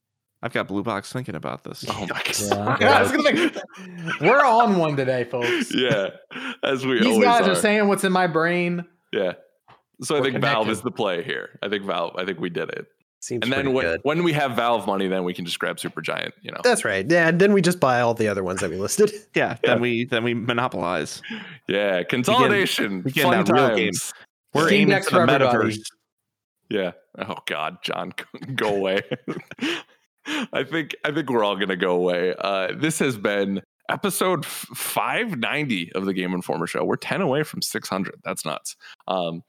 I've 0.42 0.52
got 0.52 0.68
Blue 0.68 0.82
Box 0.84 1.12
thinking 1.12 1.34
about 1.34 1.64
this. 1.64 1.84
Oh 1.88 2.06
my. 2.08 2.22
Yeah. 2.80 3.08
I 3.12 3.16
make- 3.32 3.56
we're 4.20 4.44
on 4.44 4.78
one 4.78 4.96
today, 4.96 5.24
folks. 5.24 5.74
Yeah, 5.74 6.10
as 6.62 6.86
we 6.86 6.98
These 7.00 7.06
always 7.06 7.24
guys 7.24 7.48
are. 7.48 7.52
are 7.52 7.54
saying 7.56 7.88
what's 7.88 8.04
in 8.04 8.12
my 8.12 8.26
brain. 8.26 8.84
yeah. 9.12 9.32
So 10.00 10.14
I 10.14 10.20
We're 10.20 10.30
think 10.30 10.42
Valve 10.44 10.68
is 10.70 10.80
the 10.82 10.92
play 10.92 11.24
here. 11.24 11.58
I 11.60 11.68
think 11.68 11.82
Valve. 11.84 12.14
I 12.16 12.24
think 12.24 12.38
we 12.38 12.50
did 12.50 12.68
it. 12.70 12.86
Seems 13.20 13.42
and 13.42 13.52
then 13.52 13.72
when, 13.72 13.84
good. 13.84 14.00
when 14.04 14.22
we 14.22 14.32
have 14.32 14.52
Valve 14.54 14.86
money, 14.86 15.08
then 15.08 15.24
we 15.24 15.34
can 15.34 15.44
just 15.44 15.58
grab 15.58 15.78
Supergiant. 15.78 16.30
You 16.40 16.52
know. 16.52 16.60
That's 16.62 16.84
right. 16.84 17.04
Yeah, 17.10 17.26
and 17.26 17.40
then 17.40 17.52
we 17.52 17.60
just 17.60 17.80
buy 17.80 18.00
all 18.00 18.14
the 18.14 18.28
other 18.28 18.44
ones 18.44 18.60
that 18.60 18.70
we 18.70 18.76
listed. 18.76 19.10
Yeah, 19.34 19.56
Yeah. 19.64 19.72
then 19.72 19.80
we 19.80 20.04
then 20.04 20.22
we 20.22 20.34
monopolize. 20.34 21.20
Yeah, 21.66 22.04
consolidation. 22.04 23.02
begin 23.02 23.24
fun 23.24 23.44
that 23.44 23.52
real 23.52 23.68
times. 23.70 24.12
We're 24.54 24.68
Steam 24.68 24.82
aiming 24.82 24.88
Deck's 24.90 25.08
for 25.08 25.18
the 25.20 25.26
for 25.26 25.32
everybody. 25.34 25.68
metaverse. 25.72 25.80
Yeah. 26.70 26.92
Oh 27.18 27.38
God, 27.46 27.78
John, 27.82 28.12
go 28.54 28.76
away. 28.76 29.02
I 30.52 30.64
think 30.64 30.94
I 31.04 31.12
think 31.12 31.30
we're 31.30 31.44
all 31.44 31.56
gonna 31.56 31.76
go 31.76 31.92
away. 31.92 32.34
Uh, 32.38 32.68
this 32.76 32.98
has 32.98 33.16
been 33.16 33.62
episode 33.88 34.44
590 34.44 35.92
of 35.92 36.04
the 36.04 36.12
Game 36.12 36.34
Informer 36.34 36.66
Show. 36.66 36.84
We're 36.84 36.96
10 36.96 37.20
away 37.20 37.42
from 37.42 37.62
600. 37.62 38.16
That's 38.24 38.44
nuts. 38.44 38.76
Um, 39.06 39.42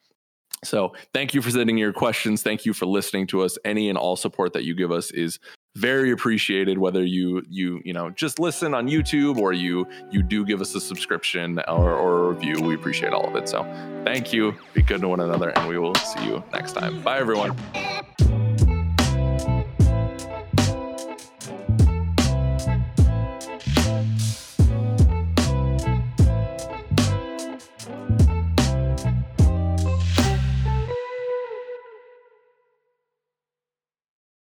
so 0.64 0.94
thank 1.14 1.34
you 1.34 1.42
for 1.42 1.52
sending 1.52 1.78
your 1.78 1.94
questions. 1.94 2.44
Thank 2.44 2.66
you 2.66 2.74
for 2.74 2.86
listening 2.86 3.28
to 3.28 3.42
us. 3.42 3.58
Any 3.64 3.90
and 3.90 3.98
all 3.98 4.16
support 4.16 4.54
that 4.54 4.64
you 4.64 4.76
give 4.76 4.92
us 4.92 5.12
is 5.12 5.40
very 5.76 6.12
appreciated. 6.12 6.78
Whether 6.78 7.06
you 7.06 7.44
you 7.48 7.80
you 7.86 7.94
know 7.94 8.10
just 8.10 8.40
listen 8.40 8.74
on 8.74 8.88
YouTube 8.88 9.38
or 9.38 9.54
you 9.54 9.88
you 10.12 10.22
do 10.24 10.46
give 10.46 10.62
us 10.62 10.76
a 10.76 10.82
subscription 10.82 11.60
or, 11.68 11.94
or 11.94 12.26
a 12.26 12.34
review, 12.34 12.60
we 12.62 12.76
appreciate 12.76 13.14
all 13.14 13.28
of 13.28 13.36
it. 13.36 13.48
So 13.48 13.64
thank 14.04 14.34
you. 14.34 14.56
Be 14.74 14.82
good 14.82 15.02
to 15.02 15.08
one 15.08 15.22
another, 15.22 15.50
and 15.52 15.70
we 15.70 15.78
will 15.78 15.96
see 15.96 16.26
you 16.26 16.44
next 16.52 16.74
time. 16.74 17.02
Bye, 17.02 17.20
everyone. 17.20 17.56